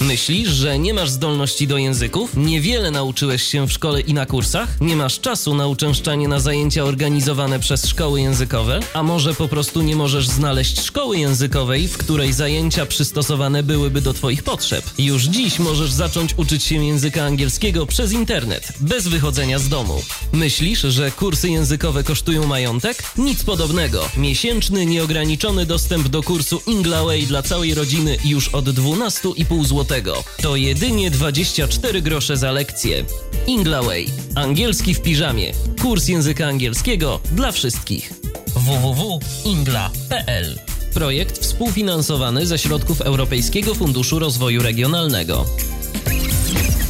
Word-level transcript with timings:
Myślisz, 0.00 0.48
że 0.48 0.78
nie 0.78 0.94
masz 0.94 1.10
zdolności 1.10 1.66
do 1.66 1.78
języków? 1.78 2.36
Niewiele 2.36 2.90
nauczyłeś 2.90 3.42
się 3.42 3.66
w 3.66 3.72
szkole 3.72 4.00
i 4.00 4.14
na 4.14 4.26
kursach? 4.26 4.80
Nie 4.80 4.96
masz 4.96 5.20
czasu 5.20 5.54
na 5.54 5.66
uczęszczanie 5.66 6.28
na 6.28 6.40
zajęcia 6.40 6.84
organizowane 6.84 7.60
przez 7.60 7.86
szkoły 7.86 8.20
językowe? 8.20 8.80
A 8.94 9.02
może 9.02 9.34
po 9.34 9.48
prostu 9.48 9.82
nie 9.82 9.96
możesz 9.96 10.28
znaleźć 10.28 10.80
szkoły 10.80 11.18
językowej, 11.18 11.88
w 11.88 11.98
której 11.98 12.32
zajęcia 12.32 12.86
przystosowane 12.86 13.62
byłyby 13.62 14.00
do 14.00 14.14
Twoich 14.14 14.42
potrzeb? 14.42 14.84
Już 14.98 15.24
dziś 15.24 15.58
możesz 15.58 15.92
zacząć 15.92 16.34
uczyć 16.36 16.64
się 16.64 16.84
języka 16.84 17.24
angielskiego 17.24 17.86
przez 17.86 18.12
internet, 18.12 18.72
bez 18.80 19.08
wychodzenia 19.08 19.58
z 19.58 19.68
domu. 19.68 20.02
Myślisz, 20.32 20.80
że 20.80 21.10
kursy 21.10 21.50
językowe 21.50 22.04
kosztują 22.04 22.46
majątek? 22.46 23.02
Nic 23.16 23.44
podobnego. 23.44 24.08
Miesięczny, 24.16 24.86
nieograniczony 24.86 25.66
dostęp 25.66 26.08
do 26.08 26.22
kursu 26.22 26.62
Inglaway 26.66 27.26
dla 27.26 27.42
całej 27.42 27.74
rodziny 27.74 28.16
już 28.24 28.48
od 28.48 28.64
12,5 28.64 29.64
zł 29.64 29.87
to 30.42 30.56
jedynie 30.56 31.10
24 31.10 32.02
grosze 32.02 32.36
za 32.36 32.52
lekcję. 32.52 33.04
Inglaway. 33.46 34.06
Angielski 34.34 34.94
w 34.94 35.02
piżamie. 35.02 35.52
Kurs 35.82 36.08
języka 36.08 36.46
angielskiego 36.46 37.20
dla 37.32 37.52
wszystkich. 37.52 38.12
www.ingla.pl 38.46 40.58
Projekt 40.94 41.38
współfinansowany 41.38 42.46
ze 42.46 42.58
środków 42.58 43.00
Europejskiego 43.00 43.74
Funduszu 43.74 44.18
Rozwoju 44.18 44.62
Regionalnego. 44.62 45.46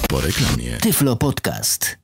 Po 0.08 0.20
reklamie. 0.20 0.78
Tyflo 0.80 1.16
Podcast. 1.16 1.98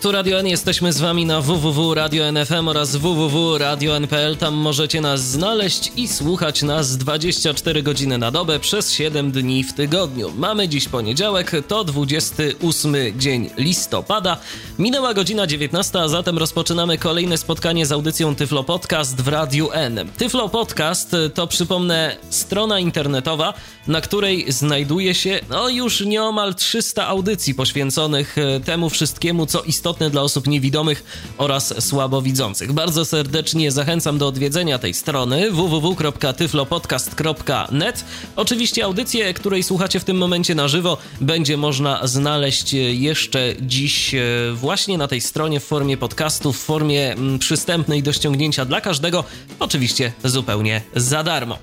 Tu 0.00 0.12
Radio 0.12 0.38
N, 0.38 0.46
jesteśmy 0.46 0.92
z 0.92 1.00
wami 1.00 1.26
na 1.26 1.40
www.radio.nfm 1.40 2.68
oraz 2.68 2.96
www.radio.npl. 2.96 4.36
Tam 4.36 4.54
możecie 4.54 5.00
nas 5.00 5.20
znaleźć 5.20 5.92
i 5.96 6.08
słuchać 6.08 6.62
nas 6.62 6.96
24 6.96 7.82
godziny 7.82 8.18
na 8.18 8.30
dobę 8.30 8.60
przez 8.60 8.92
7 8.92 9.32
dni 9.32 9.64
w 9.64 9.72
tygodniu. 9.72 10.32
Mamy 10.36 10.68
dziś 10.68 10.88
poniedziałek, 10.88 11.52
to 11.68 11.84
28 11.84 12.94
dzień 13.16 13.50
listopada. 13.56 14.36
Minęła 14.78 15.14
godzina 15.14 15.46
19, 15.46 16.00
a 16.00 16.08
zatem 16.08 16.38
rozpoczynamy 16.38 16.98
kolejne 16.98 17.38
spotkanie 17.38 17.86
z 17.86 17.92
audycją 17.92 18.34
Tyflo 18.34 18.64
Podcast 18.64 19.20
w 19.20 19.28
Radiu 19.28 19.68
N. 19.72 20.08
Tyflo 20.18 20.48
Podcast 20.48 21.16
to 21.34 21.46
przypomnę 21.46 22.16
strona 22.30 22.80
internetowa, 22.80 23.54
na 23.86 24.00
której 24.00 24.52
znajduje 24.52 25.14
się 25.14 25.40
no 25.50 25.68
już 25.68 26.00
nieomal 26.00 26.54
300 26.54 27.06
audycji 27.06 27.54
poświęconych 27.54 28.36
temu 28.64 28.90
wszystkiemu, 28.90 29.46
co 29.46 29.62
istotne 29.62 29.87
istotne 29.88 30.10
dla 30.10 30.22
osób 30.22 30.46
niewidomych 30.46 31.04
oraz 31.38 31.84
słabowidzących. 31.84 32.72
Bardzo 32.72 33.04
serdecznie 33.04 33.72
zachęcam 33.72 34.18
do 34.18 34.26
odwiedzenia 34.26 34.78
tej 34.78 34.94
strony 34.94 35.50
www.tyflopodcast.net. 35.50 38.04
Oczywiście 38.36 38.84
audycję, 38.84 39.34
której 39.34 39.62
słuchacie 39.62 40.00
w 40.00 40.04
tym 40.04 40.16
momencie 40.16 40.54
na 40.54 40.68
żywo, 40.68 40.98
będzie 41.20 41.56
można 41.56 42.06
znaleźć 42.06 42.72
jeszcze 42.92 43.54
dziś 43.60 44.14
e, 44.14 44.20
właśnie 44.54 44.98
na 44.98 45.08
tej 45.08 45.20
stronie 45.20 45.60
w 45.60 45.64
formie 45.64 45.96
podcastu, 45.96 46.52
w 46.52 46.58
formie 46.58 47.12
mm, 47.12 47.38
przystępnej 47.38 48.02
do 48.02 48.12
ściągnięcia 48.12 48.64
dla 48.64 48.80
każdego, 48.80 49.24
oczywiście 49.58 50.12
zupełnie 50.24 50.82
za 50.96 51.24
darmo. 51.24 51.58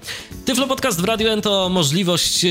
Tyflo 0.45 0.67
Podcast 0.67 1.01
w 1.01 1.03
Radio 1.03 1.29
N 1.29 1.41
to 1.41 1.69
możliwość 1.69 2.45
e, 2.45 2.49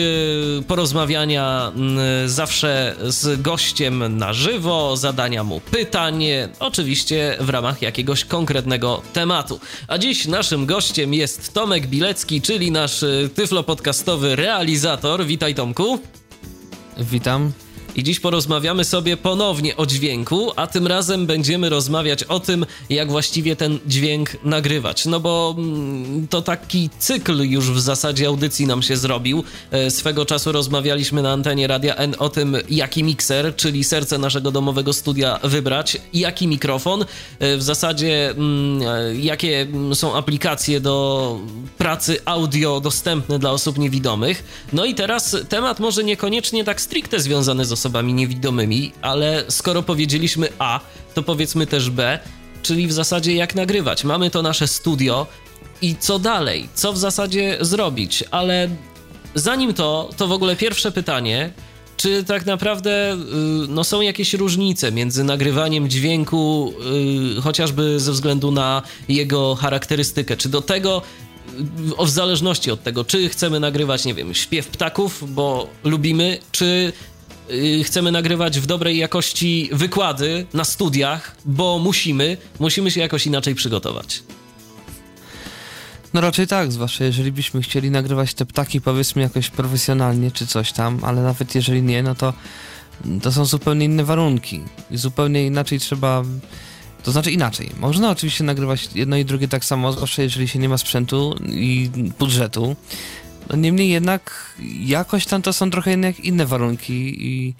porozmawiania 0.66 1.72
mm, 1.76 1.98
zawsze 2.28 2.96
z 3.04 3.42
gościem 3.42 4.18
na 4.18 4.32
żywo, 4.32 4.96
zadania 4.96 5.44
mu 5.44 5.60
pytanie, 5.70 6.48
oczywiście 6.60 7.36
w 7.40 7.48
ramach 7.48 7.82
jakiegoś 7.82 8.24
konkretnego 8.24 9.02
tematu. 9.12 9.60
A 9.88 9.98
dziś 9.98 10.26
naszym 10.26 10.66
gościem 10.66 11.14
jest 11.14 11.54
Tomek 11.54 11.86
Bilecki, 11.86 12.42
czyli 12.42 12.70
nasz 12.70 13.02
y, 13.02 13.30
tyflopodcastowy 13.34 14.36
realizator. 14.36 15.26
Witaj 15.26 15.54
Tomku. 15.54 15.98
Witam. 16.98 17.52
I 17.96 18.02
dziś 18.02 18.20
porozmawiamy 18.20 18.84
sobie 18.84 19.16
ponownie 19.16 19.76
o 19.76 19.86
dźwięku, 19.86 20.52
a 20.56 20.66
tym 20.66 20.86
razem 20.86 21.26
będziemy 21.26 21.68
rozmawiać 21.68 22.24
o 22.24 22.40
tym, 22.40 22.66
jak 22.90 23.10
właściwie 23.10 23.56
ten 23.56 23.78
dźwięk 23.86 24.44
nagrywać. 24.44 25.06
No 25.06 25.20
bo 25.20 25.54
mm, 25.58 26.28
to 26.28 26.42
taki 26.42 26.90
cykl 26.98 27.42
już 27.42 27.70
w 27.70 27.80
zasadzie 27.80 28.26
audycji 28.26 28.66
nam 28.66 28.82
się 28.82 28.96
zrobił. 28.96 29.44
E, 29.70 29.90
swego 29.90 30.26
czasu 30.26 30.52
rozmawialiśmy 30.52 31.22
na 31.22 31.32
antenie 31.32 31.66
Radia 31.66 31.96
N 31.96 32.14
o 32.18 32.28
tym, 32.28 32.56
jaki 32.70 33.04
mikser, 33.04 33.56
czyli 33.56 33.84
serce 33.84 34.18
naszego 34.18 34.50
domowego 34.50 34.92
studia 34.92 35.38
wybrać, 35.42 35.96
jaki 36.12 36.48
mikrofon, 36.48 37.04
e, 37.38 37.56
w 37.56 37.62
zasadzie 37.62 38.30
mm, 38.30 38.82
e, 38.82 39.14
jakie 39.14 39.66
są 39.94 40.16
aplikacje 40.16 40.80
do 40.80 41.38
pracy 41.78 42.18
audio 42.24 42.80
dostępne 42.80 43.38
dla 43.38 43.50
osób 43.50 43.78
niewidomych. 43.78 44.44
No 44.72 44.84
i 44.84 44.94
teraz 44.94 45.36
temat 45.48 45.80
może 45.80 46.04
niekoniecznie 46.04 46.64
tak 46.64 46.80
stricte 46.80 47.20
związany 47.20 47.64
z 47.64 47.72
osobami 47.72 47.83
osobami 47.84 48.14
niewidomymi, 48.14 48.92
ale 49.02 49.44
skoro 49.48 49.82
powiedzieliśmy 49.82 50.48
A, 50.58 50.80
to 51.14 51.22
powiedzmy 51.22 51.66
też 51.66 51.90
B, 51.90 52.18
czyli 52.62 52.86
w 52.86 52.92
zasadzie 52.92 53.34
jak 53.34 53.54
nagrywać. 53.54 54.04
Mamy 54.04 54.30
to 54.30 54.42
nasze 54.42 54.66
studio 54.66 55.26
i 55.82 55.96
co 55.96 56.18
dalej? 56.18 56.68
Co 56.74 56.92
w 56.92 56.98
zasadzie 56.98 57.58
zrobić? 57.60 58.24
Ale 58.30 58.68
zanim 59.34 59.74
to, 59.74 60.10
to 60.16 60.28
w 60.28 60.32
ogóle 60.32 60.56
pierwsze 60.56 60.92
pytanie, 60.92 61.52
czy 61.96 62.24
tak 62.24 62.46
naprawdę 62.46 63.12
y, 63.12 63.16
no, 63.68 63.84
są 63.84 64.00
jakieś 64.00 64.34
różnice 64.34 64.92
między 64.92 65.24
nagrywaniem 65.24 65.88
dźwięku, 65.88 66.74
yy, 67.34 67.42
chociażby 67.42 68.00
ze 68.00 68.12
względu 68.12 68.50
na 68.50 68.82
jego 69.08 69.54
charakterystykę? 69.54 70.36
Czy 70.36 70.48
do 70.48 70.62
tego, 70.62 71.02
y, 72.00 72.06
w 72.06 72.10
zależności 72.10 72.70
od 72.70 72.82
tego, 72.82 73.04
czy 73.04 73.28
chcemy 73.28 73.60
nagrywać, 73.60 74.04
nie 74.04 74.14
wiem, 74.14 74.34
śpiew 74.34 74.68
ptaków, 74.68 75.34
bo 75.34 75.68
lubimy, 75.84 76.38
czy 76.52 76.92
Y, 77.13 77.13
chcemy 77.84 78.12
nagrywać 78.12 78.60
w 78.60 78.66
dobrej 78.66 78.98
jakości 78.98 79.68
wykłady 79.72 80.46
na 80.54 80.64
studiach, 80.64 81.36
bo 81.44 81.78
musimy, 81.78 82.36
musimy 82.60 82.90
się 82.90 83.00
jakoś 83.00 83.26
inaczej 83.26 83.54
przygotować. 83.54 84.22
No 86.14 86.20
raczej 86.20 86.46
tak, 86.46 86.72
zwłaszcza 86.72 87.04
jeżeli 87.04 87.32
byśmy 87.32 87.62
chcieli 87.62 87.90
nagrywać 87.90 88.34
te 88.34 88.46
ptaki 88.46 88.80
powiedzmy 88.80 89.22
jakoś 89.22 89.50
profesjonalnie 89.50 90.30
czy 90.30 90.46
coś 90.46 90.72
tam, 90.72 90.98
ale 91.02 91.22
nawet 91.22 91.54
jeżeli 91.54 91.82
nie, 91.82 92.02
no 92.02 92.14
to 92.14 92.32
to 93.22 93.32
są 93.32 93.44
zupełnie 93.44 93.84
inne 93.84 94.04
warunki 94.04 94.60
i 94.90 94.96
zupełnie 94.96 95.46
inaczej 95.46 95.80
trzeba 95.80 96.22
to 97.02 97.12
znaczy 97.12 97.30
inaczej. 97.30 97.70
Można 97.80 98.10
oczywiście 98.10 98.44
nagrywać 98.44 98.88
jedno 98.94 99.16
i 99.16 99.24
drugie 99.24 99.48
tak 99.48 99.64
samo, 99.64 99.92
zwłaszcza 99.92 100.22
jeżeli 100.22 100.48
się 100.48 100.58
nie 100.58 100.68
ma 100.68 100.78
sprzętu 100.78 101.36
i 101.46 101.90
budżetu, 102.18 102.76
no 103.50 103.56
niemniej 103.56 103.88
jednak 103.88 104.54
jakoś 104.80 105.26
tam 105.26 105.42
to 105.42 105.52
są 105.52 105.70
trochę 105.70 105.92
inne, 106.22 106.46
warunki 106.46 107.26
i 107.26 107.54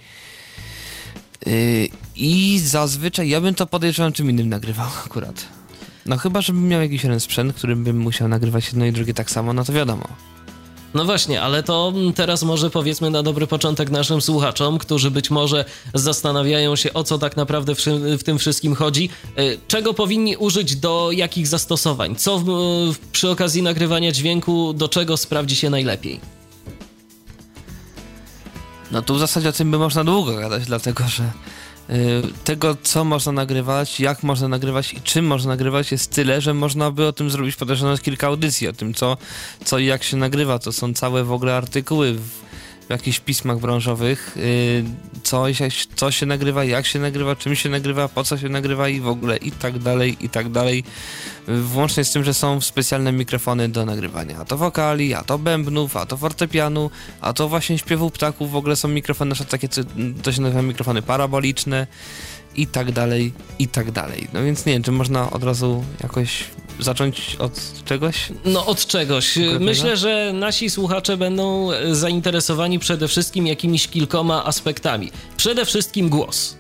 yy, 1.47 1.89
i 2.17 2.59
zazwyczaj 2.59 3.29
ja 3.29 3.41
bym 3.41 3.55
to 3.55 3.67
podejrzewam 3.67 4.13
czym 4.13 4.31
innym 4.31 4.49
nagrywał 4.49 4.89
akurat. 5.07 5.47
No 6.07 6.17
chyba, 6.17 6.41
żebym 6.41 6.69
miał 6.69 6.83
jakiś 6.83 7.03
jeden 7.03 7.21
sprzęt, 7.21 7.55
którym 7.55 7.85
bym 7.85 7.99
musiał 7.99 8.29
nagrywać 8.29 8.67
jedno 8.67 8.87
i 8.87 8.93
drugie 8.93 9.15
tak 9.15 9.31
samo, 9.31 9.53
no 9.53 9.65
to 9.65 9.73
wiadomo. 9.73 10.09
No 10.95 11.05
właśnie, 11.05 11.43
ale 11.43 11.63
to 11.63 11.93
teraz 12.15 12.43
może 12.43 12.71
powiedzmy 12.71 13.11
na 13.11 13.23
dobry 13.23 13.47
początek 13.47 13.91
naszym 13.91 14.21
słuchaczom, 14.21 14.79
którzy 14.79 15.11
być 15.11 15.31
może 15.31 15.65
zastanawiają 15.95 16.77
się, 16.77 16.93
o 16.93 17.05
co 17.05 17.19
tak 17.19 17.37
naprawdę 17.37 17.75
w, 17.75 17.79
w 18.19 18.23
tym 18.23 18.39
wszystkim 18.39 18.75
chodzi. 18.75 19.09
E, 19.37 19.43
czego 19.69 19.95
powinni 19.95 20.37
użyć 20.37 20.77
do 20.77 21.11
jakich 21.13 21.47
zastosowań? 21.47 22.17
Co 22.17 22.39
w, 22.39 22.49
przy 23.13 23.31
okazji 23.31 23.63
nagrywania 23.63 24.13
dźwięku, 24.13 24.73
do 24.73 24.89
czego 24.89 25.17
sprawdzi 25.17 25.57
się 25.57 25.71
najlepiej? 25.71 26.21
No 28.91 29.03
tu 29.03 29.15
w 29.15 29.19
zasadzie 29.19 29.49
o 29.49 29.53
tym 29.53 29.71
by 29.71 29.79
można 29.79 30.05
długo 30.05 30.37
gadać, 30.37 30.67
dlatego 30.67 31.05
że 31.09 31.31
tego, 32.45 32.77
co 32.83 33.05
można 33.05 33.33
nagrywać, 33.33 34.01
jak 34.01 34.23
można 34.23 34.49
nagrywać 34.49 34.93
i 34.93 35.01
czym 35.01 35.27
można 35.27 35.49
nagrywać 35.49 35.93
jest 35.93 36.11
tyle, 36.11 36.41
że 36.41 36.55
można 36.55 36.91
by 36.91 37.07
o 37.07 37.13
tym 37.13 37.31
zrobić 37.31 37.57
podejrzewam 37.57 37.99
kilka 37.99 38.27
audycji, 38.27 38.69
o 38.69 38.73
tym 38.73 38.95
co, 38.95 39.17
co 39.65 39.79
i 39.79 39.87
jak 39.87 40.03
się 40.03 40.17
nagrywa. 40.17 40.59
To 40.59 40.73
są 40.73 40.95
całe 40.95 41.25
w 41.25 41.33
ogóle 41.33 41.57
artykuły 41.57 42.15
w, 42.15 42.29
w 42.87 42.91
jakichś 42.91 43.21
pismach 43.21 43.59
branżowych. 43.59 44.37
Y, 44.37 44.85
co, 45.23 45.45
co 45.97 46.11
się 46.11 46.27
nagrywa, 46.27 46.65
jak 46.65 46.87
się 46.87 46.99
nagrywa, 46.99 47.37
czym 47.37 47.57
się 47.57 47.69
nagrywa, 47.69 48.09
po 48.09 48.25
co 48.25 48.39
się 48.39 48.49
nagrywa 48.49 48.89
i 48.89 49.01
w 49.01 49.09
ogóle 49.09 49.37
i 49.37 49.51
tak 49.53 49.79
dalej, 49.79 50.17
i 50.21 50.29
tak 50.29 50.49
dalej. 50.49 50.85
Włącznie 51.49 52.05
z 52.05 52.13
tym, 52.13 52.25
że 52.25 52.35
są 52.35 52.61
specjalne 52.61 53.13
mikrofony 53.13 53.69
do 53.69 53.87
nagrywania. 53.87 54.39
A 54.39 54.45
to 54.45 54.57
wokali, 54.57 55.15
a 55.15 55.23
to 55.23 55.39
bębnów, 55.39 55.97
a 55.97 56.07
to 56.07 56.17
fortepianu, 56.17 56.91
a 57.21 57.33
to 57.33 57.49
właśnie 57.49 57.79
śpiewu 57.79 58.11
ptaków. 58.11 58.51
W 58.51 58.57
ogóle 58.57 58.77
są 58.77 58.89
mikrofony, 58.89 59.35
na 59.41 59.45
takie, 59.45 59.69
to 60.23 60.33
się 60.33 60.43
nazywa 60.43 60.63
mikrofony 60.63 61.03
paraboliczne 61.03 61.87
i 62.57 62.67
tak 62.67 62.93
dalej, 62.93 63.33
i 63.59 63.69
tak 63.69 63.91
dalej. 63.91 64.29
No 64.33 64.43
więc 64.43 64.67
nie 64.67 64.73
wiem, 64.73 64.83
czy 64.83 64.93
można 64.93 65.31
od 65.31 65.45
razu 65.45 65.85
jakoś 66.03 66.45
zacząć 66.81 67.37
od 67.39 67.61
czegoś? 67.85 68.29
No 68.45 68.67
od 68.67 68.87
czegoś. 68.87 69.39
Myślę, 69.61 69.97
że 69.97 70.33
nasi 70.35 70.71
słuchacze 70.71 71.17
będą 71.17 71.69
zainteresowani 71.93 72.79
przede 72.79 73.09
wszystkim 73.09 73.47
jakimiś 73.47 73.89
kilkoma 73.89 74.45
aspektami. 74.45 75.11
Przede 75.37 75.65
wszystkim 75.65 76.09
głos 76.09 76.57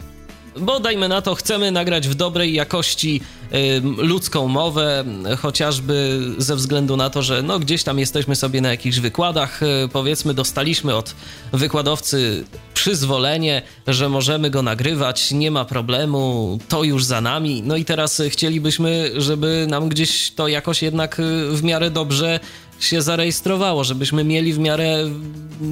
bo 0.60 0.80
dajmy 0.80 1.08
na 1.08 1.22
to, 1.22 1.34
chcemy 1.34 1.70
nagrać 1.70 2.08
w 2.08 2.14
dobrej 2.14 2.54
jakości 2.54 3.20
y, 3.54 3.80
ludzką 3.96 4.48
mowę, 4.48 5.04
chociażby 5.38 6.20
ze 6.38 6.56
względu 6.56 6.96
na 6.96 7.10
to, 7.10 7.22
że 7.22 7.42
no, 7.42 7.58
gdzieś 7.58 7.82
tam 7.82 7.98
jesteśmy 7.98 8.36
sobie 8.36 8.60
na 8.60 8.70
jakichś 8.70 8.98
wykładach, 8.98 9.62
y, 9.62 9.66
powiedzmy, 9.92 10.34
dostaliśmy 10.34 10.96
od 10.96 11.14
wykładowcy 11.52 12.44
przyzwolenie, 12.74 13.62
że 13.86 14.08
możemy 14.08 14.50
go 14.50 14.62
nagrywać, 14.62 15.32
nie 15.32 15.50
ma 15.50 15.64
problemu, 15.64 16.58
to 16.68 16.84
już 16.84 17.04
za 17.04 17.20
nami. 17.20 17.62
No 17.62 17.76
i 17.76 17.84
teraz 17.84 18.22
chcielibyśmy, 18.28 19.10
żeby 19.16 19.66
nam 19.68 19.88
gdzieś 19.88 20.30
to 20.30 20.48
jakoś 20.48 20.82
jednak 20.82 21.20
w 21.50 21.62
miarę 21.62 21.90
dobrze 21.90 22.40
się 22.80 23.02
zarejestrowało, 23.02 23.84
żebyśmy 23.84 24.24
mieli 24.24 24.52
w 24.52 24.58
miarę 24.58 25.10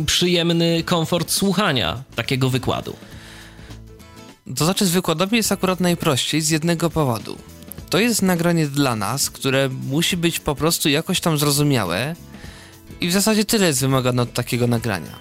przyjemny 0.06 0.82
komfort 0.82 1.30
słuchania 1.30 2.02
takiego 2.16 2.50
wykładu. 2.50 2.96
To 4.56 4.64
znaczy 4.64 4.86
z 4.86 4.90
wykładami 4.90 5.36
jest 5.36 5.52
akurat 5.52 5.80
najprościej 5.80 6.40
z 6.40 6.50
jednego 6.50 6.90
powodu. 6.90 7.38
To 7.90 7.98
jest 7.98 8.22
nagranie 8.22 8.66
dla 8.66 8.96
nas, 8.96 9.30
które 9.30 9.68
musi 9.68 10.16
być 10.16 10.40
po 10.40 10.54
prostu 10.54 10.88
jakoś 10.88 11.20
tam 11.20 11.38
zrozumiałe 11.38 12.16
i 13.00 13.08
w 13.08 13.12
zasadzie 13.12 13.44
tyle 13.44 13.66
jest 13.66 13.80
wymagane 13.80 14.22
od 14.22 14.32
takiego 14.32 14.66
nagrania. 14.66 15.18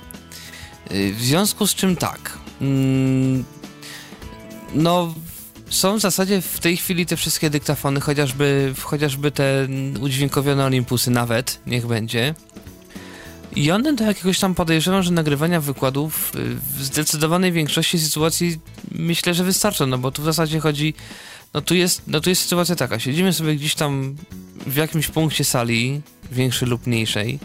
Y, 0.91 1.13
w 1.13 1.21
związku 1.21 1.67
z 1.67 1.75
czym 1.75 1.95
tak, 1.95 2.37
mm, 2.61 3.43
no 4.73 5.13
są 5.69 5.97
w 5.97 6.01
zasadzie 6.01 6.41
w 6.41 6.59
tej 6.59 6.77
chwili 6.77 7.05
te 7.05 7.17
wszystkie 7.17 7.49
dyktafony, 7.49 7.99
chociażby, 7.99 8.73
chociażby 8.81 9.31
te 9.31 9.67
udźwiękowione 9.99 10.65
Olympusy 10.65 11.11
nawet, 11.11 11.59
niech 11.65 11.87
będzie, 11.87 12.35
i 13.55 13.71
one 13.71 13.93
do 13.93 14.03
jakiegoś 14.03 14.39
tam 14.39 14.55
podejrzewam, 14.55 15.03
że 15.03 15.11
nagrywania 15.11 15.61
wykładów 15.61 16.31
y, 16.35 16.55
w 16.55 16.83
zdecydowanej 16.83 17.51
większości 17.51 17.99
sytuacji 17.99 18.59
myślę, 18.91 19.33
że 19.33 19.43
wystarczą, 19.43 19.87
no 19.87 19.97
bo 19.97 20.11
tu 20.11 20.21
w 20.21 20.25
zasadzie 20.25 20.59
chodzi, 20.59 20.93
no 21.53 21.61
tu 21.61 21.75
jest, 21.75 22.01
no 22.07 22.21
tu 22.21 22.29
jest 22.29 22.41
sytuacja 22.41 22.75
taka, 22.75 22.99
siedzimy 22.99 23.33
sobie 23.33 23.55
gdzieś 23.55 23.75
tam 23.75 24.15
w 24.67 24.75
jakimś 24.75 25.07
punkcie 25.07 25.43
sali, 25.43 26.01
większej 26.31 26.67
lub 26.67 26.87
mniejszej, 26.87 27.39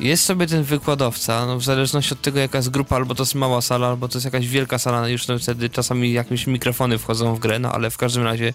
jest 0.00 0.24
sobie 0.24 0.46
ten 0.46 0.62
wykładowca, 0.62 1.46
no 1.46 1.58
w 1.58 1.64
zależności 1.64 2.14
od 2.14 2.20
tego 2.20 2.38
jaka 2.38 2.58
jest 2.58 2.70
grupa, 2.70 2.96
albo 2.96 3.14
to 3.14 3.22
jest 3.22 3.34
mała 3.34 3.60
sala, 3.60 3.88
albo 3.88 4.08
to 4.08 4.18
jest 4.18 4.24
jakaś 4.24 4.48
wielka 4.48 4.78
sala, 4.78 5.00
no 5.00 5.08
już 5.08 5.28
no 5.28 5.38
wtedy 5.38 5.70
czasami 5.70 6.12
jakieś 6.12 6.46
mikrofony 6.46 6.98
wchodzą 6.98 7.34
w 7.34 7.38
grę, 7.38 7.58
no 7.58 7.72
ale 7.72 7.90
w 7.90 7.96
każdym 7.96 8.22
razie 8.22 8.54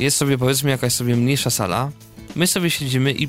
jest 0.00 0.16
sobie 0.16 0.38
powiedzmy 0.38 0.70
jakaś 0.70 0.92
sobie 0.92 1.16
mniejsza 1.16 1.50
sala, 1.50 1.90
my 2.36 2.46
sobie 2.46 2.70
siedzimy 2.70 3.12
i 3.12 3.28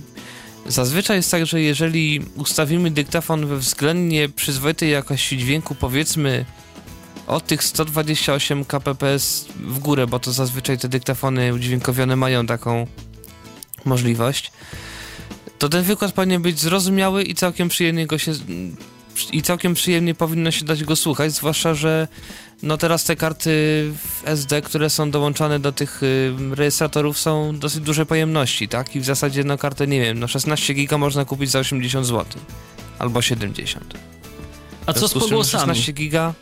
Zazwyczaj 0.67 1.17
jest 1.17 1.31
tak, 1.31 1.45
że 1.45 1.61
jeżeli 1.61 2.25
ustawimy 2.35 2.91
dyktafon 2.91 3.45
we 3.47 3.57
względnie 3.57 4.29
przyzwoitej 4.29 4.91
jakości 4.91 5.37
dźwięku, 5.37 5.75
powiedzmy 5.75 6.45
od 7.27 7.45
tych 7.45 7.63
128 7.63 8.65
kpps 8.65 9.45
w 9.59 9.79
górę, 9.79 10.07
bo 10.07 10.19
to 10.19 10.31
zazwyczaj 10.31 10.77
te 10.77 10.89
dyktafony 10.89 11.53
udźwiękowione 11.53 12.15
mają 12.15 12.45
taką 12.45 12.87
możliwość, 13.85 14.51
to 15.59 15.69
ten 15.69 15.83
wykład 15.83 16.11
powinien 16.11 16.41
być 16.41 16.59
zrozumiały 16.59 17.23
i 17.23 17.35
całkiem 17.35 17.69
przyjemnie 17.69 18.07
go 18.07 18.17
się 18.17 18.31
i 19.31 19.41
całkiem 19.41 19.73
przyjemnie 19.73 20.15
powinno 20.15 20.51
się 20.51 20.65
dać 20.65 20.83
go 20.83 20.95
słuchać, 20.95 21.33
zwłaszcza, 21.33 21.73
że 21.73 22.07
no 22.63 22.77
teraz 22.77 23.03
te 23.03 23.15
karty 23.15 23.51
SD, 24.25 24.61
które 24.61 24.89
są 24.89 25.11
dołączane 25.11 25.59
do 25.59 25.71
tych 25.71 26.03
y, 26.03 26.33
rejestratorów 26.51 27.19
są 27.19 27.59
dosyć 27.59 27.81
duże 27.81 28.05
pojemności, 28.05 28.67
tak? 28.67 28.95
I 28.95 28.99
w 28.99 29.05
zasadzie 29.05 29.43
no 29.43 29.57
kartę, 29.57 29.87
nie 29.87 30.01
wiem, 30.01 30.19
no 30.19 30.27
16 30.27 30.73
giga 30.73 30.97
można 30.97 31.25
kupić 31.25 31.51
za 31.51 31.59
80 31.59 32.05
zł. 32.05 32.25
Albo 32.99 33.21
70. 33.21 33.93
A 34.85 34.93
co 34.93 35.07
z 35.07 35.13
pogłosami? 35.13 35.61
16 35.61 35.93
giga... 35.93 36.33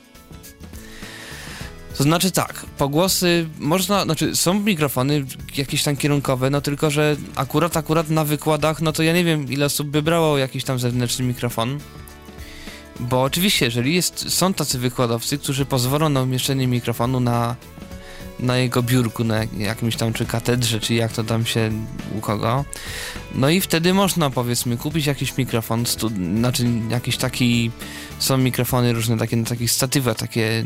To 1.97 2.03
znaczy 2.03 2.31
tak, 2.31 2.65
pogłosy 2.77 3.47
można, 3.59 4.03
znaczy 4.03 4.35
są 4.35 4.53
mikrofony 4.53 5.25
jakieś 5.57 5.83
tam 5.83 5.97
kierunkowe, 5.97 6.49
no 6.49 6.61
tylko, 6.61 6.91
że 6.91 7.15
akurat, 7.35 7.77
akurat 7.77 8.09
na 8.09 8.25
wykładach, 8.25 8.81
no 8.81 8.91
to 8.91 9.03
ja 9.03 9.13
nie 9.13 9.23
wiem 9.23 9.51
ile 9.51 9.65
osób 9.65 9.87
by 9.87 10.01
brało 10.01 10.37
jakiś 10.37 10.63
tam 10.63 10.79
zewnętrzny 10.79 11.25
mikrofon, 11.25 11.79
bo 12.99 13.23
oczywiście, 13.23 13.65
jeżeli 13.65 13.95
jest, 13.95 14.33
są 14.33 14.53
tacy 14.53 14.79
wykładowcy, 14.79 15.37
którzy 15.37 15.65
pozwolą 15.65 16.09
na 16.09 16.21
umieszczenie 16.21 16.67
mikrofonu 16.67 17.19
na, 17.19 17.55
na 18.39 18.57
jego 18.57 18.83
biurku, 18.83 19.23
na 19.23 19.43
jakimś 19.57 19.95
tam 19.95 20.13
czy 20.13 20.25
katedrze, 20.25 20.79
czy 20.79 20.93
jak 20.93 21.13
to 21.13 21.23
tam 21.23 21.45
się 21.45 21.71
u 22.17 22.21
kogo, 22.21 22.65
no 23.35 23.49
i 23.49 23.61
wtedy 23.61 23.93
można 23.93 24.29
powiedzmy 24.29 24.77
kupić 24.77 25.05
jakiś 25.05 25.37
mikrofon, 25.37 25.85
stu, 25.85 26.09
znaczy 26.09 26.65
jakiś 26.89 27.17
taki, 27.17 27.71
są 28.19 28.37
mikrofony 28.37 28.93
różne 28.93 29.17
takie 29.17 29.35
na 29.35 29.45
takich 29.45 29.71
statywach, 29.71 30.17
takie, 30.17 30.65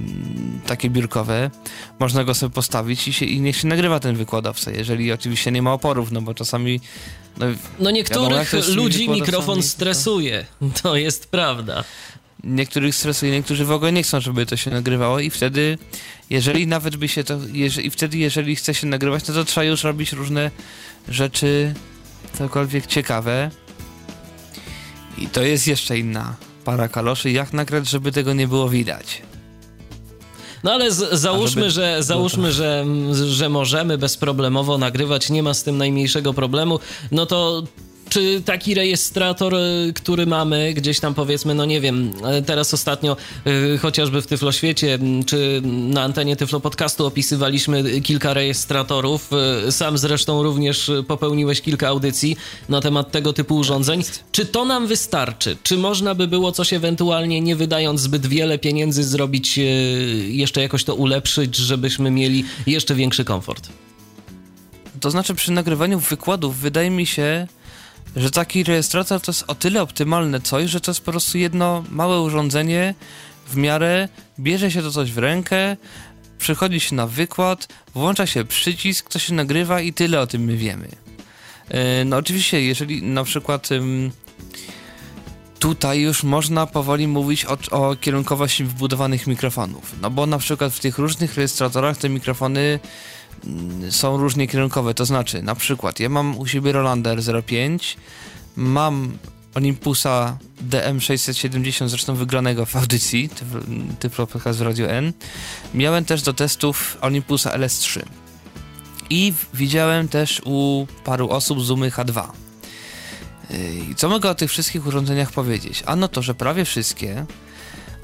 takie 0.65 0.89
biurkowe, 0.89 1.51
można 1.99 2.23
go 2.23 2.33
sobie 2.33 2.53
postawić 2.53 3.07
i, 3.07 3.13
się, 3.13 3.25
i 3.25 3.41
niech 3.41 3.57
się 3.57 3.67
nagrywa 3.67 3.99
ten 3.99 4.15
wykładowca, 4.15 4.71
jeżeli 4.71 5.11
oczywiście 5.11 5.51
nie 5.51 5.61
ma 5.61 5.73
oporów, 5.73 6.11
no 6.11 6.21
bo 6.21 6.33
czasami 6.33 6.81
no, 7.37 7.45
no 7.79 7.91
niektórych 7.91 8.51
wiadomo, 8.53 8.75
ludzi 8.75 9.09
mikrofon 9.09 9.63
stresuje, 9.63 10.45
to 10.81 10.95
jest 10.95 11.29
prawda 11.29 11.83
niektórych 12.43 12.95
stresuje, 12.95 13.31
niektórzy 13.31 13.65
w 13.65 13.71
ogóle 13.71 13.91
nie 13.91 14.03
chcą, 14.03 14.19
żeby 14.19 14.45
to 14.45 14.57
się 14.57 14.71
nagrywało 14.71 15.19
i 15.19 15.29
wtedy, 15.29 15.77
jeżeli 16.29 16.67
nawet 16.67 16.95
by 16.95 17.07
się 17.07 17.23
to, 17.23 17.39
jeżeli, 17.51 17.87
i 17.87 17.89
wtedy 17.89 18.17
jeżeli 18.17 18.55
chce 18.55 18.73
się 18.73 18.87
nagrywać, 18.87 19.27
no 19.27 19.33
to 19.33 19.45
trzeba 19.45 19.65
już 19.65 19.83
robić 19.83 20.13
różne 20.13 20.51
rzeczy 21.09 21.73
cokolwiek 22.37 22.85
ciekawe 22.85 23.51
i 25.17 25.27
to 25.27 25.41
jest 25.41 25.67
jeszcze 25.67 25.97
inna 25.97 26.35
para 26.65 26.87
kaloszy, 26.87 27.31
jak 27.31 27.53
nagrać, 27.53 27.89
żeby 27.89 28.11
tego 28.11 28.33
nie 28.33 28.47
było 28.47 28.69
widać. 28.69 29.21
No 30.63 30.71
ale 30.71 30.91
z, 30.91 31.19
załóżmy, 31.19 31.61
żeby... 31.61 31.71
że, 31.71 32.03
załóżmy 32.03 32.51
że, 32.51 32.85
że 33.29 33.49
możemy 33.49 33.97
bezproblemowo 33.97 34.77
nagrywać, 34.77 35.29
nie 35.29 35.43
ma 35.43 35.53
z 35.53 35.63
tym 35.63 35.77
najmniejszego 35.77 36.33
problemu, 36.33 36.79
no 37.11 37.25
to 37.25 37.63
czy 38.09 38.41
taki 38.45 38.73
rejestrator, 38.73 39.55
e, 39.55 39.59
który 39.95 40.25
mamy 40.25 40.73
gdzieś 40.73 40.99
tam 40.99 41.13
powiedzmy, 41.13 41.55
no 41.55 41.65
nie 41.65 41.81
wiem, 41.81 42.11
e, 42.23 42.41
teraz 42.41 42.73
ostatnio 42.73 43.17
e, 43.45 43.77
chociażby 43.77 44.21
w 44.21 44.27
Tyfloświecie 44.27 44.99
czy 45.25 45.61
na 45.63 46.03
antenie 46.03 46.35
Tyflo 46.35 46.59
Podcastu 46.59 47.05
opisywaliśmy 47.05 48.01
kilka 48.01 48.33
rejestratorów. 48.33 49.29
Sam 49.69 49.97
zresztą 49.97 50.43
również 50.43 50.91
popełniłeś 51.07 51.61
kilka 51.61 51.87
audycji 51.87 52.37
na 52.69 52.81
temat 52.81 53.11
tego 53.11 53.33
typu 53.33 53.55
urządzeń. 53.55 54.03
Czy 54.31 54.45
to 54.45 54.65
nam 54.65 54.87
wystarczy? 54.87 55.57
Czy 55.63 55.77
można 55.77 56.15
by 56.15 56.27
było 56.27 56.51
coś 56.51 56.73
ewentualnie, 56.73 57.41
nie 57.41 57.55
wydając 57.55 58.01
zbyt 58.01 58.27
wiele 58.27 58.59
pieniędzy, 58.59 59.03
zrobić 59.03 59.59
jeszcze 60.27 60.61
jakoś 60.61 60.83
to 60.83 60.95
ulepszyć, 60.95 61.55
żebyśmy 61.55 62.11
mieli 62.11 62.45
jeszcze 62.67 62.95
większy 62.95 63.25
komfort? 63.25 63.69
To 64.99 65.11
znaczy 65.11 65.35
przy 65.35 65.51
nagrywaniu 65.51 65.99
wykładów 65.99 66.57
wydaje 66.57 66.89
mi 66.89 67.05
się, 67.05 67.47
że 68.17 68.31
taki 68.31 68.63
rejestrator 68.63 69.21
to 69.21 69.31
jest 69.31 69.43
o 69.47 69.55
tyle 69.55 69.81
optymalne 69.81 70.41
coś, 70.41 70.69
że 70.69 70.81
to 70.81 70.91
jest 70.91 71.01
po 71.01 71.11
prostu 71.11 71.37
jedno 71.37 71.83
małe 71.89 72.21
urządzenie 72.21 72.95
w 73.47 73.55
miarę, 73.55 74.09
bierze 74.39 74.71
się 74.71 74.81
to 74.81 74.91
coś 74.91 75.11
w 75.11 75.17
rękę, 75.17 75.77
przychodzi 76.37 76.79
się 76.79 76.95
na 76.95 77.07
wykład, 77.07 77.67
włącza 77.93 78.25
się 78.25 78.45
przycisk, 78.45 79.09
to 79.09 79.19
się 79.19 79.33
nagrywa 79.33 79.81
i 79.81 79.93
tyle 79.93 80.19
o 80.19 80.27
tym 80.27 80.43
my 80.43 80.57
wiemy. 80.57 80.87
E, 81.69 82.05
no 82.05 82.17
oczywiście, 82.17 82.61
jeżeli 82.61 83.03
na 83.03 83.23
przykład 83.23 83.69
tutaj 85.59 86.01
już 86.01 86.23
można 86.23 86.67
powoli 86.67 87.07
mówić 87.07 87.45
o, 87.45 87.57
o 87.71 87.95
kierunkowości 87.95 88.63
wbudowanych 88.63 89.27
mikrofonów, 89.27 89.95
no 90.01 90.11
bo 90.11 90.25
na 90.25 90.37
przykład 90.37 90.73
w 90.73 90.79
tych 90.79 90.97
różnych 90.97 91.35
rejestratorach 91.35 91.97
te 91.97 92.09
mikrofony 92.09 92.79
są 93.89 94.17
różnie 94.17 94.47
kierunkowe, 94.47 94.93
to 94.93 95.05
znaczy 95.05 95.41
na 95.41 95.55
przykład 95.55 95.99
ja 95.99 96.09
mam 96.09 96.37
u 96.37 96.47
siebie 96.47 96.71
Rolander 96.71 97.19
05, 97.45 97.97
mam 98.55 99.17
Olympusa 99.55 100.37
DM670, 100.69 101.87
zresztą 101.87 102.15
wygranego 102.15 102.65
w 102.65 102.75
audycji, 102.75 103.29
Tyflo 103.99 104.27
Podcast 104.27 104.59
w 104.59 104.61
Radio 104.61 104.87
N. 104.87 105.13
Miałem 105.73 106.05
też 106.05 106.21
do 106.21 106.33
testów 106.33 106.97
Olympusa 107.01 107.57
LS3. 107.57 108.01
I 109.09 109.33
widziałem 109.53 110.07
też 110.07 110.41
u 110.45 110.87
paru 111.03 111.29
osób 111.29 111.63
Zoomy 111.63 111.89
H2. 111.89 112.23
I 113.91 113.95
co 113.95 114.09
mogę 114.09 114.29
o 114.29 114.35
tych 114.35 114.49
wszystkich 114.49 114.87
urządzeniach 114.87 115.31
powiedzieć? 115.31 115.83
Ano 115.85 116.07
to, 116.07 116.21
że 116.21 116.35
prawie 116.35 116.65
wszystkie 116.65 117.25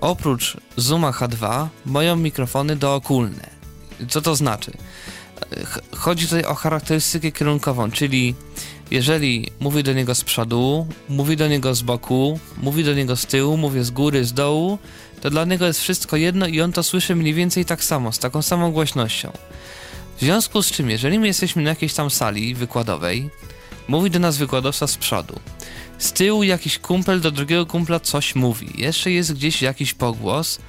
oprócz 0.02 0.58
Zooma 0.78 1.12
H2 1.12 1.68
mają 1.86 2.16
mikrofony 2.16 2.76
dookólne. 2.76 3.50
Co 4.10 4.22
to 4.22 4.36
znaczy? 4.36 4.72
Chodzi 5.96 6.28
tutaj 6.28 6.46
o 6.46 6.56
charakterystykę 6.56 7.32
kierunkową, 7.32 7.92
czyli 7.92 8.36
jeżeli 8.92 9.52
mówi 9.60 9.84
do 9.84 9.94
niego 9.94 10.16
z 10.16 10.24
przodu, 10.24 10.88
mówi 11.10 11.38
do 11.38 11.48
niego 11.48 11.76
z 11.76 11.82
boku, 11.82 12.40
mówi 12.58 12.84
do 12.84 12.94
niego 12.94 13.16
z 13.16 13.26
tyłu, 13.26 13.58
mówię 13.58 13.84
z 13.84 13.92
góry, 13.92 14.26
z 14.26 14.34
dołu, 14.34 14.80
to 15.22 15.30
dla 15.30 15.46
niego 15.46 15.66
jest 15.66 15.80
wszystko 15.80 16.18
jedno 16.18 16.48
i 16.48 16.62
on 16.62 16.72
to 16.72 16.84
słyszy 16.84 17.16
mniej 17.16 17.34
więcej 17.34 17.66
tak 17.66 17.84
samo, 17.84 18.12
z 18.12 18.20
taką 18.20 18.42
samą 18.42 18.72
głośnością. 18.72 19.32
W 20.18 20.20
związku 20.20 20.64
z 20.64 20.72
czym, 20.72 20.90
jeżeli 20.90 21.20
my 21.20 21.28
jesteśmy 21.28 21.64
na 21.64 21.70
jakiejś 21.70 21.94
tam 21.94 22.10
sali 22.10 22.56
wykładowej, 22.56 23.30
mówi 23.88 24.10
do 24.10 24.20
nas 24.20 24.38
wykładowca 24.38 24.88
z 24.88 24.98
przodu. 24.98 25.40
Z 25.98 26.14
tyłu 26.14 26.44
jakiś 26.44 26.80
kumpel 26.80 27.22
do 27.22 27.32
drugiego 27.32 27.66
kumpla 27.66 28.00
coś 28.00 28.36
mówi. 28.36 28.74
Jeszcze 28.78 29.12
jest 29.12 29.34
gdzieś 29.34 29.62
jakiś 29.62 29.94
pogłos, 29.94 30.60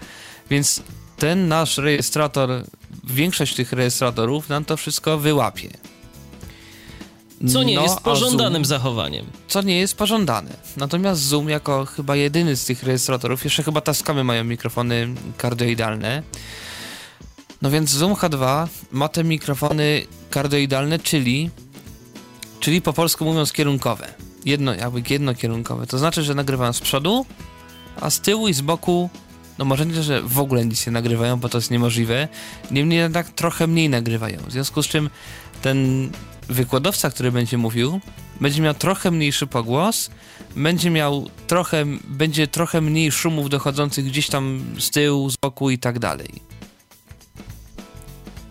więc 0.51 0.83
ten 1.17 1.49
nasz 1.49 1.79
rejestrator, 1.79 2.65
większość 3.07 3.55
tych 3.55 3.73
rejestratorów 3.73 4.49
nam 4.49 4.65
to 4.65 4.77
wszystko 4.77 5.19
wyłapie. 5.19 5.71
Co 7.53 7.63
nie 7.63 7.75
No, 7.75 7.83
jest 7.83 8.01
pożądanym 8.01 8.63
Zoom- 8.63 8.67
zachowaniem. 8.67 9.27
co 9.49 9.63
nie 9.63 9.79
jest 9.79 9.97
pożądane. 9.97 10.51
Natomiast 10.77 11.21
Zoom 11.23 11.49
jako 11.49 11.85
chyba 11.85 12.17
jedyny 12.17 12.57
z 12.57 12.65
tych 12.65 12.83
rejestratorów, 12.83 13.45
jeszcze 13.45 13.63
chyba 13.63 13.81
Tascamy 13.81 14.25
mają 14.25 14.45
mikrofony 14.45 15.09
kardioidalne. 15.37 16.23
No 17.63 17.71
więc 17.71 17.91
Zoom 17.91 18.15
H2 18.15 18.67
ma 18.93 19.09
te 19.09 19.25
mikrofony 19.25 20.07
kardioidalne, 20.31 20.99
czyli 20.99 21.51
czyli 22.61 22.83
po 22.83 22.93
polsku 22.93 23.25
mówiąc 23.25 23.53
kierunkowe. 23.53 24.15
Jedno, 24.45 24.75
jakby 24.75 25.03
jednokierunkowe. 25.11 25.87
To 25.87 25.99
znaczy, 25.99 26.23
że 26.23 26.35
nagrywają 26.35 26.73
z 26.73 26.81
przodu, 26.81 27.27
a 28.01 28.11
z 28.11 28.21
tyłu 28.21 28.49
i 28.49 28.55
z 28.55 28.61
boku 28.61 29.11
no 29.59 29.65
może 29.65 29.87
nie, 29.87 30.03
że 30.03 30.23
w 30.23 30.39
ogóle 30.39 30.67
nic 30.67 30.87
nie 30.87 30.93
nagrywają, 30.93 31.37
bo 31.37 31.49
to 31.49 31.59
jest 31.59 31.71
niemożliwe. 31.71 32.29
Niemniej 32.71 32.99
jednak 32.99 33.29
trochę 33.29 33.67
mniej 33.67 33.89
nagrywają. 33.89 34.41
W 34.49 34.53
związku 34.53 34.83
z 34.83 34.87
czym 34.87 35.11
ten 35.63 36.11
wykładowca, 36.49 37.11
który 37.11 37.33
będzie 37.33 37.59
mówił, 37.59 38.01
będzie 38.41 38.63
miał 38.63 38.75
trochę 38.75 39.11
mniejszy 39.11 39.47
pogłos, 39.47 40.11
będzie 40.57 40.91
miał 40.91 41.31
trochę, 41.47 41.85
będzie 42.05 42.47
trochę 42.47 42.81
mniej 42.81 43.13
szumów 43.13 43.51
dochodzących 43.51 44.05
gdzieś 44.05 44.27
tam 44.27 44.65
z 44.79 44.91
tyłu, 44.91 45.31
z 45.31 45.37
boku 45.37 45.71
i 45.71 45.79
tak 45.79 45.99
dalej. 45.99 46.54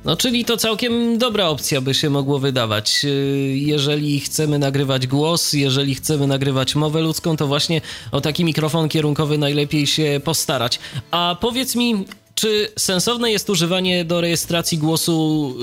No, 0.06 0.18
czyli 0.18 0.46
to 0.46 0.58
całkiem 0.58 1.18
dobra 1.18 1.48
opcja 1.48 1.82
by 1.82 1.94
się 1.94 2.10
mogło 2.10 2.40
wydawać. 2.40 3.04
Yy, 3.04 3.12
Jeżeli 3.58 4.20
chcemy 4.20 4.60
nagrywać 4.60 5.08
głos, 5.08 5.54
jeżeli 5.54 5.96
chcemy 5.96 6.28
nagrywać 6.28 6.76
mowę 6.76 7.02
ludzką, 7.02 7.38
to 7.38 7.48
właśnie 7.48 7.82
o 8.12 8.22
taki 8.22 8.46
mikrofon 8.46 8.90
kierunkowy 8.90 9.38
najlepiej 9.38 9.88
się 9.88 10.22
postarać. 10.24 10.80
A 11.12 11.38
powiedz 11.42 11.76
mi, 11.76 12.06
czy 12.36 12.72
sensowne 12.78 13.32
jest 13.32 13.50
używanie 13.50 14.06
do 14.06 14.22
rejestracji 14.22 14.78
głosu 14.78 15.56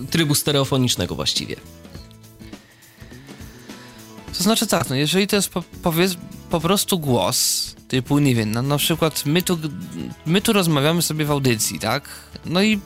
yy, 0.00 0.06
trybu 0.06 0.34
stereofonicznego 0.34 1.14
właściwie? 1.14 1.56
To 4.38 4.42
znaczy 4.42 4.66
tak, 4.66 4.90
no 4.90 4.96
jeżeli 4.96 5.26
to 5.26 5.36
jest 5.36 5.48
po, 5.48 5.62
powiedz, 5.82 6.16
po 6.50 6.60
prostu 6.60 6.98
głos, 6.98 7.74
typu, 7.88 8.18
nie 8.18 8.34
wiem, 8.34 8.50
no, 8.52 8.62
na 8.62 8.78
przykład 8.78 9.26
my 9.26 9.42
tu, 9.42 9.58
my 10.26 10.40
tu 10.40 10.52
rozmawiamy 10.52 11.02
sobie 11.02 11.24
w 11.24 11.30
audycji, 11.30 11.78
tak? 11.78 12.08
No 12.46 12.62
i, 12.62 12.78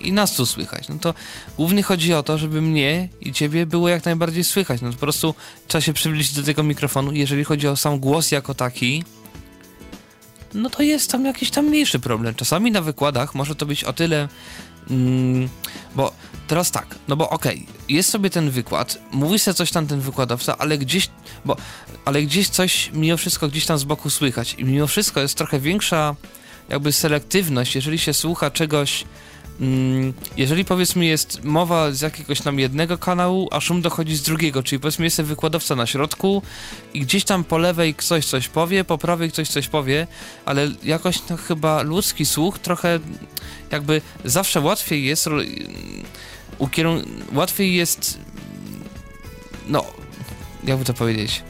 i 0.00 0.12
nas 0.12 0.34
tu 0.34 0.46
słychać. 0.46 0.88
No 0.88 0.98
to 0.98 1.14
głównie 1.56 1.82
chodzi 1.82 2.14
o 2.14 2.22
to, 2.22 2.38
żeby 2.38 2.62
mnie 2.62 3.08
i 3.20 3.32
ciebie 3.32 3.66
było 3.66 3.88
jak 3.88 4.04
najbardziej 4.04 4.44
słychać. 4.44 4.80
No 4.80 4.90
po 4.90 4.98
prostu 4.98 5.34
trzeba 5.68 5.82
się 5.82 5.92
przybliżyć 5.92 6.32
do 6.32 6.42
tego 6.42 6.62
mikrofonu. 6.62 7.12
Jeżeli 7.12 7.44
chodzi 7.44 7.68
o 7.68 7.76
sam 7.76 7.98
głos 7.98 8.30
jako 8.30 8.54
taki, 8.54 9.04
no 10.54 10.70
to 10.70 10.82
jest 10.82 11.10
tam 11.10 11.24
jakiś 11.24 11.50
tam 11.50 11.66
mniejszy 11.66 11.98
problem. 11.98 12.34
Czasami 12.34 12.70
na 12.70 12.82
wykładach 12.82 13.34
może 13.34 13.54
to 13.54 13.66
być 13.66 13.84
o 13.84 13.92
tyle, 13.92 14.28
mm, 14.90 15.48
bo 15.96 16.12
teraz 16.48 16.70
tak, 16.70 16.98
no 17.08 17.16
bo 17.16 17.30
okej, 17.30 17.66
jest 17.88 18.10
sobie 18.10 18.30
ten 18.30 18.50
wykład, 18.50 18.98
mówi 19.12 19.38
sobie 19.38 19.54
coś 19.54 19.70
tam 19.70 19.86
ten 19.86 20.00
wykładowca, 20.00 20.58
ale 20.58 20.78
gdzieś, 20.78 21.08
bo, 21.44 21.56
ale 22.04 22.22
gdzieś 22.22 22.48
coś 22.48 22.90
mimo 22.92 23.16
wszystko 23.16 23.48
gdzieś 23.48 23.66
tam 23.66 23.78
z 23.78 23.84
boku 23.84 24.10
słychać 24.10 24.54
i 24.58 24.64
mimo 24.64 24.86
wszystko 24.86 25.20
jest 25.20 25.34
trochę 25.34 25.60
większa 25.60 26.16
jakby 26.68 26.92
selektywność, 26.92 27.74
jeżeli 27.74 27.98
się 27.98 28.14
słucha 28.14 28.50
czegoś, 28.50 29.04
jeżeli 30.36 30.64
powiedzmy 30.64 31.06
jest 31.06 31.44
mowa 31.44 31.92
z 31.92 32.00
jakiegoś 32.00 32.40
tam 32.40 32.58
jednego 32.58 32.98
kanału, 32.98 33.48
a 33.52 33.60
szum 33.60 33.82
dochodzi 33.82 34.16
z 34.16 34.22
drugiego, 34.22 34.62
czyli 34.62 34.80
powiedzmy 34.80 35.04
jest 35.04 35.16
ten 35.16 35.26
wykładowca 35.26 35.76
na 35.76 35.86
środku 35.86 36.42
i 36.94 37.00
gdzieś 37.00 37.24
tam 37.24 37.44
po 37.44 37.58
lewej 37.58 37.94
ktoś 37.94 38.26
coś 38.26 38.48
powie, 38.48 38.84
po 38.84 38.98
prawej 38.98 39.30
ktoś 39.30 39.48
coś 39.48 39.68
powie, 39.68 40.06
ale 40.44 40.68
jakoś 40.82 41.18
no 41.30 41.36
chyba 41.36 41.82
ludzki 41.82 42.26
słuch 42.26 42.58
trochę 42.58 43.00
jakby 43.70 44.00
zawsze 44.24 44.60
łatwiej 44.60 45.04
jest 45.04 45.28
ukierun- 46.58 47.04
łatwiej 47.32 47.74
jest 47.74 48.18
no 49.68 49.84
jakby 50.64 50.84
to 50.84 50.94
powiedzieć 50.94 51.42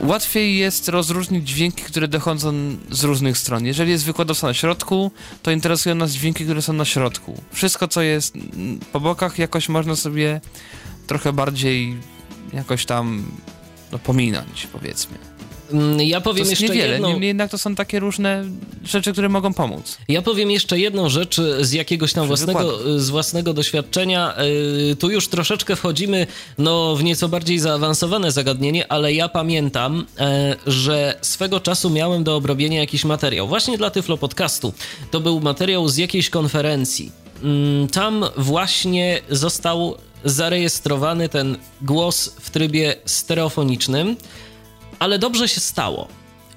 łatwiej 0.00 0.56
jest 0.56 0.88
rozróżnić 0.88 1.48
dźwięki, 1.48 1.82
które 1.82 2.08
dochodzą 2.08 2.52
z 2.90 3.04
różnych 3.04 3.38
stron. 3.38 3.66
Jeżeli 3.66 3.90
jest 3.90 4.04
wykładowca 4.04 4.46
na 4.46 4.54
środku, 4.54 5.10
to 5.42 5.50
interesują 5.50 5.94
nas 5.94 6.12
dźwięki, 6.12 6.44
które 6.44 6.62
są 6.62 6.72
na 6.72 6.84
środku. 6.84 7.42
Wszystko, 7.52 7.88
co 7.88 8.02
jest 8.02 8.34
po 8.92 9.00
bokach, 9.00 9.38
jakoś 9.38 9.68
można 9.68 9.96
sobie 9.96 10.40
trochę 11.06 11.32
bardziej 11.32 11.96
jakoś 12.52 12.86
tam 12.86 13.26
no, 13.92 13.98
pominąć, 13.98 14.68
powiedzmy. 14.72 15.35
Mm, 15.72 16.00
Ja 16.00 16.20
To 16.20 16.24
powiem 16.24 16.38
jest 16.38 16.50
jeszcze 16.50 16.74
niewiele, 16.74 16.92
jedną... 16.92 17.08
niemniej 17.08 17.28
jednak 17.28 17.50
to 17.50 17.58
są 17.58 17.74
takie 17.74 18.00
różne 18.00 18.44
rzeczy, 18.84 19.12
które 19.12 19.28
mogą 19.28 19.54
pomóc. 19.54 19.98
Ja 20.08 20.22
powiem 20.22 20.50
jeszcze 20.50 20.78
jedną 20.78 21.08
rzecz 21.08 21.40
z 21.60 21.72
jakiegoś 21.72 22.12
tam 22.12 22.22
Przy 22.24 22.28
własnego, 22.28 22.58
wykładach. 22.76 23.00
z 23.00 23.10
własnego 23.10 23.54
doświadczenia. 23.54 24.34
Yy, 24.88 24.96
Tu 24.96 25.10
już 25.10 25.28
troszeczkę 25.28 25.76
wchodzimy 25.76 26.26
no, 26.58 26.96
w 26.96 27.04
nieco 27.04 27.28
bardziej 27.28 27.58
zaawansowane 27.58 28.32
zagadnienie, 28.32 28.92
ale 28.92 29.12
ja 29.14 29.28
pamiętam, 29.28 30.06
e, 30.18 30.56
że 30.66 31.18
swego 31.22 31.60
czasu 31.60 31.90
miałem 31.90 32.24
do 32.24 32.36
obrobienia 32.36 32.80
jakiś 32.80 33.04
materiał. 33.04 33.48
Właśnie 33.48 33.78
dla 33.78 33.90
Tyflo 33.90 34.16
Podcastu. 34.16 34.72
To 35.10 35.20
był 35.20 35.40
materiał 35.40 35.88
z 35.88 35.96
jakiejś 35.96 36.30
konferencji. 36.30 37.12
Mm, 37.42 37.88
Tam 37.88 38.24
właśnie 38.36 39.20
został 39.30 39.96
zarejestrowany 40.24 41.28
ten 41.28 41.56
głos 41.82 42.32
w 42.40 42.50
trybie 42.50 42.96
stereofonicznym, 43.04 44.16
ale 44.98 45.18
dobrze 45.18 45.48
się 45.48 45.60
stało. 45.60 46.08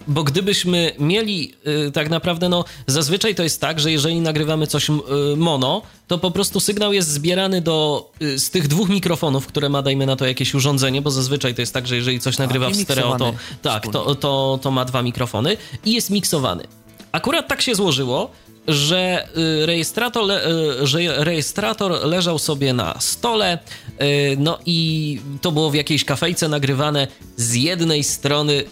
Bo 0.08 0.24
gdybyśmy 0.24 0.92
mieli 1.00 1.54
y, 1.88 1.92
tak 1.92 2.10
naprawdę, 2.10 2.50
no 2.50 2.66
zazwyczaj 2.88 3.36
to 3.36 3.44
jest 3.44 3.62
tak, 3.62 3.80
że 3.80 3.92
jeżeli 3.92 4.22
nagrywamy 4.22 4.68
coś 4.68 4.90
y, 4.90 4.94
mono, 5.38 5.82
to 6.08 6.18
po 6.18 6.32
prostu 6.32 6.60
sygnał 6.60 6.94
jest 6.94 7.10
zbierany 7.10 7.62
do, 7.62 8.10
y, 8.22 8.40
z 8.40 8.50
tych 8.50 8.68
dwóch 8.68 8.90
mikrofonów, 8.90 9.48
które 9.48 9.70
ma, 9.70 9.82
dajmy 9.82 10.06
na 10.06 10.16
to 10.16 10.26
jakieś 10.26 10.56
urządzenie, 10.56 11.02
bo 11.02 11.12
zazwyczaj 11.12 11.56
to 11.56 11.62
jest 11.62 11.74
tak, 11.74 11.88
że 11.88 11.96
jeżeli 11.96 12.20
coś 12.20 12.38
nagrywa 12.38 12.70
i 12.70 12.74
w 12.74 12.78
stereo, 12.82 13.18
to, 13.18 13.34
tak, 13.62 13.88
to, 13.88 14.16
to, 14.16 14.60
to 14.62 14.72
ma 14.72 14.86
dwa 14.86 15.02
mikrofony 15.02 15.58
i 15.86 15.94
jest 15.94 16.10
miksowany. 16.10 16.64
Akurat 17.12 17.48
tak 17.48 17.62
się 17.62 17.76
złożyło, 17.76 18.32
że 18.68 19.28
y, 19.38 19.66
rejestrator, 19.66 20.32
y, 20.32 20.88
że 20.88 21.24
rejestrator 21.24 21.92
leżał 22.08 22.40
sobie 22.40 22.74
na 22.74 23.00
stole, 23.00 23.60
y, 24.02 24.38
no 24.40 24.60
i 24.66 25.20
to 25.42 25.52
było 25.52 25.70
w 25.70 25.76
jakiejś 25.76 26.06
kafejce 26.06 26.48
nagrywane. 26.48 27.08
Z 27.36 27.56
jednej 27.56 28.04
strony 28.04 28.64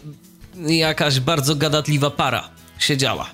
jakaś 0.67 1.19
bardzo 1.19 1.55
gadatliwa 1.55 2.09
para 2.09 2.49
siedziała. 2.79 3.29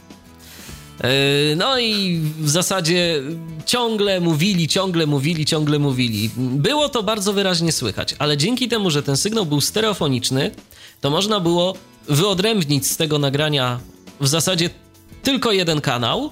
No 1.56 1.80
i 1.80 2.20
w 2.40 2.50
zasadzie 2.50 3.22
ciągle 3.66 4.20
mówili, 4.22 4.68
ciągle 4.68 5.06
mówili, 5.06 5.46
ciągle 5.46 5.80
mówili. 5.80 6.30
Było 6.38 6.90
to 6.90 7.04
bardzo 7.04 7.34
wyraźnie 7.34 7.72
słychać, 7.72 8.16
ale 8.20 8.38
dzięki 8.38 8.68
temu, 8.68 8.90
że 8.90 9.04
ten 9.04 9.18
sygnał 9.18 9.46
był 9.46 9.62
stereofoniczny, 9.62 10.52
to 11.02 11.10
można 11.10 11.40
było 11.40 11.74
wyodrębnić 12.10 12.88
z 12.88 12.98
tego 12.98 13.20
nagrania 13.20 13.80
w 14.22 14.28
zasadzie 14.28 14.70
tylko 15.24 15.52
jeden 15.52 15.82
kanał, 15.82 16.32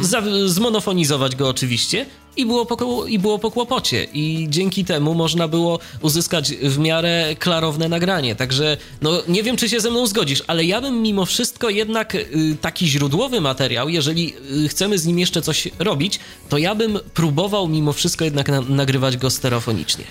y, 0.00 0.04
za, 0.04 0.22
zmonofonizować 0.46 1.36
go 1.36 1.48
oczywiście 1.48 2.06
i 2.36 2.46
było, 2.46 2.66
po, 2.66 3.06
i 3.06 3.18
było 3.18 3.38
po 3.38 3.50
kłopocie. 3.50 4.06
I 4.14 4.46
dzięki 4.50 4.84
temu 4.84 5.14
można 5.14 5.48
było 5.48 5.78
uzyskać 6.00 6.52
w 6.52 6.78
miarę 6.78 7.36
klarowne 7.38 7.88
nagranie. 7.88 8.36
Także 8.36 8.76
no 9.02 9.22
nie 9.28 9.42
wiem, 9.42 9.56
czy 9.56 9.68
się 9.68 9.80
ze 9.80 9.90
mną 9.90 10.06
zgodzisz, 10.06 10.42
ale 10.46 10.64
ja 10.64 10.80
bym 10.80 11.02
mimo 11.02 11.26
wszystko 11.26 11.70
jednak 11.70 12.14
y, 12.14 12.56
taki 12.60 12.88
źródłowy 12.88 13.40
materiał, 13.40 13.88
jeżeli 13.88 14.34
y, 14.64 14.68
chcemy 14.68 14.98
z 14.98 15.06
nim 15.06 15.18
jeszcze 15.18 15.42
coś 15.42 15.68
robić, 15.78 16.20
to 16.48 16.58
ja 16.58 16.74
bym 16.74 16.98
próbował 17.14 17.68
mimo 17.68 17.92
wszystko 17.92 18.24
jednak 18.24 18.48
na, 18.48 18.60
nagrywać 18.60 19.16
go 19.16 19.30
stereofonicznie. 19.30 20.04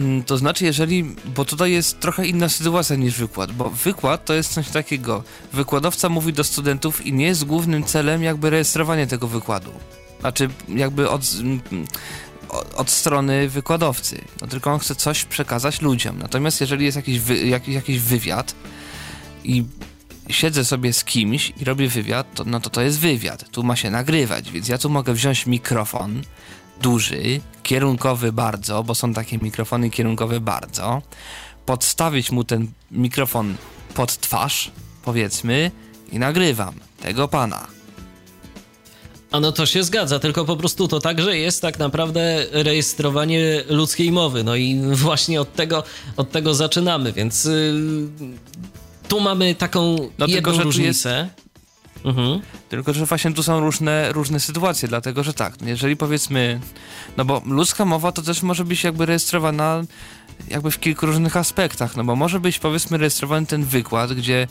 Mm, 0.00 0.22
To 0.24 0.38
znaczy, 0.38 0.64
jeżeli, 0.64 1.04
bo 1.36 1.44
tutaj 1.44 1.72
jest 1.72 2.00
trochę 2.00 2.26
inna 2.26 2.48
sytuacja 2.48 2.96
niż 2.96 3.14
wykład, 3.14 3.52
bo 3.52 3.70
wykład 3.70 4.24
to 4.24 4.34
jest 4.34 4.52
coś 4.52 4.68
takiego. 4.68 5.22
Wykładowca 5.52 6.08
mówi 6.08 6.32
do 6.32 6.44
studentów 6.44 7.06
i 7.06 7.12
nie 7.12 7.26
jest 7.26 7.44
głównym 7.44 7.84
celem 7.84 8.22
jakby 8.22 8.50
rejestrowanie 8.50 9.06
tego 9.06 9.28
wykładu. 9.28 9.70
Znaczy, 10.20 10.48
jakby 10.68 11.10
od, 11.10 11.22
mm, 11.40 11.60
od, 12.76 12.90
strony 12.90 13.48
wykładowcy. 13.48 14.20
No 14.40 14.46
tylko 14.46 14.72
on 14.72 14.78
chce 14.78 14.94
coś 14.94 15.24
przekazać 15.24 15.82
ludziom. 15.82 16.18
Natomiast 16.18 16.60
jeżeli 16.60 16.84
jest 16.84 16.96
jakiś, 16.96 17.18
wy, 17.18 17.46
jakiś, 17.46 17.74
jakiś 17.74 17.98
wywiad 17.98 18.54
i 19.44 19.64
siedzę 20.30 20.64
sobie 20.64 20.92
z 20.92 21.04
kimś 21.04 21.52
i 21.60 21.64
robię 21.64 21.88
wywiad, 21.88 22.34
to, 22.34 22.44
no 22.44 22.60
to 22.60 22.70
to 22.70 22.82
jest 22.82 22.98
wywiad. 22.98 23.50
Tu 23.50 23.62
ma 23.62 23.76
się 23.76 23.90
nagrywać, 23.90 24.50
więc 24.50 24.68
ja 24.68 24.78
tu 24.78 24.90
mogę 24.90 25.12
wziąć 25.14 25.46
mikrofon 25.46 26.22
duży, 26.80 27.40
kierunkowy 27.62 28.32
bardzo, 28.32 28.84
bo 28.84 28.94
są 28.94 29.14
takie 29.14 29.38
mikrofony 29.38 29.90
kierunkowe 29.90 30.40
bardzo, 30.40 31.02
podstawić 31.66 32.30
mu 32.30 32.44
ten 32.44 32.66
mikrofon 32.90 33.54
pod 33.94 34.16
twarz, 34.20 34.70
powiedzmy, 35.04 35.70
i 36.12 36.18
nagrywam 36.18 36.74
tego 37.00 37.28
pana. 37.28 37.66
A 39.30 39.40
no 39.40 39.52
to 39.52 39.66
się 39.66 39.84
zgadza, 39.84 40.18
tylko 40.18 40.44
po 40.44 40.56
prostu 40.56 40.88
to 40.88 41.00
także 41.00 41.38
jest 41.38 41.62
tak 41.62 41.78
naprawdę 41.78 42.46
rejestrowanie 42.50 43.62
ludzkiej 43.68 44.12
mowy. 44.12 44.44
No 44.44 44.56
i 44.56 44.80
właśnie 45.06 45.40
od 45.40 45.54
tego, 45.54 45.82
od 46.16 46.30
tego 46.30 46.54
zaczynamy, 46.54 47.12
więc 47.12 47.44
yy, 47.44 48.08
tu 49.08 49.20
mamy 49.20 49.54
taką 49.54 49.96
no, 50.18 50.26
jedną 50.26 50.52
tylko, 50.52 50.64
różnicę. 50.64 51.28
Jest... 51.36 51.49
Mhm. 52.04 52.40
Tylko, 52.68 52.92
że 52.92 53.06
właśnie 53.06 53.32
tu 53.32 53.42
są 53.42 53.60
różne, 53.60 54.12
różne 54.12 54.40
sytuacje, 54.40 54.88
dlatego 54.88 55.24
że 55.24 55.34
tak, 55.34 55.54
jeżeli 55.62 55.96
powiedzmy, 55.96 56.60
no 57.16 57.24
bo 57.24 57.42
ludzka 57.46 57.84
mowa 57.84 58.12
to 58.12 58.22
też 58.22 58.42
może 58.42 58.64
być 58.64 58.84
jakby 58.84 59.06
rejestrowana 59.06 59.82
jakby 60.48 60.70
w 60.70 60.80
kilku 60.80 61.06
różnych 61.06 61.36
aspektach, 61.36 61.96
no 61.96 62.04
bo 62.04 62.16
może 62.16 62.40
być 62.40 62.58
powiedzmy 62.58 62.98
rejestrowany 62.98 63.46
ten 63.46 63.64
wykład, 63.64 64.12
gdzie 64.12 64.48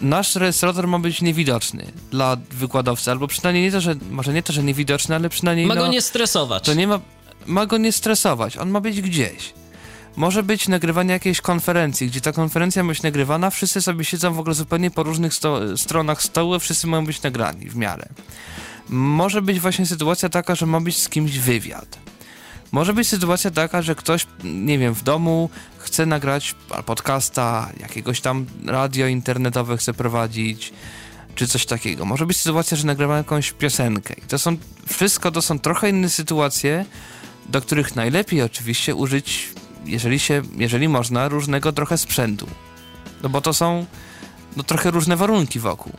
nasz 0.00 0.36
rejestrator 0.36 0.88
ma 0.88 0.98
być 0.98 1.22
niewidoczny 1.22 1.86
dla 2.10 2.36
wykładowcy, 2.50 3.10
albo 3.10 3.26
przynajmniej 3.26 3.64
nie 3.64 3.72
to, 3.72 3.80
że, 3.80 3.94
może 4.10 4.32
nie 4.32 4.42
to, 4.42 4.52
że 4.52 4.62
niewidoczny, 4.62 5.14
ale 5.14 5.28
przynajmniej... 5.28 5.66
Ma 5.66 5.74
no, 5.74 5.80
go 5.80 5.86
nie 5.88 6.02
stresować. 6.02 6.64
To 6.64 6.74
nie 6.74 6.86
ma, 6.86 7.00
ma 7.46 7.66
go 7.66 7.78
nie 7.78 7.92
stresować, 7.92 8.56
on 8.56 8.70
ma 8.70 8.80
być 8.80 9.00
gdzieś. 9.00 9.54
Może 10.18 10.42
być 10.42 10.68
nagrywanie 10.68 11.12
jakiejś 11.12 11.40
konferencji, 11.40 12.06
gdzie 12.06 12.20
ta 12.20 12.32
konferencja 12.32 12.82
ma 12.84 12.88
być 12.88 13.02
nagrywana, 13.02 13.50
wszyscy 13.50 13.82
sobie 13.82 14.04
siedzą 14.04 14.34
w 14.34 14.38
ogóle 14.38 14.54
zupełnie 14.54 14.90
po 14.90 15.02
różnych 15.02 15.34
sto 15.34 15.76
stronach 15.76 16.22
stołu, 16.22 16.58
wszyscy 16.58 16.86
mają 16.86 17.06
być 17.06 17.22
nagrani 17.22 17.68
w 17.68 17.76
miarę. 17.76 18.08
Może 18.88 19.42
być 19.42 19.60
właśnie 19.60 19.86
sytuacja 19.86 20.28
taka, 20.28 20.54
że 20.54 20.66
ma 20.66 20.80
być 20.80 20.96
z 20.96 21.08
kimś 21.08 21.38
wywiad. 21.38 21.98
Może 22.72 22.92
być 22.92 23.08
sytuacja 23.08 23.50
taka, 23.50 23.82
że 23.82 23.94
ktoś, 23.94 24.26
nie 24.44 24.78
wiem, 24.78 24.94
w 24.94 25.02
domu 25.02 25.50
chce 25.78 26.06
nagrać 26.06 26.54
podcasta, 26.86 27.68
jakiegoś 27.80 28.20
tam 28.20 28.46
radio 28.66 29.06
internetowe 29.06 29.76
chce 29.76 29.94
prowadzić, 29.94 30.72
czy 31.34 31.46
coś 31.46 31.66
takiego. 31.66 32.04
Może 32.04 32.26
być 32.26 32.36
sytuacja, 32.36 32.76
że 32.76 32.86
nagrywa 32.86 33.16
jakąś 33.16 33.52
piosenkę. 33.52 34.14
I 34.14 34.22
to 34.22 34.38
są, 34.38 34.56
wszystko 34.86 35.30
to 35.30 35.42
są 35.42 35.58
trochę 35.58 35.90
inne 35.90 36.08
sytuacje, 36.08 36.84
do 37.48 37.60
których 37.60 37.96
najlepiej 37.96 38.42
oczywiście 38.42 38.94
użyć, 38.94 39.48
jeżeli 39.86 40.18
się, 40.18 40.42
jeżeli 40.56 40.88
można, 40.88 41.28
różnego 41.28 41.72
trochę 41.72 41.98
sprzętu. 41.98 42.46
No 43.22 43.28
bo 43.28 43.40
to 43.40 43.52
są, 43.52 43.86
no 44.56 44.62
trochę 44.62 44.90
różne 44.90 45.16
warunki 45.16 45.60
wokół. 45.60 45.92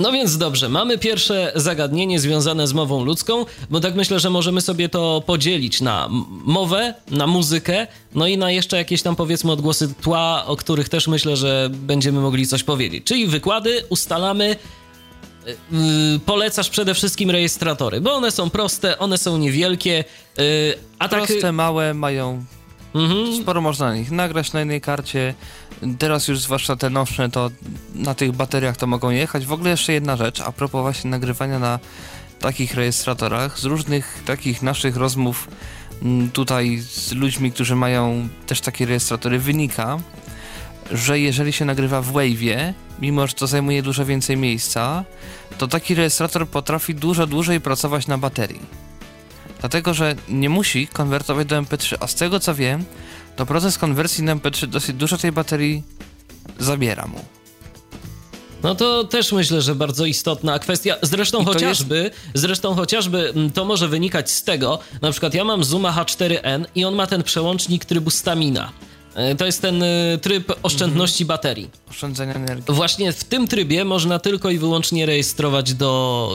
No 0.00 0.12
więc 0.12 0.38
dobrze, 0.38 0.68
mamy 0.68 0.98
pierwsze 0.98 1.52
zagadnienie 1.54 2.20
związane 2.20 2.66
z 2.66 2.72
mową 2.72 3.04
ludzką, 3.04 3.46
bo 3.70 3.80
tak 3.80 3.94
myślę, 3.94 4.20
że 4.20 4.30
możemy 4.30 4.60
sobie 4.60 4.88
to 4.88 5.22
podzielić 5.26 5.80
na 5.80 6.08
mowę, 6.44 6.94
na 7.10 7.26
muzykę, 7.26 7.86
no 8.14 8.26
i 8.26 8.38
na 8.38 8.50
jeszcze 8.50 8.76
jakieś 8.76 9.02
tam 9.02 9.16
powiedzmy 9.16 9.52
odgłosy 9.52 9.94
tła, 10.02 10.46
o 10.46 10.56
których 10.56 10.88
też 10.88 11.08
myślę, 11.08 11.36
że 11.36 11.68
będziemy 11.72 12.20
mogli 12.20 12.46
coś 12.46 12.62
powiedzieć. 12.62 13.04
Czyli 13.04 13.26
wykłady 13.26 13.84
ustalamy 13.88 14.56
Yy, 15.46 16.20
polecasz 16.26 16.70
przede 16.70 16.94
wszystkim 16.94 17.30
rejestratory, 17.30 18.00
bo 18.00 18.12
one 18.12 18.30
są 18.30 18.50
proste, 18.50 18.98
one 18.98 19.18
są 19.18 19.38
niewielkie. 19.38 20.04
Yy, 20.38 20.44
a 20.98 21.08
tak- 21.08 21.18
proste, 21.18 21.40
tak... 21.40 21.54
małe, 21.54 21.94
mają 21.94 22.44
Mhm. 22.94 23.42
Sporo 23.42 23.60
można 23.60 23.86
na 23.86 23.96
nich 23.96 24.10
nagrać 24.10 24.52
na 24.52 24.58
jednej 24.58 24.80
karcie. 24.80 25.34
Teraz 25.98 26.28
już 26.28 26.40
zwłaszcza 26.40 26.76
te 26.76 26.90
nowsze, 26.90 27.28
to 27.28 27.50
na 27.94 28.14
tych 28.14 28.32
bateriach 28.32 28.76
to 28.76 28.86
mogą 28.86 29.10
jechać. 29.10 29.46
W 29.46 29.52
ogóle 29.52 29.70
jeszcze 29.70 29.92
jedna 29.92 30.16
rzecz, 30.16 30.40
a 30.40 30.52
propos 30.52 30.82
właśnie 30.82 31.10
nagrywania 31.10 31.58
na 31.58 31.78
takich 32.38 32.74
rejestratorach, 32.74 33.58
z 33.58 33.64
różnych 33.64 34.22
takich 34.26 34.62
naszych 34.62 34.96
rozmów 34.96 35.48
mm, 36.02 36.30
tutaj 36.30 36.78
z 36.78 37.12
ludźmi, 37.12 37.52
którzy 37.52 37.76
mają 37.76 38.28
też 38.46 38.60
takie 38.60 38.86
rejestratory, 38.86 39.38
wynika, 39.38 39.98
że 40.92 41.20
jeżeli 41.20 41.52
się 41.52 41.64
nagrywa 41.64 42.02
w 42.02 42.12
Wave'ie, 42.12 42.72
mimo 43.00 43.26
że 43.26 43.34
to 43.34 43.46
zajmuje 43.46 43.82
dużo 43.82 44.04
więcej 44.04 44.36
miejsca, 44.36 45.04
to 45.58 45.68
taki 45.68 45.94
rejestrator 45.94 46.48
potrafi 46.48 46.94
dużo 46.94 47.26
dłużej 47.26 47.60
pracować 47.60 48.06
na 48.06 48.18
baterii. 48.18 48.60
Dlatego, 49.62 49.94
że 49.94 50.14
nie 50.28 50.50
musi 50.50 50.86
konwertować 50.86 51.48
do 51.48 51.62
MP3, 51.62 51.96
a 52.00 52.06
z 52.06 52.14
tego 52.14 52.40
co 52.40 52.54
wiem, 52.54 52.84
to 53.36 53.46
proces 53.46 53.78
konwersji 53.78 54.24
na 54.24 54.36
MP3 54.36 54.66
dosyć 54.66 54.96
dużo 54.96 55.18
tej 55.18 55.32
baterii 55.32 55.82
zabiera 56.58 57.06
mu. 57.06 57.24
No 58.62 58.74
to 58.74 59.04
też 59.04 59.32
myślę, 59.32 59.62
że 59.62 59.74
bardzo 59.74 60.06
istotna 60.06 60.58
kwestia. 60.58 60.96
Zresztą 61.02 61.44
chociażby, 61.44 61.96
jest... 61.96 62.16
zresztą 62.34 62.74
chociażby 62.74 63.30
mm, 63.30 63.50
to 63.50 63.64
może 63.64 63.88
wynikać 63.88 64.30
z 64.30 64.44
tego, 64.44 64.78
na 65.02 65.10
przykład 65.10 65.34
ja 65.34 65.44
mam 65.44 65.64
Zuma 65.64 65.92
H4n 65.92 66.64
i 66.74 66.84
on 66.84 66.94
ma 66.94 67.06
ten 67.06 67.22
przełącznik 67.22 67.84
trybu 67.84 68.10
stamina. 68.10 68.72
E, 69.14 69.34
to 69.34 69.46
jest 69.46 69.62
ten 69.62 69.82
e, 69.82 70.18
tryb 70.22 70.52
oszczędności 70.62 71.24
mhm. 71.24 71.36
baterii. 71.36 71.70
Oszczędzania 71.90 72.34
energii. 72.34 72.74
Właśnie 72.74 73.12
w 73.12 73.24
tym 73.24 73.48
trybie 73.48 73.84
można 73.84 74.18
tylko 74.18 74.50
i 74.50 74.58
wyłącznie 74.58 75.06
rejestrować 75.06 75.74
do 75.74 76.32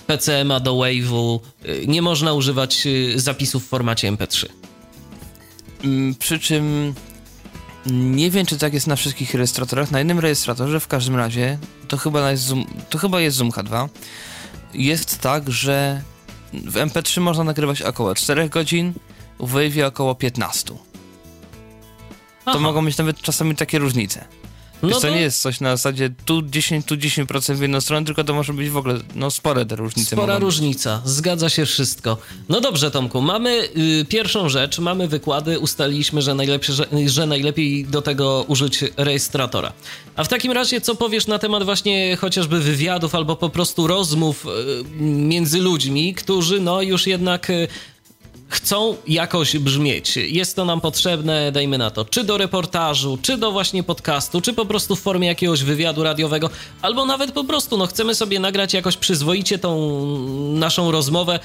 y, 0.00 0.02
PCM-a, 0.06 0.60
do 0.60 0.74
Wave'u. 0.74 1.40
Y, 1.66 1.84
nie 1.86 2.02
można 2.02 2.32
używać 2.32 2.86
y, 2.86 3.20
zapisów 3.20 3.64
w 3.64 3.68
formacie 3.68 4.12
MP3. 4.12 4.46
Mm, 5.84 6.14
przy 6.14 6.38
czym 6.38 6.94
nie 7.86 8.30
wiem, 8.30 8.46
czy 8.46 8.58
tak 8.58 8.74
jest 8.74 8.86
na 8.86 8.96
wszystkich 8.96 9.34
rejestratorach. 9.34 9.90
Na 9.90 9.98
jednym 9.98 10.18
rejestratorze 10.18 10.80
w 10.80 10.88
każdym 10.88 11.16
razie, 11.16 11.58
to 11.88 11.96
chyba 11.96 12.30
jest 12.30 12.42
Zoom, 12.42 12.64
to 12.90 12.98
chyba 12.98 13.20
jest 13.20 13.36
Zoom 13.36 13.50
H2, 13.50 13.88
jest 14.74 15.18
tak, 15.18 15.50
że 15.50 16.02
w 16.52 16.74
MP3 16.74 17.20
można 17.20 17.44
nagrywać 17.44 17.82
około 17.82 18.14
4 18.14 18.48
godzin, 18.48 18.92
w 19.40 19.54
Wave'ie 19.54 19.84
około 19.84 20.14
15 20.14 20.74
to 22.44 22.60
mogą 22.60 22.84
być 22.84 22.96
nawet 22.96 23.20
czasami 23.20 23.56
takie 23.56 23.78
różnice. 23.78 24.24
No 24.82 24.88
to... 24.88 25.00
to 25.00 25.10
nie 25.10 25.20
jest 25.20 25.42
coś 25.42 25.60
na 25.60 25.76
zasadzie 25.76 26.10
tu 26.24 26.42
10, 26.42 26.86
tu 26.86 26.96
10% 26.96 27.54
w 27.54 27.60
jedną 27.60 27.80
stronę, 27.80 28.06
tylko 28.06 28.24
to 28.24 28.34
może 28.34 28.52
być 28.52 28.70
w 28.70 28.76
ogóle 28.76 28.98
no, 29.14 29.30
spore 29.30 29.66
te 29.66 29.76
różnice. 29.76 30.16
Spora 30.16 30.38
różnica, 30.38 31.02
zgadza 31.04 31.48
się 31.48 31.66
wszystko. 31.66 32.18
No 32.48 32.60
dobrze, 32.60 32.90
Tomku, 32.90 33.20
mamy 33.20 33.68
y, 34.00 34.04
pierwszą 34.08 34.48
rzecz, 34.48 34.78
mamy 34.78 35.08
wykłady, 35.08 35.58
ustaliliśmy, 35.58 36.22
że, 36.22 36.34
najlepsze, 36.34 36.72
że, 36.72 36.86
że 37.06 37.26
najlepiej 37.26 37.84
do 37.84 38.02
tego 38.02 38.44
użyć 38.48 38.84
rejestratora. 38.96 39.72
A 40.16 40.24
w 40.24 40.28
takim 40.28 40.52
razie, 40.52 40.80
co 40.80 40.94
powiesz 40.94 41.26
na 41.26 41.38
temat 41.38 41.64
właśnie 41.64 42.16
chociażby 42.16 42.60
wywiadów 42.60 43.14
albo 43.14 43.36
po 43.36 43.48
prostu 43.48 43.86
rozmów 43.86 44.46
y, 44.46 44.48
między 45.04 45.58
ludźmi, 45.58 46.14
którzy 46.14 46.60
no 46.60 46.82
już 46.82 47.06
jednak 47.06 47.50
y, 47.50 47.68
chcą 48.52 48.96
jakoś 49.06 49.58
brzmieć. 49.58 50.16
Jest 50.16 50.56
to 50.56 50.64
nam 50.64 50.80
potrzebne, 50.80 51.52
dajmy 51.52 51.78
na 51.78 51.90
to, 51.90 52.04
czy 52.04 52.24
do 52.24 52.38
reportażu, 52.38 53.18
czy 53.22 53.36
do 53.36 53.52
właśnie 53.52 53.82
podcastu, 53.82 54.40
czy 54.40 54.52
po 54.52 54.66
prostu 54.66 54.96
w 54.96 55.00
formie 55.00 55.28
jakiegoś 55.28 55.62
wywiadu 55.62 56.02
radiowego, 56.02 56.50
albo 56.82 57.06
nawet 57.06 57.32
po 57.32 57.44
prostu, 57.44 57.76
no 57.76 57.86
chcemy 57.86 58.14
sobie 58.14 58.40
nagrać 58.40 58.74
jakoś 58.74 58.96
przyzwoicie 58.96 59.58
tą 59.58 59.98
naszą 60.54 60.90
rozmowę, 60.90 61.40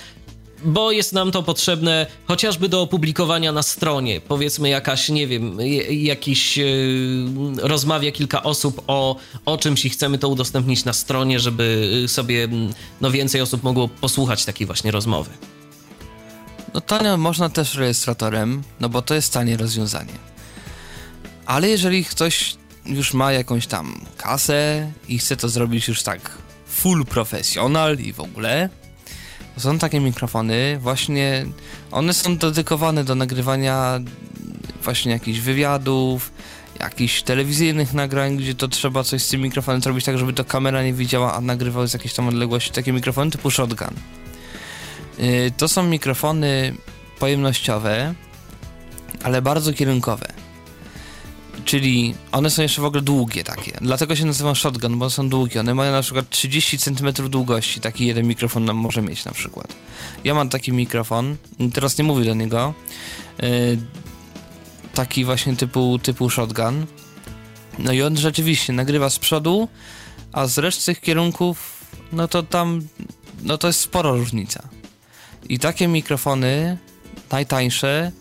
bo 0.64 0.92
jest 0.92 1.14
nam 1.14 1.32
to 1.32 1.44
potrzebne 1.44 2.08
chociażby 2.26 2.70
do 2.70 2.82
opublikowania 2.82 3.52
na 3.52 3.64
stronie. 3.64 4.22
Powiedzmy 4.22 4.70
jakaś, 4.70 5.10
nie 5.10 5.28
wiem, 5.28 5.58
jakiś 5.90 6.58
yy, 6.58 6.68
rozmawia 7.62 8.12
kilka 8.12 8.44
osób 8.44 8.82
o, 8.88 9.16
o 9.46 9.58
czymś 9.58 9.86
i 9.86 9.90
chcemy 9.90 10.18
to 10.18 10.30
udostępnić 10.30 10.86
na 10.86 10.94
stronie, 10.94 11.40
żeby 11.40 12.06
sobie 12.08 12.48
no, 13.02 13.12
więcej 13.12 13.42
osób 13.42 13.64
mogło 13.64 13.88
posłuchać 13.88 14.46
takiej 14.46 14.68
właśnie 14.68 14.92
rozmowy. 14.92 15.30
No 16.78 16.82
tanio 16.82 17.18
można 17.18 17.50
też 17.50 17.76
rejestratorem, 17.76 18.64
no 18.80 18.90
bo 18.90 19.02
to 19.02 19.16
jest 19.16 19.34
tanie 19.34 19.58
rozwiązanie. 19.58 20.14
Ale 21.46 21.70
jeżeli 21.70 22.06
ktoś 22.06 22.56
już 22.86 23.14
ma 23.14 23.32
jakąś 23.32 23.68
tam 23.68 24.02
kasę 24.18 24.92
i 25.08 25.20
chce 25.20 25.38
to 25.38 25.50
zrobić 25.50 25.88
już 25.88 26.04
tak 26.04 26.32
full 26.68 27.06
profesjonal 27.06 27.98
i 27.98 28.14
w 28.14 28.20
ogóle, 28.20 28.70
są 29.58 29.80
takie 29.80 30.00
mikrofony, 30.00 30.78
właśnie 30.80 31.46
one 31.92 32.14
są 32.14 32.38
dedykowane 32.38 33.04
do 33.04 33.16
nagrywania 33.16 34.00
właśnie 34.84 35.12
jakichś 35.12 35.40
wywiadów, 35.40 36.32
jakichś 36.80 37.22
telewizyjnych 37.22 37.94
nagrań, 37.94 38.38
gdzie 38.38 38.56
to 38.56 38.68
trzeba 38.68 39.04
coś 39.04 39.24
z 39.24 39.30
tym 39.30 39.42
mikrofonem 39.42 39.82
zrobić 39.82 40.06
tak, 40.06 40.18
żeby 40.18 40.34
to 40.34 40.46
kamera 40.46 40.84
nie 40.84 40.94
widziała, 40.94 41.34
a 41.34 41.42
nagrywał 41.42 41.88
z 41.88 41.94
jakiejś 41.94 42.14
tam 42.14 42.28
odległości. 42.28 42.72
Takie 42.72 42.94
mikrofony 42.94 43.32
typu 43.32 43.52
shotgun. 43.52 43.94
Y, 45.20 45.52
to 45.58 45.68
są 45.68 45.84
mikrofony 45.84 46.74
pojemnościowe, 47.20 48.14
ale 49.24 49.42
bardzo 49.42 49.74
kierunkowe. 49.74 50.28
Czyli 51.66 52.16
one 52.32 52.50
są 52.50 52.62
jeszcze 52.62 52.82
w 52.82 52.86
ogóle 52.86 53.02
długie 53.02 53.44
takie. 53.44 53.78
Dlatego 53.82 54.16
się 54.16 54.26
nazywają 54.26 54.56
shotgun, 54.56 55.00
bo 55.00 55.10
są 55.10 55.30
długie. 55.30 55.60
One 55.60 55.76
mają 55.76 55.92
na 55.92 56.02
przykład 56.02 56.30
30 56.30 56.78
cm 56.78 57.30
długości. 57.30 57.82
Taki 57.82 58.06
jeden 58.06 58.28
mikrofon 58.28 58.66
nam 58.66 58.76
może 58.76 59.02
mieć 59.02 59.26
na 59.26 59.32
przykład. 59.32 59.76
Ja 60.24 60.34
mam 60.34 60.50
taki 60.50 60.74
mikrofon, 60.74 61.38
teraz 61.74 61.98
nie 61.98 62.04
mówię 62.04 62.26
do 62.26 62.34
niego. 62.34 62.74
Yy, 63.42 63.78
taki 64.94 65.26
właśnie 65.26 65.56
typu, 65.56 66.00
typu 66.00 66.30
shotgun. 66.30 66.86
No 67.80 67.92
i 67.92 68.02
on 68.02 68.18
rzeczywiście 68.18 68.74
nagrywa 68.74 69.10
z 69.10 69.20
przodu, 69.20 69.68
a 70.32 70.48
z 70.48 70.58
reszty 70.58 70.86
tych 70.86 71.02
kierunków, 71.02 71.86
no 72.12 72.28
to 72.28 72.44
tam, 72.44 72.82
no 73.44 73.58
to 73.58 73.68
jest 73.68 73.80
spora 73.80 74.12
różnica. 74.12 74.77
I 75.50 75.60
takie 75.60 75.88
mikrofony, 75.88 76.78
najtańsze, 77.32 78.12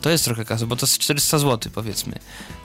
to 0.00 0.10
jest 0.10 0.24
trochę 0.24 0.44
kasy, 0.44 0.66
bo 0.66 0.76
to 0.76 0.86
jest 0.86 0.98
400 0.98 1.38
zł 1.38 1.72
powiedzmy. 1.74 2.12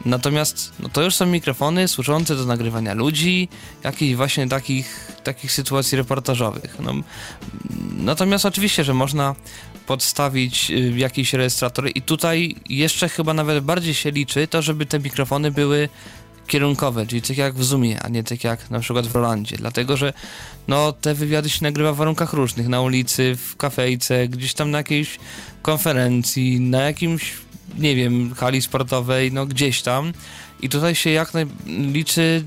Natomiast 0.06 0.74
no 0.80 0.90
to 0.90 1.04
już 1.04 1.16
są 1.16 1.26
mikrofony 1.26 1.88
służące 1.88 2.36
do 2.36 2.46
nagrywania 2.46 2.94
ludzi, 2.94 3.50
jakichś 3.84 4.16
właśnie 4.16 4.48
takich, 4.48 5.12
takich 5.24 5.52
sytuacji 5.52 5.98
reportażowych. 5.98 6.76
No, 6.80 6.94
natomiast 7.98 8.46
oczywiście, 8.46 8.84
że 8.84 8.94
można 8.94 9.36
podstawić 9.88 10.72
y, 10.72 10.94
jakiś 10.98 11.34
rejestrator 11.34 11.90
i 11.96 12.02
tutaj 12.02 12.56
jeszcze 12.70 13.10
chyba 13.10 13.34
nawet 13.34 13.64
bardziej 13.64 13.94
się 13.94 14.12
liczy 14.12 14.48
to, 14.48 14.62
żeby 14.62 14.86
te 14.86 15.00
mikrofony 15.00 15.52
były 15.52 15.90
kierunkowe, 16.48 17.08
czyli 17.08 17.22
tak 17.22 17.38
jak 17.38 17.56
w 17.56 17.64
Zoomie, 17.64 18.02
a 18.02 18.10
nie 18.10 18.24
tak 18.24 18.44
jak 18.44 18.70
na 18.70 18.80
przykład 18.80 19.08
w 19.08 19.16
Rolandzie, 19.16 19.58
dlatego 19.58 19.98
że 19.98 20.14
no, 20.68 20.92
te 20.92 21.14
wywiady 21.14 21.50
się 21.50 21.60
nagrywa 21.62 21.94
w 21.94 21.96
warunkach 21.96 22.34
różnych, 22.34 22.68
na 22.68 22.82
ulicy, 22.82 23.36
w 23.36 23.56
kafejce, 23.56 24.28
gdzieś 24.28 24.54
tam 24.54 24.72
na 24.72 24.78
jakiejś 24.78 25.20
konferencji, 25.62 26.60
na 26.60 26.82
jakimś, 26.82 27.34
nie 27.78 27.96
wiem, 27.96 28.36
hali 28.36 28.62
sportowej, 28.62 29.32
no 29.32 29.46
gdzieś 29.46 29.82
tam. 29.82 30.14
I 30.62 30.70
tutaj 30.70 30.96
się 30.96 31.10
jak 31.10 31.34
naj... 31.34 31.46
liczy 31.66 32.44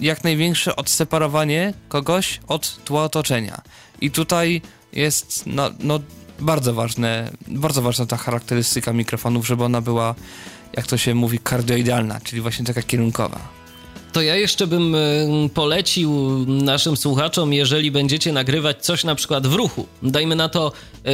jak 0.00 0.24
największe 0.24 0.76
odseparowanie 0.76 1.74
kogoś 1.88 2.40
od 2.48 2.84
tła 2.84 3.04
otoczenia. 3.04 3.62
I 4.00 4.10
tutaj 4.10 4.62
jest 4.92 5.42
no, 5.46 5.70
no 5.80 6.00
bardzo 6.40 6.74
ważne, 6.74 7.30
bardzo 7.48 7.82
ważna 7.82 8.06
ta 8.06 8.16
charakterystyka 8.16 8.92
mikrofonów, 8.92 9.46
żeby 9.46 9.64
ona 9.64 9.80
była 9.80 10.14
jak 10.76 10.86
to 10.86 10.96
się 10.96 11.14
mówi, 11.14 11.38
kardioidalna, 11.38 12.20
czyli 12.20 12.42
właśnie 12.42 12.64
taka 12.64 12.82
kierunkowa. 12.82 13.58
To 14.12 14.22
ja 14.22 14.36
jeszcze 14.36 14.66
bym 14.66 14.94
e, 14.94 14.98
polecił 15.54 16.38
naszym 16.46 16.96
słuchaczom, 16.96 17.52
jeżeli 17.52 17.90
będziecie 17.90 18.32
nagrywać 18.32 18.84
coś 18.84 19.04
na 19.04 19.14
przykład 19.14 19.46
w 19.46 19.54
ruchu, 19.54 19.86
dajmy 20.02 20.36
na 20.36 20.48
to, 20.48 20.72
e, 21.04 21.10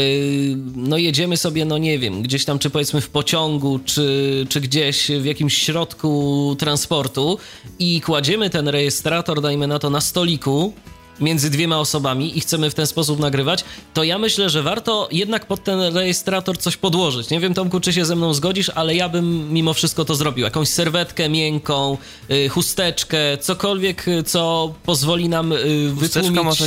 no 0.77 0.99
jedziemy 0.99 1.37
sobie, 1.37 1.65
no 1.65 1.79
nie 1.79 1.99
wiem, 1.99 2.23
gdzieś 2.23 2.45
tam, 2.45 2.59
czy 2.59 2.71
powiedzmy 2.71 3.01
w 3.01 3.09
pociągu, 3.09 3.81
czy, 3.85 4.47
czy 4.49 4.61
gdzieś 4.61 5.11
w 5.21 5.25
jakimś 5.25 5.59
środku 5.59 6.57
transportu 6.59 7.39
i 7.79 8.01
kładziemy 8.01 8.51
ten 8.51 8.69
rejestrator, 8.69 9.41
dajmy 9.41 9.67
na 9.67 9.79
to, 9.79 9.91
na 9.91 10.01
stoliku, 10.01 10.73
między 11.21 11.51
dwiema 11.51 11.79
osobami 11.79 12.39
i 12.39 12.41
chcemy 12.41 12.71
w 12.71 12.75
ten 12.75 12.87
sposób 12.87 13.19
nagrywać, 13.19 13.65
to 13.95 14.05
ja 14.05 14.19
myślę, 14.19 14.51
że 14.51 14.63
warto 14.63 15.09
jednak 15.13 15.47
pod 15.47 15.65
ten 15.65 15.81
rejestrator 15.81 16.59
coś 16.59 16.77
podłożyć. 16.77 17.31
Nie 17.31 17.41
wiem, 17.41 17.55
Tomku, 17.55 17.81
czy 17.81 17.93
się 17.93 18.05
ze 18.05 18.17
mną 18.17 18.35
zgodzisz, 18.35 18.71
ale 18.75 18.95
ja 18.95 19.09
bym 19.09 19.53
mimo 19.53 19.75
wszystko 19.75 20.05
to 20.05 20.15
zrobił. 20.15 20.45
Jakąś 20.45 20.69
serwetkę 20.69 21.29
miękką, 21.29 21.99
y, 22.31 22.49
chusteczkę, 22.49 23.39
cokolwiek, 23.39 24.09
y, 24.09 24.23
co 24.23 24.75
pozwoli 24.85 25.29
nam 25.29 25.53
y, 25.53 25.91
wytłumić... 25.95 26.43
Może 26.45 26.65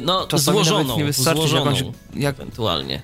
no, 0.00 0.26
złożoną, 0.34 0.98
nie 1.00 1.12
złożoną 1.12 1.64
jakąś, 1.64 1.84
jak... 2.14 2.34
ewentualnie. 2.34 3.02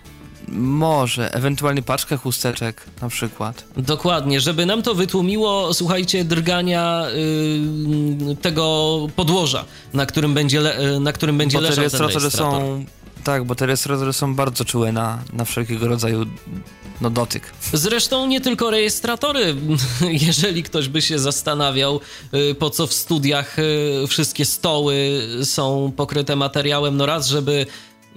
Może, 0.49 1.35
ewentualnie 1.35 1.83
paczkę 1.83 2.17
chusteczek 2.17 2.87
na 3.03 3.09
przykład. 3.09 3.65
Dokładnie, 3.77 4.41
żeby 4.41 4.67
nam 4.67 4.83
to 4.83 4.95
wytłumiło, 4.95 5.75
słuchajcie, 5.75 6.25
drgania 6.25 7.07
yy, 8.27 8.37
tego 8.37 8.97
podłoża, 9.17 9.65
na 9.95 10.07
którym 10.07 10.35
będzie, 10.35 10.61
le, 10.61 10.95
y, 10.97 11.01
na 11.01 11.13
którym 11.13 11.39
będzie 11.39 11.59
bo 11.59 11.61
leżał 11.61 11.75
te 11.75 11.81
rejestratory 11.81 12.31
są 12.31 12.85
Tak, 13.25 13.45
bo 13.45 13.55
te 13.55 13.67
rejestratory 13.67 14.13
są 14.13 14.35
bardzo 14.35 14.65
czułe 14.65 14.93
na, 14.93 15.19
na 15.33 15.45
wszelkiego 15.45 15.89
rodzaju 15.89 16.27
no, 17.01 17.11
dotyk. 17.11 17.53
Zresztą 17.73 18.27
nie 18.27 18.41
tylko 18.41 18.71
rejestratory. 18.71 19.57
Jeżeli 20.27 20.63
ktoś 20.63 20.89
by 20.89 21.03
się 21.03 21.19
zastanawiał, 21.19 22.01
y, 22.51 22.55
po 22.55 22.71
co 22.71 22.87
w 22.87 22.93
studiach 22.93 23.59
y, 23.59 24.07
wszystkie 24.09 24.45
stoły 24.45 25.23
są 25.45 25.93
pokryte 25.97 26.37
materiałem, 26.37 26.97
no 26.97 27.07
raz, 27.07 27.29
żeby 27.29 27.67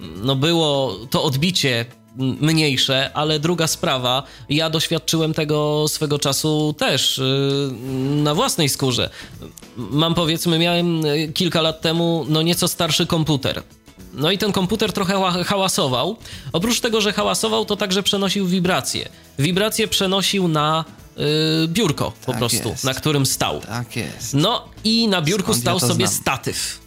no 0.00 0.36
było 0.36 0.98
to 1.10 1.22
odbicie 1.22 1.86
mniejsze, 2.18 3.10
ale 3.14 3.40
druga 3.40 3.66
sprawa, 3.66 4.22
ja 4.48 4.70
doświadczyłem 4.70 5.34
tego 5.34 5.88
swego 5.88 6.18
czasu 6.18 6.74
też 6.78 7.18
y, 7.18 7.70
na 8.10 8.34
własnej 8.34 8.68
skórze. 8.68 9.10
Mam 9.76 10.14
powiedzmy, 10.14 10.58
miałem 10.58 11.06
y, 11.06 11.32
kilka 11.34 11.62
lat 11.62 11.80
temu 11.80 12.26
no 12.28 12.42
nieco 12.42 12.68
starszy 12.68 13.06
komputer. 13.06 13.62
No 14.14 14.30
i 14.30 14.38
ten 14.38 14.52
komputer 14.52 14.92
trochę 14.92 15.44
hałasował. 15.44 16.16
Oprócz 16.52 16.80
tego, 16.80 17.00
że 17.00 17.12
hałasował, 17.12 17.64
to 17.64 17.76
także 17.76 18.02
przenosił 18.02 18.46
wibracje. 18.46 19.08
Wibracje 19.38 19.88
przenosił 19.88 20.48
na 20.48 20.84
yy, 21.16 21.24
biurko 21.68 22.12
po 22.26 22.32
tak 22.32 22.38
prostu, 22.38 22.68
jest. 22.68 22.84
na 22.84 22.94
którym 22.94 23.26
stał. 23.26 23.60
Tak 23.60 23.96
jest. 23.96 24.34
No 24.34 24.68
i 24.84 25.08
na 25.08 25.22
biurku 25.22 25.52
Skąd 25.52 25.60
stał 25.62 25.74
ja 25.74 25.80
sobie 25.80 26.06
znam? 26.06 26.20
statyw. 26.20 26.85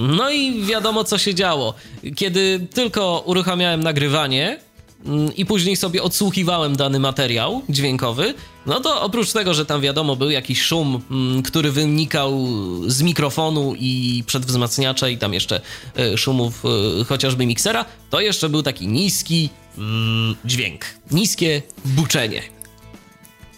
No 0.00 0.30
i 0.30 0.62
wiadomo, 0.62 1.04
co 1.04 1.18
się 1.18 1.34
działo. 1.34 1.74
Kiedy 2.16 2.66
tylko 2.74 3.22
uruchamiałem 3.26 3.82
nagrywanie 3.82 4.60
mm, 5.06 5.36
i 5.36 5.46
później 5.46 5.76
sobie 5.76 6.02
odsłuchiwałem 6.02 6.76
dany 6.76 7.00
materiał 7.00 7.62
dźwiękowy, 7.68 8.34
no 8.66 8.80
to 8.80 9.02
oprócz 9.02 9.32
tego, 9.32 9.54
że 9.54 9.66
tam 9.66 9.80
wiadomo 9.80 10.16
był 10.16 10.30
jakiś 10.30 10.62
szum, 10.62 11.02
mm, 11.10 11.42
który 11.42 11.72
wynikał 11.72 12.48
z 12.86 13.02
mikrofonu 13.02 13.74
i 13.78 14.24
przedwzmacniacza 14.26 15.08
i 15.08 15.18
tam 15.18 15.34
jeszcze 15.34 15.60
e, 15.96 16.18
szumów 16.18 16.62
e, 17.00 17.04
chociażby 17.04 17.46
miksera, 17.46 17.84
to 18.10 18.20
jeszcze 18.20 18.48
był 18.48 18.62
taki 18.62 18.88
niski 18.88 19.48
mm, 19.78 20.36
dźwięk, 20.44 20.84
niskie 21.10 21.62
buczenie. 21.84 22.42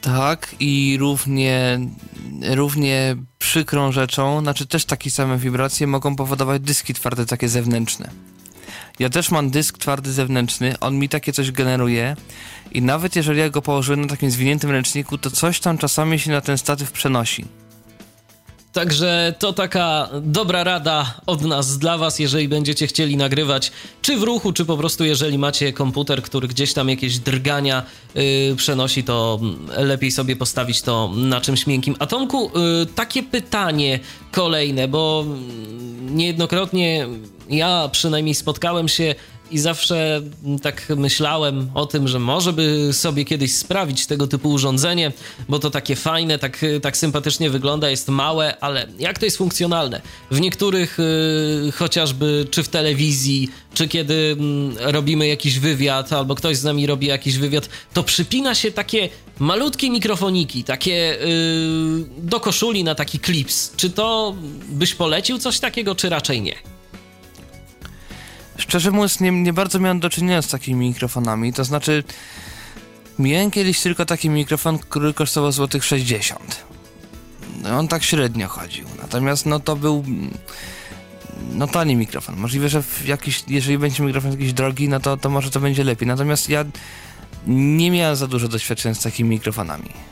Tak, 0.01 0.57
i 0.61 0.97
równie, 1.01 1.81
równie 2.43 3.17
przykrą 3.43 3.93
rzeczą, 3.93 4.41
znaczy 4.41 4.67
też 4.67 4.85
takie 4.85 5.11
same 5.11 5.39
wibracje 5.39 5.87
mogą 5.87 6.17
powodować 6.17 6.63
dyski 6.63 6.95
twarde, 6.95 7.27
takie 7.27 7.49
zewnętrzne. 7.49 8.11
Ja 8.99 9.11
też 9.11 9.31
mam 9.31 9.51
dysk 9.51 9.79
twardy 9.79 10.13
zewnętrzny, 10.13 10.79
on 10.81 10.99
mi 10.99 11.09
takie 11.09 11.33
coś 11.33 11.53
generuje 11.53 12.17
i 12.73 12.83
nawet 12.83 13.17
jeżeli 13.17 13.39
ja 13.39 13.51
go 13.51 13.63
położyłem 13.63 14.01
na 14.01 14.07
takim 14.07 14.31
zwiniętym 14.31 14.71
ręczniku, 14.71 15.19
to 15.19 15.31
coś 15.31 15.61
tam 15.61 15.79
czasami 15.79 16.19
się 16.19 16.31
na 16.31 16.41
ten 16.41 16.59
statyw 16.59 16.93
przenosi. 16.93 17.45
Także 18.73 19.35
to 19.39 19.53
taka 19.53 20.09
dobra 20.23 20.65
rada 20.65 21.15
od 21.27 21.43
nas 21.43 21.79
dla 21.79 21.99
Was, 21.99 22.19
jeżeli 22.19 22.49
będziecie 22.49 22.87
chcieli 22.87 23.17
nagrywać, 23.17 23.73
czy 24.03 24.17
w 24.17 24.23
ruchu, 24.23 24.53
czy 24.53 24.65
po 24.65 24.77
prostu 24.77 25.05
jeżeli 25.05 25.39
macie 25.39 25.73
komputer, 25.73 26.23
który 26.23 26.49
gdzieś 26.49 26.73
tam 26.73 26.89
jakieś 26.89 27.19
drgania 27.19 27.83
yy, 28.15 28.57
przenosi, 28.57 29.05
to 29.05 29.41
lepiej 29.77 30.11
sobie 30.11 30.37
postawić 30.37 30.83
to 30.83 31.11
na 31.17 31.41
czymś 31.41 31.67
miękkim. 31.67 31.97
A 31.99 32.07
Tomku, 32.07 32.51
yy, 32.55 32.87
takie 32.87 33.23
pytanie 33.23 34.01
kolejne, 34.31 34.89
bo 34.89 35.25
niejednokrotnie 36.11 37.07
ja 37.51 37.89
przynajmniej 37.93 38.35
spotkałem 38.35 38.89
się 38.89 39.15
i 39.53 39.59
zawsze 39.59 40.23
tak 40.63 40.89
myślałem 40.97 41.71
o 41.75 41.87
tym, 41.87 42.09
że 42.09 42.19
może 42.19 42.53
by 42.53 42.89
sobie 42.93 43.25
kiedyś 43.25 43.55
sprawić 43.55 44.07
tego 44.07 44.27
typu 44.27 44.51
urządzenie, 44.51 45.13
bo 45.49 45.59
to 45.59 45.71
takie 45.71 45.97
fajne, 45.97 46.39
tak, 46.39 46.65
tak 46.83 46.97
sympatycznie 46.97 47.51
wygląda, 47.51 47.91
jest 47.91 48.09
małe, 48.09 48.61
ale 48.61 48.87
jak 48.99 49.19
to 49.19 49.25
jest 49.25 49.37
funkcjonalne? 49.37 50.01
W 50.31 50.41
niektórych 50.41 50.99
y, 51.01 51.73
chociażby, 51.73 52.47
czy 52.51 52.63
w 52.63 52.69
telewizji, 52.69 53.49
czy 53.75 53.89
kiedy 53.89 54.15
y, 54.15 54.93
robimy 54.93 55.27
jakiś 55.27 55.59
wywiad, 55.59 56.13
albo 56.13 56.35
ktoś 56.35 56.57
z 56.57 56.65
nami 56.65 56.87
robi 56.87 57.07
jakiś 57.07 57.39
wywiad, 57.39 57.69
to 57.95 58.03
przypina 58.03 58.55
się 58.55 58.73
takie 58.73 59.09
malutkie 59.39 59.91
mikrofoniki, 59.91 60.65
takie 60.65 61.23
y, 61.23 62.05
do 62.19 62.41
koszuli 62.41 62.85
na 62.85 62.95
taki 62.95 63.19
klips. 63.19 63.73
Czy 63.77 63.91
to 63.91 64.35
byś 64.69 64.95
polecił 64.95 65.39
coś 65.39 65.61
takiego, 65.61 65.95
czy 65.95 66.09
raczej 66.09 66.43
nie? 66.43 66.73
Szczerze 68.57 68.91
mówiąc, 68.91 69.21
nie, 69.21 69.31
nie 69.31 69.53
bardzo 69.53 69.79
miałem 69.79 70.01
do 70.01 70.11
czynienia 70.11 70.43
z 70.43 70.49
takimi 70.49 70.89
mikrofonami. 70.89 71.53
To 71.53 71.65
znaczy, 71.65 72.05
miałem 73.19 73.51
kiedyś 73.51 73.81
tylko 73.81 74.07
taki 74.07 74.31
mikrofon, 74.31 74.79
który 74.79 75.15
kosztował 75.15 75.53
złotych 75.53 75.85
60. 75.85 76.65
No, 77.63 77.79
on 77.79 77.89
tak 77.89 78.05
średnio 78.05 78.49
chodził. 78.49 78.87
Natomiast 79.03 79.47
no 79.47 79.61
to 79.61 79.77
był 79.77 80.05
no 81.53 81.67
tani 81.67 81.97
mikrofon. 81.97 82.37
Możliwe, 82.37 82.69
że 82.69 82.83
jakiś, 83.07 83.45
jeżeli 83.49 83.79
będzie 83.79 84.03
mikrofon 84.03 84.31
jakiś 84.31 84.53
drogi, 84.53 84.89
no 84.89 85.01
to, 85.01 85.17
to 85.17 85.31
może 85.31 85.51
to 85.51 85.61
będzie 85.61 85.85
lepiej. 85.85 86.09
Natomiast 86.09 86.49
ja 86.49 86.65
nie 87.47 87.91
miałem 87.91 88.17
za 88.17 88.27
dużo 88.27 88.49
doświadczenia 88.49 88.95
z 88.95 89.03
takimi 89.03 89.31
mikrofonami 89.31 90.12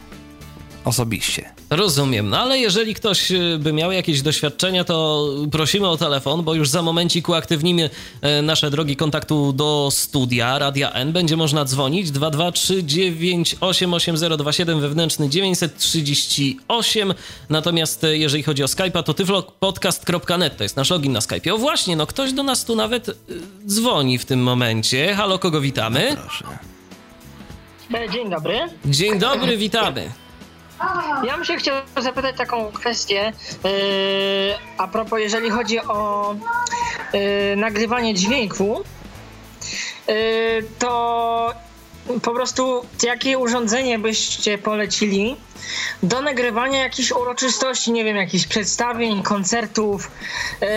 osobiście. 0.84 1.50
Rozumiem, 1.70 2.28
no 2.28 2.38
ale 2.38 2.58
jeżeli 2.58 2.94
ktoś 2.94 3.32
y, 3.32 3.58
by 3.58 3.72
miał 3.72 3.92
jakieś 3.92 4.22
doświadczenia, 4.22 4.84
to 4.84 5.26
prosimy 5.50 5.88
o 5.88 5.96
telefon, 5.96 6.42
bo 6.42 6.54
już 6.54 6.68
za 6.68 6.82
momencik 6.82 7.28
uaktywnimy 7.28 7.90
e, 8.20 8.42
nasze 8.42 8.70
drogi 8.70 8.96
kontaktu 8.96 9.52
do 9.52 9.88
studia 9.92 10.58
Radia 10.58 10.92
N. 10.92 11.12
Będzie 11.12 11.36
można 11.36 11.64
dzwonić 11.64 12.08
223988027 12.08 14.80
wewnętrzny 14.80 15.28
938. 15.28 17.14
Natomiast 17.50 18.04
e, 18.04 18.16
jeżeli 18.16 18.42
chodzi 18.42 18.62
o 18.62 18.66
Skype'a, 18.66 19.02
to 19.02 19.14
tyflopodcast.net 19.14 20.56
to 20.56 20.62
jest 20.62 20.76
nasz 20.76 20.90
login 20.90 21.12
na 21.12 21.20
Skype. 21.20 21.54
O 21.54 21.58
właśnie, 21.58 21.96
no 21.96 22.06
ktoś 22.06 22.32
do 22.32 22.42
nas 22.42 22.64
tu 22.64 22.76
nawet 22.76 23.08
e, 23.08 23.12
dzwoni 23.66 24.18
w 24.18 24.24
tym 24.24 24.42
momencie. 24.42 25.14
Halo, 25.14 25.38
kogo 25.38 25.60
witamy? 25.60 26.16
Proszę. 26.20 26.44
Dzień 28.12 28.30
dobry. 28.30 28.58
Dzień 28.84 29.18
dobry, 29.18 29.56
witamy. 29.56 30.10
Ja 31.24 31.36
bym 31.36 31.44
się 31.44 31.56
chciał 31.56 31.76
zapytać 31.96 32.36
taką 32.36 32.72
kwestię 32.72 33.32
yy, 33.64 33.70
a 34.78 34.88
propos, 34.88 35.20
jeżeli 35.20 35.50
chodzi 35.50 35.80
o 35.80 36.34
yy, 37.12 37.20
nagrywanie 37.56 38.14
dźwięku, 38.14 38.84
yy, 40.08 40.14
to 40.78 41.54
po 42.22 42.34
prostu 42.34 42.86
jakie 43.02 43.38
urządzenie 43.38 43.98
byście 43.98 44.58
polecili 44.58 45.36
do 46.02 46.22
nagrywania 46.22 46.82
jakichś 46.82 47.12
uroczystości, 47.12 47.92
nie 47.92 48.04
wiem, 48.04 48.16
jakichś 48.16 48.46
przedstawień, 48.46 49.22
koncertów? 49.22 50.10
Yy, 50.60 50.68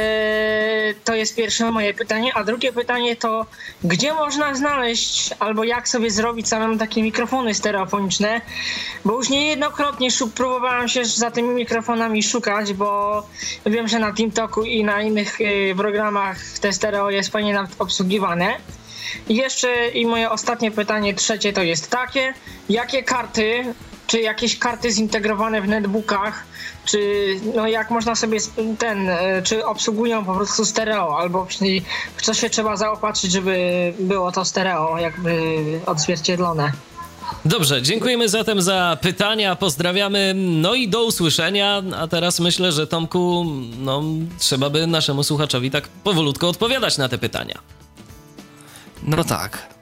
to 1.04 1.16
jest 1.16 1.36
pierwsze 1.36 1.72
moje 1.72 1.94
pytanie. 1.94 2.32
A 2.36 2.44
drugie 2.44 2.74
pytanie 2.74 3.16
to, 3.16 3.46
gdzie 3.84 4.14
można 4.14 4.56
znaleźć 4.56 5.30
albo 5.40 5.64
jak 5.64 5.90
sobie 5.90 6.12
zrobić 6.12 6.48
samemu 6.48 6.78
takie 6.78 7.04
mikrofony 7.04 7.54
stereofoniczne? 7.54 8.42
Bo 9.06 9.14
już 9.14 9.30
niejednokrotnie 9.30 10.10
próbowałam 10.36 10.88
się 10.88 11.06
za 11.06 11.32
tymi 11.32 11.50
mikrofonami 11.50 12.24
szukać, 12.24 12.74
bo 12.74 13.24
wiem, 13.66 13.88
że 13.88 14.00
na 14.00 14.14
TeamTalku 14.14 14.64
i 14.64 14.84
na 14.84 15.02
innych 15.02 15.40
yy, 15.40 15.76
programach 15.76 16.38
te 16.62 16.74
stereo 16.74 17.10
jest 17.10 17.32
fajnie 17.32 17.64
obsługiwane. 17.80 18.58
I 19.30 19.36
jeszcze 19.36 19.88
i 19.90 20.06
moje 20.06 20.30
ostatnie 20.30 20.72
pytanie, 20.72 21.14
trzecie 21.14 21.54
to 21.54 21.64
jest 21.64 21.90
takie, 21.90 22.34
jakie 22.70 23.04
karty, 23.04 23.74
czy 24.08 24.22
jakieś 24.22 24.60
karty 24.60 24.92
zintegrowane 24.92 25.62
w 25.62 25.68
netbookach, 25.68 26.44
czy 26.86 27.26
no 27.56 27.68
jak 27.68 27.92
można 27.92 28.16
sobie 28.16 28.40
ten, 28.80 29.10
e, 29.10 29.42
czy 29.42 29.66
obsługują 29.66 30.26
po 30.26 30.36
prostu 30.36 30.66
stereo, 30.66 31.18
albo 31.20 31.48
w 32.16 32.22
co 32.22 32.34
się 32.34 32.50
trzeba 32.50 32.76
zaopatrzyć, 32.76 33.32
żeby 33.32 33.94
było 34.00 34.32
to 34.32 34.46
stereo 34.46 34.98
jakby 35.00 35.42
odzwierciedlone. 35.86 36.72
Dobrze, 37.46 37.82
dziękujemy 37.82 38.30
zatem 38.30 38.62
za 38.62 38.98
pytania, 39.02 39.56
pozdrawiamy, 39.56 40.34
no 40.36 40.76
i 40.76 40.88
do 40.88 41.06
usłyszenia. 41.06 41.84
A 41.98 42.08
teraz 42.08 42.40
myślę, 42.40 42.72
że 42.72 42.88
Tomku, 42.88 43.46
no 43.78 44.04
trzeba 44.40 44.70
by 44.70 44.88
naszemu 44.88 45.24
słuchaczowi 45.24 45.72
tak 45.72 45.88
powolutko 45.88 46.50
odpowiadać 46.50 46.98
na 46.98 47.10
te 47.10 47.18
pytania. 47.18 47.60
No 49.04 49.24
tak. 49.24 49.74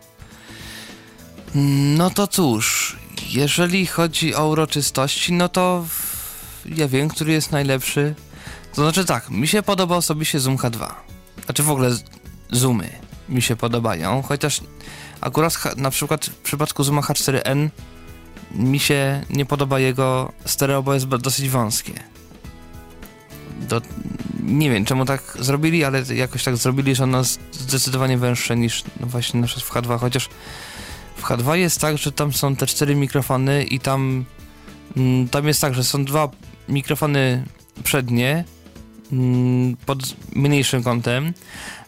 No 1.95 2.09
to 2.09 2.27
cóż, 2.27 2.95
jeżeli 3.29 3.85
chodzi 3.85 4.35
o 4.35 4.47
uroczystości, 4.47 5.33
no 5.33 5.49
to 5.49 5.85
ja 6.65 6.87
wiem, 6.87 7.09
który 7.09 7.31
jest 7.31 7.51
najlepszy. 7.51 8.15
To 8.75 8.81
znaczy 8.81 9.05
tak, 9.05 9.29
mi 9.29 9.47
się 9.47 9.63
podoba 9.63 9.95
osobiście 9.95 10.39
Zoom 10.39 10.57
H2. 10.57 10.91
Znaczy 11.45 11.63
w 11.63 11.71
ogóle 11.71 11.91
Zoomy 12.51 12.89
mi 13.29 13.41
się 13.41 13.55
podobają, 13.55 14.21
chociaż 14.21 14.61
akurat 15.21 15.77
na 15.77 15.89
przykład 15.89 16.25
w 16.25 16.35
przypadku 16.35 16.83
Zooma 16.83 17.01
H4n 17.01 17.69
mi 18.51 18.79
się 18.79 19.25
nie 19.29 19.45
podoba 19.45 19.79
jego 19.79 20.31
stereo, 20.45 20.83
bo 20.83 20.93
jest 20.93 21.05
dosyć 21.05 21.49
wąskie. 21.49 22.10
Nie 24.43 24.69
wiem 24.69 24.85
czemu 24.85 25.05
tak 25.05 25.37
zrobili, 25.39 25.83
ale 25.83 26.03
jakoś 26.15 26.43
tak 26.43 26.57
zrobili, 26.57 26.95
że 26.95 27.07
jest 27.07 27.39
zdecydowanie 27.51 28.17
węższe 28.17 28.55
niż 28.55 28.83
no 28.99 29.07
właśnie 29.07 29.41
na 29.41 29.47
przykład 29.47 29.65
w 29.65 29.89
H2, 29.89 29.99
chociaż 29.99 30.29
w 31.15 31.23
H2 31.23 31.53
jest 31.53 31.81
tak, 31.81 31.97
że 31.97 32.11
tam 32.11 32.33
są 32.33 32.55
te 32.55 32.67
cztery 32.67 32.95
mikrofony 32.95 33.63
i 33.63 33.79
tam 33.79 34.25
mm, 34.97 35.29
tam 35.29 35.47
jest 35.47 35.61
tak, 35.61 35.73
że 35.73 35.83
są 35.83 36.05
dwa 36.05 36.29
mikrofony 36.69 37.43
przednie 37.83 38.43
mm, 39.11 39.77
pod 39.85 39.99
mniejszym 40.35 40.83
kątem, 40.83 41.33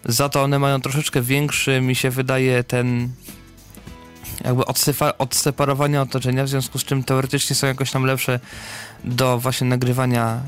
za 0.05 0.29
to 0.29 0.43
one 0.43 0.59
mają 0.59 0.81
troszeczkę 0.81 1.21
większy, 1.21 1.81
mi 1.81 1.95
się 1.95 2.09
wydaje, 2.09 2.63
ten 2.63 3.09
jakby 4.43 4.63
odseparowania 5.17 6.01
otoczenia, 6.01 6.43
w 6.43 6.49
związku 6.49 6.79
z 6.79 6.83
czym 6.83 7.03
teoretycznie 7.03 7.55
są 7.55 7.67
jakoś 7.67 7.91
tam 7.91 8.05
lepsze 8.05 8.39
do 9.03 9.39
właśnie 9.39 9.67
nagrywania 9.67 10.41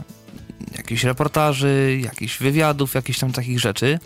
jakichś 0.77 1.03
reportaży, 1.03 1.99
jakichś 2.03 2.37
wywiadów, 2.37 2.93
jakichś 2.93 3.19
tam 3.19 3.31
takich 3.31 3.59
rzeczy. 3.59 3.99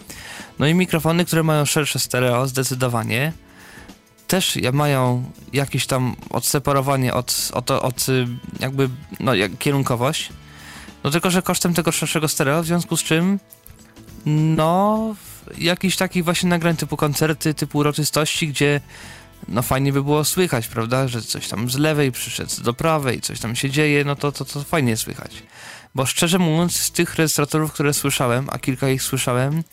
No 0.59 0.67
i 0.67 0.73
mikrofony, 0.73 1.25
które 1.25 1.43
mają 1.43 1.65
szersze 1.65 1.99
stereo, 1.99 2.47
zdecydowanie, 2.47 3.33
też 4.27 4.57
mają 4.73 5.31
jakieś 5.53 5.87
tam 5.87 6.15
odseparowanie 6.29 7.13
od, 7.13 7.51
od, 7.53 7.71
od 7.71 8.05
jakby, 8.59 8.89
no, 9.19 9.33
jak, 9.35 9.57
kierunkowość. 9.57 10.29
No 11.03 11.11
tylko, 11.11 11.29
że 11.29 11.41
kosztem 11.41 11.73
tego 11.73 11.91
szerszego 11.91 12.27
stereo, 12.27 12.63
w 12.63 12.65
związku 12.65 12.97
z 12.97 13.03
czym, 13.03 13.39
no, 14.25 15.15
jakiś 15.57 15.95
takich 15.95 16.23
właśnie 16.23 16.49
nagrań 16.49 16.77
typu 16.77 16.97
koncerty, 16.97 17.53
typu 17.53 17.77
uroczystości, 17.77 18.47
gdzie 18.47 18.81
no 19.47 19.61
fajnie 19.61 19.93
by 19.93 20.03
było 20.03 20.25
słychać, 20.25 20.67
prawda, 20.67 21.07
że 21.07 21.21
coś 21.21 21.47
tam 21.47 21.69
z 21.69 21.77
lewej 21.77 22.11
przyszedł 22.11 22.61
do 22.61 22.73
prawej, 22.73 23.21
coś 23.21 23.39
tam 23.39 23.55
się 23.55 23.69
dzieje, 23.69 24.05
no 24.05 24.15
to, 24.15 24.31
to, 24.31 24.45
to 24.45 24.63
fajnie 24.63 24.97
słychać. 24.97 25.43
Bo 25.95 26.05
szczerze 26.05 26.39
mówiąc, 26.39 26.75
z 26.75 26.91
tych 26.91 27.15
rejestratorów, 27.15 27.73
które 27.73 27.93
słyszałem, 27.93 28.47
a 28.51 28.59
kilka 28.59 28.89
ich 28.89 29.03
słyszałem, 29.03 29.63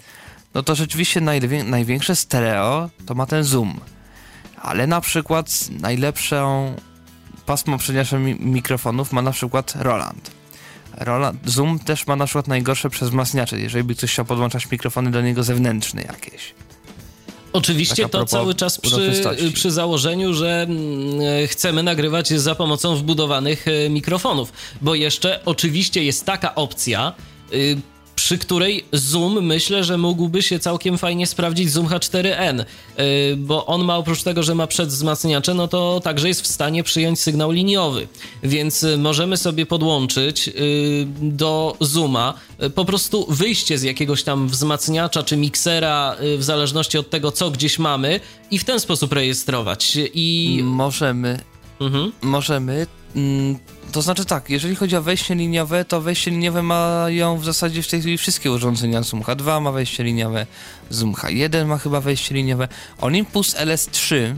no 0.55 0.63
to 0.63 0.75
rzeczywiście 0.75 1.21
najwię 1.21 1.65
największe 1.65 2.17
stereo 2.17 2.91
to 3.07 3.15
ma 3.15 3.27
ten 3.27 3.45
Zoom. 3.45 3.81
Ale 4.63 4.87
na 4.87 5.01
przykład 5.01 5.69
najlepszą 5.71 6.75
pasmo 7.47 7.79
przeniesione 7.79 8.25
mi 8.25 8.35
mikrofonów 8.35 9.13
ma 9.13 9.23
na 9.23 9.33
przykład 9.33 9.75
Roland. 9.77 10.31
Roland. 10.97 11.51
Zoom 11.51 11.79
też 11.79 12.07
ma 12.07 12.17
na 12.17 12.27
przykład 12.27 12.49
najgorsze 12.49 12.91
przez 12.91 13.09
wzmacniacze, 13.09 13.61
jeżeli 13.61 13.85
by 13.85 13.95
ktoś 13.95 14.13
chciał 14.13 14.25
podłączać 14.25 14.71
mikrofony 14.71 15.11
do 15.11 15.23
niego 15.23 15.43
zewnętrzne 15.43 16.03
jakieś. 16.03 16.55
Oczywiście 17.57 18.09
to 18.09 18.25
cały 18.25 18.55
czas 18.55 18.81
przy, 18.81 19.23
przy 19.55 19.71
założeniu, 19.71 20.35
że 20.35 20.63
mm, 20.63 21.47
chcemy 21.47 21.83
nagrywać 21.83 22.29
za 22.29 22.55
pomocą 22.55 22.97
wbudowanych 22.97 23.69
e, 23.69 23.91
mikrofonów, 23.91 24.53
bo 24.83 24.95
jeszcze 24.95 25.41
oczywiście 25.45 26.05
jest 26.05 26.25
taka 26.25 26.55
opcja, 26.55 27.13
y, 27.53 27.77
przy 28.17 28.39
której 28.39 28.85
Zoom 28.93 29.45
myślę, 29.45 29.85
że 29.85 29.99
mógłby 29.99 30.43
się 30.43 30.59
całkiem 30.59 30.99
fajnie 30.99 31.27
sprawdzić 31.27 31.71
Zoom 31.71 31.87
H4n, 31.87 32.61
y, 32.61 33.37
bo 33.37 33.67
on 33.67 33.85
ma 33.85 33.97
oprócz 33.97 34.23
tego, 34.23 34.43
że 34.43 34.55
ma 34.55 34.67
przedwzmacniacze, 34.67 35.55
no 35.55 35.69
to 35.69 36.01
także 36.05 36.29
jest 36.29 36.43
w 36.43 36.47
stanie 36.47 36.83
przyjąć 36.83 37.21
sygnał 37.21 37.51
liniowy, 37.51 38.09
więc 38.43 38.83
y, 38.83 38.99
możemy 38.99 39.37
sobie 39.37 39.67
podłączyć 39.67 40.49
y, 40.49 40.53
do 41.21 41.77
Zooma 41.81 42.35
po 42.75 42.85
prostu 42.85 43.27
wyjście 43.29 43.79
z 43.79 43.83
jakiegoś 43.83 44.23
tam 44.23 44.49
wzmacniacza 44.49 45.23
czy 45.23 45.37
miksera, 45.37 46.17
w 46.39 46.43
zależności 46.43 46.99
od 46.99 47.11
tego, 47.11 47.33
co 47.33 47.51
gdzieś 47.51 47.79
mamy 47.79 48.21
i 48.51 48.59
w 48.59 48.65
ten 48.65 48.81
sposób 48.81 49.13
rejestrować. 49.13 49.99
I 50.15 50.61
możemy. 50.63 51.41
Mhm. 51.81 52.13
Możemy. 52.23 52.87
Mm, 53.17 53.59
to 53.93 54.03
znaczy 54.03 54.25
tak, 54.25 54.51
jeżeli 54.51 54.77
chodzi 54.77 54.97
o 54.97 55.03
wejście 55.03 55.35
liniowe, 55.35 55.85
to 55.85 56.01
wejście 56.01 56.31
liniowe 56.31 56.63
mają 56.63 57.39
w 57.39 57.45
zasadzie 57.45 57.83
w 57.83 57.89
tej 57.89 58.01
chwili 58.01 58.19
wszystkie 58.19 58.51
urządzenia. 58.53 59.03
Zoom 59.03 59.23
H2 59.23 59.61
ma 59.61 59.73
wejście 59.73 60.05
liniowe, 60.05 60.47
Zoom 60.91 61.13
H1 61.13 61.67
ma 61.67 61.79
chyba 61.79 62.01
wejście 62.01 62.35
liniowe. 62.35 62.69
Olympus 63.01 63.55
LS3 63.55 64.35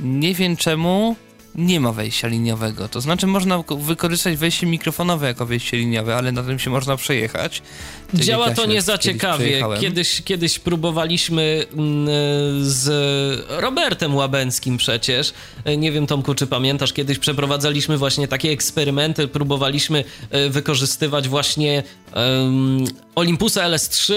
nie 0.00 0.34
wiem 0.34 0.56
czemu 0.56 1.16
nie 1.56 1.80
ma 1.80 1.92
wejścia 1.92 2.28
liniowego. 2.28 2.88
To 2.88 3.00
znaczy 3.00 3.26
można 3.26 3.62
wykorzystać 3.78 4.36
wejście 4.36 4.66
mikrofonowe 4.66 5.26
jako 5.26 5.46
wejście 5.46 5.76
liniowe, 5.76 6.16
ale 6.16 6.32
na 6.32 6.42
tym 6.42 6.58
się 6.58 6.70
można 6.70 6.96
przejechać. 6.96 7.62
Tak 8.12 8.20
Działa 8.20 8.50
to 8.50 8.66
nie 8.66 8.82
za 8.82 8.98
ciekawie. 8.98 9.62
Kiedyś, 9.80 10.22
kiedyś 10.22 10.58
próbowaliśmy 10.58 11.66
mm, 11.72 12.08
z 12.64 12.88
Robertem 13.48 14.14
Łabęckim 14.14 14.76
przecież. 14.76 15.34
Nie 15.78 15.92
wiem, 15.92 16.06
Tomku, 16.06 16.34
czy 16.34 16.46
pamiętasz, 16.46 16.92
kiedyś 16.92 17.18
przeprowadzaliśmy 17.18 17.98
właśnie 17.98 18.28
takie 18.28 18.50
eksperymenty, 18.50 19.28
próbowaliśmy 19.28 20.04
e, 20.30 20.48
wykorzystywać 20.48 21.28
właśnie 21.28 21.82
um, 22.14 22.84
Olympusa 23.14 23.68
LS3 23.68 24.14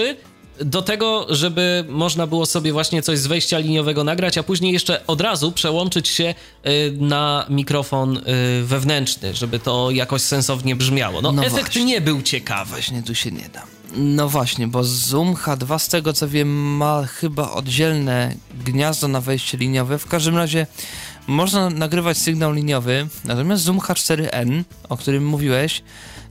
do 0.64 0.82
tego, 0.82 1.26
żeby 1.28 1.84
można 1.88 2.26
było 2.26 2.46
sobie 2.46 2.72
właśnie 2.72 3.02
coś 3.02 3.18
z 3.18 3.26
wejścia 3.26 3.58
liniowego 3.58 4.04
nagrać, 4.04 4.38
a 4.38 4.42
później 4.42 4.72
jeszcze 4.72 5.06
od 5.06 5.20
razu 5.20 5.52
przełączyć 5.52 6.08
się 6.08 6.34
y, 6.66 6.92
na 7.00 7.46
mikrofon 7.48 8.16
y, 8.16 8.22
wewnętrzny, 8.64 9.34
żeby 9.34 9.58
to 9.58 9.90
jakoś 9.90 10.22
sensownie 10.22 10.76
brzmiało. 10.76 11.22
No, 11.22 11.32
no 11.32 11.44
efekt 11.44 11.64
właśnie. 11.64 11.84
nie 11.84 12.00
był 12.00 12.22
ciekawy. 12.22 12.70
Właśnie 12.70 13.02
tu 13.02 13.14
się 13.14 13.30
nie 13.30 13.48
da. 13.52 13.62
No 13.96 14.28
właśnie, 14.28 14.68
bo 14.68 14.84
Zoom 14.84 15.34
H2 15.34 15.78
z 15.78 15.88
tego 15.88 16.12
co 16.12 16.28
wiem 16.28 16.76
ma 16.76 17.06
chyba 17.06 17.50
oddzielne 17.50 18.34
gniazdo 18.64 19.08
na 19.08 19.20
wejście 19.20 19.58
liniowe. 19.58 19.98
W 19.98 20.06
każdym 20.06 20.36
razie 20.36 20.66
można 21.26 21.70
nagrywać 21.70 22.18
sygnał 22.18 22.52
liniowy, 22.52 23.08
natomiast 23.24 23.62
Zoom 23.62 23.78
H4n, 23.78 24.62
o 24.88 24.96
którym 24.96 25.26
mówiłeś, 25.26 25.82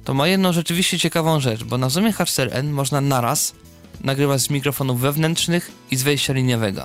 to 0.10 0.14
ma 0.14 0.28
jedną 0.28 0.54
rzeczywiście 0.54 1.00
ciekawą 1.00 1.40
rzecz, 1.40 1.64
bo 1.64 1.78
na 1.78 1.90
Zoomie 1.90 2.14
H4n 2.14 2.64
można 2.64 3.02
naraz 3.02 3.54
nagrywać 4.04 4.42
z 4.42 4.50
mikrofonów 4.50 5.02
wewnętrznych 5.02 5.72
i 5.92 5.96
z 5.96 6.04
wejścia 6.04 6.34
liniowego. 6.34 6.84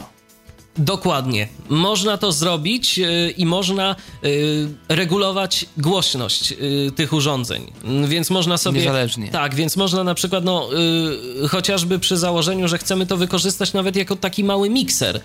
Dokładnie. 0.79 1.49
Można 1.69 2.19
to 2.19 2.33
zrobić 2.33 2.99
yy, 2.99 3.31
i 3.31 3.47
można 3.47 3.97
yy, 4.23 4.69
regulować 4.89 5.67
głośność 5.77 6.51
yy, 6.51 6.93
tych 6.97 7.13
urządzeń. 7.13 7.73
Więc 8.09 8.31
można 8.31 8.59
sobie. 8.59 8.81
Niezależnie. 8.81 9.29
Tak, 9.29 9.55
więc 9.55 9.77
można 9.77 10.05
na 10.05 10.15
przykład, 10.15 10.45
no, 10.45 10.69
chociażby 11.49 11.99
przy 11.99 12.17
założeniu, 12.17 12.69
że 12.69 12.79
chcemy 12.79 13.07
to 13.07 13.17
wykorzystać 13.17 13.73
nawet 13.73 13.97
jako 13.97 14.17
taki 14.17 14.45
mały 14.45 14.71
mikser, 14.71 15.21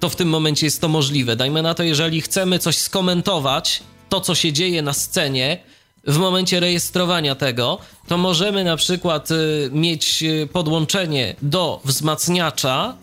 to 0.00 0.08
w 0.08 0.16
tym 0.16 0.28
momencie 0.28 0.66
jest 0.66 0.80
to 0.80 0.88
możliwe. 0.88 1.36
Dajmy 1.36 1.62
na 1.62 1.74
to, 1.74 1.82
jeżeli 1.82 2.20
chcemy 2.20 2.58
coś 2.58 2.78
skomentować, 2.78 3.82
to, 4.08 4.20
co 4.20 4.34
się 4.34 4.52
dzieje 4.52 4.82
na 4.82 4.92
scenie, 4.92 5.58
w 6.06 6.18
momencie 6.18 6.60
rejestrowania 6.60 7.34
tego, 7.34 7.78
to 8.08 8.18
możemy 8.18 8.64
na 8.64 8.76
przykład 8.76 9.30
y, 9.30 9.70
mieć 9.72 10.22
y, 10.22 10.48
podłączenie 10.52 11.36
do 11.42 11.80
wzmacniacza 11.84 12.94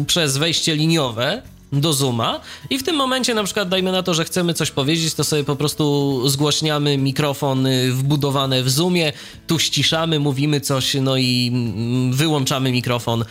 y, 0.00 0.04
przez 0.04 0.36
wejście 0.36 0.76
liniowe 0.76 1.42
do 1.72 1.92
Zooma 1.92 2.40
i 2.70 2.78
w 2.78 2.82
tym 2.82 2.96
momencie 2.96 3.34
na 3.34 3.44
przykład 3.44 3.68
dajmy 3.68 3.92
na 3.92 4.02
to, 4.02 4.14
że 4.14 4.24
chcemy 4.24 4.54
coś 4.54 4.70
powiedzieć, 4.70 5.14
to 5.14 5.24
sobie 5.24 5.44
po 5.44 5.56
prostu 5.56 6.28
zgłośniamy 6.28 6.98
mikrofon 6.98 7.68
wbudowane 7.90 8.62
w 8.62 8.70
Zoomie, 8.70 9.12
tu 9.46 9.58
ściszamy, 9.58 10.18
mówimy 10.18 10.60
coś, 10.60 10.94
no 10.94 11.16
i 11.16 11.50
mm, 11.52 12.12
wyłączamy 12.12 12.72
mikrofon, 12.72 13.24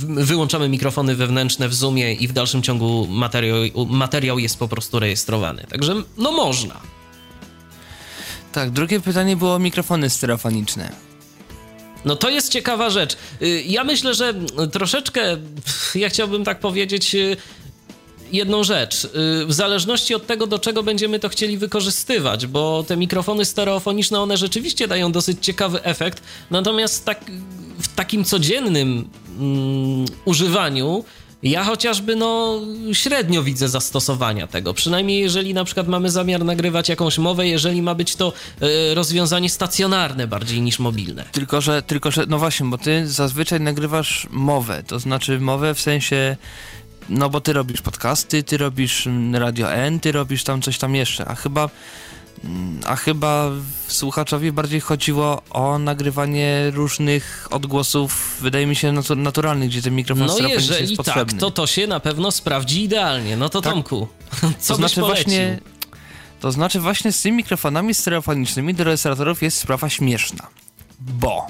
wyłączamy 0.00 0.68
mikrofony 0.68 1.14
wewnętrzne 1.14 1.68
w 1.68 1.74
Zoomie 1.74 2.14
i 2.14 2.28
w 2.28 2.32
dalszym 2.32 2.62
ciągu 2.62 3.06
materiał, 3.10 3.86
materiał 3.86 4.38
jest 4.38 4.58
po 4.58 4.68
prostu 4.68 4.98
rejestrowany. 4.98 5.64
Także 5.70 5.94
no 6.18 6.32
można. 6.32 6.97
Tak, 8.58 8.70
drugie 8.70 9.00
pytanie 9.00 9.36
było 9.36 9.54
o 9.54 9.58
mikrofony 9.58 10.10
stereofoniczne. 10.10 10.92
No 12.04 12.16
to 12.16 12.30
jest 12.30 12.52
ciekawa 12.52 12.90
rzecz. 12.90 13.16
Y, 13.42 13.62
ja 13.66 13.84
myślę, 13.84 14.14
że 14.14 14.34
troszeczkę, 14.72 15.36
ja 15.94 16.08
chciałbym 16.08 16.44
tak 16.44 16.60
powiedzieć, 16.60 17.14
y, 17.14 17.36
jedną 18.32 18.64
rzecz. 18.64 19.04
Y, 19.04 19.08
w 19.46 19.52
zależności 19.52 20.14
od 20.14 20.26
tego, 20.26 20.46
do 20.46 20.58
czego 20.58 20.82
będziemy 20.82 21.18
to 21.18 21.28
chcieli 21.28 21.58
wykorzystywać, 21.58 22.46
bo 22.46 22.84
te 22.88 22.96
mikrofony 22.96 23.44
stereofoniczne, 23.44 24.20
one 24.20 24.36
rzeczywiście 24.36 24.88
dają 24.88 25.12
dosyć 25.12 25.38
ciekawy 25.40 25.82
efekt, 25.82 26.22
natomiast 26.50 27.04
tak, 27.04 27.24
w 27.78 27.94
takim 27.94 28.24
codziennym 28.24 29.08
mm, 29.38 30.06
używaniu 30.24 31.04
ja 31.42 31.64
chociażby 31.64 32.16
no 32.16 32.60
średnio 32.92 33.42
widzę 33.42 33.68
zastosowania 33.68 34.46
tego. 34.46 34.74
Przynajmniej 34.74 35.20
jeżeli 35.20 35.54
na 35.54 35.64
przykład 35.64 35.88
mamy 35.88 36.10
zamiar 36.10 36.44
nagrywać 36.44 36.88
jakąś 36.88 37.18
mowę, 37.18 37.48
jeżeli 37.48 37.82
ma 37.82 37.94
być 37.94 38.16
to 38.16 38.32
y, 38.62 38.94
rozwiązanie 38.94 39.50
stacjonarne 39.50 40.26
bardziej 40.26 40.60
niż 40.60 40.78
mobilne. 40.78 41.24
Tylko 41.32 41.60
że, 41.60 41.82
tylko, 41.82 42.10
że 42.10 42.24
no 42.28 42.38
właśnie, 42.38 42.66
bo 42.66 42.78
ty 42.78 43.08
zazwyczaj 43.08 43.60
nagrywasz 43.60 44.26
mowę, 44.30 44.82
to 44.86 44.98
znaczy 44.98 45.40
mowę 45.40 45.74
w 45.74 45.80
sensie 45.80 46.36
no 47.08 47.30
bo 47.30 47.40
ty 47.40 47.52
robisz 47.52 47.82
podcasty, 47.82 48.42
ty 48.42 48.56
robisz 48.56 49.06
mm, 49.06 49.36
Radio 49.36 49.72
N, 49.72 50.00
ty 50.00 50.12
robisz 50.12 50.44
tam 50.44 50.62
coś 50.62 50.78
tam 50.78 50.94
jeszcze, 50.94 51.24
a 51.28 51.34
chyba 51.34 51.68
a 52.86 52.96
chyba 52.96 53.50
słuchaczowi 53.88 54.52
bardziej 54.52 54.80
chodziło 54.80 55.42
o 55.50 55.78
nagrywanie 55.78 56.70
różnych 56.70 57.48
odgłosów, 57.50 58.38
wydaje 58.40 58.66
mi 58.66 58.76
się, 58.76 58.92
naturalnych, 59.16 59.68
gdzie 59.68 59.82
ten 59.82 59.94
mikrofon 59.94 60.26
no 60.26 60.48
jeżeli 60.48 60.90
jest 60.90 61.02
tak, 61.04 61.32
to 61.32 61.50
to 61.50 61.66
się 61.66 61.86
na 61.86 62.00
pewno 62.00 62.30
sprawdzi 62.30 62.82
idealnie. 62.82 63.36
No 63.36 63.48
to 63.48 63.60
tak. 63.60 63.72
Tomku, 63.72 64.08
co 64.58 64.68
to 64.68 64.74
znaczy 64.74 65.00
właśnie 65.00 65.58
To 66.40 66.52
znaczy 66.52 66.80
właśnie 66.80 67.12
z 67.12 67.22
tymi 67.22 67.36
mikrofonami 67.36 67.94
stereofonicznymi 67.94 68.74
do 68.74 68.84
rejestratorów 68.84 69.42
jest 69.42 69.58
sprawa 69.58 69.88
śmieszna, 69.88 70.46
bo 71.00 71.46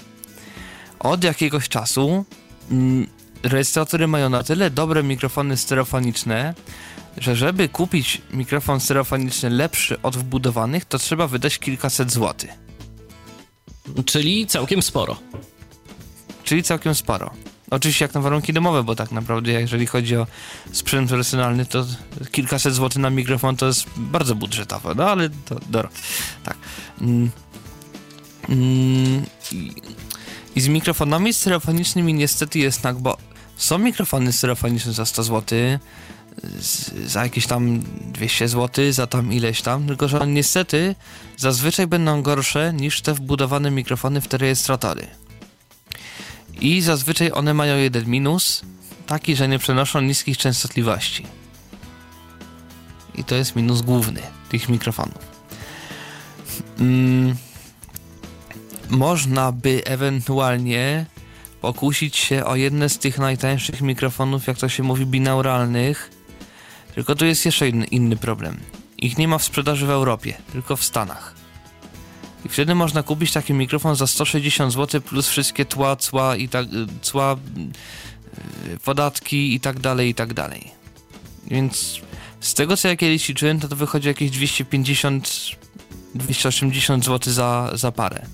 od 0.99 1.25
jakiegoś 1.25 1.69
czasu 1.69 2.25
mm, 2.71 3.07
rejestratory 3.43 4.07
mają 4.07 4.31
na 4.31 4.43
tyle 4.43 4.71
dobre 4.71 5.03
mikrofony 5.03 5.57
stereofoniczne, 5.57 6.55
że 7.21 7.37
żeby 7.37 7.69
kupić 7.69 8.23
mikrofon 8.31 8.81
stereofoniczny 8.81 9.51
lepszy 9.51 10.03
od 10.03 10.17
wbudowanych, 10.17 10.85
to 10.85 10.99
trzeba 10.99 11.27
wydać 11.27 11.59
kilkaset 11.59 12.13
złotych. 12.13 12.51
Czyli 14.05 14.47
całkiem 14.47 14.83
sporo. 14.83 15.17
Czyli 16.45 16.63
całkiem 16.63 16.95
sporo. 16.95 17.31
Oczywiście 17.71 18.05
jak 18.05 18.15
na 18.15 18.21
warunki 18.21 18.53
domowe, 18.53 18.83
bo 18.83 18.95
tak 18.95 19.13
naprawdę 19.13 19.53
jeżeli 19.53 19.87
chodzi 19.87 20.17
o 20.17 20.27
sprzęt 20.73 21.09
profesjonalny, 21.09 21.67
to 21.67 21.87
kilkaset 22.31 22.75
złotych 22.75 23.03
na 23.03 23.11
mikrofon 23.11 23.57
to 23.57 23.67
jest 23.67 23.85
bardzo 23.97 24.35
budżetowe, 24.35 24.95
no 24.95 25.11
ale 25.11 25.31
to 25.31 25.61
dobra. 25.71 25.89
Tak. 26.45 26.57
Mm. 27.01 27.31
Mm. 28.49 29.25
I, 30.57 30.61
z 30.61 30.69
mikrofonami 30.69 31.33
stereofonicznymi 31.33 32.15
niestety 32.15 32.59
jest 32.59 32.83
tak, 32.83 32.99
bo 32.99 33.17
są 33.57 33.79
mikrofony 33.79 34.33
stereofoniczne 34.33 34.93
za 34.93 35.07
100 35.07 35.23
zł, 35.23 35.59
za 37.07 37.23
jakieś 37.23 37.47
tam 37.47 37.83
200 38.13 38.49
zł, 38.49 38.93
za 38.93 39.07
tam 39.07 39.33
ileś 39.33 39.63
tam, 39.63 39.87
tylko 39.87 40.09
że 40.09 40.27
niestety 40.27 40.95
zazwyczaj 41.37 41.87
będą 41.87 42.23
gorsze 42.23 42.73
niż 42.73 43.01
te 43.01 43.15
wbudowane 43.15 43.71
mikrofony 43.71 44.21
w 44.21 44.29
te 44.29 44.39
rejestratory. 44.39 45.07
I 46.61 46.81
zazwyczaj 46.81 47.33
one 47.33 47.55
mają 47.55 47.77
jeden 47.77 48.07
minus, 48.07 48.63
taki, 49.07 49.37
że 49.37 49.49
nie 49.49 49.59
przenoszą 49.59 50.01
niskich 50.01 50.39
częstotliwości. 50.39 51.27
I 53.15 53.25
to 53.25 53.35
jest 53.35 53.57
minus 53.57 53.83
główny 53.83 54.23
tych 54.49 54.69
mikrofonów. 54.69 55.39
Mm, 56.79 57.37
można 58.91 59.53
by 59.53 59.83
ewentualnie 59.85 61.07
pokusić 61.61 62.17
się 62.17 62.45
o 62.45 62.57
jedne 62.57 62.89
z 62.89 62.99
tych 62.99 63.19
najtańszych 63.19 63.81
mikrofonów, 63.81 64.47
jak 64.47 64.59
to 64.59 64.69
się 64.69 64.83
mówi, 64.83 65.07
binauralnych, 65.07 66.11
tylko 66.99 67.15
tu 67.15 67.27
jest 67.27 67.45
jeszcze 67.45 67.69
inny, 67.69 67.87
inny 67.87 68.17
problem. 68.17 68.61
Ich 68.99 69.19
nie 69.19 69.29
ma 69.29 69.39
w 69.39 69.45
sprzedaży 69.45 69.87
w 69.87 69.91
Europie, 69.91 70.35
tylko 70.53 70.77
w 70.77 70.85
Stanach. 70.85 71.35
I 72.45 72.49
wtedy 72.49 72.75
można 72.75 73.03
kupić 73.03 73.33
taki 73.33 73.53
mikrofon 73.53 73.97
za 73.97 74.07
160 74.07 74.73
zł 74.73 75.01
plus 75.01 75.29
wszystkie 75.29 75.65
tła, 75.65 75.97
cła 75.97 76.37
i 76.37 76.49
tak, 76.49 76.67
cła, 77.03 77.37
yy, 78.67 78.79
podatki 78.79 79.55
i 79.55 79.61
tak 79.61 79.81
dalej, 79.81 80.09
i 80.09 80.15
tak 80.15 80.35
dalej. 80.35 80.71
Więc 81.47 82.01
z 82.41 82.55
tego 82.55 82.77
co 82.77 82.89
ja 82.89 82.97
kiedyś 82.97 83.29
liczyłem, 83.29 83.61
to 83.61 83.69
to 83.69 83.77
wychodzi 83.77 84.09
jakieś 84.09 84.31
250 84.31 85.31
280 86.15 87.05
zł 87.05 87.33
za, 87.33 87.71
za 87.75 87.93
parę. 87.93 88.27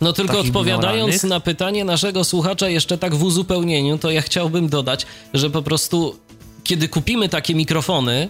No 0.00 0.12
tylko 0.12 0.40
odpowiadając 0.40 1.22
na 1.22 1.40
pytanie 1.40 1.84
naszego 1.84 2.24
słuchacza 2.24 2.68
jeszcze 2.68 2.98
tak 2.98 3.14
w 3.14 3.22
uzupełnieniu, 3.22 3.98
to 3.98 4.10
ja 4.10 4.22
chciałbym 4.22 4.68
dodać, 4.68 5.06
że 5.34 5.50
po 5.50 5.62
prostu 5.62 6.25
kiedy 6.66 6.88
kupimy 6.88 7.28
takie 7.28 7.54
mikrofony, 7.54 8.28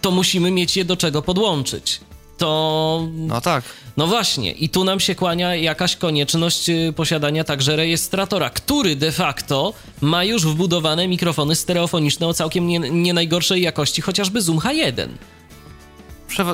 to 0.00 0.10
musimy 0.10 0.50
mieć 0.50 0.76
je 0.76 0.84
do 0.84 0.96
czego 0.96 1.22
podłączyć. 1.22 2.00
To. 2.38 3.08
No 3.12 3.40
tak. 3.40 3.64
No 3.96 4.06
właśnie, 4.06 4.52
i 4.52 4.68
tu 4.68 4.84
nam 4.84 5.00
się 5.00 5.14
kłania 5.14 5.54
jakaś 5.54 5.96
konieczność 5.96 6.68
y, 6.68 6.92
posiadania 6.96 7.44
także 7.44 7.76
rejestratora, 7.76 8.50
który 8.50 8.96
de 8.96 9.12
facto 9.12 9.72
ma 10.00 10.24
już 10.24 10.46
wbudowane 10.46 11.08
mikrofony 11.08 11.56
stereofoniczne 11.56 12.26
o 12.26 12.34
całkiem 12.34 12.66
nie, 12.66 12.78
nie 12.78 13.14
najgorszej 13.14 13.62
jakości, 13.62 14.02
chociażby 14.02 14.42
Zoom 14.42 14.58
H1. 14.58 15.08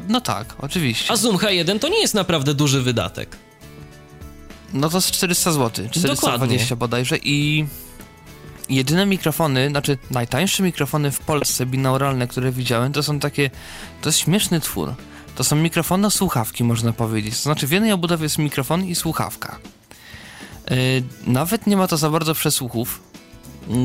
no 0.08 0.20
tak, 0.20 0.54
oczywiście. 0.62 1.12
A 1.12 1.16
Zoom 1.16 1.36
H1 1.36 1.78
to 1.78 1.88
nie 1.88 2.00
jest 2.00 2.14
naprawdę 2.14 2.54
duży 2.54 2.82
wydatek. 2.82 3.36
No 4.72 4.88
to 4.88 4.96
jest 4.96 5.10
400 5.10 5.52
zł, 5.52 5.70
420 5.90 6.26
Dokładnie. 6.28 6.76
bodajże 6.76 7.18
i 7.18 7.66
jedyne 8.68 9.06
mikrofony, 9.06 9.68
znaczy 9.68 9.98
najtańsze 10.10 10.62
mikrofony 10.62 11.10
w 11.10 11.18
Polsce 11.18 11.66
binauralne, 11.66 12.28
które 12.28 12.52
widziałem, 12.52 12.92
to 12.92 13.02
są 13.02 13.18
takie, 13.18 13.50
to 14.02 14.08
jest 14.08 14.18
śmieszny 14.18 14.60
twór. 14.60 14.94
To 15.34 15.44
są 15.44 15.56
mikrofony 15.56 16.10
słuchawki, 16.10 16.64
można 16.64 16.92
powiedzieć. 16.92 17.34
To 17.36 17.42
znaczy 17.42 17.66
w 17.66 17.70
jednej 17.70 17.92
obudowie 17.92 18.22
jest 18.22 18.38
mikrofon 18.38 18.84
i 18.84 18.94
słuchawka. 18.94 19.58
Yy, 20.70 20.76
nawet 21.26 21.66
nie 21.66 21.76
ma 21.76 21.88
to 21.88 21.96
za 21.96 22.10
bardzo 22.10 22.34
przesłuchów. 22.34 23.00
Yy, 23.68 23.76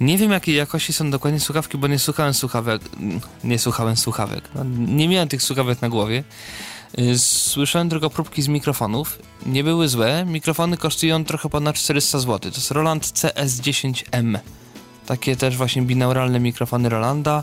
nie 0.00 0.18
wiem 0.18 0.30
jakiej 0.30 0.54
jakości 0.54 0.92
są 0.92 1.10
dokładnie 1.10 1.40
słuchawki, 1.40 1.78
bo 1.78 1.86
nie 1.86 1.98
słuchałem 1.98 2.34
słuchawek. 2.34 2.82
Nie 3.44 3.58
słuchałem 3.58 3.96
słuchawek. 3.96 4.44
No, 4.54 4.64
nie 4.78 5.08
miałem 5.08 5.28
tych 5.28 5.42
słuchawek 5.42 5.82
na 5.82 5.88
głowie. 5.88 6.24
Y, 6.98 7.18
słyszałem 7.18 7.90
tylko 7.90 8.10
próbki 8.10 8.42
z 8.42 8.48
mikrofonów. 8.48 9.18
Nie 9.46 9.64
były 9.64 9.88
złe. 9.88 10.24
Mikrofony 10.24 10.76
kosztują 10.76 11.24
trochę 11.24 11.48
ponad 11.48 11.76
400 11.76 12.18
zł. 12.18 12.38
To 12.38 12.56
jest 12.56 12.70
Roland 12.70 13.04
CS10M. 13.04 14.38
Takie 15.06 15.36
też 15.36 15.56
właśnie 15.56 15.82
binauralne 15.82 16.40
mikrofony 16.40 16.88
Rolanda. 16.88 17.42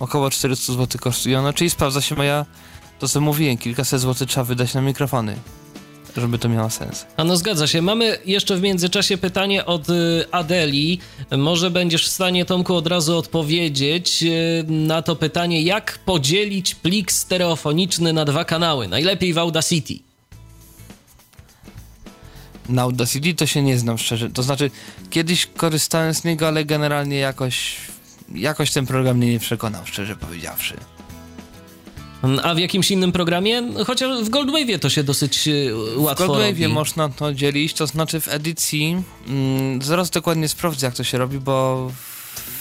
Około 0.00 0.30
400 0.30 0.72
zł 0.72 1.00
kosztują. 1.00 1.42
No, 1.42 1.52
czyli 1.52 1.70
sprawdza 1.70 2.00
się 2.00 2.14
moja, 2.14 2.46
to 2.98 3.08
co 3.08 3.20
mówiłem, 3.20 3.58
kilkaset 3.58 4.00
złotych 4.00 4.28
trzeba 4.28 4.44
wydać 4.44 4.74
na 4.74 4.80
mikrofony 4.80 5.36
żeby 6.16 6.38
to 6.38 6.48
miało 6.48 6.70
sens. 6.70 7.06
A 7.16 7.24
no 7.24 7.36
zgadza 7.36 7.66
się. 7.66 7.82
Mamy 7.82 8.18
jeszcze 8.26 8.56
w 8.56 8.62
międzyczasie 8.62 9.18
pytanie 9.18 9.66
od 9.66 9.88
y, 9.90 10.24
Adeli. 10.30 10.98
Może 11.38 11.70
będziesz 11.70 12.06
w 12.06 12.10
stanie, 12.10 12.44
Tomku, 12.44 12.74
od 12.74 12.86
razu 12.86 13.18
odpowiedzieć 13.18 14.22
y, 14.22 14.64
na 14.68 15.02
to 15.02 15.16
pytanie, 15.16 15.62
jak 15.62 15.98
podzielić 15.98 16.74
plik 16.74 17.12
stereofoniczny 17.12 18.12
na 18.12 18.24
dwa 18.24 18.44
kanały, 18.44 18.88
najlepiej 18.88 19.32
w 19.32 19.38
Audacity. 19.38 19.94
Na 22.68 22.82
Audacity 22.82 23.34
to 23.34 23.46
się 23.46 23.62
nie 23.62 23.78
znam 23.78 23.98
szczerze. 23.98 24.30
To 24.30 24.42
znaczy, 24.42 24.70
kiedyś 25.10 25.46
korzystałem 25.46 26.14
z 26.14 26.24
niego, 26.24 26.48
ale 26.48 26.64
generalnie 26.64 27.16
jakoś, 27.16 27.76
jakoś 28.34 28.72
ten 28.72 28.86
program 28.86 29.16
mnie 29.16 29.32
nie 29.32 29.38
przekonał, 29.38 29.86
szczerze 29.86 30.16
powiedziawszy. 30.16 30.93
A 32.42 32.54
w 32.54 32.58
jakimś 32.58 32.90
innym 32.90 33.12
programie? 33.12 33.62
Chociaż 33.86 34.24
w 34.24 34.28
Goldwave 34.28 34.80
to 34.80 34.90
się 34.90 35.04
dosyć 35.04 35.48
y, 35.48 35.72
łatwo 35.96 36.24
W 36.24 36.26
Goldwave 36.26 36.60
robi. 36.60 36.68
można 36.68 37.08
to 37.08 37.34
dzielić, 37.34 37.74
to 37.74 37.86
znaczy 37.86 38.20
w 38.20 38.28
edycji, 38.28 39.02
mm, 39.28 39.82
zaraz 39.82 40.10
dokładnie 40.10 40.48
sprawdzę 40.48 40.86
jak 40.86 40.94
to 40.94 41.04
się 41.04 41.18
robi, 41.18 41.38
bo... 41.38 41.90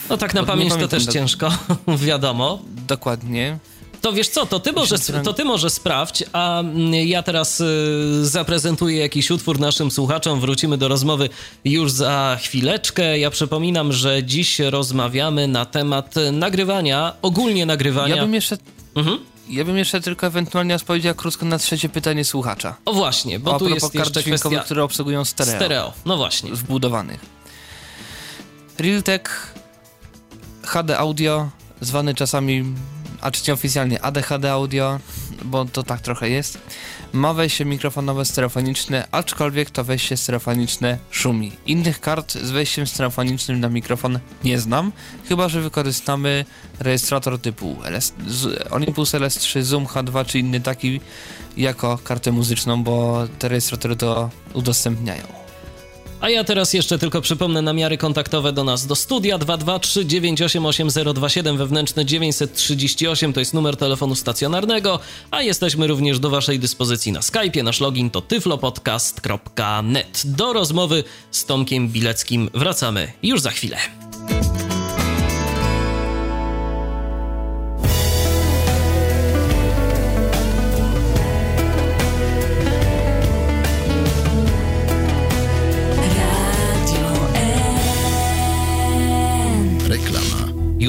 No 0.10 0.18
tak 0.18 0.34
na 0.34 0.44
pamięć 0.44 0.74
to 0.74 0.88
też 0.88 1.06
do... 1.06 1.12
ciężko, 1.12 1.52
wiadomo. 2.08 2.60
Dokładnie. 2.88 3.60
To 4.02 4.14
wiesz 4.14 4.30
co, 4.30 4.46
to 4.46 4.60
ty 4.60 4.72
może, 4.72 4.96
to 5.24 5.34
ty 5.34 5.44
może 5.44 5.70
sprawdź, 5.70 6.24
a 6.34 6.60
mm, 6.60 6.94
ja 6.94 7.24
teraz 7.24 7.62
y, 7.62 7.66
zaprezentuję 8.22 8.98
jakiś 8.98 9.32
utwór 9.32 9.60
naszym 9.60 9.92
słuchaczom. 9.92 10.40
Wrócimy 10.40 10.78
do 10.78 10.88
rozmowy 10.88 11.30
już 11.66 11.92
za 11.92 12.38
chwileczkę. 12.42 13.20
Ja 13.20 13.30
przypominam, 13.30 13.94
że 13.94 14.24
dziś 14.24 14.60
rozmawiamy 14.60 15.48
na 15.48 15.66
temat 15.66 16.16
nagrywania, 16.32 17.14
ogólnie 17.22 17.66
nagrywania. 17.66 18.16
Ja 18.16 18.22
bym 18.22 18.34
jeszcze... 18.34 18.58
Mhm. 18.96 19.33
Ja 19.50 19.66
bym 19.66 19.78
jeszcze 19.78 20.02
tylko 20.02 20.28
ewentualnie 20.28 20.76
odpowiedział 20.76 21.16
krótko 21.16 21.46
na 21.46 21.58
trzecie 21.58 21.90
pytanie 21.90 22.26
słuchacza. 22.26 22.76
O 22.86 22.94
właśnie, 22.94 23.40
bo 23.40 23.56
o 23.56 23.60
tu 23.60 23.70
jest 23.70 23.96
jeszcze 23.96 24.24
kwestia... 24.24 24.60
które 24.60 24.84
obsługują 24.84 25.26
stereo. 25.26 25.56
Stereo, 25.56 25.94
no 26.06 26.18
właśnie. 26.18 26.52
Wbudowanych. 26.52 27.20
Realtek 28.80 29.54
HD 30.64 30.98
Audio, 30.98 31.50
zwany 31.82 32.16
czasami, 32.16 32.66
a 33.24 33.32
czy 33.32 33.54
oficjalnie 33.54 34.02
ADHD 34.02 34.52
Audio, 34.52 35.00
bo 35.44 35.66
to 35.66 35.84
tak 35.84 36.02
trochę 36.02 36.30
jest, 36.30 36.58
ma 37.14 37.34
wejście 37.34 37.66
mikrofonowe 37.66 38.26
stereofoniczne, 38.26 39.08
aczkolwiek 39.12 39.70
to 39.70 39.84
wejście 39.84 40.18
stereofoniczne 40.18 40.98
szumi. 41.12 41.52
Innych 41.66 42.00
kart 42.00 42.34
z 42.34 42.52
wejściem 42.52 42.88
stereofonicznym 42.88 43.60
na 43.60 43.70
mikrofon 43.70 44.20
nie 44.44 44.60
znam, 44.60 44.92
chyba 45.30 45.50
że 45.50 45.62
wykorzystamy 45.62 46.46
rejestrator 46.80 47.40
typu 47.40 47.78
LS, 47.84 48.14
Olympus 48.70 49.14
LS3, 49.14 49.62
Zoom 49.62 49.86
H2 49.86 50.26
czy 50.26 50.40
inny 50.40 50.62
taki 50.62 51.02
jako 51.58 51.98
kartę 52.04 52.32
muzyczną, 52.32 52.84
bo 52.84 53.28
te 53.40 53.48
rejestratory 53.48 53.96
to 53.96 54.30
udostępniają. 54.54 55.43
A 56.24 56.30
ja 56.30 56.44
teraz 56.44 56.74
jeszcze 56.74 57.00
tylko 57.00 57.22
przypomnę 57.22 57.62
namiary 57.62 57.98
kontaktowe 57.98 58.54
do 58.54 58.64
nas 58.64 58.88
do 58.88 58.96
studia 58.96 59.40
223988027 59.40 61.58
wewnętrzne 61.58 62.06
938 62.06 63.34
to 63.34 63.40
jest 63.40 63.54
numer 63.54 63.78
telefonu 63.78 64.16
stacjonarnego, 64.16 65.00
a 65.32 65.42
jesteśmy 65.42 65.88
również 65.88 66.20
do 66.20 66.30
waszej 66.30 66.60
dyspozycji 66.60 67.12
na 67.12 67.20
Skype'ie. 67.20 67.64
Nasz 67.64 67.80
login 67.80 68.10
to 68.10 68.22
tyflopodcast.net. 68.22 70.22
Do 70.26 70.54
rozmowy 70.54 71.04
z 71.32 71.46
Tomkiem 71.46 71.90
Bileckim 71.90 72.50
wracamy 72.54 73.12
już 73.24 73.42
za 73.42 73.52
chwilę. 73.52 73.78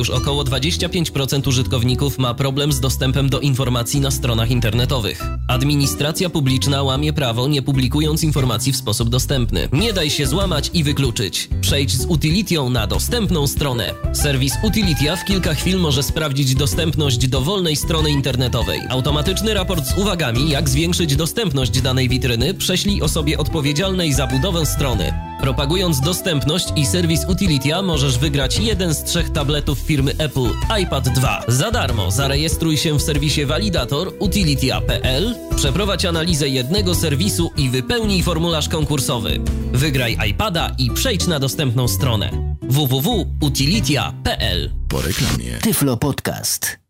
Już 0.04 0.10
około 0.10 0.44
25% 0.44 1.48
użytkowników 1.48 2.18
ma 2.18 2.34
problem 2.34 2.72
z 2.72 2.80
dostępem 2.80 3.28
do 3.28 3.40
informacji 3.40 4.00
na 4.00 4.10
stronach 4.10 4.50
internetowych. 4.50 5.22
Administracja 5.48 6.30
publiczna 6.30 6.82
łamie 6.82 7.12
prawo, 7.12 7.48
nie 7.48 7.62
publikując 7.62 8.24
informacji 8.24 8.72
w 8.72 8.76
sposób 8.76 9.08
dostępny. 9.08 9.68
Nie 9.72 9.92
daj 9.92 10.10
się 10.10 10.26
złamać 10.26 10.70
i 10.74 10.84
wykluczyć. 10.84 11.48
Przejdź 11.60 11.92
z 11.92 12.06
Utilitią 12.06 12.70
na 12.70 12.86
dostępną 12.86 13.46
stronę. 13.46 13.94
Serwis 14.12 14.54
Utilitia 14.62 15.16
w 15.16 15.24
kilka 15.24 15.54
chwil 15.54 15.78
może 15.78 16.02
sprawdzić 16.02 16.54
dostępność 16.54 17.28
dowolnej 17.28 17.76
strony 17.76 18.10
internetowej. 18.10 18.80
Automatyczny 18.88 19.54
raport 19.54 19.86
z 19.86 19.98
uwagami, 19.98 20.50
jak 20.50 20.68
zwiększyć 20.68 21.16
dostępność 21.16 21.80
danej 21.80 22.08
witryny, 22.08 22.54
prześlij 22.54 23.02
osobie 23.02 23.38
odpowiedzialnej 23.38 24.12
za 24.12 24.26
budowę 24.26 24.66
strony. 24.66 25.33
Propagując 25.44 26.00
dostępność 26.00 26.66
i 26.76 26.86
serwis 26.86 27.24
Utilitia 27.28 27.82
możesz 27.82 28.18
wygrać 28.18 28.58
jeden 28.58 28.94
z 28.94 29.04
trzech 29.04 29.30
tabletów 29.30 29.78
firmy 29.78 30.12
Apple 30.18 30.50
iPad 30.82 31.08
2. 31.08 31.44
Za 31.48 31.70
darmo 31.70 32.10
zarejestruj 32.10 32.76
się 32.76 32.98
w 32.98 33.02
serwisie 33.02 33.46
Validator 33.46 34.12
Utilitia.pl, 34.18 35.34
przeprowadź 35.56 36.04
analizę 36.04 36.48
jednego 36.48 36.94
serwisu 36.94 37.50
i 37.56 37.70
wypełnij 37.70 38.22
formularz 38.22 38.68
konkursowy. 38.68 39.40
Wygraj 39.72 40.18
iPada 40.30 40.74
i 40.78 40.90
przejdź 40.90 41.26
na 41.26 41.38
dostępną 41.38 41.88
stronę 41.88 42.56
www.utilitia.pl. 42.62 44.70
Po 44.88 45.02
reklamie. 45.02 45.58
Tyflo 45.62 45.96
Podcast. 45.96 46.84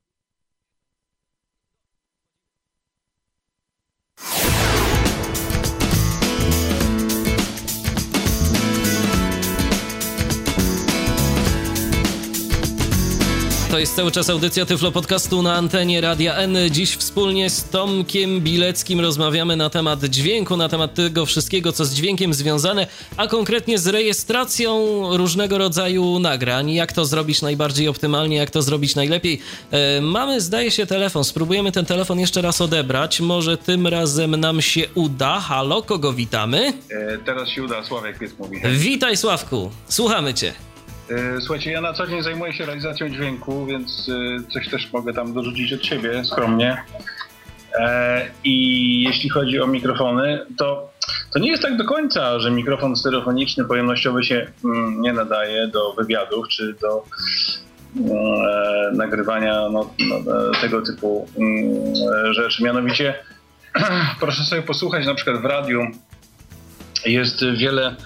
To 13.75 13.79
jest 13.79 13.97
cały 13.97 14.11
czas 14.11 14.31
audycja 14.31 14.67
Tyflo 14.67 14.93
Podcastu 14.93 15.43
na 15.43 15.55
antenie 15.55 16.01
Radia 16.01 16.35
N. 16.35 16.57
Dziś 16.71 16.97
wspólnie 16.97 17.51
z 17.51 17.65
Tomkiem 17.65 18.41
Bileckim 18.41 19.01
rozmawiamy 19.01 19.57
na 19.57 19.71
temat 19.71 20.05
dźwięku, 20.05 20.57
na 20.57 20.69
temat 20.69 20.95
tego 20.95 21.27
wszystkiego, 21.27 21.73
co 21.73 21.85
z 21.85 21.95
dźwiękiem 21.95 22.35
związane, 22.35 22.87
a 23.17 23.27
konkretnie 23.27 23.79
z 23.79 23.87
rejestracją 23.87 24.77
różnego 25.17 25.59
rodzaju 25.59 26.19
nagrań. 26.19 26.71
Jak 26.71 26.93
to 26.93 27.05
zrobić 27.05 27.43
najbardziej 27.43 27.89
optymalnie, 27.89 28.37
jak 28.37 28.51
to 28.51 28.63
zrobić 28.63 28.95
najlepiej. 28.95 29.41
E, 29.71 30.01
mamy, 30.01 30.41
zdaje 30.41 30.71
się, 30.71 30.87
telefon. 30.87 31.25
Spróbujemy 31.25 31.73
ten 31.73 31.87
telefon 31.87 32.21
jeszcze 32.21 32.43
raz 32.43 32.61
odebrać. 32.61 33.21
Może 33.21 33.59
tym 33.59 33.87
razem 33.87 34.37
nam 34.37 34.63
się 34.63 34.83
uda. 34.95 35.41
Halo, 35.41 35.83
kogo 35.83 36.13
witamy? 36.13 36.73
E, 36.91 37.19
teraz 37.19 37.49
się 37.49 37.63
uda, 37.63 37.85
Sławek 37.85 38.19
Piec 38.19 38.31
mówi. 38.39 38.61
Witaj, 38.65 39.17
Sławku. 39.17 39.71
Słuchamy 39.89 40.35
cię. 40.35 40.74
E, 41.11 41.41
słuchajcie, 41.41 41.71
ja 41.71 41.81
na 41.81 41.93
co 41.93 42.07
dzień 42.07 42.23
zajmuję 42.23 42.53
się 42.53 42.67
realizacją 42.67 43.09
dźwięku, 43.09 43.67
więc 43.67 44.09
e, 44.09 44.53
coś 44.53 44.69
też 44.69 44.93
mogę 44.93 45.13
tam 45.13 45.33
dorzucić 45.35 45.73
od 45.73 45.85
siebie 45.85 46.25
skromnie. 46.25 46.83
E, 47.79 48.27
I 48.45 49.03
jeśli 49.03 49.29
chodzi 49.29 49.61
o 49.61 49.67
mikrofony, 49.67 50.47
to, 50.59 50.91
to 51.33 51.39
nie 51.39 51.51
jest 51.51 51.63
tak 51.63 51.77
do 51.77 51.85
końca, 51.85 52.39
że 52.39 52.51
mikrofon 52.51 52.97
stereofoniczny 52.97 53.65
pojemnościowy 53.65 54.25
się 54.25 54.47
mm, 54.65 55.01
nie 55.01 55.13
nadaje 55.13 55.69
do 55.69 55.93
wywiadów 55.93 56.49
czy 56.49 56.75
do 56.75 57.05
mm, 57.97 58.97
nagrywania 58.97 59.69
no, 59.69 59.91
no, 59.99 60.33
tego 60.61 60.83
typu 60.83 61.29
mm, 61.39 62.35
rzeczy. 62.35 62.65
Mianowicie, 62.65 63.15
proszę 64.21 64.45
sobie 64.45 64.63
posłuchać 64.63 65.07
na 65.07 65.15
przykład 65.15 65.43
w 65.43 65.45
radiu 65.45 65.81
jest 67.07 67.45
wiele 67.57 67.97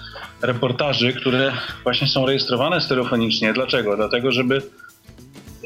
reportaży, 0.41 1.13
które 1.13 1.51
właśnie 1.83 2.07
są 2.07 2.25
rejestrowane 2.25 2.81
stereofonicznie. 2.81 3.53
Dlaczego? 3.53 3.95
Dlatego, 3.95 4.31
żeby 4.31 4.61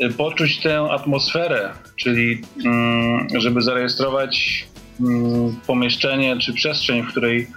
y, 0.02 0.10
poczuć 0.10 0.60
tę 0.60 0.82
atmosferę, 0.92 1.70
czyli 1.96 2.42
mm, 2.66 3.28
żeby 3.38 3.62
zarejestrować 3.62 4.66
mm, 5.00 5.56
pomieszczenie 5.68 6.38
czy 6.38 6.54
przestrzeń, 6.54 7.04
w 7.04 7.08
której 7.08 7.48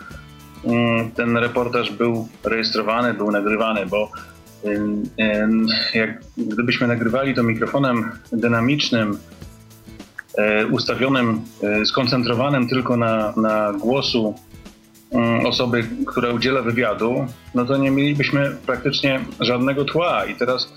mm, 0.65 1.11
ten 1.11 1.37
reportaż 1.37 1.91
był 1.91 2.29
rejestrowany, 2.45 3.15
był 3.15 3.31
nagrywany, 3.31 3.87
bo 3.87 4.11
jak 5.95 6.21
gdybyśmy 6.37 6.87
nagrywali 6.87 7.35
to 7.35 7.43
mikrofonem 7.43 8.11
dynamicznym, 8.33 9.19
e, 10.39 10.67
ustawionym, 10.67 11.41
e, 11.63 11.85
skoncentrowanym 11.85 12.69
tylko 12.69 12.97
na, 12.97 13.33
na 13.37 13.73
głosu 13.73 14.35
osoby, 15.47 15.85
która 16.07 16.33
udziela 16.33 16.63
wywiadu, 16.63 17.27
no 17.55 17.65
to 17.65 17.77
nie 17.77 17.91
mielibyśmy 17.91 18.57
praktycznie 18.67 19.21
żadnego 19.41 19.85
tła 19.85 20.25
i 20.25 20.35
teraz 20.35 20.73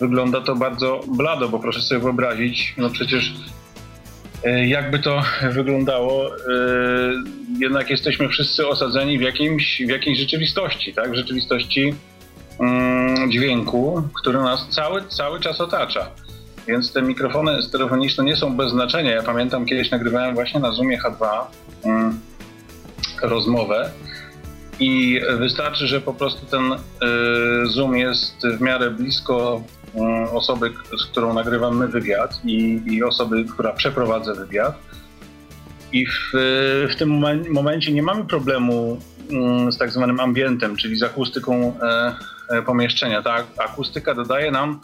wygląda 0.00 0.40
to 0.40 0.56
bardzo 0.56 1.00
blado, 1.16 1.48
bo 1.48 1.58
proszę 1.58 1.80
sobie 1.80 2.00
wyobrazić, 2.00 2.74
no 2.76 2.90
przecież 2.90 3.34
e, 4.44 4.68
jakby 4.68 4.98
to 4.98 5.22
wyglądało, 5.58 6.36
e, 6.36 6.38
jednak 7.58 7.90
jesteśmy 7.90 8.28
wszyscy 8.28 8.66
osadzeni 8.66 9.18
w, 9.18 9.22
jakimś, 9.22 9.82
w 9.86 9.88
jakiejś 9.88 10.18
rzeczywistości, 10.18 10.94
tak? 10.94 11.10
W 11.10 11.14
rzeczywistości 11.14 11.94
mm, 12.60 13.30
dźwięku, 13.30 14.02
który 14.20 14.38
nas 14.38 14.68
cały, 14.70 15.02
cały 15.08 15.40
czas 15.40 15.60
otacza. 15.60 16.10
Więc 16.66 16.92
te 16.92 17.02
mikrofony 17.02 17.62
stereofoniczne 17.62 18.24
nie 18.24 18.36
są 18.36 18.56
bez 18.56 18.70
znaczenia. 18.70 19.10
Ja 19.10 19.22
pamiętam, 19.22 19.66
kiedyś 19.66 19.90
nagrywałem 19.90 20.34
właśnie 20.34 20.60
na 20.60 20.72
Zoomie 20.72 20.98
H2 20.98 21.28
rozmowę 23.22 23.90
i 24.80 25.20
wystarczy, 25.38 25.86
że 25.86 26.00
po 26.00 26.14
prostu 26.14 26.46
ten 26.46 26.72
y, 26.72 26.76
Zoom 27.66 27.96
jest 27.96 28.46
w 28.58 28.60
miarę 28.60 28.90
blisko 28.90 29.62
y, 29.94 30.30
osoby, 30.30 30.72
z 30.98 31.06
którą 31.06 31.34
nagrywamy 31.34 31.88
wywiad 31.88 32.40
i, 32.44 32.82
i 32.86 33.02
osoby, 33.02 33.44
która 33.44 33.72
przeprowadza 33.72 34.34
wywiad. 34.34 34.78
I 35.92 36.06
w, 36.06 36.32
w 36.90 36.96
tym 36.98 37.22
momencie 37.50 37.92
nie 37.92 38.02
mamy 38.02 38.24
problemu 38.24 38.98
y, 39.68 39.72
z 39.72 39.78
tak 39.78 39.90
zwanym 39.90 40.20
ambientem, 40.20 40.76
czyli 40.76 40.96
z 40.96 41.02
akustyką 41.02 41.78
pomieszczenia. 42.66 43.22
Ta 43.22 43.44
akustyka 43.58 44.14
dodaje 44.14 44.50
nam 44.50 44.80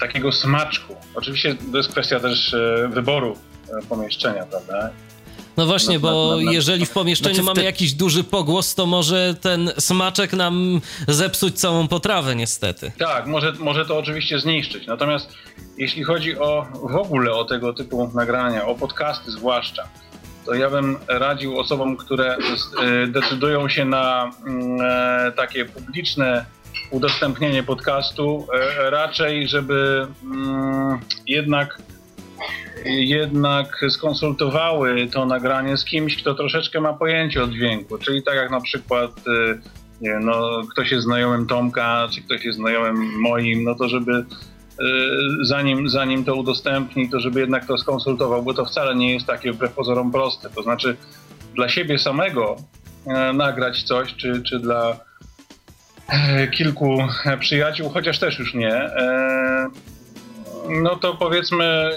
takiego 0.00 0.32
smaczku. 0.32 0.96
Oczywiście 1.14 1.56
to 1.72 1.76
jest 1.76 1.88
kwestia 1.88 2.20
też 2.20 2.56
wyboru 2.90 3.36
pomieszczenia, 3.88 4.46
prawda? 4.46 4.90
No 5.56 5.66
właśnie, 5.66 5.98
bo 5.98 6.36
jeżeli 6.40 6.86
w 6.86 6.90
pomieszczeniu 6.90 7.34
znaczy 7.34 7.46
mamy 7.46 7.60
te... 7.60 7.64
jakiś 7.64 7.92
duży 7.92 8.24
pogłos, 8.24 8.74
to 8.74 8.86
może 8.86 9.34
ten 9.40 9.70
smaczek 9.78 10.32
nam 10.32 10.80
zepsuć 11.08 11.60
całą 11.60 11.88
potrawę 11.88 12.36
niestety. 12.36 12.92
Tak, 12.98 13.26
może, 13.26 13.52
może 13.52 13.86
to 13.86 13.98
oczywiście 13.98 14.38
zniszczyć. 14.38 14.86
Natomiast 14.86 15.28
jeśli 15.78 16.02
chodzi 16.04 16.38
o 16.38 16.66
w 16.82 16.96
ogóle 16.96 17.32
o 17.32 17.44
tego 17.44 17.72
typu 17.72 18.10
nagrania, 18.14 18.66
o 18.66 18.74
podcasty 18.74 19.30
zwłaszcza, 19.30 19.88
to 20.46 20.54
ja 20.54 20.70
bym 20.70 20.96
radził 21.08 21.58
osobom, 21.58 21.96
które 21.96 22.36
y, 23.04 23.06
decydują 23.06 23.68
się 23.68 23.84
na 23.84 24.30
mm, 24.46 24.80
e, 24.80 25.32
takie 25.32 25.64
publiczne 25.64 26.44
udostępnienie 26.90 27.62
podcastu, 27.62 28.46
e, 28.54 28.90
raczej 28.90 29.48
żeby 29.48 30.06
mm, 30.22 31.00
jednak 31.26 31.78
jednak 32.84 33.80
skonsultowały 33.88 35.08
to 35.12 35.26
nagranie 35.26 35.76
z 35.76 35.84
kimś, 35.84 36.16
kto 36.16 36.34
troszeczkę 36.34 36.80
ma 36.80 36.92
pojęcie 36.92 37.42
o 37.42 37.48
dźwięku. 37.48 37.98
Czyli 37.98 38.22
tak 38.22 38.34
jak 38.34 38.50
na 38.50 38.60
przykład 38.60 39.10
y, 39.18 39.60
nie 40.00 40.10
wiem, 40.10 40.24
no, 40.24 40.62
ktoś 40.70 40.90
jest 40.90 41.04
znajomym 41.04 41.46
Tomka, 41.46 42.08
czy 42.14 42.22
ktoś 42.22 42.44
jest 42.44 42.58
znajomym 42.58 43.20
moim, 43.20 43.64
no 43.64 43.74
to 43.74 43.88
żeby 43.88 44.12
y, 44.12 44.24
zanim, 45.42 45.88
zanim 45.88 46.24
to 46.24 46.34
udostępni, 46.34 47.10
to 47.10 47.20
żeby 47.20 47.40
jednak 47.40 47.66
to 47.66 47.78
skonsultował, 47.78 48.42
bo 48.42 48.54
to 48.54 48.64
wcale 48.64 48.94
nie 48.94 49.12
jest 49.12 49.26
takie 49.26 49.52
wbrew 49.52 49.72
pozorom 49.72 50.12
proste. 50.12 50.50
To 50.50 50.62
znaczy 50.62 50.96
dla 51.54 51.68
siebie 51.68 51.98
samego 51.98 52.56
e, 53.06 53.32
nagrać 53.32 53.82
coś, 53.82 54.14
czy, 54.14 54.42
czy 54.42 54.58
dla 54.58 54.96
kilku 56.56 56.98
przyjaciół, 57.40 57.90
chociaż 57.90 58.18
też 58.18 58.38
już 58.38 58.54
nie, 58.54 58.90
no 60.68 60.96
to 60.96 61.14
powiedzmy 61.14 61.90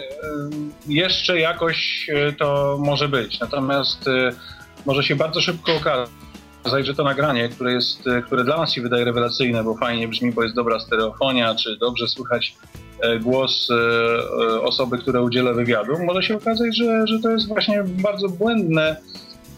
jeszcze 0.88 1.40
jakoś 1.40 2.10
to 2.38 2.78
może 2.80 3.10
być. 3.10 3.40
Natomiast 3.40 4.06
może 4.86 5.04
się 5.04 5.16
bardzo 5.16 5.42
szybko 5.42 5.72
okazać, 5.76 6.86
że 6.86 6.94
to 6.94 7.04
nagranie, 7.04 7.50
które, 7.50 7.74
jest, 7.74 8.04
które 8.26 8.44
dla 8.44 8.58
nas 8.58 8.72
się 8.72 8.82
wydaje 8.82 9.06
rewelacyjne, 9.06 9.64
bo 9.64 9.78
fajnie 9.78 10.08
brzmi, 10.08 10.32
bo 10.32 10.44
jest 10.44 10.56
dobra 10.56 10.80
stereofonia, 10.80 11.56
czy 11.56 11.78
dobrze 11.78 12.08
słychać 12.08 12.56
e, 13.02 13.20
głos 13.20 13.70
e, 13.72 13.76
e, 13.76 14.62
osoby, 14.62 14.98
która 14.98 15.22
udziela 15.22 15.54
wywiadu, 15.54 15.94
może 16.00 16.24
się 16.24 16.36
okazać, 16.36 16.78
że, 16.78 17.08
że 17.08 17.20
to 17.20 17.32
jest 17.32 17.48
właśnie 17.48 17.84
bardzo 17.84 18.30
błędne, 18.30 18.96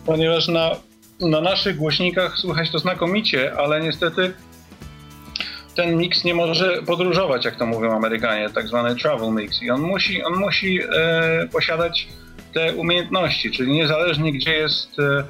ponieważ 0.06 0.48
na, 0.48 0.72
na 1.20 1.42
naszych 1.42 1.78
głośnikach 1.78 2.38
słychać 2.38 2.72
to 2.72 2.80
znakomicie, 2.80 3.54
ale 3.58 3.82
niestety 3.82 4.34
ten 5.80 5.98
mix 5.98 6.24
nie 6.24 6.34
może 6.34 6.82
podróżować, 6.86 7.46
jak 7.46 7.56
to 7.56 7.66
mówią 7.66 7.92
Amerykanie, 7.92 8.50
tak 8.50 8.68
zwany 8.68 8.96
travel 8.96 9.32
mix. 9.32 9.64
I 9.64 9.72
on 9.72 9.82
musi, 9.82 10.24
on 10.24 10.36
musi 10.36 10.80
e, 10.82 11.48
posiadać 11.52 12.08
te 12.54 12.74
umiejętności, 12.74 13.52
czyli 13.52 13.72
niezależnie 13.72 14.34
gdzie 14.34 14.54
jest 14.54 14.90
e, 15.00 15.24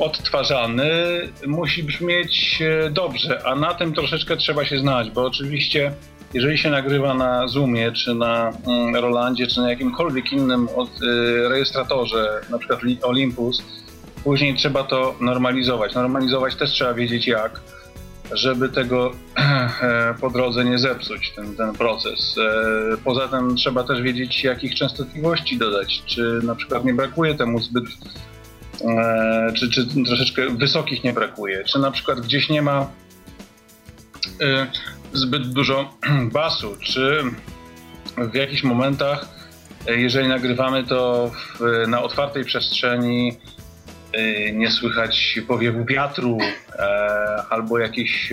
odtwarzany, 0.00 0.90
musi 1.46 1.82
brzmieć 1.82 2.62
e, 2.62 2.90
dobrze, 2.90 3.42
a 3.46 3.54
na 3.54 3.74
tym 3.74 3.94
troszeczkę 3.94 4.36
trzeba 4.36 4.64
się 4.64 4.78
znać, 4.78 5.10
bo 5.10 5.26
oczywiście 5.26 5.92
jeżeli 6.34 6.58
się 6.58 6.70
nagrywa 6.70 7.14
na 7.14 7.48
Zoomie, 7.48 7.92
czy 7.92 8.14
na 8.14 8.52
mm, 8.66 8.96
Rolandzie, 8.96 9.46
czy 9.46 9.60
na 9.60 9.70
jakimkolwiek 9.70 10.32
innym 10.32 10.68
rejestratorze, 11.48 12.40
na 12.50 12.58
przykład 12.58 12.80
Olympus, 13.02 13.62
później 14.24 14.56
trzeba 14.56 14.84
to 14.84 15.14
normalizować. 15.20 15.94
Normalizować 15.94 16.54
też 16.54 16.70
trzeba 16.70 16.94
wiedzieć 16.94 17.26
jak, 17.26 17.60
żeby 18.32 18.68
tego 18.68 19.12
e, 19.36 20.14
po 20.20 20.30
drodze 20.30 20.64
nie 20.64 20.78
zepsuć, 20.78 21.32
ten, 21.36 21.56
ten 21.56 21.72
proces. 21.72 22.36
Poza 23.04 23.28
tym 23.28 23.56
trzeba 23.56 23.84
też 23.84 24.02
wiedzieć, 24.02 24.44
jakich 24.44 24.74
częstotliwości 24.74 25.58
dodać, 25.58 26.02
czy 26.06 26.40
na 26.42 26.54
przykład 26.54 26.84
nie 26.84 26.94
brakuje 26.94 27.34
temu 27.34 27.58
zbyt 27.58 27.84
E, 28.84 29.52
czy, 29.54 29.70
czy 29.70 29.86
troszeczkę 30.04 30.56
wysokich 30.56 31.04
nie 31.04 31.12
brakuje, 31.12 31.64
czy 31.64 31.78
na 31.78 31.90
przykład 31.90 32.20
gdzieś 32.20 32.48
nie 32.48 32.62
ma 32.62 32.90
e, 34.40 34.66
zbyt 35.12 35.48
dużo 35.52 35.94
basu, 36.32 36.76
czy 36.80 37.22
w 38.16 38.34
jakichś 38.34 38.62
momentach, 38.62 39.28
e, 39.86 39.96
jeżeli 40.00 40.28
nagrywamy 40.28 40.84
to 40.84 41.30
w, 41.30 41.88
na 41.88 42.02
otwartej 42.02 42.44
przestrzeni, 42.44 43.36
nie 44.52 44.70
słychać 44.70 45.40
powiewu 45.48 45.84
wiatru 45.84 46.38
albo 47.50 47.78
jakichś, 47.78 48.32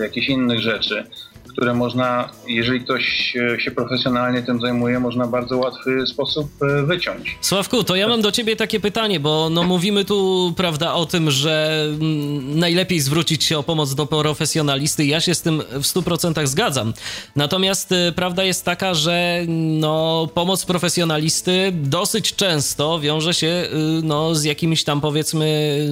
jakichś 0.00 0.28
innych 0.28 0.60
rzeczy 0.60 1.04
które 1.52 1.74
można, 1.74 2.28
jeżeli 2.46 2.80
ktoś 2.80 3.34
się 3.58 3.70
profesjonalnie 3.70 4.42
tym 4.42 4.60
zajmuje, 4.60 5.00
można 5.00 5.26
w 5.26 5.30
bardzo 5.30 5.56
łatwy 5.56 6.06
sposób 6.06 6.50
e, 6.62 6.82
wyciąć. 6.82 7.38
Sławku, 7.40 7.84
to 7.84 7.96
ja 7.96 8.08
mam 8.08 8.22
do 8.22 8.32
ciebie 8.32 8.56
takie 8.56 8.80
pytanie, 8.80 9.20
bo 9.20 9.50
no 9.50 9.62
mówimy 9.62 10.04
tu, 10.04 10.52
prawda, 10.56 10.94
o 10.94 11.06
tym, 11.06 11.30
że 11.30 11.84
mm, 11.88 12.58
najlepiej 12.58 13.00
zwrócić 13.00 13.44
się 13.44 13.58
o 13.58 13.62
pomoc 13.62 13.94
do 13.94 14.06
profesjonalisty. 14.06 15.06
Ja 15.06 15.20
się 15.20 15.34
z 15.34 15.42
tym 15.42 15.62
w 15.70 15.82
100% 15.82 16.46
zgadzam. 16.46 16.92
Natomiast 17.36 17.92
e, 17.92 18.12
prawda 18.12 18.44
jest 18.44 18.64
taka, 18.64 18.94
że 18.94 19.44
no, 19.48 20.28
pomoc 20.34 20.64
profesjonalisty 20.64 21.72
dosyć 21.74 22.34
często 22.34 23.00
wiąże 23.00 23.34
się 23.34 23.46
e, 23.46 23.68
no, 24.02 24.34
z 24.34 24.44
jakimiś 24.44 24.84
tam 24.84 25.00
powiedzmy 25.00 25.48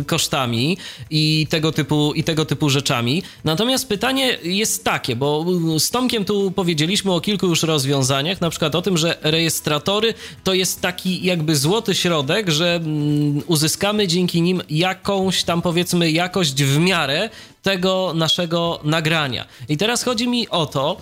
kosztami 0.06 0.78
i 1.10 1.46
tego 1.50 1.72
typu, 1.72 2.12
i 2.14 2.24
tego 2.24 2.44
typu 2.44 2.70
rzeczami. 2.70 3.22
Natomiast 3.44 3.88
pytanie 3.88 4.38
jest 4.42 4.84
takie, 4.84 5.16
bo 5.16 5.44
z 5.78 5.90
Tomkiem 5.90 6.24
tu 6.24 6.50
powiedzieliśmy 6.50 7.12
o 7.12 7.20
kilku 7.20 7.46
już 7.46 7.62
rozwiązaniach, 7.62 8.40
na 8.40 8.50
przykład 8.50 8.74
o 8.74 8.82
tym, 8.82 8.96
że 8.96 9.18
rejestratory 9.22 10.14
to 10.44 10.54
jest 10.54 10.80
taki 10.80 11.24
jakby 11.24 11.56
złoty 11.56 11.94
środek, 11.94 12.50
że 12.50 12.74
mm, 12.74 13.42
uzyskamy 13.46 14.08
dzięki 14.08 14.42
nim 14.42 14.62
jakąś 14.70 15.44
tam 15.44 15.62
powiedzmy 15.62 16.10
jakość 16.10 16.64
w 16.64 16.78
miarę 16.78 17.30
tego 17.62 18.12
naszego 18.14 18.80
nagrania. 18.84 19.44
I 19.68 19.76
teraz 19.76 20.02
chodzi 20.02 20.28
mi 20.28 20.48
o 20.48 20.66
to, 20.66 20.96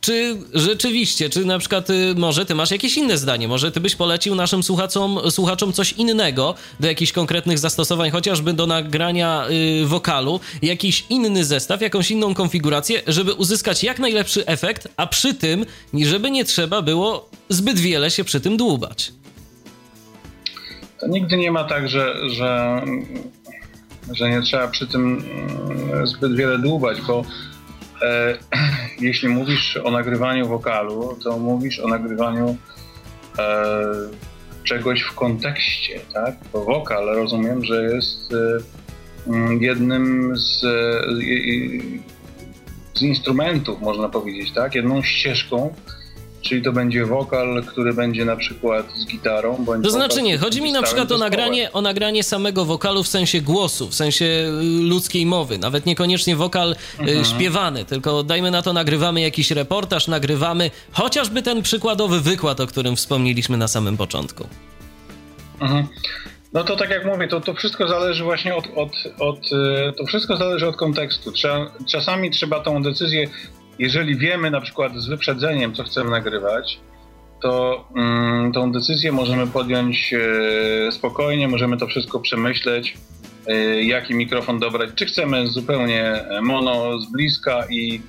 czy 0.00 0.36
rzeczywiście, 0.54 1.30
czy 1.30 1.44
na 1.44 1.58
przykład 1.58 1.90
y, 1.90 2.14
może 2.16 2.46
ty 2.46 2.54
masz 2.54 2.70
jakieś 2.70 2.96
inne 2.96 3.18
zdanie, 3.18 3.48
może 3.48 3.72
ty 3.72 3.80
byś 3.80 3.96
polecił 3.96 4.34
naszym 4.34 4.62
słuchaczom, 4.62 5.18
słuchaczom 5.30 5.72
coś 5.72 5.92
innego 5.92 6.54
do 6.80 6.86
jakichś 6.86 7.12
konkretnych 7.12 7.58
zastosowań, 7.58 8.10
chociażby 8.10 8.52
do 8.52 8.66
nagrania 8.66 9.46
y, 9.82 9.86
wokalu, 9.86 10.40
jakiś 10.62 11.04
inny 11.10 11.44
zestaw, 11.44 11.80
jakąś 11.80 12.10
inną 12.10 12.34
konfigurację, 12.34 13.02
żeby 13.06 13.34
uzyskać 13.34 13.84
jak 13.84 13.98
najlepszy 13.98 14.46
efekt, 14.46 14.88
a 14.96 15.06
przy 15.06 15.34
tym, 15.34 15.66
żeby 15.94 16.30
nie 16.30 16.44
trzeba 16.44 16.82
było 16.82 17.30
zbyt 17.48 17.78
wiele 17.78 18.10
się 18.10 18.24
przy 18.24 18.40
tym 18.40 18.56
dłubać. 18.56 19.12
To 21.00 21.08
nigdy 21.08 21.36
nie 21.36 21.52
ma 21.52 21.64
tak, 21.64 21.88
że, 21.88 22.14
że 22.30 22.82
że 24.12 24.30
nie 24.30 24.42
trzeba 24.42 24.68
przy 24.68 24.86
tym 24.86 25.24
mm, 25.70 26.06
zbyt 26.06 26.36
wiele 26.36 26.58
dłubać, 26.58 26.98
bo 27.06 27.24
e, 28.02 28.38
jeśli 29.00 29.28
mówisz 29.28 29.76
o 29.76 29.90
nagrywaniu 29.90 30.48
wokalu, 30.48 31.18
to 31.24 31.38
mówisz 31.38 31.80
o 31.80 31.88
nagrywaniu 31.88 32.56
e, 33.38 33.74
czegoś 34.64 35.00
w 35.00 35.14
kontekście, 35.14 36.00
tak? 36.14 36.34
Bo 36.52 36.64
wokal 36.64 37.06
rozumiem, 37.06 37.64
że 37.64 37.82
jest 37.82 38.32
e, 38.32 38.36
mm, 39.30 39.62
jednym 39.62 40.32
z, 40.36 40.64
e, 40.64 41.02
z 42.94 43.02
instrumentów, 43.02 43.80
można 43.80 44.08
powiedzieć, 44.08 44.52
tak? 44.52 44.74
Jedną 44.74 45.02
ścieżką, 45.02 45.74
Czyli 46.48 46.62
to 46.62 46.72
będzie 46.72 47.06
wokal, 47.06 47.62
który 47.66 47.94
będzie 47.94 48.24
na 48.24 48.36
przykład 48.36 48.86
z 48.96 49.06
gitarą. 49.06 49.56
Bądź 49.64 49.84
to 49.84 49.90
znaczy 49.90 50.22
nie, 50.22 50.38
chodzi 50.38 50.62
mi 50.62 50.72
na 50.72 50.82
przykład 50.82 51.12
o 51.12 51.18
nagranie, 51.18 51.72
o 51.72 51.80
nagranie 51.80 52.22
samego 52.22 52.64
wokalu 52.64 53.02
w 53.02 53.08
sensie 53.08 53.40
głosu, 53.40 53.88
w 53.88 53.94
sensie 53.94 54.24
y, 54.24 54.50
ludzkiej 54.88 55.26
mowy. 55.26 55.58
Nawet 55.58 55.86
niekoniecznie 55.86 56.36
wokal 56.36 56.72
y, 56.72 56.76
mhm. 56.98 57.24
śpiewany, 57.24 57.84
tylko 57.84 58.22
dajmy 58.22 58.50
na 58.50 58.62
to 58.62 58.72
nagrywamy 58.72 59.20
jakiś 59.20 59.50
reportaż, 59.50 60.08
nagrywamy 60.08 60.70
chociażby 60.92 61.42
ten 61.42 61.62
przykładowy 61.62 62.20
wykład, 62.20 62.60
o 62.60 62.66
którym 62.66 62.96
wspomnieliśmy 62.96 63.56
na 63.56 63.68
samym 63.68 63.96
początku. 63.96 64.46
Mhm. 65.60 65.86
No 66.52 66.64
to 66.64 66.76
tak 66.76 66.90
jak 66.90 67.04
mówię, 67.04 67.28
to, 67.28 67.40
to 67.40 67.54
wszystko 67.54 67.88
zależy 67.88 68.24
właśnie 68.24 68.56
od, 68.56 68.64
od, 68.76 68.92
od, 69.18 69.38
y, 69.52 69.92
to 69.98 70.06
wszystko 70.06 70.36
zależy 70.36 70.68
od 70.68 70.76
kontekstu. 70.76 71.32
Trzeba, 71.32 71.70
czasami 71.88 72.30
trzeba 72.30 72.60
tą 72.60 72.82
decyzję 72.82 73.28
jeżeli 73.78 74.18
wiemy 74.18 74.50
na 74.50 74.60
przykład 74.60 74.96
z 74.96 75.08
wyprzedzeniem, 75.08 75.74
co 75.74 75.84
chcemy 75.84 76.10
nagrywać, 76.10 76.80
to 77.42 77.84
mm, 77.96 78.52
tą 78.52 78.72
decyzję 78.72 79.12
możemy 79.12 79.46
podjąć 79.46 80.14
e, 80.14 80.92
spokojnie, 80.92 81.48
możemy 81.48 81.76
to 81.76 81.86
wszystko 81.86 82.20
przemyśleć, 82.20 82.96
e, 83.46 83.54
jaki 83.82 84.14
mikrofon 84.14 84.58
dobrać. 84.58 84.90
Czy 84.94 85.06
chcemy 85.06 85.46
zupełnie 85.46 86.24
mono 86.42 86.98
z 86.98 87.12
bliska 87.12 87.64
i 87.70 88.00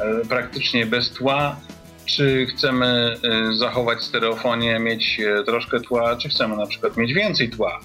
e, 0.00 0.24
praktycznie 0.28 0.86
bez 0.86 1.10
tła, 1.10 1.56
czy 2.04 2.46
chcemy 2.46 3.16
e, 3.22 3.54
zachować 3.54 4.02
stereofonię, 4.02 4.78
mieć 4.78 5.20
e, 5.20 5.44
troszkę 5.44 5.80
tła, 5.80 6.16
czy 6.16 6.28
chcemy 6.28 6.56
na 6.56 6.66
przykład 6.66 6.96
mieć 6.96 7.12
więcej 7.12 7.50
tła. 7.50 7.80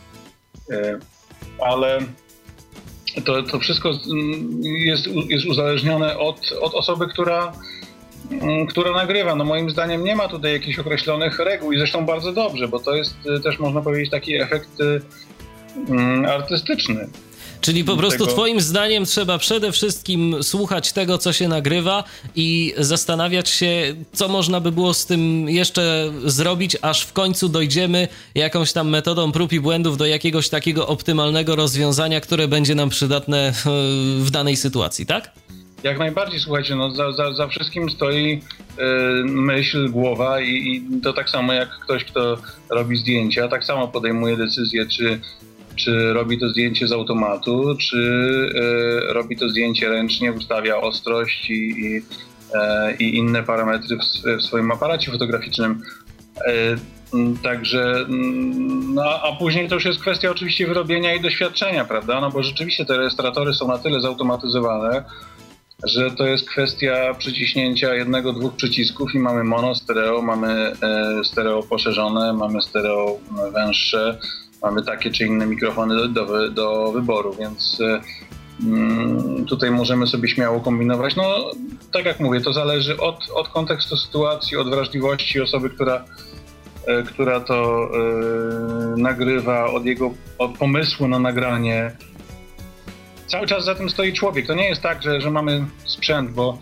E, 0.72 1.00
ale 1.66 2.00
to, 3.26 3.44
to 3.44 3.60
wszystko 3.60 3.92
jest, 4.62 5.08
jest 5.30 5.46
uzależnione 5.46 6.18
od, 6.18 6.52
od 6.62 6.74
osoby, 6.74 7.08
która 7.08 7.54
mm, 8.32 8.68
która 8.68 8.92
nagrywa. 8.92 9.36
No 9.36 9.46
moim 9.46 9.70
zdaniem 9.70 10.04
nie 10.04 10.16
ma 10.16 10.28
tutaj 10.28 10.54
jakichś 10.54 10.80
określonych 10.80 11.40
reguł 11.40 11.72
i 11.72 11.78
zresztą 11.78 12.06
bardzo 12.06 12.34
dobrze, 12.34 12.68
bo 12.68 12.80
to 12.80 12.96
jest 12.96 13.16
y, 13.26 13.40
też 13.40 13.60
można 13.60 13.82
powiedzieć 13.82 14.12
taki 14.12 14.36
efekt 14.36 14.80
y, 14.80 15.02
mm, 15.90 16.26
artystyczny. 16.26 17.08
Czyli 17.62 17.84
po 17.84 17.98
prostu 17.98 18.20
tego... 18.20 18.32
Twoim 18.32 18.62
zdaniem 18.62 19.06
trzeba 19.06 19.38
przede 19.38 19.72
wszystkim 19.72 20.36
słuchać 20.44 20.92
tego, 20.92 21.18
co 21.18 21.34
się 21.34 21.48
nagrywa 21.48 22.04
i 22.36 22.74
zastanawiać 22.78 23.50
się, 23.50 23.96
co 24.14 24.28
można 24.28 24.60
by 24.60 24.72
było 24.72 24.94
z 24.94 25.06
tym 25.06 25.50
jeszcze 25.50 26.12
zrobić, 26.26 26.78
aż 26.82 27.02
w 27.02 27.14
końcu 27.14 27.50
dojdziemy 27.50 28.08
jakąś 28.36 28.74
tam 28.74 28.90
metodą 28.90 29.32
prób 29.32 29.54
i 29.54 29.60
błędów 29.60 29.98
do 29.98 30.06
jakiegoś 30.06 30.50
takiego 30.50 30.88
optymalnego 30.88 31.56
rozwiązania, 31.56 32.22
które 32.22 32.48
będzie 32.48 32.76
nam 32.76 32.90
przydatne 32.90 33.48
e, 33.48 33.54
w 34.20 34.32
danej 34.32 34.56
sytuacji, 34.56 35.06
tak? 35.06 35.32
Jak 35.84 36.00
najbardziej, 36.00 36.40
słuchajcie, 36.40 36.76
no 36.76 36.92
za, 36.92 37.12
za, 37.12 37.34
za 37.34 37.48
wszystkim 37.48 37.90
stoi 37.90 38.42
yy, 38.78 38.84
myśl, 39.26 39.90
głowa 39.90 40.42
i, 40.42 40.50
i, 40.50 41.02
to 41.02 41.14
tak 41.14 41.30
samo 41.30 41.54
jak 41.54 41.70
ktoś, 41.70 42.04
kto 42.04 42.38
robi 42.70 42.98
zdjęcia, 42.98 43.48
tak 43.48 43.66
samo 43.66 43.88
podejmuje 43.88 44.38
decyzję, 44.38 44.86
czy 44.86 45.20
czy 45.78 46.14
robi 46.14 46.40
to 46.40 46.50
zdjęcie 46.50 46.88
z 46.88 46.92
automatu, 46.92 47.76
czy 47.80 47.98
y, 49.10 49.14
robi 49.14 49.38
to 49.38 49.50
zdjęcie 49.50 49.90
ręcznie, 49.90 50.32
ustawia 50.32 50.78
ostrość 50.78 51.50
i, 51.50 51.54
i, 51.54 52.02
e, 52.54 52.96
i 53.00 53.18
inne 53.18 53.44
parametry 53.44 53.98
w, 53.98 54.28
w, 54.40 54.42
swoim 54.42 54.72
aparacie 54.72 55.12
fotograficznym. 55.12 55.82
E, 56.46 56.76
także, 57.44 58.06
no, 58.94 59.04
a 59.04 59.36
później 59.36 59.68
to 59.68 59.76
już 59.76 59.86
jest 59.86 60.00
kwestia 60.00 60.32
oczywiście 60.32 60.68
wyrobienia 60.68 61.14
i 61.14 61.22
doświadczenia, 61.22 61.86
prawda? 61.86 62.22
No 62.22 62.32
bo 62.32 62.44
rzeczywiście 62.44 62.86
te 62.86 62.98
rejestratory 62.98 63.54
są 63.54 63.68
na 63.68 63.78
tyle 63.78 64.02
zautomatyzowane, 64.02 65.04
że 65.84 66.12
to 66.12 66.28
jest 66.28 66.50
kwestia 66.50 67.14
przyciśnięcia 67.18 67.96
jednego, 67.96 68.34
dwóch 68.34 68.56
przycisków 68.56 69.16
i 69.16 69.20
mamy 69.20 69.44
mono, 69.44 69.76
stereo, 69.76 70.22
mamy 70.22 70.74
e, 70.82 71.24
stereo 71.24 71.64
poszerzone, 71.64 72.34
mamy 72.34 72.62
stereo 72.62 73.18
węższe, 73.54 74.20
mamy 74.62 74.84
takie 74.84 75.12
czy 75.12 75.26
inne 75.26 75.46
mikrofony 75.46 75.96
do, 75.96 76.08
do, 76.08 76.50
do 76.50 76.92
wyboru, 76.92 77.36
więc 77.40 77.82
e, 77.82 78.02
mm, 78.66 79.46
tutaj 79.46 79.72
możemy 79.72 80.08
sobie 80.08 80.30
śmiało 80.30 80.60
kombinować. 80.60 81.16
No, 81.16 81.52
tak 81.94 82.06
jak 82.06 82.20
mówię, 82.20 82.42
to 82.42 82.54
zależy 82.54 82.98
od, 82.98 83.30
od 83.34 83.50
kontekstu 83.50 83.98
sytuacji, 83.98 84.58
od 84.58 84.70
wrażliwości 84.70 85.42
osoby, 85.42 85.70
która, 85.70 86.06
e, 86.88 87.04
która 87.04 87.40
to 87.40 87.90
e, 87.94 88.98
nagrywa, 88.98 89.66
od 89.66 89.86
jego 89.86 90.12
od 90.38 90.58
pomysłu 90.58 91.08
na 91.08 91.20
nagranie. 91.20 91.92
Cały 93.28 93.48
czas 93.48 93.66
za 93.66 93.76
tym 93.76 93.90
stoi 93.90 94.14
człowiek. 94.14 94.48
To 94.48 94.54
nie 94.54 94.70
jest 94.70 94.82
tak, 94.82 95.04
że, 95.04 95.22
że 95.22 95.32
mamy 95.32 95.66
sprzęt, 95.86 96.32
bo 96.32 96.58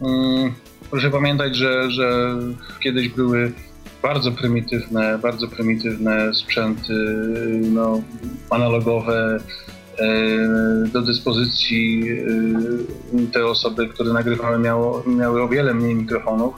mm, 0.00 0.54
proszę 0.90 1.10
pamiętać, 1.10 1.56
że, 1.56 1.90
że 1.90 2.36
kiedyś 2.80 3.08
były 3.08 3.52
bardzo 4.02 4.32
prymitywne, 4.32 5.18
bardzo 5.18 5.48
prymitywne 5.48 6.34
sprzęty 6.34 6.94
no, 7.62 8.02
analogowe 8.50 9.38
e, 9.98 10.88
do 10.92 11.02
dyspozycji 11.02 12.10
e, 12.10 13.32
te 13.32 13.46
osoby, 13.46 13.88
które 13.88 14.12
nagrywały 14.12 14.58
miało, 14.58 15.02
miały 15.06 15.42
o 15.42 15.48
wiele 15.48 15.74
mniej 15.74 15.94
mikrofonów, 15.94 16.54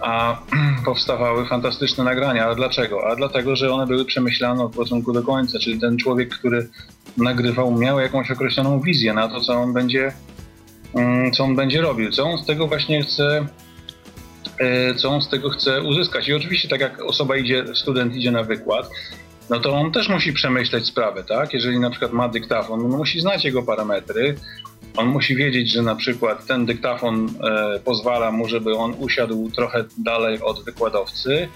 a 0.00 0.38
powstawały 0.84 1.46
fantastyczne 1.46 2.04
nagrania. 2.04 2.46
A 2.46 2.54
dlaczego? 2.54 3.06
A 3.06 3.16
dlatego, 3.16 3.56
że 3.56 3.72
one 3.72 3.86
były 3.86 4.04
przemyślane 4.04 4.64
od 4.64 4.74
początku 4.74 5.12
do 5.12 5.22
końca, 5.22 5.58
czyli 5.58 5.80
ten 5.80 5.96
człowiek, 5.96 6.28
który 6.28 6.68
nagrywał, 7.16 7.78
miał 7.78 8.00
jakąś 8.00 8.30
określoną 8.30 8.80
wizję 8.80 9.14
na 9.14 9.28
to, 9.28 9.40
co 9.40 9.52
on 9.52 9.72
będzie, 9.72 10.12
mm, 10.94 11.32
co 11.32 11.44
on 11.44 11.56
będzie 11.56 11.80
robił, 11.80 12.10
co 12.10 12.24
on 12.24 12.38
z 12.38 12.46
tego 12.46 12.66
właśnie 12.66 13.02
chce 13.02 13.46
co 14.96 15.08
on 15.08 15.22
z 15.22 15.28
tego 15.28 15.50
chce 15.50 15.82
uzyskać. 15.82 16.28
I 16.28 16.34
oczywiście 16.34 16.68
tak 16.68 16.80
jak 16.80 17.02
osoba 17.02 17.36
idzie, 17.36 17.64
student 17.74 18.16
idzie 18.16 18.30
na 18.30 18.42
wykład, 18.42 18.90
no 19.50 19.60
to 19.60 19.72
on 19.72 19.92
też 19.92 20.08
musi 20.08 20.32
przemyśleć 20.32 20.86
sprawę, 20.86 21.24
tak? 21.24 21.54
Jeżeli 21.54 21.78
na 21.78 21.90
przykład 21.90 22.12
ma 22.12 22.28
dyktafon, 22.28 22.80
on 22.80 22.90
musi 22.90 23.20
znać 23.20 23.44
jego 23.44 23.62
parametry, 23.62 24.34
on 24.96 25.06
musi 25.06 25.36
wiedzieć, 25.36 25.72
że 25.72 25.82
na 25.82 25.94
przykład 25.94 26.46
ten 26.46 26.66
dyktafon 26.66 27.28
e, 27.44 27.78
pozwala 27.78 28.30
mu, 28.30 28.48
żeby 28.48 28.76
on 28.76 28.94
usiadł 28.98 29.50
trochę 29.50 29.84
dalej 29.98 30.40
od 30.42 30.64
wykładowcy, 30.64 31.48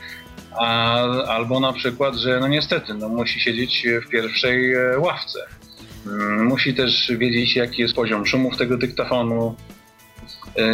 a, 0.60 1.00
albo 1.26 1.60
na 1.60 1.72
przykład, 1.72 2.14
że 2.14 2.40
no 2.40 2.48
niestety, 2.48 2.94
no 2.94 3.08
musi 3.08 3.40
siedzieć 3.40 3.86
w 4.06 4.08
pierwszej 4.08 4.74
e, 4.74 4.98
ławce. 4.98 5.38
Mm, 6.06 6.46
musi 6.46 6.74
też 6.74 7.12
wiedzieć, 7.18 7.56
jaki 7.56 7.82
jest 7.82 7.94
poziom 7.94 8.26
szumów 8.26 8.56
tego 8.56 8.76
dyktafonu, 8.76 9.56
E, 9.77 9.77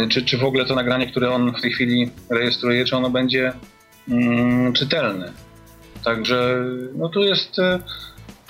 czy, 0.09 0.25
czy 0.25 0.37
w 0.37 0.43
ogóle 0.43 0.65
to 0.65 0.75
nagranie, 0.75 1.07
które 1.07 1.29
on 1.31 1.55
w 1.55 1.61
tej 1.61 1.71
chwili 1.71 2.11
rejestruje, 2.29 2.85
czy 2.85 2.95
ono 2.95 3.09
będzie 3.09 3.53
mm, 4.09 4.73
czytelne. 4.73 5.31
Także 6.03 6.65
no 6.95 7.09
tu 7.09 7.23
jest 7.23 7.59
e, 7.59 7.79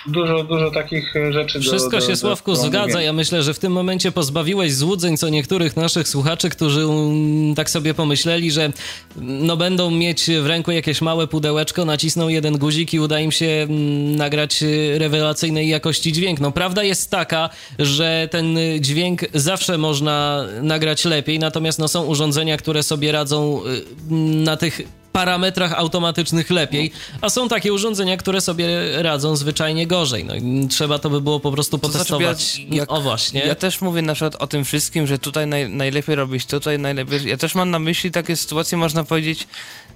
dużo, 0.08 0.44
dużo 0.44 0.72
takich 0.72 1.16
e, 1.16 1.34
rzeczy. 1.34 1.60
Wszystko 1.60 1.92
do, 1.92 1.98
do, 2.00 2.08
się, 2.08 2.16
Sławku, 2.16 2.56
zgadza. 2.56 3.02
Ja 3.02 3.14
myślę, 3.14 3.44
że 3.44 3.54
w 3.54 3.60
tym 3.60 3.72
momencie 3.72 4.12
pozbawiłeś 4.12 4.74
złudzeń 4.74 5.18
co 5.18 5.30
niektórych 5.30 5.78
naszych 5.78 6.08
słuchaczy, 6.08 6.50
którzy 6.50 6.82
mm, 6.82 7.56
tak 7.56 7.70
sobie 7.70 7.94
pomyśleli, 7.94 8.52
że 8.52 8.72
no 9.16 9.58
będą 9.58 9.92
mieć 9.92 10.30
w 10.42 10.46
ręku 10.46 10.72
jakieś 10.72 11.02
małe 11.02 11.28
pudełeczko, 11.28 11.86
nacisną 11.86 12.28
jeden 12.28 12.58
guzik 12.58 12.94
i 12.94 13.00
uda 13.00 13.20
im 13.20 13.32
się 13.32 13.46
mm, 13.46 14.16
nagrać 14.16 14.64
rewelacyjnej 14.98 15.70
jakości 15.70 16.14
dźwięk. 16.14 16.40
No 16.40 16.52
prawda 16.52 16.84
jest 16.84 17.12
taka, 17.12 17.50
że 17.80 18.28
ten 18.32 18.58
dźwięk 18.80 19.22
zawsze 19.34 19.78
można 19.78 20.46
nagrać 20.62 21.06
lepiej, 21.06 21.40
natomiast 21.40 21.80
no 21.80 21.88
są 21.88 22.06
urządzenia, 22.06 22.58
które 22.58 22.84
sobie 22.84 23.12
radzą 23.12 23.62
y, 23.66 24.14
na 24.46 24.58
tych 24.58 24.82
parametrach 25.16 25.74
automatycznych 25.74 26.50
lepiej, 26.50 26.92
a 27.22 27.30
są 27.30 27.48
takie 27.48 27.74
urządzenia, 27.74 28.18
które 28.18 28.42
sobie 28.42 28.68
radzą 29.04 29.36
zwyczajnie 29.36 29.88
gorzej. 29.88 30.26
No, 30.26 30.68
trzeba 30.68 31.00
to 31.00 31.10
by 31.10 31.22
było 31.22 31.40
po 31.40 31.52
prostu 31.52 31.80
potestować. 31.80 32.42
Znaczy, 32.42 32.62
ja, 32.62 32.76
jak, 32.76 32.92
o 32.92 33.02
właśnie. 33.02 33.40
Ja 33.40 33.56
też 33.56 33.82
mówię 33.82 34.02
na 34.02 34.14
przykład 34.14 34.36
o 34.36 34.48
tym 34.48 34.66
wszystkim, 34.66 35.08
że 35.08 35.20
tutaj 35.20 35.48
naj, 35.48 35.70
najlepiej 35.70 36.16
robić, 36.16 36.46
tutaj 36.46 36.80
najlepiej. 36.80 37.28
Ja 37.28 37.38
też 37.38 37.56
mam 37.56 37.72
na 37.72 37.80
myśli 37.80 38.12
takie 38.12 38.36
sytuacje, 38.36 38.78
można 38.78 39.04
powiedzieć, 39.04 39.48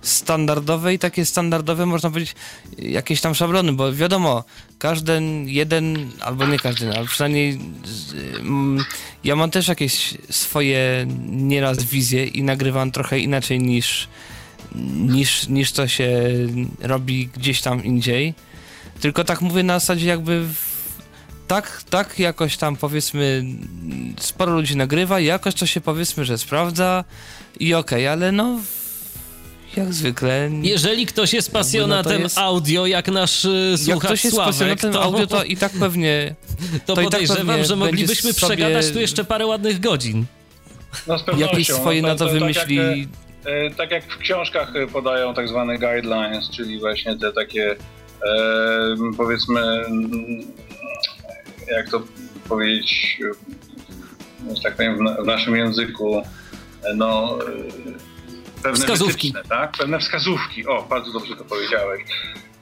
standardowe 0.02 0.94
i 0.94 1.00
takie 1.00 1.26
standardowe, 1.26 1.86
można 1.86 2.10
powiedzieć, 2.10 2.36
jakieś 2.78 3.22
tam 3.22 3.36
szablony, 3.36 3.74
bo 3.74 3.94
wiadomo, 3.94 4.44
każdy 4.78 5.22
jeden, 5.46 6.12
albo 6.22 6.48
nie 6.48 6.60
każdy, 6.60 6.98
ale 6.98 7.06
przynajmniej 7.06 7.60
mm, 8.40 8.86
ja 9.24 9.36
mam 9.36 9.52
też 9.52 9.68
jakieś 9.68 10.14
swoje 10.30 11.08
nieraz 11.26 11.84
wizje 11.84 12.28
i 12.28 12.44
nagrywam 12.44 12.92
trochę 12.92 13.20
inaczej 13.20 13.60
niż 13.60 14.08
niż, 14.96 15.48
niż 15.48 15.72
to 15.72 15.88
się 15.88 16.32
robi 16.80 17.30
gdzieś 17.38 17.62
tam 17.62 17.84
indziej. 17.84 18.34
Tylko 19.02 19.24
tak 19.24 19.42
mówię 19.42 19.64
na 19.64 19.80
zasadzie 19.80 20.08
jakby 20.08 20.42
w, 20.42 20.70
tak, 21.48 21.84
tak 21.90 22.20
jakoś 22.20 22.58
tam 22.58 22.76
powiedzmy 22.76 23.44
sporo 24.20 24.54
ludzi 24.54 24.78
nagrywa, 24.78 25.20
jakoś 25.20 25.56
to 25.56 25.66
się 25.66 25.82
powiedzmy, 25.82 26.26
że 26.26 26.38
sprawdza 26.38 27.04
i 27.60 27.74
okej, 27.74 28.00
okay, 28.00 28.12
ale 28.12 28.32
no 28.32 28.60
jak 29.78 29.94
zwykle. 29.94 30.50
Jeżeli 30.62 31.06
ktoś 31.06 31.34
jest 31.34 31.52
pasjonatem 31.52 32.18
no 32.18 32.20
jest... 32.20 32.38
audio, 32.38 32.86
jak 32.86 33.08
nasz 33.08 33.46
y, 33.46 33.76
słuchacz 33.78 33.88
Jak 33.88 34.00
ktoś 34.00 34.24
jest 34.24 34.36
Sławek, 34.36 34.54
pasjonatem 34.54 34.94
to... 34.94 35.04
audio, 35.04 35.28
to 35.28 35.44
i 35.44 35.58
tak 35.58 35.72
pewnie... 35.72 36.36
To, 36.86 36.96
to 36.96 36.96
tak 36.96 37.04
podejrzewam, 37.04 37.48
tak 37.58 37.66
że 37.66 37.76
moglibyśmy 37.76 38.34
sobie... 38.34 38.48
przegadać 38.48 38.92
tu 38.92 39.00
jeszcze 39.00 39.24
parę 39.24 39.46
ładnych 39.46 39.80
godzin. 39.80 40.26
No 41.08 41.18
z 41.18 41.24
pewnością. 41.24 41.48
Jakieś 41.48 41.68
swoje 41.68 42.02
no, 42.02 42.08
to, 42.08 42.14
na 42.14 42.18
to, 42.18 42.26
to 42.26 42.32
wymyśli... 42.32 42.78
Tak 42.78 42.98
jak 42.98 43.29
tak 43.78 43.92
jak 43.92 44.04
w 44.04 44.18
książkach 44.18 44.74
podają 44.94 45.34
tak 45.34 45.48
zwane 45.48 45.78
guidelines, 45.78 46.50
czyli 46.50 46.80
właśnie 46.80 47.18
te 47.18 47.32
takie 47.32 47.72
e, 47.72 47.78
powiedzmy, 49.18 49.86
jak 51.72 51.90
to 51.90 52.02
powiedzieć, 52.50 53.20
tak 54.64 54.76
powiem 54.76 54.98
w 55.24 55.26
naszym 55.26 55.56
języku, 55.56 56.24
no 56.96 57.40
pewne 58.64 58.80
wskazówki. 58.80 59.34
tak? 59.50 59.72
Pewne 59.72 60.00
wskazówki. 60.00 60.68
O, 60.68 60.84
bardzo 60.90 61.12
dobrze 61.12 61.36
to 61.36 61.46
powiedziałeś. 61.46 62.02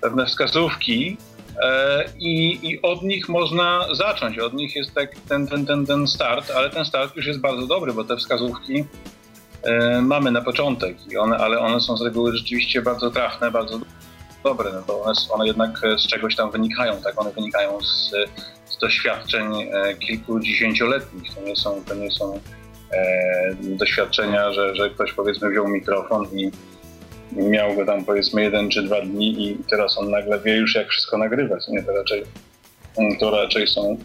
Pewne 0.01 0.25
wskazówki 0.25 1.17
e, 1.63 2.05
i, 2.19 2.59
i 2.69 2.81
od 2.81 3.03
nich 3.03 3.29
można 3.29 3.87
zacząć. 3.95 4.39
Od 4.39 4.53
nich 4.53 4.75
jest 4.75 4.93
tak 4.93 5.11
ten, 5.29 5.47
ten, 5.47 5.65
ten, 5.65 5.85
ten 5.85 6.07
start, 6.07 6.51
ale 6.51 6.69
ten 6.69 6.85
start 6.85 7.15
już 7.15 7.25
jest 7.25 7.39
bardzo 7.39 7.67
dobry, 7.67 7.93
bo 7.93 8.03
te 8.03 8.17
wskazówki 8.17 8.83
E, 8.83 9.16
mamy 10.01 10.31
na 10.31 10.41
początek, 10.41 10.97
i 11.11 11.17
one, 11.17 11.37
ale 11.37 11.59
one 11.59 11.81
są 11.81 11.97
z 11.97 12.01
reguły 12.01 12.37
rzeczywiście 12.37 12.81
bardzo 12.81 13.11
trafne, 13.11 13.51
bardzo 13.51 13.79
dobre, 14.43 14.71
no 14.73 14.81
bo 14.87 15.01
one, 15.01 15.13
one 15.29 15.47
jednak 15.47 15.79
z 15.97 16.07
czegoś 16.07 16.35
tam 16.35 16.51
wynikają, 16.51 17.01
tak? 17.01 17.21
One 17.21 17.31
wynikają 17.31 17.81
z, 17.81 18.11
z 18.65 18.77
doświadczeń 18.77 19.53
e, 19.61 19.95
kilkudziesięcioletnich. 19.95 21.35
To 21.35 21.41
nie 21.41 21.55
są, 21.55 21.83
to 21.87 21.95
nie 21.95 22.11
są 22.11 22.39
e, 22.91 23.55
doświadczenia, 23.61 24.53
że, 24.53 24.75
że 24.75 24.89
ktoś 24.89 25.13
powiedzmy 25.13 25.49
wziął 25.49 25.67
mikrofon 25.67 26.25
i 26.33 26.51
miał 27.31 27.75
go 27.75 27.85
tam 27.85 28.05
powiedzmy 28.05 28.43
jeden 28.43 28.69
czy 28.69 28.83
dwa 28.83 29.01
dni 29.01 29.47
i 29.47 29.57
teraz 29.69 29.97
on 29.97 30.09
nagle 30.09 30.39
wie 30.39 30.57
już 30.57 30.75
jak 30.75 30.89
wszystko 30.89 31.17
nagrywać. 31.17 31.67
Nie, 31.67 31.83
to 31.83 31.91
raczej, 31.91 32.23
to 33.19 33.31
raczej 33.31 33.67
są 33.67 33.97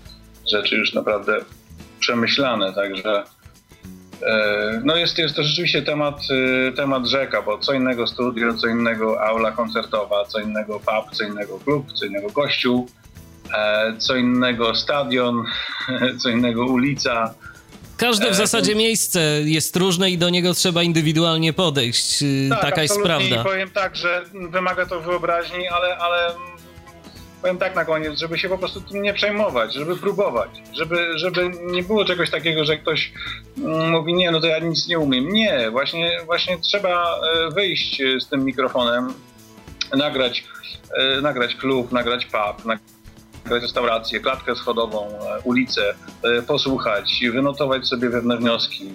rzeczy 0.50 0.76
już 0.76 0.94
naprawdę 0.94 1.38
przemyślane, 2.00 2.72
także 2.72 3.24
No 4.84 4.96
jest, 4.96 5.18
jest 5.18 5.36
to 5.36 5.42
rzeczywiście 5.42 5.82
temat, 5.82 6.20
temat 6.76 7.06
rzeka, 7.06 7.42
bo 7.42 7.58
co 7.58 7.72
innego 7.72 8.06
studio, 8.06 8.54
co 8.54 8.68
innego 8.68 9.24
aula 9.24 9.52
koncertowa, 9.52 10.24
co 10.24 10.40
innego 10.40 10.80
pub, 10.80 11.12
co 11.12 11.24
innego 11.24 11.58
klub, 11.58 11.92
co 11.92 12.06
innego 12.06 12.30
kościół, 12.30 12.88
co 13.98 14.16
innego 14.16 14.74
stadion, 14.74 15.44
co 16.22 16.28
innego 16.28 16.66
ulica. 16.66 17.34
Każde 17.96 18.30
w 18.30 18.34
zasadzie 18.34 18.74
miejsce 18.74 19.20
jest 19.44 19.76
różne 19.76 20.10
i 20.10 20.18
do 20.18 20.30
niego 20.30 20.54
trzeba 20.54 20.82
indywidualnie 20.82 21.52
podejść. 21.52 22.24
Tak, 22.50 22.60
Taka 22.60 22.82
jest 22.82 23.02
prawda. 23.02 23.40
I 23.40 23.44
powiem 23.44 23.70
tak, 23.70 23.96
że 23.96 24.24
wymaga 24.50 24.86
to 24.86 25.00
wyobraźni, 25.00 25.68
ale, 25.68 25.96
ale 25.98 26.34
powiem 27.42 27.58
tak 27.58 27.74
na 27.74 27.84
koniec, 27.84 28.18
żeby 28.18 28.38
się 28.38 28.48
po 28.48 28.58
prostu 28.58 28.80
tym 28.80 29.02
nie 29.02 29.14
przejmować, 29.14 29.74
żeby 29.74 29.96
próbować, 29.96 30.50
żeby, 30.72 31.18
żeby 31.18 31.50
nie 31.62 31.82
było 31.82 32.04
czegoś 32.04 32.30
takiego, 32.30 32.64
że 32.64 32.76
ktoś 32.76 33.12
mm, 33.58 33.90
mówi, 33.90 34.14
nie, 34.14 34.30
no 34.30 34.40
to 34.40 34.46
ja 34.46 34.58
nic 34.58 34.88
nie 34.88 34.98
umiem. 34.98 35.28
Nie, 35.28 35.70
właśnie, 35.70 36.18
właśnie 36.26 36.58
trzeba 36.58 37.20
e, 37.20 37.50
wyjść 37.50 38.02
z 38.20 38.28
tym 38.28 38.44
mikrofonem, 38.44 39.14
nagrać, 39.96 40.44
e, 40.98 41.20
nagrać 41.20 41.54
klub, 41.54 41.92
nagrać 41.92 42.26
pub, 42.26 42.64
nagrać 42.64 43.62
restaurację, 43.62 44.20
klatkę 44.20 44.56
schodową, 44.56 45.08
e, 45.08 45.40
ulicę, 45.44 45.94
posłuchać, 46.46 47.20
wynotować 47.32 47.86
sobie 47.86 48.10
pewne 48.10 48.36
wnioski 48.36 48.90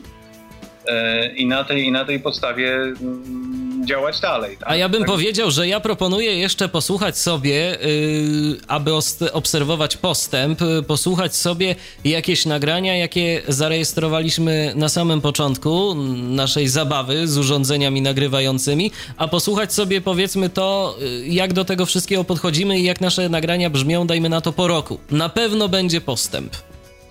i 1.36 1.46
na 1.46 1.64
tej, 1.64 1.86
i 1.86 1.92
na 1.92 2.06
tej 2.06 2.20
podstawie 2.20 2.74
mm, 2.74 3.58
działać 3.88 4.20
dalej. 4.20 4.58
Tak? 4.58 4.70
A 4.70 4.76
ja 4.76 4.90
bym 4.90 5.02
tak. 5.02 5.10
powiedział, 5.10 5.52
że 5.52 5.68
ja 5.68 5.80
proponuję 5.80 6.40
jeszcze 6.40 6.70
posłuchać 6.70 7.18
sobie, 7.18 7.54
yy, 7.54 8.58
aby 8.68 8.92
obserwować 9.34 9.98
postęp, 9.98 10.62
yy, 10.62 10.84
posłuchać 10.84 11.36
sobie 11.36 11.76
jakieś 12.04 12.46
nagrania, 12.46 12.98
jakie 12.98 13.42
zarejestrowaliśmy 13.48 14.74
na 14.76 14.90
samym 14.90 15.22
początku 15.22 15.96
naszej 16.16 16.68
zabawy 16.68 17.28
z 17.28 17.38
urządzeniami 17.38 18.02
nagrywającymi, 18.02 18.92
a 19.18 19.28
posłuchać 19.28 19.74
sobie 19.74 20.02
powiedzmy 20.02 20.50
to, 20.50 20.98
yy, 21.00 21.28
jak 21.28 21.54
do 21.54 21.66
tego 21.66 21.86
wszystkiego 21.86 22.24
podchodzimy 22.24 22.80
i 22.80 22.84
jak 22.84 23.02
nasze 23.02 23.30
nagrania 23.30 23.70
brzmią, 23.70 24.08
dajmy 24.08 24.30
na 24.30 24.42
to 24.42 24.54
po 24.54 24.68
roku. 24.68 25.00
Na 25.12 25.30
pewno 25.30 25.70
będzie 25.70 26.02
postęp. 26.02 26.67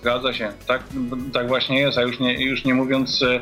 Zgadza 0.07 0.33
się, 0.33 0.51
tak, 0.67 0.83
tak 1.33 1.47
właśnie 1.47 1.79
jest, 1.79 1.97
a 1.97 2.01
już 2.01 2.19
nie, 2.19 2.43
już 2.43 2.65
nie 2.65 2.73
mówiąc 2.73 3.21
e, 3.21 3.39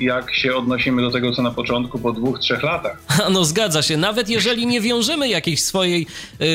jak 0.00 0.34
się 0.34 0.56
odnosimy 0.56 1.02
do 1.02 1.10
tego, 1.10 1.32
co 1.32 1.42
na 1.42 1.50
początku, 1.50 1.98
po 1.98 2.12
dwóch, 2.12 2.38
trzech 2.38 2.62
latach. 2.62 3.02
No 3.30 3.44
zgadza 3.44 3.82
się, 3.82 3.96
nawet 3.96 4.28
jeżeli 4.28 4.66
nie 4.66 4.80
wiążemy 4.80 5.28
jakiejś 5.28 5.62
swojej 5.62 6.06
yy, 6.40 6.46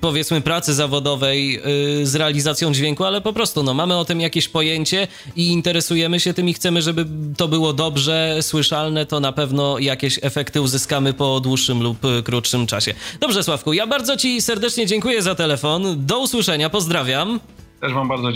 powiedzmy 0.00 0.40
pracy 0.40 0.74
zawodowej 0.74 1.52
yy, 1.98 2.06
z 2.06 2.14
realizacją 2.14 2.72
dźwięku, 2.72 3.04
ale 3.04 3.20
po 3.20 3.32
prostu 3.32 3.62
no, 3.62 3.74
mamy 3.74 3.96
o 3.96 4.04
tym 4.04 4.20
jakieś 4.20 4.48
pojęcie 4.48 5.08
i 5.36 5.46
interesujemy 5.46 6.20
się 6.20 6.34
tym 6.34 6.48
i 6.48 6.54
chcemy, 6.54 6.82
żeby 6.82 7.06
to 7.36 7.48
było 7.48 7.72
dobrze 7.72 8.38
słyszalne, 8.40 9.06
to 9.06 9.20
na 9.20 9.32
pewno 9.32 9.78
jakieś 9.78 10.18
efekty 10.22 10.60
uzyskamy 10.60 11.12
po 11.12 11.40
dłuższym 11.40 11.82
lub 11.82 11.98
krótszym 12.24 12.66
czasie. 12.66 12.94
Dobrze 13.20 13.42
Sławku, 13.42 13.72
ja 13.72 13.86
bardzo 13.86 14.16
Ci 14.16 14.42
serdecznie 14.42 14.86
dziękuję 14.86 15.22
za 15.22 15.34
telefon, 15.34 16.06
do 16.06 16.18
usłyszenia, 16.18 16.70
pozdrawiam. 16.70 17.40
Też 17.80 17.92
Wam 17.92 18.08
bardzo 18.08 18.28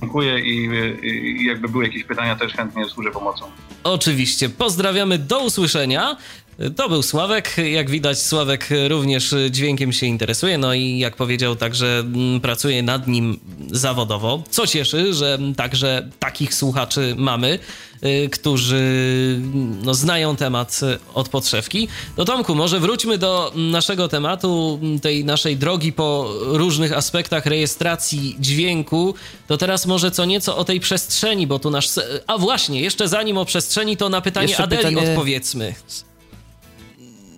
dziękuję 0.00 0.40
i, 0.40 0.68
i 1.40 1.46
jakby 1.46 1.68
były 1.68 1.84
jakieś 1.84 2.04
pytania, 2.04 2.36
też 2.36 2.52
chętnie 2.52 2.84
służę 2.84 3.10
pomocą. 3.10 3.44
Oczywiście. 3.84 4.48
Pozdrawiamy, 4.48 5.18
do 5.18 5.40
usłyszenia. 5.44 6.16
To 6.76 6.88
był 6.88 7.02
Sławek. 7.02 7.56
Jak 7.72 7.90
widać, 7.90 8.18
Sławek 8.18 8.68
również 8.88 9.34
dźwiękiem 9.50 9.92
się 9.92 10.06
interesuje, 10.06 10.58
no 10.58 10.74
i 10.74 10.98
jak 10.98 11.16
powiedział, 11.16 11.56
także 11.56 11.98
mm, 11.98 12.40
pracuje 12.40 12.82
nad 12.82 13.06
nim 13.08 13.40
zawodowo. 13.70 14.42
Co 14.50 14.66
cieszy, 14.66 15.14
że 15.14 15.38
także 15.56 16.08
takich 16.18 16.54
słuchaczy 16.54 17.14
mamy. 17.18 17.58
Y, 18.06 18.28
którzy 18.28 18.82
no, 19.82 19.94
znają 19.94 20.36
temat 20.36 20.80
od 21.14 21.28
podszewki. 21.28 21.88
No 22.16 22.24
Tomku, 22.24 22.54
może 22.54 22.80
wróćmy 22.80 23.18
do 23.18 23.52
naszego 23.54 24.08
tematu, 24.08 24.80
tej 25.02 25.24
naszej 25.24 25.56
drogi 25.56 25.92
po 25.92 26.34
różnych 26.42 26.92
aspektach 26.92 27.46
rejestracji 27.46 28.36
dźwięku. 28.40 29.14
To 29.46 29.56
teraz 29.56 29.86
może 29.86 30.10
co 30.10 30.24
nieco 30.24 30.56
o 30.56 30.64
tej 30.64 30.80
przestrzeni, 30.80 31.46
bo 31.46 31.58
tu 31.58 31.70
nasz... 31.70 31.88
A 32.26 32.38
właśnie, 32.38 32.80
jeszcze 32.80 33.08
zanim 33.08 33.38
o 33.38 33.44
przestrzeni, 33.44 33.96
to 33.96 34.08
na 34.08 34.20
pytanie 34.20 34.48
jeszcze 34.48 34.62
Adeli 34.62 34.96
pytanie... 34.96 35.10
odpowiedzmy. 35.10 35.74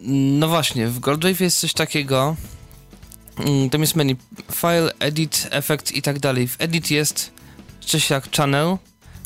No 0.07 0.49
właśnie, 0.49 0.89
w 0.89 0.99
Goldwave 0.99 1.41
jest 1.41 1.61
coś 1.61 1.73
takiego, 1.73 2.37
mm, 3.39 3.71
tam 3.71 3.81
jest 3.81 3.97
menu 3.97 4.17
file, 4.53 4.93
edit, 4.99 5.49
effect 5.51 5.93
i 5.93 6.03
tak 6.03 6.19
dalej. 6.19 6.49
W 6.49 6.57
edit 6.59 6.91
jest 6.91 7.31
coś 7.81 8.11
jak 8.11 8.37
channel, 8.37 8.77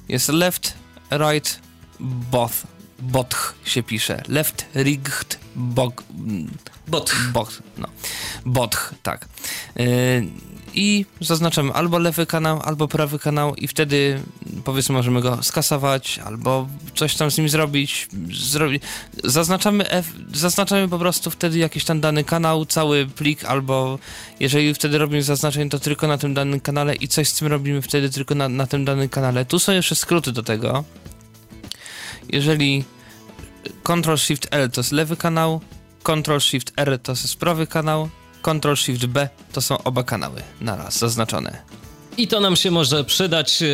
jest 0.08 0.28
left, 0.28 0.74
right, 1.10 1.60
both, 2.00 2.54
botch 2.98 3.54
się 3.64 3.82
pisze. 3.82 4.22
Left, 4.28 4.66
rigged, 4.74 5.38
bog, 5.56 6.04
botch. 6.86 7.30
botch, 7.32 7.62
no. 7.78 7.88
Botch, 8.46 8.94
tak. 9.02 9.28
Yy, 9.76 9.84
I 10.74 11.06
zaznaczamy 11.20 11.72
albo 11.72 11.98
lewy 11.98 12.26
kanał, 12.26 12.60
albo 12.64 12.88
prawy 12.88 13.18
kanał 13.18 13.54
i 13.54 13.68
wtedy 13.68 14.20
powiedzmy 14.64 14.92
możemy 14.92 15.20
go 15.20 15.42
skasować, 15.42 16.18
albo 16.18 16.68
coś 16.94 17.14
tam 17.14 17.30
z 17.30 17.38
nim 17.38 17.48
zrobić. 17.48 18.08
Zrobi... 18.32 18.80
Zaznaczamy, 19.24 19.90
F, 19.90 20.12
zaznaczamy 20.34 20.88
po 20.88 20.98
prostu 20.98 21.30
wtedy 21.30 21.58
jakiś 21.58 21.84
tam 21.84 22.00
dany 22.00 22.24
kanał, 22.24 22.66
cały 22.66 23.06
plik, 23.06 23.44
albo 23.44 23.98
jeżeli 24.40 24.74
wtedy 24.74 24.98
robimy 24.98 25.22
zaznaczenie, 25.22 25.70
to 25.70 25.78
tylko 25.78 26.06
na 26.06 26.18
tym 26.18 26.34
danym 26.34 26.60
kanale 26.60 26.94
i 26.94 27.08
coś 27.08 27.28
z 27.28 27.34
tym 27.34 27.48
robimy 27.48 27.82
wtedy 27.82 28.10
tylko 28.10 28.34
na, 28.34 28.48
na 28.48 28.66
tym 28.66 28.84
danym 28.84 29.08
kanale. 29.08 29.44
Tu 29.44 29.58
są 29.58 29.72
jeszcze 29.72 29.94
skróty 29.94 30.32
do 30.32 30.42
tego 30.42 30.84
jeżeli 32.28 32.84
Ctrl-Shift-L 33.84 34.70
to 34.70 34.80
jest 34.80 34.92
lewy 34.92 35.16
kanał, 35.16 35.60
Ctrl-Shift-R 36.04 36.98
to 37.02 37.12
jest 37.12 37.36
prawy 37.36 37.66
kanał, 37.66 38.08
Ctrl-Shift-B 38.42 39.28
to 39.52 39.60
są 39.60 39.82
oba 39.82 40.02
kanały 40.02 40.42
naraz 40.60 40.98
zaznaczone. 40.98 41.62
I 42.18 42.28
to 42.28 42.40
nam 42.40 42.56
się 42.56 42.70
może 42.70 43.04
przydać. 43.04 43.60
Yy, 43.60 43.68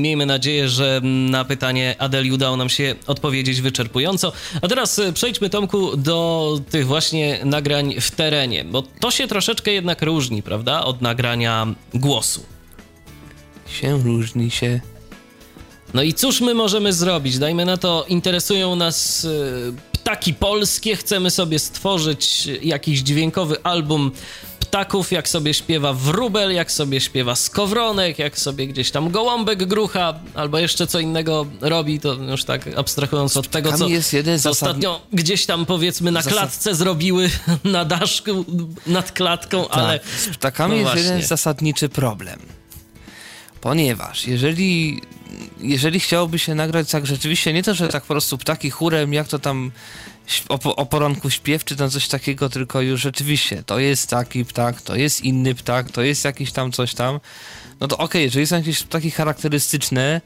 miejmy 0.00 0.26
nadzieję, 0.26 0.68
że 0.68 1.00
na 1.04 1.44
pytanie 1.44 1.94
Adeli 1.98 2.32
udało 2.32 2.56
nam 2.56 2.68
się 2.68 2.94
odpowiedzieć 3.06 3.60
wyczerpująco. 3.60 4.32
A 4.62 4.68
teraz 4.68 4.98
yy, 4.98 5.12
przejdźmy, 5.12 5.50
Tomku, 5.50 5.96
do 5.96 6.60
tych 6.70 6.86
właśnie 6.86 7.40
nagrań 7.44 8.00
w 8.00 8.10
terenie, 8.10 8.64
bo 8.64 8.82
to 8.82 9.10
się 9.10 9.28
troszeczkę 9.28 9.72
jednak 9.72 10.02
różni, 10.02 10.42
prawda, 10.42 10.84
od 10.84 11.00
nagrania 11.00 11.66
głosu. 11.94 12.44
Się 13.68 14.02
różni 14.02 14.50
się. 14.50 14.80
No 15.94 16.02
i 16.02 16.14
cóż 16.14 16.40
my 16.40 16.54
możemy 16.54 16.92
zrobić? 16.92 17.38
Dajmy 17.38 17.64
na 17.64 17.76
to, 17.76 18.04
interesują 18.08 18.76
nas 18.76 19.24
y, 19.24 19.72
ptaki 20.10 20.34
polskie, 20.34 20.96
chcemy 20.96 21.30
sobie 21.30 21.58
stworzyć 21.58 22.48
jakiś 22.62 23.00
dźwiękowy 23.00 23.62
album 23.62 24.12
ptaków, 24.60 25.12
jak 25.12 25.28
sobie 25.28 25.54
śpiewa 25.54 25.92
wróbel, 25.92 26.52
jak 26.54 26.72
sobie 26.72 27.00
śpiewa 27.00 27.34
skowronek, 27.34 28.18
jak 28.18 28.38
sobie 28.38 28.66
gdzieś 28.66 28.90
tam 28.90 29.10
gołąbek 29.10 29.66
grucha, 29.66 30.14
albo 30.34 30.58
jeszcze 30.58 30.86
co 30.86 31.00
innego 31.00 31.46
robi, 31.60 32.00
to 32.00 32.14
już 32.14 32.44
tak 32.44 32.78
abstrahując 32.78 33.36
od 33.36 33.48
tego, 33.48 33.72
co, 33.72 33.86
co 34.42 34.50
ostatnio 34.50 35.00
gdzieś 35.12 35.46
tam 35.46 35.66
powiedzmy 35.66 36.10
na 36.10 36.22
klatce 36.22 36.74
zrobiły, 36.74 37.30
na 37.64 37.84
daszku, 37.84 38.44
nad 38.86 39.12
klatką, 39.12 39.64
tak. 39.64 39.78
ale... 39.78 40.00
Z 40.16 40.36
ptakami 40.36 40.70
no 40.70 40.76
jest 40.76 40.92
właśnie. 40.92 41.02
jeden 41.02 41.22
zasadniczy 41.22 41.88
problem. 41.88 42.40
Ponieważ 43.60 44.26
jeżeli 44.26 45.00
jeżeli 45.60 46.00
chciałoby 46.00 46.38
się 46.38 46.54
nagrać 46.54 46.90
tak 46.90 47.06
rzeczywiście, 47.06 47.52
nie 47.52 47.62
to, 47.62 47.74
że 47.74 47.88
tak 47.88 48.02
po 48.02 48.14
prostu 48.14 48.38
ptaki 48.38 48.70
chórem, 48.70 49.12
jak 49.12 49.28
to 49.28 49.38
tam 49.38 49.70
o, 50.48 50.76
o 50.76 50.86
poranku 50.86 51.30
śpiew, 51.30 51.64
czy 51.64 51.76
tam 51.76 51.90
coś 51.90 52.08
takiego, 52.08 52.48
tylko 52.48 52.80
już 52.80 53.00
rzeczywiście 53.00 53.62
to 53.62 53.78
jest 53.78 54.10
taki 54.10 54.44
ptak, 54.44 54.82
to 54.82 54.96
jest 54.96 55.20
inny 55.20 55.54
ptak, 55.54 55.90
to 55.90 56.02
jest 56.02 56.24
jakiś 56.24 56.52
tam 56.52 56.72
coś 56.72 56.94
tam, 56.94 57.20
no 57.80 57.88
to 57.88 57.96
okej, 57.96 58.06
okay, 58.06 58.22
jeżeli 58.22 58.46
są 58.46 58.56
jakieś 58.56 58.82
ptaki 58.82 59.10
charakterystyczne, 59.10 60.20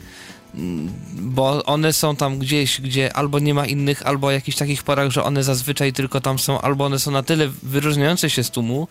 bo 1.13 1.65
one 1.65 1.93
są 1.93 2.17
tam 2.17 2.39
gdzieś, 2.39 2.81
gdzie 2.81 3.17
albo 3.17 3.39
nie 3.39 3.55
ma 3.55 3.67
innych, 3.67 4.07
albo 4.07 4.31
jakichś 4.31 4.57
takich 4.59 4.83
porach, 4.83 5.11
że 5.11 5.25
one 5.25 5.45
zazwyczaj 5.45 5.93
tylko 5.93 6.21
tam 6.21 6.39
są, 6.39 6.61
albo 6.61 6.85
one 6.85 6.99
są 6.99 7.11
na 7.11 7.23
tyle 7.23 7.49
wyróżniające 7.63 8.31
się 8.31 8.45
z 8.45 8.51
tłumu, 8.51 8.89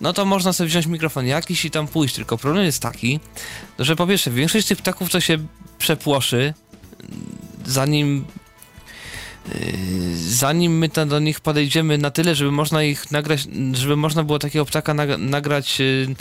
no 0.00 0.12
to 0.12 0.24
można 0.24 0.52
sobie 0.52 0.68
wziąć 0.68 0.86
mikrofon 0.86 1.26
jakiś 1.26 1.64
i 1.64 1.70
tam 1.70 1.88
pójść. 1.88 2.14
Tylko 2.14 2.38
problem 2.38 2.64
jest 2.64 2.82
taki, 2.82 3.20
że 3.78 3.96
po 3.96 4.06
pierwsze, 4.06 4.30
większość 4.30 4.66
tych 4.66 4.78
ptaków 4.78 5.10
to 5.10 5.20
się 5.20 5.38
przepłoszy, 5.78 6.54
zanim 7.66 8.24
yy, 9.48 10.16
zanim 10.16 10.78
my 10.78 10.88
do 10.88 11.18
nich 11.18 11.40
podejdziemy 11.40 11.98
na 11.98 12.10
tyle, 12.10 12.34
żeby 12.34 12.52
można 12.52 12.82
ich 12.82 13.10
nagrać, 13.10 13.48
żeby 13.72 13.96
można 13.96 14.24
było 14.24 14.38
takiego 14.38 14.64
ptaka 14.64 14.94
nagrać 15.18 15.78
yy, 15.78 16.14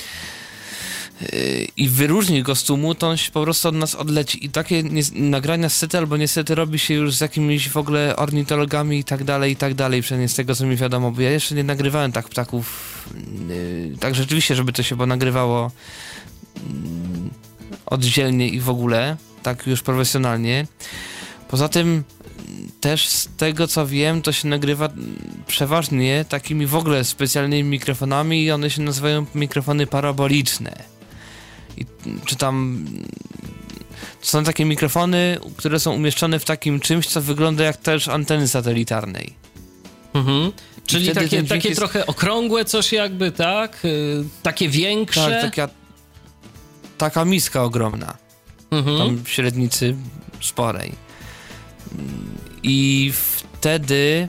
i 1.78 1.90
wyróżnić 1.90 2.44
go 2.44 2.56
z 2.56 2.64
tłumu, 2.64 2.96
to 2.96 3.10
on 3.10 3.18
się 3.18 3.32
po 3.32 3.44
prostu 3.44 3.68
od 3.68 3.76
nas 3.76 3.96
odleci. 3.96 4.46
I 4.46 4.50
takie 4.50 4.84
nagrania 5.14 5.70
sety 5.70 5.98
albo 5.98 6.18
niestety 6.18 6.56
robi 6.56 6.80
się 6.80 6.94
już 6.94 7.16
z 7.16 7.22
jakimiś 7.22 7.70
w 7.70 7.78
ogóle 7.78 8.16
ornitologami 8.16 9.00
i 9.00 9.04
tak 9.04 9.24
dalej, 9.24 9.52
i 9.52 9.56
tak 9.56 9.74
dalej, 9.74 10.02
przynajmniej 10.02 10.30
z 10.30 10.36
tego 10.36 10.56
co 10.56 10.66
mi 10.66 10.76
wiadomo, 10.76 11.12
bo 11.12 11.22
ja 11.22 11.32
jeszcze 11.32 11.56
nie 11.56 11.64
nagrywałem 11.64 12.12
tak 12.12 12.30
ptaków, 12.30 12.94
yy, 13.50 13.98
tak 14.00 14.16
rzeczywiście, 14.16 14.56
żeby 14.56 14.74
to 14.74 14.84
się 14.84 14.96
bo 14.96 15.06
nagrywało 15.06 15.72
yy, 16.56 16.62
oddzielnie 17.86 18.50
i 18.50 18.60
w 18.60 18.70
ogóle, 18.70 19.18
tak 19.44 19.68
już 19.68 19.82
profesjonalnie. 19.82 20.68
Poza 21.48 21.70
tym 21.70 22.04
też 22.82 23.08
z 23.08 23.30
tego 23.38 23.68
co 23.68 23.88
wiem, 23.88 24.22
to 24.22 24.32
się 24.32 24.48
nagrywa 24.48 24.90
przeważnie 25.48 26.26
takimi 26.30 26.66
w 26.66 26.76
ogóle 26.76 27.04
specjalnymi 27.04 27.70
mikrofonami 27.70 28.44
i 28.44 28.52
one 28.52 28.70
się 28.70 28.82
nazywają 28.82 29.26
mikrofony 29.36 29.88
paraboliczne. 29.88 30.95
I, 31.78 31.86
czy 32.26 32.36
tam 32.36 32.86
są 34.22 34.44
takie 34.44 34.66
mikrofony, 34.66 35.38
które 35.58 35.80
są 35.80 35.94
umieszczone 35.94 36.40
w 36.40 36.46
takim 36.46 36.80
czymś, 36.80 37.08
co 37.08 37.22
wygląda 37.22 37.64
jak 37.64 37.78
też 37.78 38.08
anteny 38.08 38.48
satelitarnej. 38.48 39.34
Mhm. 40.14 40.52
Czyli 40.86 41.12
takie, 41.12 41.44
takie 41.44 41.70
jest... 41.70 41.80
trochę 41.80 42.06
okrągłe 42.06 42.66
coś 42.66 42.92
jakby, 42.92 43.32
tak? 43.32 43.80
Yy, 43.84 44.26
takie 44.44 44.70
większe? 44.70 45.42
Tak, 45.42 45.42
taka, 45.42 45.74
taka 46.98 47.26
miska 47.26 47.64
ogromna. 47.64 48.18
Mhm. 48.72 48.98
Tam 48.98 49.24
w 49.24 49.30
średnicy 49.30 49.96
sporej. 50.42 50.92
I 52.64 53.12
wtedy 53.14 54.28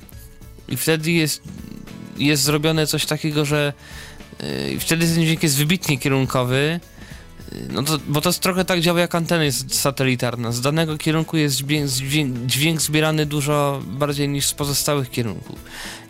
i 0.68 0.76
wtedy 0.76 1.12
jest, 1.12 1.42
jest 2.18 2.42
zrobione 2.42 2.86
coś 2.86 3.06
takiego, 3.06 3.44
że 3.44 3.72
yy, 4.40 4.80
wtedy 4.80 5.06
ten 5.06 5.24
dźwięk 5.24 5.42
jest 5.42 5.56
wybitnie 5.56 5.98
kierunkowy, 5.98 6.80
no 7.70 7.82
to, 7.82 7.98
bo 8.08 8.20
to 8.20 8.28
jest 8.28 8.40
trochę 8.40 8.64
tak 8.64 8.80
działa 8.80 9.00
jak 9.00 9.14
antena 9.14 9.44
jest 9.44 9.74
satelitarna. 9.74 10.52
Z 10.52 10.60
danego 10.60 10.98
kierunku 10.98 11.36
jest 11.36 11.56
dźwięk, 11.56 11.90
dźwięk, 12.46 12.80
zbierany 12.80 13.26
dużo 13.26 13.82
bardziej 13.86 14.28
niż 14.28 14.46
z 14.46 14.54
pozostałych 14.54 15.10
kierunków. 15.10 15.58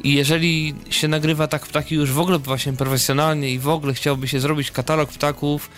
I 0.04 0.14
jeżeli 0.14 0.74
się 0.90 1.08
nagrywa 1.08 1.48
tak 1.48 1.66
ptaki 1.66 1.94
już 1.94 2.12
w 2.12 2.20
ogóle 2.20 2.38
właśnie 2.38 2.72
profesjonalnie 2.72 3.50
i 3.50 3.58
w 3.58 3.68
ogóle 3.68 3.94
chciałoby 3.94 4.28
się 4.28 4.40
zrobić 4.40 4.70
katalog 4.70 5.10
ptaków, 5.10 5.70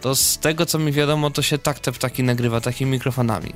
to 0.00 0.16
z 0.16 0.38
tego 0.38 0.66
co 0.66 0.78
mi 0.78 0.92
wiadomo, 0.92 1.30
to 1.30 1.42
się 1.42 1.58
tak 1.58 1.78
te 1.78 1.92
ptaki 1.92 2.22
nagrywa 2.22 2.60
takimi 2.60 2.90
mikrofonami. 2.90 3.52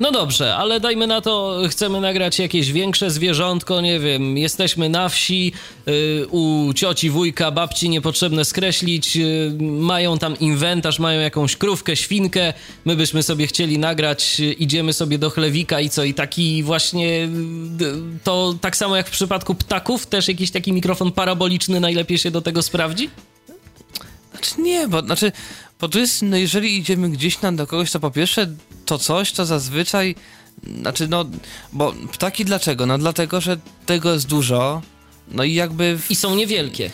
No 0.00 0.12
dobrze, 0.12 0.56
ale 0.56 0.80
dajmy 0.80 1.06
na 1.06 1.20
to, 1.20 1.60
chcemy 1.70 2.00
nagrać 2.00 2.38
jakieś 2.38 2.72
większe 2.72 3.10
zwierzątko, 3.10 3.80
nie 3.80 4.00
wiem, 4.00 4.38
jesteśmy 4.38 4.88
na 4.88 5.08
wsi, 5.08 5.52
y, 5.88 6.26
u 6.30 6.72
cioci, 6.74 7.10
wujka, 7.10 7.50
babci, 7.50 7.88
niepotrzebne 7.88 8.44
skreślić, 8.44 9.16
y, 9.16 9.52
mają 9.60 10.18
tam 10.18 10.38
inwentarz, 10.38 10.98
mają 10.98 11.20
jakąś 11.20 11.56
krówkę, 11.56 11.96
świnkę, 11.96 12.52
my 12.84 12.96
byśmy 12.96 13.22
sobie 13.22 13.46
chcieli 13.46 13.78
nagrać, 13.78 14.36
y, 14.40 14.52
idziemy 14.52 14.92
sobie 14.92 15.18
do 15.18 15.30
chlewika 15.30 15.80
i 15.80 15.90
co, 15.90 16.04
i 16.04 16.14
taki 16.14 16.62
właśnie, 16.62 17.28
to 18.24 18.54
tak 18.60 18.76
samo 18.76 18.96
jak 18.96 19.08
w 19.08 19.10
przypadku 19.10 19.54
ptaków, 19.54 20.06
też 20.06 20.28
jakiś 20.28 20.50
taki 20.50 20.72
mikrofon 20.72 21.12
paraboliczny 21.12 21.80
najlepiej 21.80 22.18
się 22.18 22.30
do 22.30 22.42
tego 22.42 22.62
sprawdzi? 22.62 23.10
Znaczy 24.30 24.60
nie, 24.60 24.88
bo 24.88 25.00
znaczy 25.02 25.32
bo 25.80 25.88
tu 25.88 25.98
jest, 25.98 26.22
no 26.22 26.36
jeżeli 26.36 26.76
idziemy 26.76 27.08
gdzieś 27.08 27.40
na 27.40 27.52
do 27.52 27.66
kogoś, 27.66 27.90
to 27.90 28.00
po 28.00 28.10
pierwsze 28.10 28.46
to 28.90 28.98
coś, 28.98 29.32
to 29.32 29.46
zazwyczaj, 29.46 30.14
znaczy 30.80 31.08
no, 31.08 31.24
bo 31.72 31.92
ptaki 32.12 32.44
dlaczego? 32.44 32.86
No 32.86 32.98
dlatego, 32.98 33.40
że 33.40 33.56
tego 33.86 34.12
jest 34.12 34.26
dużo, 34.26 34.82
no 35.28 35.44
i 35.44 35.54
jakby... 35.54 35.98
W... 35.98 36.10
I 36.10 36.16
są 36.16 36.34
niewielkie. 36.34 36.90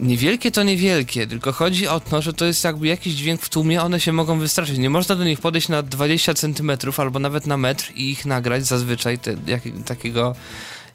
Niewielkie 0.00 0.50
to 0.50 0.62
niewielkie, 0.62 1.26
tylko 1.26 1.52
chodzi 1.52 1.88
o 1.88 2.00
to, 2.00 2.22
że 2.22 2.32
to 2.32 2.44
jest 2.44 2.64
jakby 2.64 2.86
jakiś 2.86 3.14
dźwięk 3.14 3.42
w 3.42 3.48
tłumie, 3.48 3.82
one 3.82 4.00
się 4.00 4.12
mogą 4.12 4.38
wystraszyć. 4.38 4.78
Nie 4.78 4.90
można 4.90 5.16
do 5.16 5.24
nich 5.24 5.40
podejść 5.40 5.68
na 5.68 5.82
20 5.82 6.34
cm 6.34 6.70
albo 6.96 7.18
nawet 7.18 7.46
na 7.46 7.56
metr 7.56 7.92
i 7.94 8.10
ich 8.10 8.26
nagrać 8.26 8.66
zazwyczaj, 8.66 9.18
te, 9.18 9.36
jak, 9.46 9.62
takiego 9.86 10.34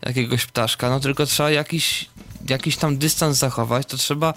jakiegoś 0.06 0.46
ptaszka, 0.46 0.90
no 0.90 1.00
tylko 1.00 1.26
trzeba 1.26 1.52
jakiś, 1.52 2.10
jakiś 2.50 2.78
tam 2.78 2.98
dystans 2.98 3.38
zachować, 3.38 3.88
to 3.88 3.98
trzeba 3.98 4.34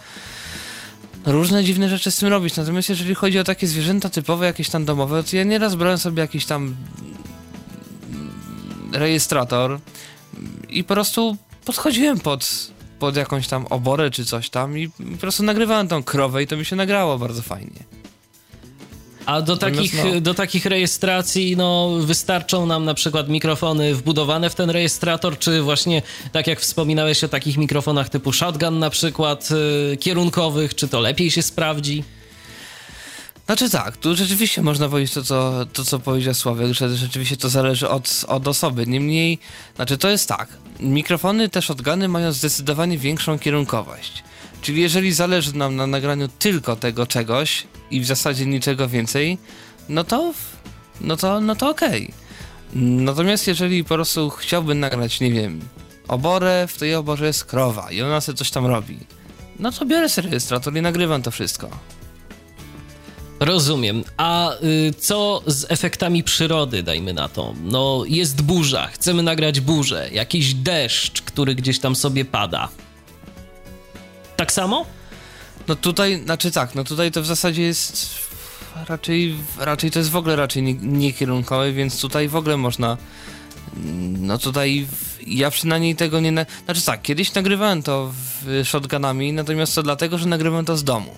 różne 1.27 1.65
dziwne 1.65 1.89
rzeczy 1.89 2.11
z 2.11 2.17
tym 2.17 2.29
robić. 2.29 2.57
Natomiast 2.57 2.89
jeżeli 2.89 3.15
chodzi 3.15 3.39
o 3.39 3.45
takie 3.45 3.67
zwierzęta 3.67 4.11
typowe, 4.11 4.47
jakieś 4.47 4.71
tam 4.71 4.85
domowe, 4.85 5.23
to 5.23 5.37
ja 5.37 5.45
nieraz 5.45 5.75
brałem 5.75 5.99
sobie 5.99 6.21
jakiś 6.21 6.47
tam 6.47 6.77
rejestrator 8.93 9.81
i 10.69 10.85
po 10.85 10.95
prostu 10.95 11.37
podchodziłem 11.65 12.21
pod, 12.21 12.71
pod 12.99 13.17
jakąś 13.17 13.49
tam 13.49 13.67
oborę 13.67 14.11
czy 14.11 14.25
coś 14.25 14.51
tam 14.51 14.79
i 14.79 14.89
po 14.89 15.19
prostu 15.21 15.43
nagrywałem 15.43 15.89
tą 15.89 16.03
krowę 16.03 16.43
i 16.43 16.47
to 16.47 16.57
mi 16.57 16.65
się 16.65 16.77
nagrało 16.77 17.19
bardzo 17.19 17.43
fajnie. 17.43 18.02
A 19.27 19.43
do 19.43 19.57
takich, 19.57 19.95
no. 20.05 20.21
do 20.21 20.35
takich 20.35 20.67
rejestracji 20.67 21.57
no, 21.57 21.91
wystarczą 22.01 22.67
nam 22.67 22.85
na 22.85 22.95
przykład 22.95 23.29
mikrofony 23.29 23.95
wbudowane 23.95 24.51
w 24.51 24.55
ten 24.55 24.71
rejestrator, 24.71 25.39
czy 25.39 25.63
właśnie 25.63 26.03
tak 26.33 26.47
jak 26.47 26.61
wspominałeś 26.61 27.25
o 27.25 27.29
takich 27.29 27.57
mikrofonach 27.57 28.09
typu 28.09 28.33
shotgun 28.33 28.79
na 28.79 28.91
przykład, 28.91 29.51
yy, 29.51 29.97
kierunkowych, 29.97 30.75
czy 30.75 30.89
to 30.89 31.01
lepiej 31.01 31.31
się 31.31 31.43
sprawdzi? 31.43 32.05
Znaczy 33.47 33.71
tak, 33.71 33.97
tu 33.97 34.15
rzeczywiście 34.15 34.63
można 34.63 34.89
powiedzieć 34.89 35.15
to, 35.15 35.23
co, 35.23 35.67
to, 35.73 35.85
co 35.85 35.99
powiedział 35.99 36.35
Sławek, 36.35 36.73
że 36.73 36.97
rzeczywiście 36.97 37.37
to 37.37 37.49
zależy 37.49 37.89
od, 37.89 38.25
od 38.29 38.49
osoby. 38.49 38.87
Niemniej, 38.87 39.39
znaczy 39.77 39.99
to 39.99 40.09
jest 40.09 40.29
tak, 40.29 40.49
mikrofony 40.81 41.49
te 41.49 41.63
shotguny 41.63 42.09
mają 42.09 42.33
zdecydowanie 42.33 42.99
większą 42.99 43.39
kierunkowość. 43.39 44.23
Czyli 44.63 44.83
jeżeli 44.83 45.13
zależy 45.13 45.57
nam 45.57 45.77
na 45.77 45.87
nagraniu 45.87 46.29
tylko 46.39 46.77
tego 46.77 47.07
czegoś 47.07 47.67
i 47.91 48.01
w 48.01 48.07
zasadzie 48.07 48.47
niczego 48.47 48.89
więcej, 48.89 49.39
no 49.89 50.05
to, 50.05 50.35
no 51.01 51.17
to, 51.17 51.41
no 51.41 51.57
to 51.57 51.71
okej. 51.71 52.03
Okay. 52.03 52.83
Natomiast 52.83 53.47
jeżeli 53.47 53.85
po 53.85 53.95
prostu 53.95 54.31
chciałbym 54.31 54.81
nagrać, 54.81 55.21
nie 55.21 55.33
wiem, 55.33 55.61
oborę, 56.09 56.67
w 56.69 56.79
tej 56.79 56.95
oborze 56.95 57.27
jest 57.27 57.45
krowa 57.45 57.91
i 57.91 58.03
ona 58.03 58.21
sobie 58.21 58.39
coś 58.39 58.51
tam 58.51 58.67
robi, 58.67 58.99
no 59.59 59.73
to 59.73 59.87
biorę 59.87 60.09
sobie 60.09 60.29
rejestrator 60.29 60.77
i 60.77 60.83
nagrywam 60.83 61.23
to 61.23 61.31
wszystko. 61.31 61.71
Rozumiem. 63.41 64.05
A 64.17 64.55
y, 64.55 64.95
co 64.99 65.43
z 65.47 65.67
efektami 65.69 66.25
przyrody, 66.25 66.83
dajmy 66.83 67.13
na 67.13 67.29
to? 67.29 67.55
No, 67.65 68.05
jest 68.07 68.43
burza, 68.43 68.87
chcemy 68.87 69.23
nagrać 69.23 69.61
burzę, 69.61 70.09
jakiś 70.13 70.55
deszcz, 70.55 71.23
który 71.23 71.55
gdzieś 71.55 71.79
tam 71.79 71.97
sobie 71.97 72.25
pada 72.25 72.69
tak 74.43 74.53
samo? 74.53 74.87
No 75.69 75.77
tutaj, 75.77 76.23
znaczy 76.25 76.51
tak, 76.51 76.75
no 76.75 76.85
tutaj 76.85 77.13
to 77.13 77.23
w 77.23 77.27
zasadzie 77.27 77.63
jest 77.63 78.11
raczej, 78.89 79.37
raczej 79.59 79.91
to 79.91 79.99
jest 79.99 80.11
w 80.11 80.17
ogóle 80.17 80.37
raczej 80.37 80.63
niekierunkowe, 80.83 81.67
nie 81.67 81.73
więc 81.73 82.01
tutaj 82.01 82.29
w 82.29 82.37
ogóle 82.37 82.57
można 82.57 82.97
no 84.19 84.39
tutaj 84.39 84.87
ja 85.27 85.51
przynajmniej 85.51 85.97
tego 85.97 86.21
nie... 86.21 86.33
Na... 86.33 86.47
Znaczy 86.65 86.83
tak, 86.85 87.03
kiedyś 87.03 87.35
nagrywałem 87.35 87.83
to 87.83 88.13
w 88.13 88.63
shotgunami, 88.65 89.33
natomiast 89.33 89.75
to 89.75 89.83
dlatego, 89.83 90.19
że 90.19 90.27
nagrywałem 90.27 90.65
to 90.65 90.77
z 90.77 90.85
domu. 90.85 91.15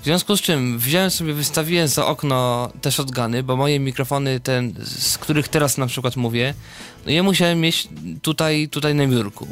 W 0.00 0.04
związku 0.04 0.36
z 0.36 0.40
czym 0.40 0.78
wziąłem 0.78 1.10
sobie, 1.10 1.34
wystawiłem 1.34 1.88
za 1.88 2.06
okno 2.06 2.70
te 2.80 2.92
shotguny, 2.92 3.42
bo 3.42 3.56
moje 3.56 3.80
mikrofony, 3.80 4.40
ten, 4.40 4.74
z 4.84 5.18
których 5.18 5.48
teraz 5.48 5.78
na 5.78 5.86
przykład 5.86 6.16
mówię, 6.16 6.54
no 7.06 7.12
ja 7.12 7.22
musiałem 7.22 7.60
mieć 7.60 7.88
tutaj, 8.22 8.68
tutaj 8.68 8.94
na 8.94 9.06
biurku. 9.06 9.48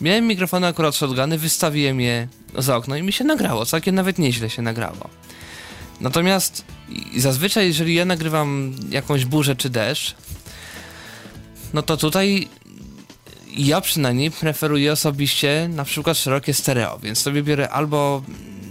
Miałem 0.00 0.26
mikrofony 0.26 0.66
akurat 0.66 0.94
shotguny, 0.94 1.38
wystawiłem 1.38 2.00
je 2.00 2.28
za 2.58 2.76
okno 2.76 2.96
i 2.96 3.02
mi 3.02 3.12
się 3.12 3.24
nagrało, 3.24 3.66
całkiem 3.66 3.94
nawet 3.94 4.18
nieźle 4.18 4.50
się 4.50 4.62
nagrało. 4.62 5.08
Natomiast 6.00 6.64
zazwyczaj, 7.16 7.66
jeżeli 7.66 7.94
ja 7.94 8.04
nagrywam 8.04 8.74
jakąś 8.90 9.24
burzę 9.24 9.56
czy 9.56 9.70
deszcz, 9.70 10.14
no 11.74 11.82
to 11.82 11.96
tutaj 11.96 12.48
ja 13.56 13.80
przynajmniej 13.80 14.30
preferuję 14.30 14.92
osobiście 14.92 15.68
na 15.72 15.84
przykład 15.84 16.16
szerokie 16.16 16.54
stereo, 16.54 16.98
więc 16.98 17.18
sobie 17.18 17.42
biorę 17.42 17.68
albo 17.68 18.22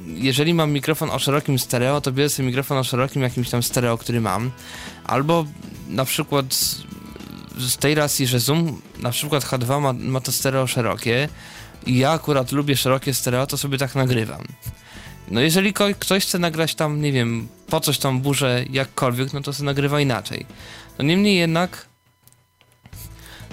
jeżeli 0.08 0.54
mam 0.54 0.72
mikrofon 0.72 1.10
o 1.10 1.20
szerokim 1.20 1.60
stereo, 1.60 2.02
to 2.02 2.12
biorę 2.12 2.30
sobie 2.30 2.48
mikrofon 2.48 2.78
o 2.78 2.84
szerokim 2.84 3.22
jakimś 3.22 3.50
tam 3.50 3.64
stereo, 3.64 3.98
który 3.98 4.22
mam, 4.22 4.52
albo 5.06 5.46
na 5.90 6.06
przykład 6.06 6.46
z 7.60 7.78
tej 7.78 7.96
racji, 7.96 8.28
że 8.28 8.40
Zoom 8.40 8.82
na 9.00 9.12
przykład 9.12 9.44
H2 9.44 9.82
ma, 9.82 9.94
ma 9.94 10.22
to 10.22 10.32
stereo 10.32 10.68
szerokie 10.68 11.30
i 11.86 11.98
ja 11.98 12.12
akurat 12.12 12.52
lubię 12.52 12.78
szerokie 12.78 13.14
stereo, 13.14 13.48
to 13.48 13.58
sobie 13.58 13.78
tak 13.78 13.96
nagrywam. 13.96 14.44
No 15.32 15.42
jeżeli 15.42 15.74
ktoś 16.00 16.24
chce 16.24 16.40
nagrać 16.40 16.76
tam, 16.76 17.02
nie 17.02 17.12
wiem, 17.12 17.48
po 17.68 17.80
coś 17.80 17.98
tam 17.98 18.22
burzę 18.22 18.66
jakkolwiek, 18.70 19.34
no 19.34 19.42
to 19.42 19.54
się 19.54 19.64
nagrywa 19.64 20.02
inaczej. 20.02 20.46
No 21.00 21.06
niemniej 21.06 21.38
jednak 21.38 21.88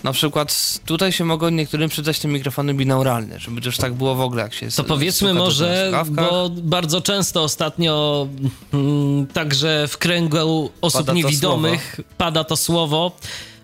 na 0.02 0.12
przykład 0.12 0.78
tutaj 0.86 1.12
się 1.12 1.24
mogą 1.24 1.48
niektórym 1.50 1.90
przydać 1.90 2.18
te 2.18 2.28
mikrofony 2.28 2.74
binauralne, 2.74 3.40
żeby 3.40 3.60
też 3.60 3.76
tak 3.76 3.94
było 3.94 4.14
w 4.14 4.20
ogóle, 4.20 4.42
jak 4.42 4.54
się 4.54 4.70
To 4.70 4.84
powiedzmy 4.84 5.34
może, 5.34 5.92
bo 6.10 6.50
bardzo 6.50 7.00
często 7.00 7.42
ostatnio 7.42 8.28
mm, 8.72 9.26
także 9.26 9.88
w 9.88 9.98
kręgu 9.98 10.70
osób 10.80 11.14
niewidomych 11.14 12.00
pada 12.18 12.44
to 12.44 12.56
słowo 12.56 13.12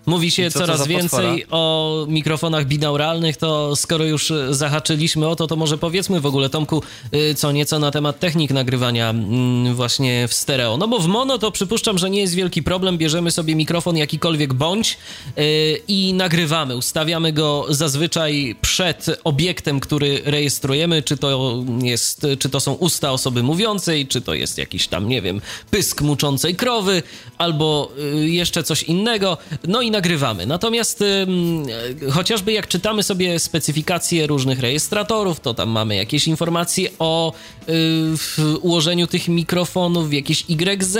Mówi 0.09 0.31
się 0.31 0.51
co 0.51 0.59
coraz 0.59 0.79
za 0.79 0.85
więcej 0.85 1.45
o 1.51 2.05
mikrofonach 2.09 2.65
binauralnych, 2.65 3.37
to 3.37 3.75
skoro 3.75 4.05
już 4.05 4.33
zahaczyliśmy 4.49 5.27
o 5.27 5.35
to, 5.35 5.47
to 5.47 5.55
może 5.55 5.77
powiedzmy 5.77 6.19
w 6.19 6.25
ogóle, 6.25 6.49
Tomku, 6.49 6.83
y, 7.13 7.35
co 7.35 7.51
nieco 7.51 7.79
na 7.79 7.91
temat 7.91 8.19
technik 8.19 8.51
nagrywania 8.51 9.09
mm, 9.09 9.75
właśnie 9.75 10.27
w 10.27 10.33
stereo. 10.33 10.77
No 10.77 10.87
bo 10.87 10.99
w 10.99 11.07
mono 11.07 11.37
to 11.37 11.51
przypuszczam, 11.51 11.97
że 11.97 12.09
nie 12.09 12.21
jest 12.21 12.35
wielki 12.35 12.63
problem, 12.63 12.97
bierzemy 12.97 13.31
sobie 13.31 13.55
mikrofon 13.55 13.97
jakikolwiek 13.97 14.53
bądź 14.53 14.97
y, 15.37 15.81
i 15.87 16.13
nagrywamy. 16.13 16.77
Ustawiamy 16.77 17.33
go 17.33 17.65
zazwyczaj 17.69 18.55
przed 18.61 19.05
obiektem, 19.23 19.79
który 19.79 20.21
rejestrujemy, 20.25 21.03
czy 21.03 21.17
to 21.17 21.63
jest, 21.83 22.27
czy 22.39 22.49
to 22.49 22.59
są 22.59 22.73
usta 22.73 23.11
osoby 23.11 23.43
mówiącej, 23.43 24.07
czy 24.07 24.21
to 24.21 24.33
jest 24.33 24.57
jakiś 24.57 24.87
tam, 24.87 25.09
nie 25.09 25.21
wiem, 25.21 25.41
pysk 25.71 26.01
muczącej 26.01 26.55
krowy, 26.55 27.03
albo 27.37 27.91
y, 28.15 28.29
jeszcze 28.29 28.63
coś 28.63 28.83
innego, 28.83 29.37
no 29.67 29.81
i 29.81 29.91
nagrywamy. 29.99 30.45
Natomiast 30.45 31.01
e, 31.01 32.11
chociażby 32.11 32.51
jak 32.51 32.67
czytamy 32.67 33.03
sobie 33.03 33.39
specyfikacje 33.39 34.27
różnych 34.27 34.59
rejestratorów, 34.59 35.39
to 35.39 35.53
tam 35.53 35.69
mamy 35.69 35.95
jakieś 35.95 36.27
informacje 36.27 36.89
o 36.99 37.33
y, 37.69 38.57
ułożeniu 38.57 39.07
tych 39.07 39.27
mikrofonów, 39.27 40.13
jakieś 40.13 40.45
YZ, 40.49 40.97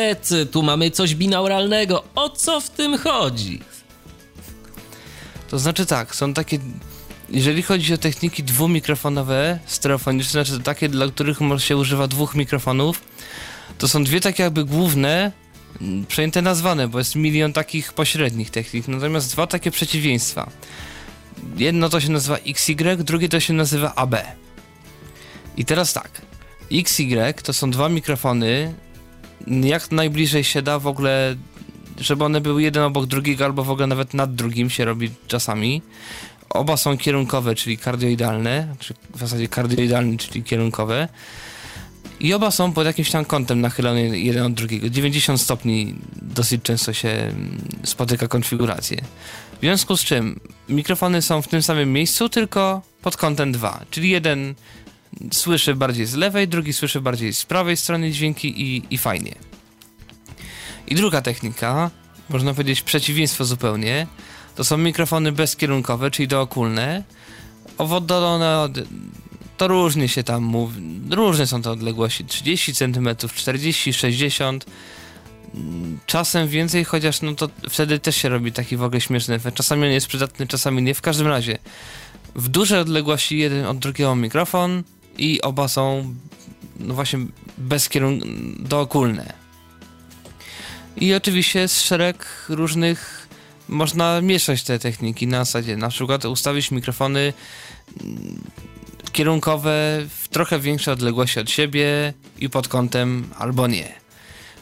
tu 0.52 0.64
mamy 0.64 0.92
coś 0.92 1.16
binauralnego. 1.16 2.04
O 2.16 2.30
co 2.30 2.62
w 2.62 2.70
tym 2.70 2.98
chodzi? 2.98 3.60
To 5.50 5.60
znaczy 5.60 5.86
tak, 5.86 6.16
są 6.16 6.34
takie. 6.34 6.60
Jeżeli 7.30 7.62
chodzi 7.62 7.94
o 7.94 7.98
techniki 7.98 8.44
dwumikrofonowe, 8.44 9.60
stereofoniczne, 9.66 10.46
znaczy 10.46 10.64
takie, 10.64 10.90
dla 10.90 11.08
których 11.08 11.38
się 11.58 11.78
używa 11.78 12.08
dwóch 12.08 12.36
mikrofonów, 12.36 13.02
to 13.78 13.88
są 13.88 14.04
dwie 14.04 14.22
takie 14.22 14.44
jakby 14.44 14.66
główne, 14.66 15.32
przejęte 16.08 16.42
nazwane, 16.42 16.88
bo 16.88 16.98
jest 16.98 17.16
milion 17.16 17.54
takich 17.54 17.94
pośrednich 17.94 18.50
technik, 18.50 18.88
natomiast 18.88 19.32
dwa 19.32 19.48
takie 19.48 19.72
przeciwieństwa. 19.72 20.50
Jedno 21.58 21.90
to 21.90 22.00
się 22.00 22.12
nazywa 22.12 22.38
XY, 22.38 22.98
drugie 22.98 23.30
to 23.30 23.40
się 23.40 23.54
nazywa 23.54 23.96
AB. 23.96 24.16
I 25.58 25.66
teraz 25.66 25.94
tak, 25.94 26.22
XY 26.72 27.34
to 27.44 27.54
są 27.54 27.72
dwa 27.72 27.90
mikrofony, 27.90 28.74
jak 29.48 29.92
najbliżej 29.92 30.44
się 30.44 30.62
da 30.62 30.80
w 30.80 30.88
ogóle 30.88 31.36
żeby 32.00 32.26
one 32.26 32.42
były 32.42 32.64
jeden 32.64 32.84
obok 32.84 33.06
drugiego, 33.06 33.46
albo 33.46 33.64
w 33.64 33.70
ogóle 33.70 33.88
nawet 33.88 34.14
nad 34.14 34.36
drugim 34.36 34.70
się 34.70 34.86
robi 34.86 35.12
czasami. 35.28 35.82
Oba 36.50 36.78
są 36.78 36.98
kierunkowe, 36.98 37.56
czyli 37.56 37.78
kardioidalne, 37.78 38.76
czy 38.80 38.94
w 39.16 39.20
zasadzie 39.20 39.48
kardioidalne, 39.48 40.18
czyli 40.18 40.44
kierunkowe. 40.44 41.08
I 42.20 42.34
oba 42.34 42.52
są 42.52 42.72
pod 42.72 42.86
jakimś 42.86 43.12
tam 43.12 43.26
kątem 43.26 43.62
nachylone 43.62 44.02
jeden 44.02 44.44
od 44.44 44.54
drugiego. 44.54 44.90
90 44.90 45.42
stopni 45.42 45.96
dosyć 46.22 46.62
często 46.64 46.94
się 46.94 47.10
mm, 47.10 47.62
spotyka 47.84 48.28
konfigurację. 48.28 49.02
W 49.58 49.60
związku 49.60 49.98
z 49.98 50.04
czym 50.04 50.40
mikrofony 50.70 51.22
są 51.22 51.42
w 51.42 51.48
tym 51.48 51.62
samym 51.62 51.94
miejscu, 51.94 52.30
tylko 52.30 52.82
pod 53.02 53.18
kątem 53.18 53.52
2. 53.52 53.86
Czyli 53.92 54.10
jeden 54.10 54.56
słyszy 55.32 55.76
bardziej 55.76 56.06
z 56.06 56.16
lewej, 56.16 56.48
drugi 56.48 56.74
słyszy 56.74 57.02
bardziej 57.02 57.34
z 57.34 57.46
prawej 57.46 57.78
strony 57.78 58.12
dźwięki 58.12 58.62
i, 58.62 58.84
i 58.90 58.98
fajnie. 58.98 59.36
I 60.88 60.96
druga 60.96 61.22
technika, 61.22 61.92
można 62.30 62.54
powiedzieć 62.54 62.82
przeciwieństwo 62.82 63.46
zupełnie, 63.46 64.08
to 64.56 64.64
są 64.64 64.78
mikrofony 64.78 65.32
bezkierunkowe, 65.32 66.12
czyli 66.12 66.28
dookulne. 66.28 67.04
Oddalone 67.78 68.60
od, 68.60 68.72
to 69.60 69.68
różnie 69.68 70.08
się 70.08 70.24
tam 70.24 70.44
mówi, 70.44 70.82
różne 71.12 71.48
są 71.48 71.62
te 71.62 71.72
odległości, 71.72 72.26
30 72.26 72.74
cm, 72.74 73.10
40, 73.36 73.94
60 73.94 74.66
czasem 76.06 76.48
więcej, 76.48 76.86
chociaż 76.86 77.22
no 77.22 77.36
to 77.36 77.50
wtedy 77.70 78.00
też 78.00 78.16
się 78.16 78.30
robi 78.30 78.52
taki 78.52 78.78
w 78.78 78.84
ogóle 78.84 79.02
śmieszny 79.02 79.36
efekt. 79.36 79.58
Czasami 79.58 79.84
on 79.84 79.92
jest 79.92 80.08
przydatny, 80.08 80.48
czasami 80.48 80.84
nie. 80.84 80.94
W 80.94 81.02
każdym 81.02 81.28
razie 81.28 81.58
w 82.36 82.48
dużej 82.48 82.80
odległości 82.80 83.38
jeden 83.38 83.66
od 83.66 83.80
drugiego 83.80 84.16
mikrofon 84.16 84.84
i 85.18 85.42
oba 85.42 85.68
są 85.68 86.16
no 86.80 86.94
właśnie 86.94 87.20
bezkierun- 87.70 88.22
dookulne. 88.60 89.34
I 90.98 91.14
oczywiście 91.14 91.60
jest 91.60 91.82
szereg 91.82 92.46
różnych, 92.50 93.28
można 93.68 94.22
mieszać 94.22 94.64
te 94.64 94.80
techniki 94.80 95.28
na 95.28 95.46
zasadzie, 95.46 95.78
na 95.78 95.90
przykład 95.90 96.26
ustawić 96.26 96.72
mikrofony 96.72 97.34
kierunkowe 99.12 99.72
w 100.10 100.28
trochę 100.28 100.60
większej 100.60 100.94
odległości 100.94 101.40
od 101.40 101.50
siebie 101.50 102.14
i 102.40 102.50
pod 102.50 102.68
kątem 102.68 103.30
albo 103.38 103.68
nie. 103.68 103.94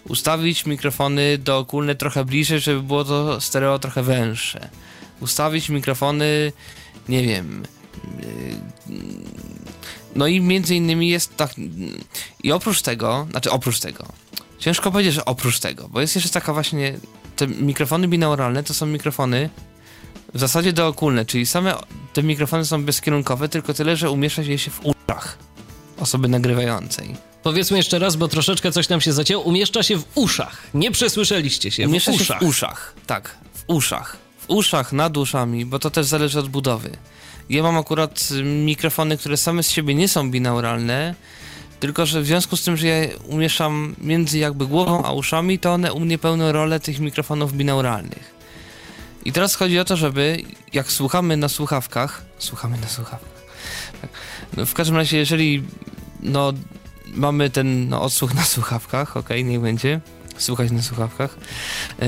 Ustawić 0.09 0.65
mikrofony 0.65 1.37
dookulne 1.37 1.95
trochę 1.95 2.25
bliżej, 2.25 2.59
żeby 2.59 2.81
było 2.81 3.05
to 3.05 3.41
stereo 3.41 3.79
trochę 3.79 4.03
węższe. 4.03 4.69
Ustawić 5.19 5.69
mikrofony, 5.69 6.51
nie 7.09 7.23
wiem, 7.23 7.63
yy, 8.89 8.97
no 10.15 10.27
i 10.27 10.41
między 10.41 10.75
innymi 10.75 11.09
jest 11.09 11.37
tak. 11.37 11.53
I 12.43 12.51
oprócz 12.51 12.81
tego, 12.81 13.27
znaczy 13.31 13.51
oprócz 13.51 13.79
tego, 13.79 14.05
ciężko 14.59 14.91
powiedzieć, 14.91 15.13
że 15.13 15.25
oprócz 15.25 15.59
tego, 15.59 15.89
bo 15.89 16.01
jest 16.01 16.15
jeszcze 16.15 16.29
taka 16.29 16.53
właśnie. 16.53 16.99
Te 17.35 17.47
mikrofony 17.47 18.07
binauralne 18.07 18.63
to 18.63 18.73
są 18.73 18.85
mikrofony 18.85 19.49
w 20.33 20.39
zasadzie 20.39 20.73
dookulne, 20.73 21.25
czyli 21.25 21.45
same 21.45 21.75
te 22.13 22.23
mikrofony 22.23 22.65
są 22.65 22.83
bezkierunkowe, 22.83 23.49
tylko 23.49 23.73
tyle, 23.73 23.95
że 23.95 24.11
umieszcza 24.11 24.41
je 24.41 24.57
się 24.57 24.71
w 24.71 24.79
uszach 24.85 25.37
osoby 25.99 26.27
nagrywającej. 26.27 27.15
Powiedzmy 27.43 27.77
jeszcze 27.77 27.99
raz, 27.99 28.15
bo 28.15 28.27
troszeczkę 28.27 28.71
coś 28.71 28.89
nam 28.89 29.01
się 29.01 29.13
zacięło. 29.13 29.43
Umieszcza 29.43 29.83
się 29.83 29.97
w 29.97 30.05
uszach. 30.15 30.63
Nie 30.73 30.91
przesłyszeliście 30.91 31.71
się. 31.71 31.87
Umieszcza 31.87 32.11
w 32.11 32.15
się 32.15 32.21
uszach. 32.21 32.39
w 32.39 32.43
uszach. 32.43 32.93
Tak, 33.05 33.37
w 33.53 33.63
uszach. 33.67 34.17
W 34.39 34.49
uszach, 34.49 34.93
nad 34.93 35.17
uszami, 35.17 35.65
bo 35.65 35.79
to 35.79 35.89
też 35.89 36.05
zależy 36.05 36.39
od 36.39 36.49
budowy. 36.49 36.89
Ja 37.49 37.63
mam 37.63 37.77
akurat 37.77 38.29
mikrofony, 38.43 39.17
które 39.17 39.37
same 39.37 39.63
z 39.63 39.71
siebie 39.71 39.95
nie 39.95 40.07
są 40.07 40.31
binauralne, 40.31 41.15
tylko 41.79 42.05
że 42.05 42.21
w 42.21 42.25
związku 42.25 42.57
z 42.57 42.63
tym, 42.63 42.77
że 42.77 42.87
ja 42.87 42.97
je 42.97 43.17
umieszczam 43.17 43.95
między 44.01 44.37
jakby 44.37 44.67
głową 44.67 45.03
a 45.03 45.11
uszami, 45.11 45.59
to 45.59 45.73
one 45.73 45.93
u 45.93 45.99
mnie 45.99 46.17
pełnią 46.17 46.51
rolę 46.51 46.79
tych 46.79 46.99
mikrofonów 46.99 47.53
binauralnych. 47.53 48.36
I 49.27 49.31
teraz 49.31 49.55
chodzi 49.55 49.79
o 49.79 49.85
to, 49.85 49.97
żeby 49.97 50.41
jak 50.73 50.91
słuchamy 50.91 51.37
na 51.37 51.49
słuchawkach, 51.49 52.25
słuchamy 52.39 52.77
na 52.77 52.87
słuchawkach. 52.87 53.43
Tak. 54.01 54.09
No, 54.57 54.65
w 54.65 54.73
każdym 54.73 54.95
razie, 54.95 55.17
jeżeli 55.17 55.63
no, 56.19 56.53
mamy 57.07 57.49
ten 57.49 57.89
no, 57.89 58.01
odsłuch 58.01 58.33
na 58.33 58.43
słuchawkach, 58.43 59.17
ok, 59.17 59.29
niech 59.43 59.61
będzie, 59.61 60.01
słuchać 60.37 60.71
na 60.71 60.81
słuchawkach, 60.81 61.37
yy, 61.99 62.07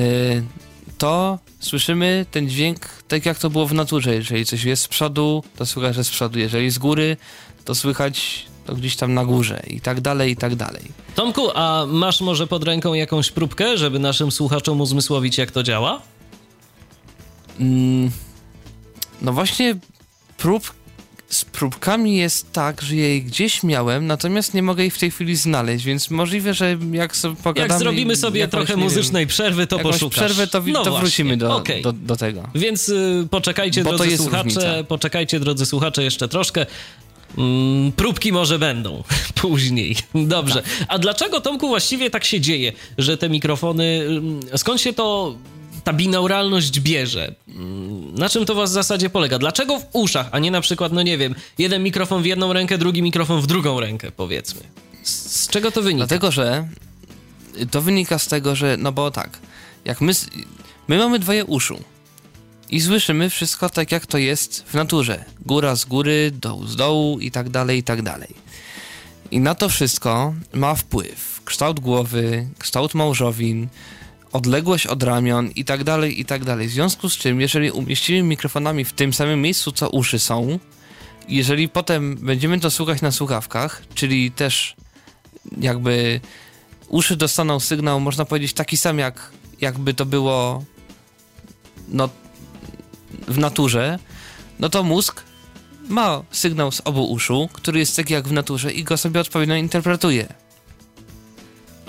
to 0.98 1.40
słyszymy 1.60 2.26
ten 2.32 2.50
dźwięk 2.50 2.80
tak 3.08 3.26
jak 3.26 3.40
to 3.40 3.50
było 3.50 3.68
w 3.68 3.74
naturze. 3.74 4.16
Jeżeli 4.16 4.46
coś 4.46 4.64
jest 4.64 4.84
z 4.84 4.88
przodu, 4.88 5.44
to 5.56 5.66
słychać, 5.66 5.96
z 6.06 6.10
przodu. 6.10 6.40
Jeżeli 6.40 6.70
z 6.70 6.78
góry, 6.78 7.18
to 7.66 7.76
słychać 7.76 8.46
to 8.66 8.76
gdzieś 8.76 8.96
tam 8.96 9.14
na 9.14 9.26
górze 9.26 9.64
i 9.68 9.82
tak 9.82 10.02
dalej, 10.02 10.32
i 10.32 10.36
tak 10.36 10.56
dalej. 10.56 10.84
Tomku, 11.16 11.50
a 11.56 11.86
masz 11.88 12.22
może 12.22 12.48
pod 12.48 12.64
ręką 12.64 12.94
jakąś 12.94 13.32
próbkę, 13.32 13.78
żeby 13.78 14.00
naszym 14.00 14.32
słuchaczom 14.32 14.82
uzmysłowić, 14.82 15.38
jak 15.38 15.52
to 15.52 15.64
działa? 15.64 16.02
Mm, 17.60 18.12
no 19.22 19.34
właśnie 19.34 19.76
prób, 20.38 20.74
z 21.30 21.46
próbkami 21.46 22.18
jest 22.18 22.52
tak, 22.52 22.82
że 22.82 22.96
je 22.96 23.22
gdzieś 23.22 23.64
miałem, 23.64 24.08
natomiast 24.08 24.54
nie 24.54 24.64
mogę 24.64 24.86
ich 24.86 24.96
w 24.96 25.00
tej 25.00 25.12
chwili 25.12 25.36
znaleźć, 25.36 25.86
więc 25.86 26.10
możliwe, 26.10 26.54
że 26.54 26.78
jak 26.92 27.16
sobie 27.16 27.36
pogadamy... 27.44 27.70
Jak 27.74 27.80
zrobimy 27.80 28.16
sobie 28.16 28.40
jakąś, 28.40 28.52
trochę 28.52 28.74
nie 28.74 28.78
wiem, 28.78 28.84
muzycznej 28.84 29.28
przerwy, 29.28 29.68
to 29.68 29.80
poszukasz. 29.80 30.18
przerwę, 30.20 30.48
to, 30.48 30.62
no 30.68 30.84
to 30.84 31.00
wrócimy 31.00 31.38
do, 31.38 31.56
Okej. 31.56 31.82
do, 31.82 31.94
do 31.94 32.16
tego. 32.16 32.44
Więc 32.56 32.90
y, 32.90 33.28
poczekajcie, 33.32 33.84
Bo 33.84 33.90
drodzy 33.98 34.18
słuchacze, 34.18 34.44
różnica. 34.44 34.84
poczekajcie, 34.88 35.40
drodzy 35.40 35.66
słuchacze, 35.66 36.04
jeszcze 36.04 36.28
troszkę. 36.28 36.66
Mm, 37.38 37.92
próbki 37.92 38.32
może 38.32 38.60
będą 38.60 39.04
później. 39.42 39.96
Dobrze. 40.16 40.62
Tak. 40.62 40.86
A 40.88 41.00
dlaczego, 41.00 41.42
Tomku, 41.42 41.68
właściwie 41.68 42.10
tak 42.10 42.26
się 42.26 42.42
dzieje, 42.42 42.74
że 42.98 43.18
te 43.18 43.30
mikrofony. 43.30 44.02
mm, 44.08 44.40
Skąd 44.58 44.82
się 44.82 44.94
to. 44.94 45.36
Ta 45.90 45.94
binauralność 45.94 46.80
bierze. 46.80 47.36
Mm, 47.48 48.16
Na 48.16 48.30
czym 48.30 48.46
to 48.46 48.56
was 48.56 48.70
w 48.70 48.74
zasadzie 48.74 49.10
polega? 49.10 49.40
Dlaczego 49.40 49.80
w 49.80 49.86
uszach, 49.94 50.28
a 50.32 50.40
nie 50.40 50.52
na 50.52 50.62
przykład, 50.62 50.92
no 50.94 51.02
nie 51.02 51.18
wiem, 51.18 51.36
jeden 51.58 51.84
mikrofon 51.84 52.22
w 52.24 52.26
jedną 52.26 52.54
rękę, 52.54 52.78
drugi 52.78 53.02
mikrofon 53.02 53.42
w 53.42 53.48
drugą 53.48 53.80
rękę, 53.80 54.12
powiedzmy? 54.12 54.62
Z, 55.04 55.12
z 55.44 55.48
czego 55.48 55.72
to 55.72 55.82
wynika? 55.82 55.98
Dlatego, 56.08 56.32
że 56.32 56.68
to 57.72 57.82
wynika 57.82 58.20
z 58.20 58.28
tego, 58.28 58.56
że, 58.56 58.78
no 58.80 58.92
bo 58.92 59.12
tak, 59.12 59.40
jak 59.86 60.02
my, 60.02 60.12
my 60.88 60.98
mamy 60.98 61.20
dwoje 61.20 61.46
uszu 61.46 61.80
i 62.70 62.82
słyszymy 62.82 63.30
wszystko 63.30 63.70
tak, 63.70 63.92
jak 63.92 64.06
to 64.06 64.18
jest 64.18 64.64
w 64.68 64.74
naturze. 64.74 65.26
Góra 65.46 65.76
z 65.76 65.86
góry, 65.86 66.32
dół 66.42 66.68
z 66.68 66.76
dołu 66.76 67.20
i 67.20 67.32
tak 67.32 67.50
dalej, 67.50 67.78
i 67.80 67.84
tak 67.84 68.02
dalej. 68.02 68.36
I 69.32 69.40
na 69.40 69.56
to 69.56 69.70
wszystko 69.70 70.34
ma 70.54 70.76
wpływ 70.76 71.42
kształt 71.46 71.80
głowy, 71.80 72.48
kształt 72.60 72.94
małżowin, 72.94 73.68
odległość 74.34 74.88
od 74.88 75.04
ramion 75.04 75.50
i 75.52 75.66
tak 75.66 75.84
dalej, 75.84 76.20
i 76.20 76.26
tak 76.26 76.46
dalej. 76.46 76.68
W 76.68 76.72
związku 76.72 77.10
z 77.10 77.18
czym, 77.18 77.42
jeżeli 77.42 77.72
umieścimy 77.72 78.24
mikrofonami 78.24 78.86
w 78.86 78.94
tym 78.94 79.14
samym 79.14 79.42
miejscu, 79.42 79.72
co 79.72 79.90
uszy 79.90 80.20
są, 80.20 80.60
jeżeli 81.28 81.70
potem 81.70 82.16
będziemy 82.16 82.60
to 82.60 82.72
słuchać 82.72 83.02
na 83.02 83.12
słuchawkach, 83.12 83.84
czyli 83.96 84.32
też 84.32 84.76
jakby 85.58 86.22
uszy 86.88 87.16
dostaną 87.16 87.60
sygnał, 87.60 88.00
można 88.00 88.26
powiedzieć, 88.26 88.54
taki 88.54 88.78
sam 88.78 89.00
jak 89.00 89.32
jakby 89.62 89.94
to 89.94 90.06
było 90.06 90.64
no 91.88 92.10
w 93.28 93.38
naturze, 93.38 94.00
no 94.60 94.70
to 94.70 94.84
mózg 94.84 95.24
ma 95.90 96.24
sygnał 96.32 96.72
z 96.72 96.82
obu 96.86 97.12
uszu, 97.12 97.50
który 97.54 97.80
jest 97.80 97.96
taki 97.96 98.14
jak 98.14 98.28
w 98.28 98.32
naturze 98.32 98.72
i 98.72 98.84
go 98.84 98.98
sobie 98.98 99.20
odpowiednio 99.20 99.56
interpretuje. 99.56 100.34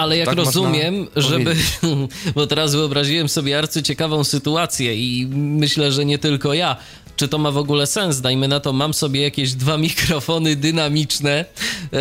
Ale 0.01 0.17
jak 0.17 0.27
Tak 0.27 0.37
rozumiem, 0.37 1.07
żeby. 1.17 1.57
Bo 2.35 2.47
teraz 2.47 2.75
wyobraziłem 2.75 3.29
sobie 3.29 3.59
arcyciekawą 3.59 4.25
sytuację 4.25 4.97
i 4.97 5.27
myślę, 5.37 5.93
że 5.93 6.05
nie 6.05 6.19
tylko 6.19 6.55
ja. 6.55 6.77
Czy 7.17 7.29
to 7.29 7.39
ma 7.39 7.51
w 7.51 7.57
ogóle 7.57 7.87
sens? 7.87 8.21
Dajmy 8.21 8.49
na 8.49 8.61
to, 8.61 8.73
mam 8.73 8.95
sobie 8.95 9.21
jakieś 9.21 9.53
dwa 9.53 9.79
mikrofony 9.89 10.57
dynamiczne, 10.57 11.45
yy, 11.93 11.99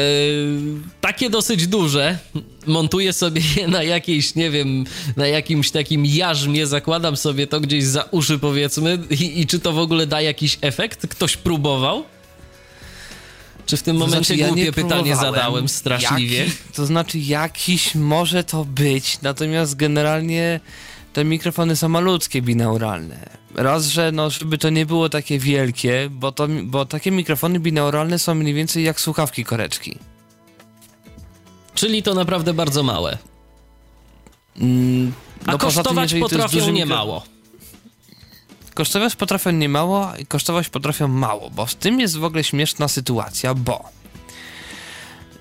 takie 1.01 1.29
dosyć 1.29 1.67
duże. 1.67 2.17
Montuję 2.67 3.13
sobie 3.13 3.41
je 3.55 3.67
na 3.67 3.83
jakiejś, 3.83 4.35
nie 4.35 4.51
wiem, 4.51 4.85
na 5.17 5.27
jakimś 5.27 5.71
takim 5.71 6.05
jarzmie, 6.05 6.67
zakładam 6.67 7.17
sobie 7.17 7.47
to 7.47 7.59
gdzieś 7.59 7.83
za 7.83 8.03
uszy, 8.03 8.39
powiedzmy. 8.39 8.99
I, 9.09 9.41
i 9.41 9.47
czy 9.47 9.59
to 9.59 9.73
w 9.73 9.79
ogóle 9.79 10.07
da 10.07 10.21
jakiś 10.21 10.57
efekt? 10.61 11.07
Ktoś 11.07 11.37
próbował? 11.37 12.03
Czy 13.69 13.77
w 13.77 13.83
tym 13.83 13.95
To 13.95 13.99
momencie 14.05 14.25
znaczy, 14.25 14.41
ja 14.41 14.47
głupie 14.47 14.63
nie 14.63 14.71
pytanie 14.71 15.15
zadałem 15.15 15.69
straszliwie? 15.69 16.37
Jaki, 16.37 16.51
to 16.73 16.85
znaczy, 16.85 17.19
jakiś 17.19 17.95
może 17.95 18.43
to 18.43 18.65
być, 18.65 19.21
natomiast 19.21 19.75
generalnie 19.75 20.59
te 21.13 21.23
mikrofony 21.25 21.75
są 21.75 21.89
malutkie, 21.89 22.41
binauralne. 22.41 23.29
Raz, 23.55 23.85
że 23.87 24.11
no, 24.11 24.29
żeby 24.29 24.57
to 24.57 24.69
nie 24.69 24.85
było 24.85 25.09
takie 25.09 25.39
wielkie, 25.39 26.09
bo, 26.11 26.31
to, 26.31 26.47
bo 26.63 26.85
takie 26.85 27.11
mikrofony 27.11 27.59
binauralne 27.59 28.19
są 28.19 28.35
mniej 28.35 28.53
więcej 28.53 28.83
jak 28.83 28.99
słuchawki 29.01 29.45
koreczki. 29.45 29.97
Czyli 31.75 32.03
to 32.03 32.13
naprawdę 32.13 32.53
bardzo 32.53 32.83
małe. 32.83 33.17
Mm, 34.61 35.13
A 35.45 35.51
no 35.51 35.57
poza 35.57 35.75
tym, 35.75 35.83
kosztować 35.83 36.11
jest 36.11 36.21
potrafią 36.23 36.57
mikro- 36.59 36.73
niemało. 36.73 37.23
Kosztować 38.79 39.15
potrafią 39.15 39.51
niemało 39.51 40.11
i 40.19 40.25
kosztować 40.25 40.69
potrafią 40.69 41.07
mało, 41.07 41.49
bo 41.49 41.65
w 41.65 41.75
tym 41.75 41.99
jest 41.99 42.17
w 42.17 42.23
ogóle 42.23 42.43
śmieszna 42.43 42.87
sytuacja, 42.87 43.53
bo 43.53 43.89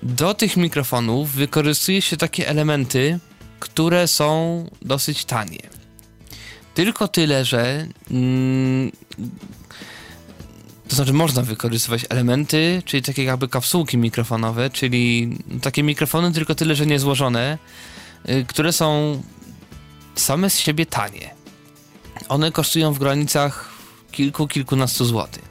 do 0.03 0.33
tych 0.33 0.57
mikrofonów 0.57 1.31
wykorzystuje 1.31 2.01
się 2.01 2.17
takie 2.17 2.47
elementy, 2.47 3.19
które 3.59 4.07
są 4.07 4.65
dosyć 4.81 5.25
tanie. 5.25 5.59
Tylko 6.73 7.07
tyle, 7.07 7.45
że 7.45 7.87
mm, 8.11 8.91
to 10.87 10.95
znaczy 10.95 11.13
można 11.13 11.41
wykorzystywać 11.41 12.05
elementy, 12.09 12.81
czyli 12.85 13.03
takie 13.03 13.23
jakby 13.23 13.47
kapsułki 13.47 13.97
mikrofonowe, 13.97 14.69
czyli 14.69 15.37
takie 15.61 15.83
mikrofony, 15.83 16.31
tylko 16.31 16.55
tyle, 16.55 16.75
że 16.75 16.85
niezłożone, 16.85 17.57
y, 18.29 18.45
które 18.47 18.73
są 18.73 19.21
same 20.15 20.49
z 20.49 20.59
siebie 20.59 20.85
tanie. 20.85 21.38
One 22.29 22.51
kosztują 22.51 22.93
w 22.93 22.99
granicach 22.99 23.69
kilku, 24.11 24.47
kilkunastu 24.47 25.05
złotych. 25.05 25.43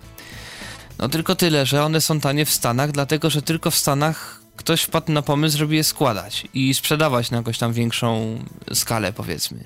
No 0.98 1.08
tylko 1.08 1.34
tyle, 1.34 1.66
że 1.66 1.84
one 1.84 2.00
są 2.00 2.20
tanie 2.20 2.44
w 2.44 2.50
Stanach, 2.50 2.92
dlatego 2.92 3.30
że 3.30 3.42
tylko 3.42 3.70
w 3.70 3.74
Stanach 3.74 4.40
ktoś 4.56 4.82
wpadł 4.82 5.12
na 5.12 5.22
pomysł, 5.22 5.58
żeby 5.58 5.74
je 5.74 5.84
składać 5.84 6.44
i 6.54 6.74
sprzedawać 6.74 7.30
na 7.30 7.36
jakąś 7.36 7.58
tam 7.58 7.72
większą 7.72 8.38
skalę, 8.74 9.12
powiedzmy. 9.12 9.64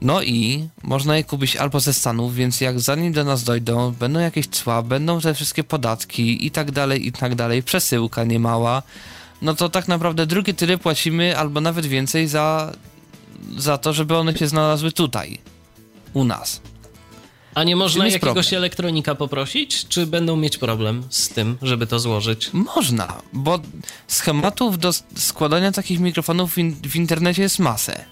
No 0.00 0.22
i 0.22 0.68
można 0.82 1.16
je 1.16 1.24
kupić 1.24 1.56
albo 1.56 1.80
ze 1.80 1.94
Stanów, 1.94 2.34
więc 2.34 2.60
jak 2.60 2.80
zanim 2.80 3.12
do 3.12 3.24
nas 3.24 3.44
dojdą, 3.44 3.90
będą 3.90 4.20
jakieś 4.20 4.46
cła, 4.46 4.82
będą 4.82 5.20
te 5.20 5.34
wszystkie 5.34 5.64
podatki 5.64 6.46
i 6.46 6.50
tak 6.50 6.70
dalej, 6.70 7.06
i 7.06 7.12
tak 7.12 7.34
dalej, 7.34 7.62
przesyłka 7.62 8.24
niemała, 8.24 8.82
no 9.42 9.54
to 9.54 9.68
tak 9.68 9.88
naprawdę 9.88 10.26
drugie 10.26 10.54
tyle 10.54 10.78
płacimy, 10.78 11.38
albo 11.38 11.60
nawet 11.60 11.86
więcej 11.86 12.28
za, 12.28 12.72
za 13.56 13.78
to, 13.78 13.92
żeby 13.92 14.16
one 14.16 14.36
się 14.36 14.48
znalazły 14.48 14.92
tutaj, 14.92 15.38
u 16.12 16.24
nas. 16.24 16.60
A 17.54 17.64
nie 17.64 17.76
można 17.76 18.04
jakiegoś 18.06 18.20
problem? 18.20 18.58
elektronika 18.58 19.14
poprosić? 19.14 19.88
Czy 19.88 20.06
będą 20.06 20.36
mieć 20.36 20.58
problem 20.58 21.02
z 21.10 21.28
tym, 21.28 21.58
żeby 21.62 21.86
to 21.86 21.98
złożyć? 21.98 22.50
Można, 22.52 23.22
bo 23.32 23.58
schematów 24.08 24.78
do 24.78 24.92
składania 25.16 25.72
takich 25.72 26.00
mikrofonów 26.00 26.54
w, 26.54 26.58
in 26.58 26.74
w 26.74 26.96
internecie 26.96 27.42
jest 27.42 27.58
masę. 27.58 28.04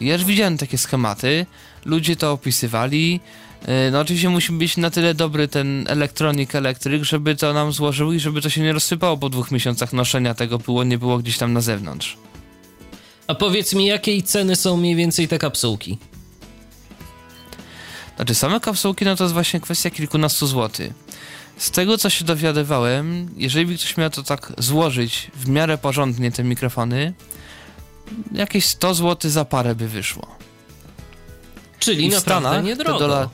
Ja 0.00 0.12
już 0.12 0.24
widziałem 0.24 0.58
takie 0.58 0.78
schematy, 0.78 1.46
ludzie 1.84 2.16
to 2.16 2.32
opisywali. 2.32 3.20
Yy, 3.68 3.90
No 3.92 4.00
oczywiście 4.00 4.28
musi 4.28 4.52
być 4.52 4.76
na 4.76 4.90
tyle 4.90 5.14
dobry 5.14 5.48
ten 5.48 5.84
elektronik 5.88 6.54
elektryk, 6.54 7.04
żeby 7.04 7.36
to 7.36 7.52
nam 7.52 7.72
złożył 7.72 8.12
i 8.12 8.20
żeby 8.20 8.40
to 8.40 8.50
się 8.50 8.60
nie 8.60 8.72
rozsypało 8.72 9.16
po 9.16 9.28
dwóch 9.28 9.50
miesiącach 9.50 9.92
noszenia 9.92 10.34
tego 10.34 10.58
było, 10.58 10.84
nie 10.84 10.98
było 10.98 11.18
gdzieś 11.18 11.38
tam 11.38 11.52
na 11.52 11.60
zewnątrz. 11.60 12.16
A 13.26 13.34
powiedz 13.34 13.74
mi, 13.74 13.86
jakiej 13.86 14.22
ceny 14.22 14.56
są 14.56 14.76
mniej 14.76 14.96
więcej 14.96 15.28
te 15.28 15.38
kapsułki? 15.38 15.98
Znaczy 18.16 18.34
same 18.34 18.60
kapsułki 18.60 19.04
no 19.04 19.16
to 19.16 19.24
jest 19.24 19.34
właśnie 19.34 19.60
kwestia 19.60 19.90
kilkunastu 19.90 20.46
złotych. 20.46 20.92
Z 21.58 21.70
tego 21.70 21.98
co 21.98 22.10
się 22.10 22.24
dowiadywałem, 22.24 23.30
jeżeli 23.36 23.66
by 23.66 23.74
ktoś 23.76 23.96
miał 23.96 24.10
to 24.10 24.22
tak 24.22 24.52
złożyć 24.58 25.30
w 25.34 25.48
miarę 25.48 25.78
porządnie 25.78 26.32
te 26.32 26.44
mikrofony, 26.44 27.12
jakieś 28.32 28.64
100 28.66 28.94
zł 28.94 29.30
za 29.30 29.44
parę 29.44 29.74
by 29.74 29.88
wyszło. 29.88 30.36
Czyli 31.78 32.04
I 32.04 32.08
naprawdę 32.08 32.48
Stanach 32.48 32.64
niedrogo. 32.64 32.98
dola- 32.98 33.28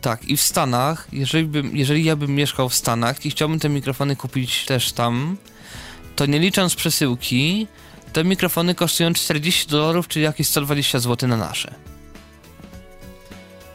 Tak, 0.00 0.24
i 0.24 0.36
w 0.36 0.42
Stanach, 0.42 1.08
jeżeli, 1.12 1.44
bym, 1.44 1.76
jeżeli 1.76 2.04
ja 2.04 2.16
bym 2.16 2.34
mieszkał 2.34 2.68
w 2.68 2.74
Stanach 2.74 3.26
i 3.26 3.30
chciałbym 3.30 3.58
te 3.58 3.68
mikrofony 3.68 4.16
kupić 4.16 4.64
też 4.64 4.92
tam, 4.92 5.36
to 6.16 6.26
nie 6.26 6.38
licząc 6.38 6.74
przesyłki, 6.74 7.66
te 8.12 8.24
mikrofony 8.24 8.74
kosztują 8.74 9.12
40 9.12 9.66
dolarów, 9.66 10.08
czyli 10.08 10.24
jakieś 10.24 10.46
120 10.48 10.98
zł 10.98 11.28
na 11.28 11.36
nasze. 11.36 11.74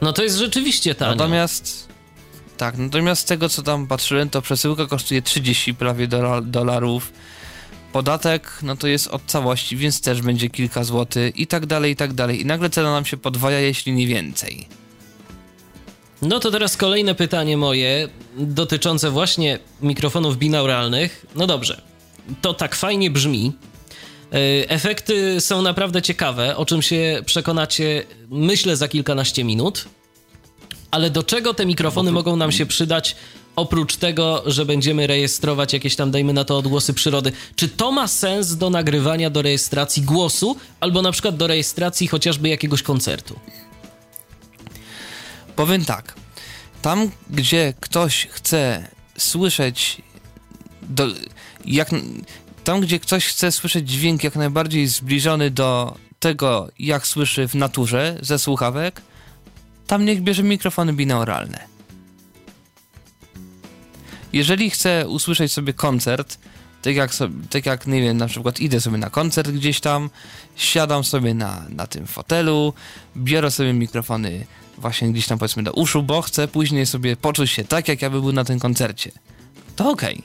No 0.02 0.14
to 0.14 0.24
jest 0.24 0.38
rzeczywiście 0.38 0.96
tanio. 0.96 1.12
Natomiast 1.16 1.88
tak, 2.58 2.78
natomiast 2.78 3.22
z 3.22 3.26
tego 3.26 3.50
co 3.50 3.64
tam 3.64 3.88
patrzyłem, 3.88 4.30
to 4.30 4.42
przesyłka 4.42 4.86
kosztuje 4.86 5.22
30 5.22 5.74
prawie 5.74 6.08
dola- 6.08 6.42
dolarów. 6.42 7.14
Podatek, 7.92 8.60
no 8.64 8.76
to 8.76 8.88
jest 8.88 9.08
od 9.08 9.22
całości, 9.26 9.78
więc 9.78 10.02
też 10.02 10.22
będzie 10.22 10.50
kilka 10.50 10.84
złotych 10.84 11.38
i 11.40 11.48
tak 11.48 11.66
dalej, 11.66 11.92
i 11.92 11.96
tak 11.96 12.14
dalej. 12.14 12.42
I 12.42 12.46
nagle 12.46 12.70
cena 12.70 12.92
nam 12.92 13.06
się 13.06 13.18
podwaja, 13.18 13.60
jeśli 13.60 13.92
nie 13.94 14.08
więcej. 14.08 14.68
No 16.22 16.40
to 16.40 16.52
teraz 16.52 16.78
kolejne 16.78 17.16
pytanie 17.16 17.58
moje 17.58 18.10
dotyczące 18.38 19.12
właśnie 19.12 19.60
mikrofonów 19.82 20.38
binauralnych. 20.38 21.26
No 21.36 21.48
dobrze, 21.48 21.82
to 22.42 22.54
tak 22.54 22.76
fajnie 22.76 23.12
brzmi. 23.12 23.52
Yy, 24.36 24.70
Efekty 24.70 25.42
są 25.42 25.62
naprawdę 25.62 26.02
ciekawe, 26.02 26.58
o 26.58 26.66
czym 26.66 26.82
się 26.82 27.22
przekonacie, 27.26 28.04
myślę, 28.30 28.78
za 28.78 28.88
kilkanaście 28.88 29.44
minut. 29.44 29.86
Ale 30.92 31.10
do 31.10 31.24
czego 31.24 31.54
te 31.54 31.66
mikrofony 31.66 32.12
mogą 32.12 32.36
nam 32.36 32.52
się 32.52 32.66
przydać, 32.66 33.16
oprócz 33.56 33.96
tego, 33.96 34.44
że 34.46 34.66
będziemy 34.66 35.08
rejestrować 35.08 35.74
jakieś 35.74 35.96
tam, 35.96 36.12
dajmy 36.12 36.34
na 36.34 36.46
to, 36.46 36.58
odgłosy 36.58 36.94
przyrody? 36.94 37.32
Czy 37.56 37.70
to 37.70 37.92
ma 37.92 38.08
sens 38.08 38.56
do 38.56 38.70
nagrywania, 38.70 39.30
do 39.30 39.42
rejestracji 39.42 40.04
głosu, 40.04 40.56
albo 40.80 41.02
na 41.02 41.12
przykład 41.12 41.38
do 41.38 41.48
rejestracji 41.48 42.08
chociażby 42.08 42.50
jakiegoś 42.50 42.84
koncertu? 42.84 43.40
Powiem 45.56 45.86
tak. 45.86 46.14
Tam, 46.82 47.12
gdzie 47.30 47.74
ktoś 47.80 48.28
chce 48.32 48.88
słyszeć. 49.18 50.02
Do, 50.82 51.08
jak, 51.66 51.90
tam, 52.66 52.82
gdzie 52.82 53.00
ktoś 53.00 53.26
chce 53.26 53.52
słyszeć 53.52 53.90
dźwięk 53.90 54.24
jak 54.24 54.36
najbardziej 54.36 54.88
zbliżony 54.88 55.52
do 55.52 55.96
tego, 56.20 56.70
jak 56.80 57.08
słyszy 57.08 57.48
w 57.48 57.56
naturze 57.56 58.18
ze 58.22 58.40
słuchawek, 58.40 59.02
tam 59.88 60.06
niech 60.06 60.22
bierze 60.22 60.44
mikrofony 60.44 60.94
binauralne. 60.94 61.68
Jeżeli 64.34 64.70
chce 64.70 65.08
usłyszeć 65.08 65.52
sobie 65.52 65.74
koncert, 65.74 66.38
tak 66.82 66.96
jak, 66.96 67.16
sobie, 67.16 67.48
tak 67.50 67.66
jak 67.66 67.88
nie 67.88 68.02
wiem, 68.02 68.18
na 68.18 68.28
przykład 68.28 68.60
idę 68.60 68.82
sobie 68.82 68.98
na 68.98 69.10
koncert 69.10 69.52
gdzieś 69.52 69.80
tam, 69.80 70.10
siadam 70.56 71.04
sobie 71.04 71.34
na, 71.34 71.66
na 71.70 71.88
tym 71.88 72.08
fotelu, 72.08 72.74
biorę 73.18 73.52
sobie 73.52 73.74
mikrofony 73.74 74.46
właśnie 74.78 75.12
gdzieś 75.12 75.28
tam 75.28 75.38
powiedzmy 75.38 75.64
do 75.64 75.74
uszu, 75.74 76.04
bo 76.04 76.22
chcę 76.22 76.48
później 76.48 76.86
sobie 76.86 77.16
poczuć 77.16 77.52
się 77.52 77.64
tak, 77.64 77.88
jak 77.88 78.12
był 78.12 78.32
na 78.32 78.44
tym 78.44 78.60
koncercie. 78.60 79.12
To 79.76 79.90
okej. 79.90 80.24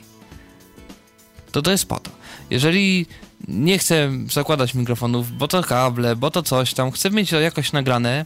To 1.51 1.61
to 1.61 1.71
jest 1.71 1.85
po 1.85 1.99
to. 1.99 2.20
Jeżeli 2.49 3.05
nie 3.47 3.77
chcę 3.77 4.11
zakładać 4.31 4.73
mikrofonów, 4.73 5.37
bo 5.37 5.47
to 5.47 5.63
kable, 5.63 6.15
bo 6.15 6.31
to 6.31 6.43
coś 6.43 6.73
tam, 6.73 6.91
chcę 6.91 7.09
mieć 7.09 7.29
to 7.29 7.39
jakoś 7.39 7.71
nagrane, 7.71 8.25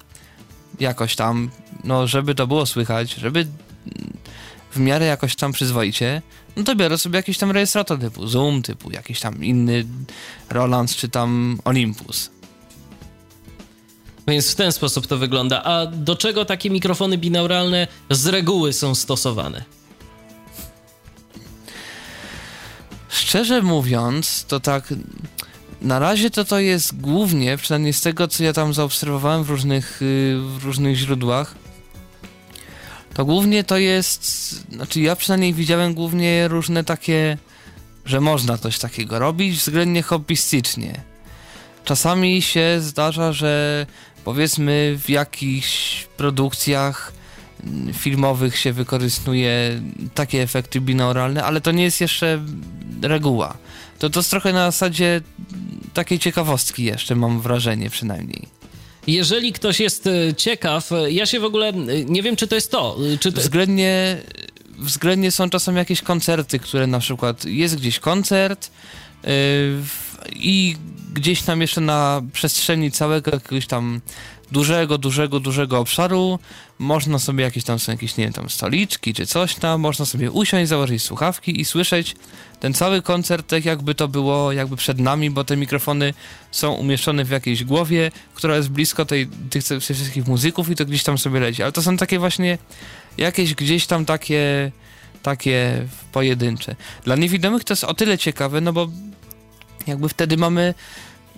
jakoś 0.79 1.15
tam, 1.15 1.49
no 1.83 2.07
żeby 2.07 2.35
to 2.35 2.47
było 2.47 2.65
słychać, 2.65 3.13
żeby 3.13 3.47
w 4.71 4.79
miarę 4.79 5.05
jakoś 5.05 5.35
tam 5.35 5.51
przyzwoicie, 5.51 6.21
no 6.55 6.63
to 6.63 6.75
biorę 6.75 6.97
sobie 6.97 7.17
jakiś 7.17 7.37
tam 7.37 7.51
rejestrator 7.51 7.99
typu 7.99 8.27
Zoom, 8.27 8.61
typu 8.61 8.91
jakiś 8.91 9.19
tam 9.19 9.43
inny 9.43 9.85
Roland 10.49 10.95
czy 10.95 11.09
tam 11.09 11.59
Olympus. 11.65 12.29
Więc 14.27 14.51
w 14.51 14.55
ten 14.55 14.71
sposób 14.71 15.07
to 15.07 15.17
wygląda. 15.17 15.63
A 15.63 15.85
do 15.85 16.15
czego 16.15 16.45
takie 16.45 16.69
mikrofony 16.69 17.17
binauralne 17.17 17.87
z 18.09 18.27
reguły 18.27 18.73
są 18.73 18.95
stosowane? 18.95 19.63
Szczerze 23.15 23.61
mówiąc, 23.61 24.45
to 24.47 24.59
tak 24.59 24.93
na 25.81 25.99
razie 25.99 26.29
to 26.29 26.45
to 26.45 26.59
jest 26.59 27.01
głównie, 27.01 27.57
przynajmniej 27.57 27.93
z 27.93 28.01
tego, 28.01 28.27
co 28.27 28.43
ja 28.43 28.53
tam 28.53 28.73
zaobserwowałem 28.73 29.43
w 29.43 29.49
różnych, 29.49 30.01
y, 30.01 30.37
w 30.59 30.63
różnych 30.63 30.95
źródłach, 30.95 31.55
to 33.13 33.25
głównie 33.25 33.63
to 33.63 33.77
jest, 33.77 34.23
znaczy 34.71 35.01
ja 35.01 35.15
przynajmniej 35.15 35.53
widziałem 35.53 35.93
głównie 35.93 36.47
różne 36.47 36.83
takie, 36.83 37.37
że 38.05 38.21
można 38.21 38.57
coś 38.57 38.79
takiego 38.79 39.19
robić 39.19 39.57
względnie 39.57 40.01
hobbystycznie. 40.01 41.01
Czasami 41.85 42.41
się 42.41 42.77
zdarza, 42.79 43.33
że 43.33 43.85
powiedzmy 44.23 44.99
w 45.03 45.09
jakichś 45.09 46.03
produkcjach 46.17 47.13
filmowych 47.93 48.57
się 48.57 48.73
wykorzystuje 48.73 49.81
takie 50.13 50.41
efekty 50.41 50.81
binauralne, 50.81 51.43
ale 51.43 51.61
to 51.61 51.71
nie 51.71 51.83
jest 51.83 52.01
jeszcze 52.01 52.41
reguła. 53.01 53.57
To 53.99 54.09
to 54.09 54.19
jest 54.19 54.29
trochę 54.29 54.53
na 54.53 54.71
zasadzie 54.71 55.21
takiej 55.93 56.19
ciekawostki 56.19 56.83
jeszcze, 56.83 57.15
mam 57.15 57.41
wrażenie 57.41 57.89
przynajmniej. 57.89 58.47
Jeżeli 59.07 59.53
ktoś 59.53 59.79
jest 59.79 60.07
e, 60.07 60.33
ciekaw, 60.33 60.91
e, 60.91 61.11
ja 61.11 61.25
się 61.25 61.39
w 61.39 61.43
ogóle 61.43 61.67
e, 61.67 61.73
nie 62.05 62.23
wiem, 62.23 62.35
czy 62.35 62.47
to 62.47 62.55
jest 62.55 62.71
to. 62.71 62.97
Czy 63.19 63.31
to... 63.31 63.41
Względnie, 63.41 64.17
względnie 64.77 65.31
są 65.31 65.49
czasem 65.49 65.77
jakieś 65.77 66.01
koncerty, 66.01 66.59
które 66.59 66.87
na 66.87 66.99
przykład 66.99 67.45
jest 67.45 67.75
gdzieś 67.75 67.99
koncert 67.99 68.71
yy, 69.23 69.29
i 70.35 70.77
gdzieś 71.13 71.41
tam 71.41 71.61
jeszcze 71.61 71.81
na 71.81 72.21
przestrzeni 72.33 72.91
całego 72.91 73.31
jakiegoś 73.31 73.67
tam 73.67 74.01
dużego, 74.55 74.97
dużego, 74.97 75.39
dużego 75.39 75.79
obszaru 75.79 76.39
można 76.79 77.19
sobie 77.19 77.43
jakieś 77.43 77.63
tam 77.63 77.79
są 77.79 77.91
jakieś, 77.91 78.17
nie 78.17 78.23
wiem, 78.23 78.33
tam 78.33 78.49
stoliczki 78.49 79.13
czy 79.13 79.25
coś 79.25 79.55
tam, 79.55 79.81
można 79.81 80.05
sobie 80.05 80.31
usiąść, 80.31 80.69
założyć 80.69 81.03
słuchawki 81.03 81.61
i 81.61 81.65
słyszeć 81.65 82.15
ten 82.59 82.73
cały 82.73 83.01
koncert 83.01 83.47
tak 83.47 83.65
jakby 83.65 83.95
to 83.95 84.07
było 84.07 84.51
jakby 84.51 84.75
przed 84.75 84.99
nami, 84.99 85.29
bo 85.29 85.43
te 85.43 85.57
mikrofony 85.57 86.13
są 86.51 86.73
umieszczone 86.73 87.25
w 87.25 87.29
jakiejś 87.29 87.63
głowie, 87.63 88.11
która 88.33 88.55
jest 88.55 88.69
blisko 88.69 89.05
tej, 89.05 89.27
tych 89.49 89.63
wszystkich 89.81 90.27
muzyków 90.27 90.69
i 90.69 90.75
to 90.75 90.85
gdzieś 90.85 91.03
tam 91.03 91.17
sobie 91.17 91.39
leci. 91.39 91.63
Ale 91.63 91.71
to 91.71 91.81
są 91.81 91.97
takie 91.97 92.19
właśnie 92.19 92.57
jakieś 93.17 93.55
gdzieś 93.55 93.87
tam 93.87 94.05
takie 94.05 94.71
takie 95.23 95.87
pojedyncze. 96.11 96.75
Dla 97.03 97.15
niewidomych 97.15 97.63
to 97.63 97.73
jest 97.73 97.83
o 97.83 97.93
tyle 97.93 98.17
ciekawe, 98.17 98.61
no 98.61 98.73
bo 98.73 98.87
jakby 99.87 100.09
wtedy 100.09 100.37
mamy 100.37 100.73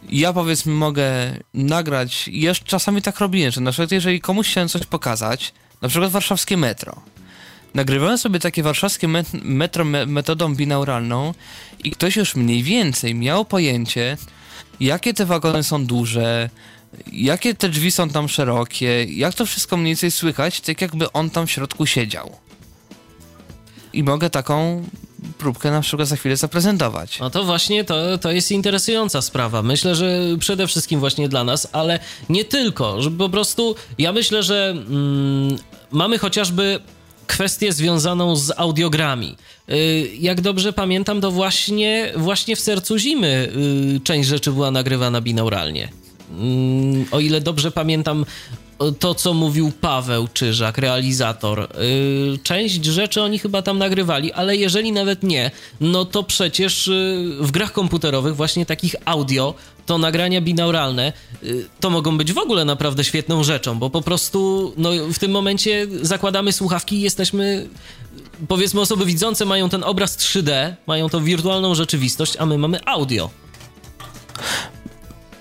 ja 0.09 0.33
powiedzmy 0.33 0.73
mogę 0.73 1.37
nagrać, 1.53 2.27
jeszcze 2.27 2.65
czasami 2.65 3.01
tak 3.01 3.19
robiłem, 3.19 3.51
że 3.51 3.61
na 3.61 3.71
przykład 3.71 3.91
jeżeli 3.91 4.21
komuś 4.21 4.49
chciałem 4.49 4.69
coś 4.69 4.85
pokazać, 4.85 5.53
na 5.81 5.89
przykład 5.89 6.11
warszawskie 6.11 6.57
metro, 6.57 7.01
nagrywałem 7.73 8.17
sobie 8.17 8.39
takie 8.39 8.63
warszawskie 8.63 9.07
metro 9.43 9.85
metodą 9.85 10.55
binauralną 10.55 11.33
i 11.83 11.91
ktoś 11.91 12.15
już 12.15 12.35
mniej 12.35 12.63
więcej 12.63 13.15
miał 13.15 13.45
pojęcie, 13.45 14.17
jakie 14.79 15.13
te 15.13 15.25
wagony 15.25 15.63
są 15.63 15.85
duże, 15.85 16.49
jakie 17.11 17.55
te 17.55 17.69
drzwi 17.69 17.91
są 17.91 18.09
tam 18.09 18.29
szerokie, 18.29 19.03
jak 19.03 19.33
to 19.33 19.45
wszystko 19.45 19.77
mniej 19.77 19.87
więcej 19.87 20.11
słychać, 20.11 20.61
tak 20.61 20.81
jakby 20.81 21.11
on 21.11 21.29
tam 21.29 21.47
w 21.47 21.51
środku 21.51 21.85
siedział. 21.85 22.35
I 23.93 24.03
mogę 24.03 24.29
taką 24.29 24.83
próbkę 25.37 25.71
na 25.71 25.81
przykład 25.81 26.07
za 26.07 26.15
chwilę 26.15 26.37
zaprezentować. 26.37 27.19
No 27.19 27.29
to 27.29 27.43
właśnie 27.43 27.83
to, 27.83 28.17
to 28.17 28.31
jest 28.31 28.51
interesująca 28.51 29.21
sprawa. 29.21 29.61
Myślę, 29.63 29.95
że 29.95 30.19
przede 30.39 30.67
wszystkim 30.67 30.99
właśnie 30.99 31.29
dla 31.29 31.43
nas, 31.43 31.67
ale 31.71 31.99
nie 32.29 32.45
tylko, 32.45 33.01
że 33.01 33.11
po 33.11 33.29
prostu 33.29 33.75
ja 33.97 34.13
myślę, 34.13 34.43
że 34.43 34.69
mm, 34.69 35.57
mamy 35.91 36.17
chociażby 36.17 36.79
kwestię 37.27 37.73
związaną 37.73 38.35
z 38.35 38.51
audiogrami. 38.57 39.35
Y, 39.69 40.09
jak 40.19 40.41
dobrze 40.41 40.73
pamiętam, 40.73 41.21
to 41.21 41.31
właśnie, 41.31 42.11
właśnie 42.15 42.55
w 42.55 42.59
sercu 42.59 42.97
zimy 42.97 43.51
y, 43.97 43.99
część 44.03 44.29
rzeczy 44.29 44.51
była 44.51 44.71
nagrywana 44.71 45.21
binauralnie. 45.21 45.89
Mm, 46.31 47.05
o 47.11 47.19
ile 47.19 47.41
dobrze 47.41 47.71
pamiętam, 47.71 48.25
to, 48.99 49.15
co 49.15 49.33
mówił 49.33 49.71
Paweł 49.81 50.27
Czyżak, 50.33 50.77
realizator. 50.77 51.69
Yy, 52.31 52.39
część 52.43 52.85
rzeczy 52.85 53.21
oni 53.21 53.39
chyba 53.39 53.61
tam 53.61 53.77
nagrywali, 53.77 54.33
ale 54.33 54.55
jeżeli 54.55 54.91
nawet 54.91 55.23
nie, 55.23 55.51
no 55.81 56.05
to 56.05 56.23
przecież 56.23 56.87
yy, 56.87 57.37
w 57.39 57.51
grach 57.51 57.71
komputerowych, 57.71 58.35
właśnie 58.35 58.65
takich 58.65 58.95
audio, 59.05 59.53
to 59.85 59.97
nagrania 59.97 60.41
binauralne, 60.41 61.13
yy, 61.43 61.65
to 61.79 61.89
mogą 61.89 62.17
być 62.17 62.33
w 62.33 62.37
ogóle 62.37 62.65
naprawdę 62.65 63.03
świetną 63.03 63.43
rzeczą, 63.43 63.79
bo 63.79 63.89
po 63.89 64.01
prostu 64.01 64.73
no, 64.77 64.89
w 65.13 65.19
tym 65.19 65.31
momencie 65.31 65.87
zakładamy 66.01 66.53
słuchawki 66.53 66.95
i 66.95 67.01
jesteśmy. 67.01 67.67
Powiedzmy, 68.47 68.81
osoby 68.81 69.05
widzące 69.05 69.45
mają 69.45 69.69
ten 69.69 69.83
obraz 69.83 70.17
3D, 70.17 70.73
mają 70.87 71.09
tą 71.09 71.23
wirtualną 71.23 71.75
rzeczywistość, 71.75 72.37
a 72.39 72.45
my 72.45 72.57
mamy 72.57 72.85
audio. 72.85 73.29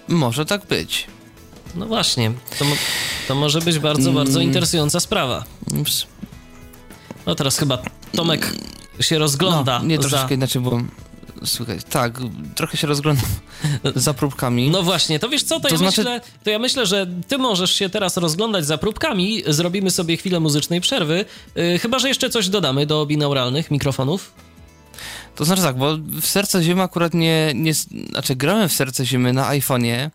Może 0.08 0.46
tak 0.46 0.66
być. 0.66 1.06
No 1.74 1.86
właśnie, 1.86 2.32
to, 2.58 2.64
to 3.28 3.35
może 3.35 3.61
być 3.61 3.78
bardzo, 3.78 4.12
bardzo 4.12 4.39
mm. 4.39 4.48
interesująca 4.48 5.01
sprawa. 5.01 5.44
No 7.27 7.35
teraz 7.35 7.59
chyba 7.59 7.78
Tomek 8.12 8.53
się 9.01 9.19
rozgląda. 9.19 9.78
No, 9.78 9.85
nie, 9.85 9.98
troszeczkę 9.98 10.28
za... 10.28 10.35
inaczej, 10.35 10.62
bo 10.62 10.81
Słuchaj, 11.44 11.78
tak, 11.90 12.19
trochę 12.55 12.77
się 12.77 12.86
rozglądam 12.86 13.27
za 13.94 14.15
próbkami. 14.15 14.70
No 14.70 14.82
właśnie, 14.82 15.19
to 15.19 15.28
wiesz 15.28 15.43
co, 15.43 15.61
to, 15.61 15.69
to 15.69 15.74
ja 15.74 15.78
znaczy... 15.78 16.01
myślę, 16.01 16.20
to 16.44 16.51
ja 16.51 16.59
myślę, 16.59 16.86
że 16.86 17.07
ty 17.28 17.39
możesz 17.39 17.74
się 17.74 17.89
teraz 17.89 18.16
rozglądać 18.16 18.66
za 18.66 18.78
próbkami, 18.78 19.43
zrobimy 19.47 19.90
sobie 19.90 20.16
chwilę 20.16 20.40
muzycznej 20.40 20.81
przerwy, 20.81 21.24
yy, 21.55 21.78
chyba, 21.78 21.98
że 21.98 22.09
jeszcze 22.09 22.31
coś 22.31 22.48
dodamy 22.48 22.86
do 22.86 23.07
binauralnych 23.07 23.70
mikrofonów. 23.70 24.32
To 25.35 25.44
znaczy 25.44 25.62
tak, 25.62 25.77
bo 25.77 25.97
w 26.20 26.27
Serce 26.27 26.62
Zimy 26.62 26.82
akurat 26.82 27.15
nie, 27.15 27.53
nie 27.55 27.74
znaczy 27.74 28.36
grałem 28.36 28.69
w 28.69 28.73
Serce 28.73 29.07
Zimy 29.07 29.32
na 29.32 29.51
iPhone'ie, 29.51 30.11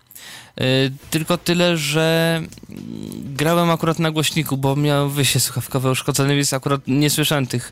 tylko 1.09 1.37
tyle, 1.37 1.77
że 1.77 2.41
grałem 3.15 3.69
akurat 3.69 3.99
na 3.99 4.11
głośniku, 4.11 4.57
bo 4.57 4.75
miałem 4.75 5.09
wyjście 5.09 5.39
słuchawkowe 5.39 5.91
uszkodzone, 5.91 6.35
więc 6.35 6.53
akurat 6.53 6.81
nie 6.87 7.09
słyszałem 7.09 7.47
tych 7.47 7.71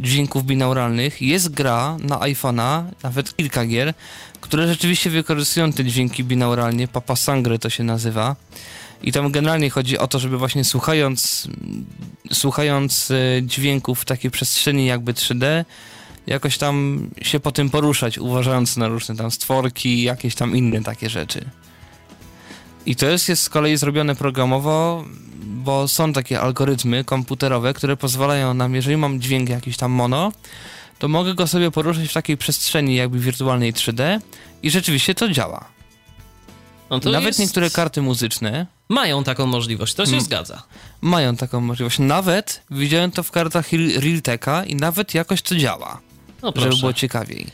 dźwięków 0.00 0.44
binauralnych. 0.46 1.22
Jest 1.22 1.48
gra 1.48 1.96
na 2.00 2.18
iPhone'a, 2.18 2.82
nawet 3.02 3.36
kilka 3.36 3.66
gier, 3.66 3.94
które 4.40 4.68
rzeczywiście 4.68 5.10
wykorzystują 5.10 5.72
te 5.72 5.84
dźwięki 5.84 6.24
binauralnie. 6.24 6.88
Papa 6.88 7.16
Sangre 7.16 7.58
to 7.58 7.70
się 7.70 7.84
nazywa. 7.84 8.36
I 9.02 9.12
tam 9.12 9.32
generalnie 9.32 9.70
chodzi 9.70 9.98
o 9.98 10.08
to, 10.08 10.18
żeby 10.18 10.38
właśnie 10.38 10.64
słuchając, 10.64 11.48
słuchając 12.32 13.10
y, 13.10 13.42
dźwięków 13.46 14.00
w 14.00 14.04
takiej 14.04 14.30
przestrzeni 14.30 14.86
jakby 14.86 15.12
3D, 15.12 15.64
jakoś 16.26 16.58
tam 16.58 17.06
się 17.22 17.40
po 17.40 17.52
tym 17.52 17.70
poruszać, 17.70 18.18
uważając 18.18 18.76
na 18.76 18.88
różne 18.88 19.16
tam 19.16 19.30
stworki, 19.30 20.02
jakieś 20.02 20.34
tam 20.34 20.56
inne 20.56 20.82
takie 20.82 21.10
rzeczy. 21.10 21.44
I 22.86 22.96
to 22.96 23.06
jest, 23.06 23.28
jest 23.28 23.42
z 23.42 23.48
kolei 23.48 23.76
zrobione 23.76 24.14
programowo, 24.16 25.04
bo 25.42 25.88
są 25.88 26.12
takie 26.12 26.40
algorytmy 26.40 27.04
komputerowe, 27.04 27.74
które 27.74 27.96
pozwalają 27.96 28.54
nam, 28.54 28.74
jeżeli 28.74 28.96
mam 28.96 29.20
dźwięk 29.20 29.48
jakiś 29.48 29.76
tam 29.76 29.90
mono, 29.92 30.32
to 30.98 31.08
mogę 31.08 31.34
go 31.34 31.46
sobie 31.46 31.70
poruszać 31.70 32.08
w 32.08 32.12
takiej 32.12 32.36
przestrzeni 32.36 32.94
jakby 32.96 33.18
wirtualnej 33.18 33.72
3D 33.74 34.20
i 34.62 34.70
rzeczywiście 34.70 35.14
to 35.14 35.28
działa. 35.28 35.64
No 36.90 37.00
to 37.00 37.10
Nawet 37.10 37.26
jest... 37.26 37.38
niektóre 37.40 37.70
karty 37.70 38.02
muzyczne 38.02 38.66
mają 38.88 39.24
taką 39.24 39.46
możliwość, 39.46 39.94
to 39.94 40.06
się 40.06 40.12
m- 40.14 40.20
zgadza. 40.20 40.62
Mają 41.00 41.36
taką 41.36 41.60
możliwość. 41.60 41.98
Nawet 41.98 42.62
widziałem 42.70 43.10
to 43.10 43.22
w 43.22 43.30
kartach 43.30 43.66
Realteka 43.96 44.64
i 44.64 44.74
nawet 44.76 45.14
jakoś 45.14 45.42
to 45.42 45.56
działa. 45.56 46.00
No 46.42 46.52
żeby 46.56 46.76
było 46.76 46.92
ciekawiej. 46.92 47.46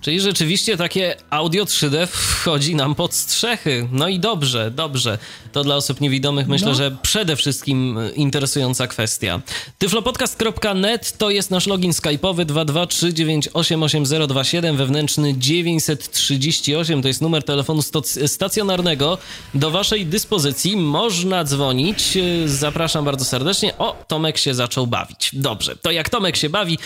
Czyli 0.00 0.20
rzeczywiście 0.20 0.76
takie 0.76 1.16
audio 1.30 1.64
3D 1.64 2.06
wchodzi 2.06 2.74
nam 2.74 2.94
pod 2.94 3.14
strzechy. 3.14 3.88
No 3.92 4.08
i 4.08 4.18
dobrze, 4.18 4.70
dobrze. 4.70 5.18
To 5.52 5.64
dla 5.64 5.76
osób 5.76 6.00
niewidomych 6.00 6.48
myślę, 6.48 6.68
no. 6.68 6.74
że 6.74 6.96
przede 7.02 7.36
wszystkim 7.36 7.98
interesująca 8.14 8.86
kwestia. 8.86 9.40
tyflopodcast.net 9.78 11.18
to 11.18 11.30
jest 11.30 11.50
nasz 11.50 11.66
login 11.66 11.92
skype'owy 11.92 12.44
223988027 12.44 14.76
wewnętrzny 14.76 15.34
938 15.38 17.02
to 17.02 17.08
jest 17.08 17.20
numer 17.20 17.42
telefonu 17.42 17.82
stacjonarnego 18.26 19.18
do 19.54 19.70
waszej 19.70 20.06
dyspozycji. 20.06 20.76
Można 20.76 21.44
dzwonić. 21.44 22.18
Zapraszam 22.46 23.04
bardzo 23.04 23.24
serdecznie. 23.24 23.78
O, 23.78 24.04
Tomek 24.08 24.38
się 24.38 24.54
zaczął 24.54 24.86
bawić. 24.86 25.30
Dobrze, 25.32 25.76
to 25.76 25.90
jak 25.90 26.08
Tomek 26.08 26.36
się 26.36 26.50
bawi, 26.50 26.78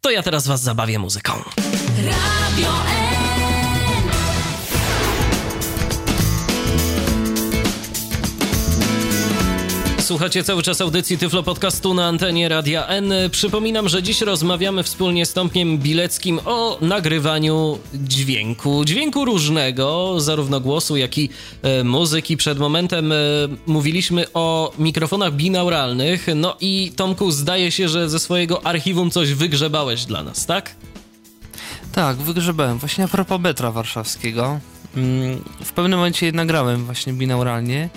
to 0.00 0.10
ja 0.10 0.22
teraz 0.22 0.46
was 0.46 0.60
zabawię 0.60 0.98
muzyką. 0.98 1.32
Radio 1.96 3.09
Słuchacie 10.10 10.44
cały 10.44 10.62
czas 10.62 10.80
audycji 10.80 11.18
Tyflo 11.18 11.42
Podcastu 11.42 11.94
na 11.94 12.06
antenie 12.06 12.48
Radia 12.48 12.86
N. 12.86 13.12
Przypominam, 13.30 13.88
że 13.88 14.02
dziś 14.02 14.20
rozmawiamy 14.20 14.82
wspólnie 14.82 15.26
z 15.26 15.32
Tomkiem 15.32 15.78
Bileckim 15.78 16.40
o 16.44 16.78
nagrywaniu 16.80 17.78
dźwięku. 17.94 18.84
Dźwięku 18.84 19.24
różnego, 19.24 20.20
zarówno 20.20 20.60
głosu, 20.60 20.96
jak 20.96 21.18
i 21.18 21.28
e, 21.62 21.84
muzyki. 21.84 22.36
Przed 22.36 22.58
momentem 22.58 23.12
e, 23.12 23.16
mówiliśmy 23.66 24.26
o 24.34 24.72
mikrofonach 24.78 25.32
binauralnych. 25.32 26.26
No 26.36 26.56
i 26.60 26.92
Tomku, 26.96 27.30
zdaje 27.30 27.70
się, 27.70 27.88
że 27.88 28.08
ze 28.08 28.18
swojego 28.18 28.66
archiwum 28.66 29.10
coś 29.10 29.34
wygrzebałeś 29.34 30.04
dla 30.04 30.22
nas, 30.22 30.46
tak? 30.46 30.74
Tak, 31.92 32.16
wygrzebałem. 32.16 32.78
Właśnie 32.78 33.04
a 33.04 33.08
propos 33.08 33.40
metra 33.40 33.70
warszawskiego. 33.72 34.60
mm, 34.96 35.44
w 35.64 35.72
pewnym 35.72 35.98
momencie 35.98 36.32
nagrałem 36.32 36.84
właśnie 36.84 37.12
binauralnie. 37.12 37.88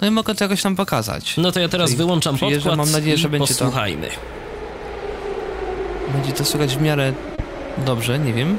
No 0.00 0.06
i 0.06 0.10
mogę 0.10 0.34
to 0.34 0.44
jakoś 0.44 0.62
tam 0.62 0.76
pokazać. 0.76 1.36
No 1.36 1.52
to 1.52 1.60
ja 1.60 1.68
teraz 1.68 1.90
Tutaj 1.90 1.98
wyłączam 2.06 2.38
podkład 2.38 2.76
mam 2.76 2.90
nadzieję, 2.92 3.16
że 3.16 3.28
będzie 3.28 3.54
to- 3.54 3.64
posłuchajmy. 3.64 4.08
Będzie 6.12 6.32
to 6.32 6.44
słychać 6.44 6.76
w 6.76 6.82
miarę 6.82 7.12
dobrze, 7.78 8.18
nie 8.18 8.32
wiem. 8.32 8.58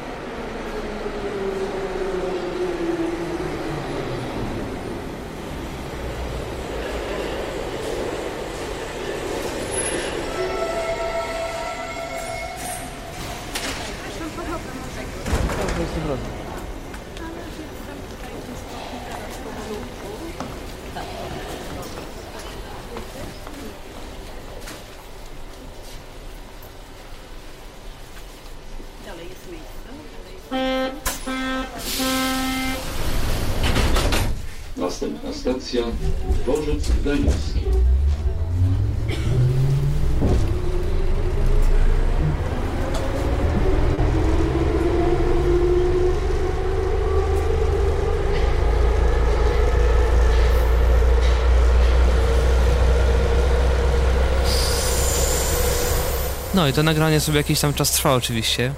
I 56.71 56.73
to 56.73 56.83
nagranie 56.83 57.19
sobie 57.19 57.37
jakiś 57.37 57.59
tam 57.59 57.73
czas 57.73 57.91
trwa 57.91 58.13
oczywiście. 58.13 58.73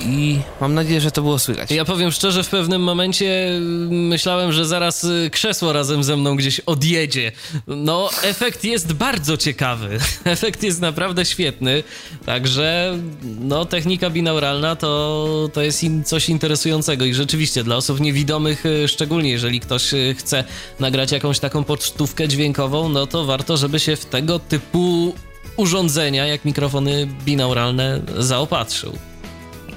I 0.00 0.38
mam 0.60 0.74
nadzieję, 0.74 1.00
że 1.00 1.10
to 1.10 1.22
było 1.22 1.38
słychać. 1.38 1.70
Ja 1.70 1.84
powiem 1.84 2.12
szczerze, 2.12 2.42
w 2.42 2.48
pewnym 2.48 2.82
momencie 2.82 3.48
mm, 3.48 4.06
myślałem, 4.06 4.52
że 4.52 4.66
zaraz 4.66 5.04
y, 5.04 5.30
krzesło 5.32 5.72
razem 5.72 6.04
ze 6.04 6.16
mną 6.16 6.36
gdzieś 6.36 6.60
odjedzie. 6.60 7.32
No, 7.66 8.10
efekt 8.22 8.64
jest 8.64 8.92
bardzo 8.92 9.36
ciekawy. 9.36 9.98
Efekt 10.24 10.62
jest 10.62 10.80
naprawdę 10.80 11.24
świetny. 11.24 11.82
Także, 12.26 12.98
no, 13.40 13.64
technika 13.64 14.10
binauralna 14.10 14.76
to, 14.76 15.50
to 15.52 15.62
jest 15.62 15.84
coś 16.04 16.28
interesującego 16.28 17.04
i 17.04 17.14
rzeczywiście 17.14 17.64
dla 17.64 17.76
osób 17.76 18.00
niewidomych, 18.00 18.66
y, 18.66 18.88
szczególnie 18.88 19.30
jeżeli 19.30 19.60
ktoś 19.60 19.94
y, 19.94 20.14
chce 20.18 20.44
nagrać 20.80 21.12
jakąś 21.12 21.38
taką 21.38 21.64
pocztówkę 21.64 22.28
dźwiękową, 22.28 22.88
no 22.88 23.06
to 23.06 23.24
warto, 23.24 23.56
żeby 23.56 23.80
się 23.80 23.96
w 23.96 24.04
tego 24.04 24.38
typu 24.38 25.14
urządzenia, 25.56 26.26
jak 26.26 26.44
mikrofony 26.44 27.08
binauralne, 27.24 28.00
zaopatrzył. 28.18 28.98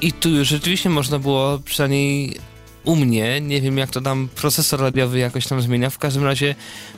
I 0.01 0.13
tu 0.13 0.29
już 0.29 0.47
rzeczywiście 0.47 0.89
można 0.89 1.19
było, 1.19 1.59
przynajmniej 1.65 2.39
u 2.83 2.95
mnie, 2.95 3.41
nie 3.41 3.61
wiem 3.61 3.77
jak 3.77 3.89
to 3.89 4.01
tam 4.01 4.29
procesor 4.35 4.79
radiowy 4.79 5.19
jakoś 5.19 5.47
tam 5.47 5.61
zmienia, 5.61 5.89
w 5.89 5.97
każdym 5.97 6.23
razie 6.23 6.55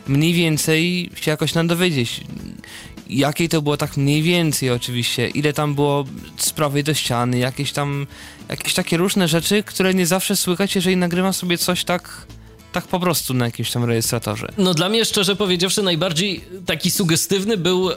mniej 0.07 0.34
więcej 0.34 1.10
się 1.15 1.31
jakoś 1.31 1.53
nam 1.53 1.68
dowiedzieć. 1.68 2.22
Jakiej 3.10 3.49
to 3.49 3.61
było 3.61 3.77
tak 3.77 3.98
mniej 3.98 4.22
więcej 4.22 4.69
oczywiście, 4.69 5.30
ile 5.30 5.53
tam 5.53 5.76
było 5.76 6.06
z 6.38 6.52
prawej 6.52 6.84
do 6.84 6.93
ściany, 6.93 7.38
jakieś 7.38 7.72
tam, 7.72 8.07
jakieś 8.49 8.73
takie 8.73 8.98
różne 8.98 9.27
rzeczy, 9.27 9.64
które 9.64 9.93
nie 9.93 10.06
zawsze 10.06 10.35
słychać, 10.35 10.76
jeżeli 10.76 10.98
nagrywam 10.98 11.34
sobie 11.34 11.57
coś 11.57 11.84
tak, 11.84 12.27
tak 12.72 12.88
po 12.88 12.99
prostu 12.99 13.34
na 13.34 13.45
jakimś 13.45 13.72
tam 13.72 13.84
rejestratorze. 13.84 14.48
No 14.57 14.73
dla 14.73 14.89
mnie 14.89 15.06
szczerze 15.06 15.35
powiedziawszy 15.35 15.84
najbardziej 15.84 16.43
taki 16.65 16.91
sugestywny 16.91 17.57
był 17.57 17.91
y, 17.91 17.95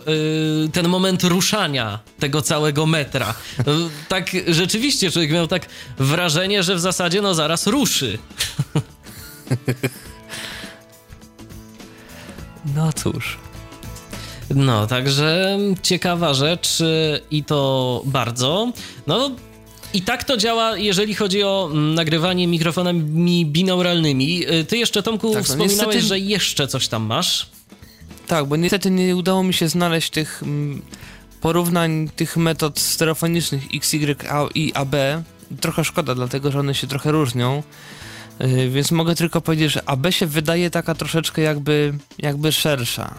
ten 0.73 0.89
moment 0.89 1.25
ruszania 1.25 1.99
tego 2.19 2.43
całego 2.43 2.87
metra. 2.87 3.35
Y, 3.61 3.65
tak 4.09 4.31
rzeczywiście 4.49 5.11
człowiek 5.11 5.31
miał 5.31 5.47
tak 5.47 5.67
wrażenie, 5.99 6.63
że 6.63 6.75
w 6.75 6.81
zasadzie 6.81 7.23
no 7.23 7.35
zaraz 7.35 7.67
ruszy. 7.67 8.19
No 12.75 12.93
cóż. 12.93 13.39
No, 14.51 14.87
także 14.87 15.59
ciekawa 15.83 16.35
rzecz 16.35 16.81
y, 16.81 17.21
i 17.31 17.45
to 17.45 18.03
bardzo. 18.05 18.73
No 19.07 19.31
i 19.95 20.03
tak 20.03 20.25
to 20.25 20.37
działa, 20.37 20.77
jeżeli 20.77 21.15
chodzi 21.15 21.43
o 21.43 21.69
mm, 21.73 21.95
nagrywanie 21.95 22.47
mikrofonami 22.47 23.47
binauralnymi. 23.47 24.51
Y, 24.53 24.65
Ty 24.65 24.77
jeszcze, 24.77 25.03
Tomku, 25.03 25.29
Tak, 25.29 25.37
no 25.39 25.45
wspominałeś, 25.45 25.97
niestety- 25.97 26.01
że 26.01 26.19
jeszcze 26.19 26.69
coś 26.69 26.89
tam 26.89 27.03
masz. 27.03 27.47
Tak, 28.27 28.45
bo 28.47 28.57
niestety 28.57 28.91
nie 28.91 29.17
udało 29.17 29.43
mi 29.43 29.55
się 29.55 29.69
znaleźć 29.69 30.11
tych 30.11 30.43
mm, 30.43 30.83
porównań 31.41 32.11
tych 32.17 32.37
metod 32.37 32.79
stereofonicznych 32.79 33.63
X, 33.75 33.95
Y 33.95 34.31
A 34.31 34.49
i 34.55 34.73
AB. 34.75 34.95
Trochę 35.61 35.85
szkoda, 35.85 36.15
dlatego 36.15 36.51
że 36.51 36.61
one 36.61 36.75
się 36.75 36.87
trochę 36.87 37.13
różnią. 37.13 37.63
Yy, 38.41 38.71
więc 38.71 38.91
mogę 38.91 39.15
tylko 39.15 39.41
powiedzieć, 39.41 39.73
że 39.73 39.89
AB 39.89 40.07
się 40.11 40.27
wydaje 40.27 40.71
taka 40.71 40.95
troszeczkę 40.95 41.43
jakby, 41.43 41.95
jakby 42.19 42.53
szersza. 42.53 43.15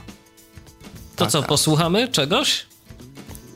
To 1.16 1.26
co, 1.28 1.40
Taka. 1.40 1.50
posłuchamy 1.50 2.08
czegoś? 2.08 2.66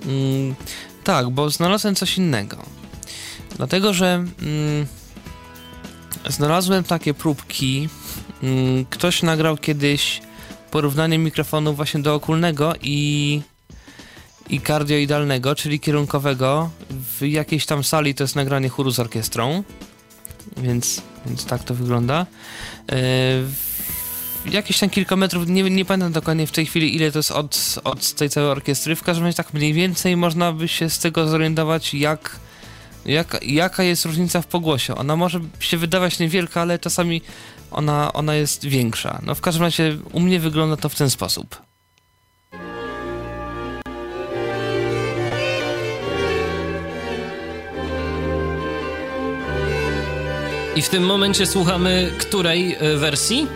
Mm, 0.06 0.56
tak, 1.04 1.30
bo 1.30 1.50
znalazłem 1.50 1.96
coś 1.96 2.18
innego. 2.18 2.78
Dlatego, 3.57 3.93
że 3.93 4.13
mm, 4.41 4.85
znalazłem 6.27 6.84
takie 6.84 7.13
próbki. 7.13 7.89
Mm, 8.43 8.85
ktoś 8.85 9.23
nagrał 9.23 9.57
kiedyś 9.57 10.21
porównanie 10.71 11.17
mikrofonu 11.17 11.73
właśnie 11.73 11.99
do 11.99 12.15
okulnego 12.15 12.73
i, 12.81 13.41
i 14.49 14.61
kardioidalnego, 14.61 15.55
czyli 15.55 15.80
kierunkowego 15.80 16.69
w 16.89 17.26
jakiejś 17.26 17.65
tam 17.65 17.84
sali. 17.84 18.15
To 18.15 18.23
jest 18.23 18.35
nagranie 18.35 18.69
chóru 18.69 18.91
z 18.91 18.99
orkiestrą. 18.99 19.63
Więc, 20.57 21.01
więc 21.26 21.45
tak 21.45 21.63
to 21.63 21.73
wygląda. 21.73 22.26
Yy, 22.91 22.95
jakieś 24.45 24.80
tam 24.80 24.89
kilka 24.89 25.15
metrów, 25.15 25.47
nie, 25.47 25.63
nie 25.63 25.85
pamiętam 25.85 26.11
dokładnie 26.11 26.47
w 26.47 26.51
tej 26.51 26.65
chwili 26.65 26.95
ile 26.95 27.11
to 27.11 27.19
jest 27.19 27.31
od, 27.31 27.80
od 27.84 28.13
tej 28.13 28.30
całej 28.30 28.49
orkiestry, 28.49 28.95
w 28.95 29.03
każdym 29.03 29.26
razie 29.26 29.38
tak 29.38 29.53
mniej 29.53 29.73
więcej 29.73 30.17
można 30.17 30.51
by 30.51 30.67
się 30.67 30.89
z 30.89 30.99
tego 30.99 31.27
zorientować 31.27 31.93
jak, 31.93 32.39
jak, 33.10 33.40
jaka 33.44 33.84
jest 33.84 34.06
różnica 34.06 34.41
w 34.41 34.48
pogłosie. 34.48 34.95
Ona 34.95 35.15
może 35.15 35.40
się 35.60 35.77
wydawać 35.77 36.19
niewielka, 36.19 36.61
ale 36.61 36.80
czasami 36.80 37.22
ona, 37.72 38.14
ona 38.14 38.36
jest 38.36 38.65
większa. 38.65 39.19
No 39.26 39.36
w 39.36 39.41
każdym 39.41 39.64
razie 39.64 39.98
u 40.11 40.19
mnie 40.19 40.40
wygląda 40.40 40.77
to 40.77 40.90
w 40.90 40.95
ten 40.95 41.10
sposób. 41.10 41.61
I 50.76 50.81
w 50.81 50.90
tym 50.90 51.06
momencie 51.06 51.45
słuchamy 51.45 52.11
której 52.18 52.76
y, 52.94 52.98
wersji? 52.98 53.48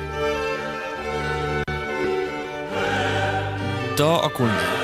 Do 3.97 4.21
okulnej. 4.21 4.82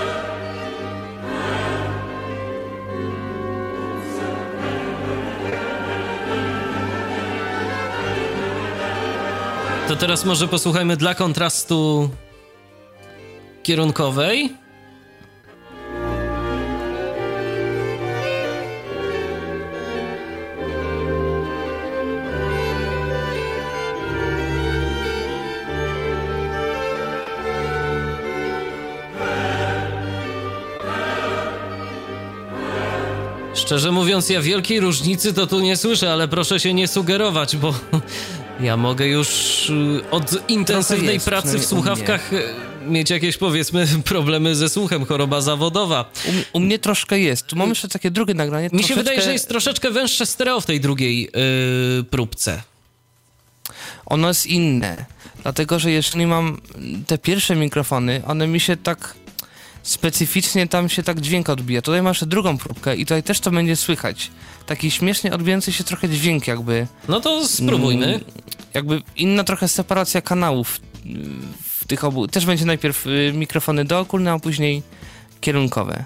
To 9.89 9.95
teraz 9.95 10.25
może 10.25 10.47
posłuchajmy 10.47 10.97
dla 10.97 11.15
kontrastu 11.15 12.09
kierunkowej. 13.63 14.49
Szczerze 33.53 33.91
mówiąc, 33.91 34.29
ja 34.29 34.41
wielkiej 34.41 34.79
różnicy 34.79 35.33
to 35.33 35.47
tu 35.47 35.59
nie 35.59 35.77
słyszę, 35.77 36.13
ale 36.13 36.27
proszę 36.27 36.59
się 36.59 36.73
nie 36.73 36.87
sugerować, 36.87 37.57
bo 37.57 37.73
ja 38.59 38.77
mogę 38.77 39.07
już 39.07 39.69
y, 39.69 40.01
od 40.11 40.49
intensywnej 40.49 41.13
jest, 41.13 41.25
pracy 41.25 41.59
w 41.59 41.65
słuchawkach 41.65 42.33
y, 42.33 42.43
mieć 42.87 43.09
jakieś 43.09 43.37
powiedzmy 43.37 43.87
problemy 44.05 44.55
ze 44.55 44.69
słuchem, 44.69 45.05
choroba 45.05 45.41
zawodowa. 45.41 46.11
U, 46.53 46.57
u 46.57 46.59
mnie 46.59 46.79
troszkę 46.79 47.19
jest. 47.19 47.45
Tu 47.45 47.55
mam 47.55 47.69
jeszcze 47.69 47.87
takie 47.87 48.11
drugie 48.11 48.33
nagranie. 48.33 48.69
Mi 48.73 48.83
się 48.83 48.95
wydaje, 48.95 49.21
że 49.21 49.33
jest 49.33 49.47
troszeczkę 49.47 49.91
węższe 49.91 50.25
stereo 50.25 50.61
w 50.61 50.65
tej 50.65 50.79
drugiej 50.79 51.21
yy, 51.21 52.03
próbce. 52.03 52.61
ono 54.05 54.27
jest 54.27 54.47
inne. 54.47 55.05
Dlatego, 55.43 55.79
że 55.79 55.91
jeżeli 55.91 56.25
mam 56.25 56.61
te 57.07 57.17
pierwsze 57.17 57.55
mikrofony, 57.55 58.21
one 58.27 58.47
mi 58.47 58.59
się 58.59 58.77
tak 58.77 59.15
specyficznie 59.83 60.67
tam 60.67 60.89
się 60.89 61.03
tak 61.03 61.21
dźwięk 61.21 61.49
odbija. 61.49 61.81
Tutaj 61.81 62.01
masz 62.01 62.25
drugą 62.25 62.57
próbkę 62.57 62.95
i 62.95 63.05
tutaj 63.05 63.23
też 63.23 63.39
to 63.39 63.51
będzie 63.51 63.75
słychać. 63.75 64.31
Taki 64.65 64.91
śmiesznie 64.91 65.33
odbijający 65.33 65.71
się 65.73 65.83
trochę 65.83 66.09
dźwięk 66.09 66.47
jakby. 66.47 66.87
No 67.07 67.19
to 67.19 67.47
spróbujmy. 67.47 68.05
Mm, 68.05 68.21
jakby 68.73 69.01
inna 69.15 69.43
trochę 69.43 69.67
separacja 69.67 70.21
kanałów 70.21 70.79
y, 71.05 71.09
w 71.63 71.87
tych 71.87 72.03
obu. 72.03 72.27
Też 72.27 72.45
będzie 72.45 72.65
najpierw 72.65 73.07
y, 73.07 73.31
mikrofony 73.35 73.85
dookólne, 73.85 74.31
a 74.31 74.39
później 74.39 74.83
kierunkowe. 75.41 76.05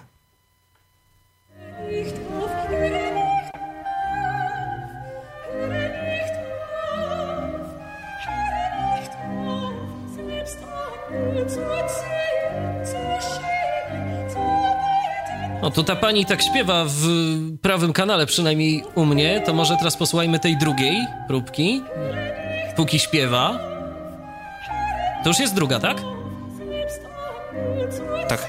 No 15.64 15.72
tu 15.72 15.84
ta 15.84 15.96
pani 15.96 16.26
tak 16.26 16.42
śpiewa 16.44 16.86
w 16.88 17.08
prawym 17.62 17.94
kanale, 17.94 18.26
przynajmniej 18.26 18.84
u 18.96 19.06
mnie, 19.06 19.42
to 19.46 19.54
może 19.54 19.78
teraz 19.78 19.98
posłuchajmy 19.98 20.40
tej 20.40 20.58
drugiej 20.58 20.98
próbki, 21.28 21.82
póki 22.76 23.00
śpiewa. 23.00 23.60
To 25.24 25.30
już 25.30 25.40
jest 25.40 25.56
druga, 25.56 25.80
tak? 25.80 26.02
Tak. 28.30 28.48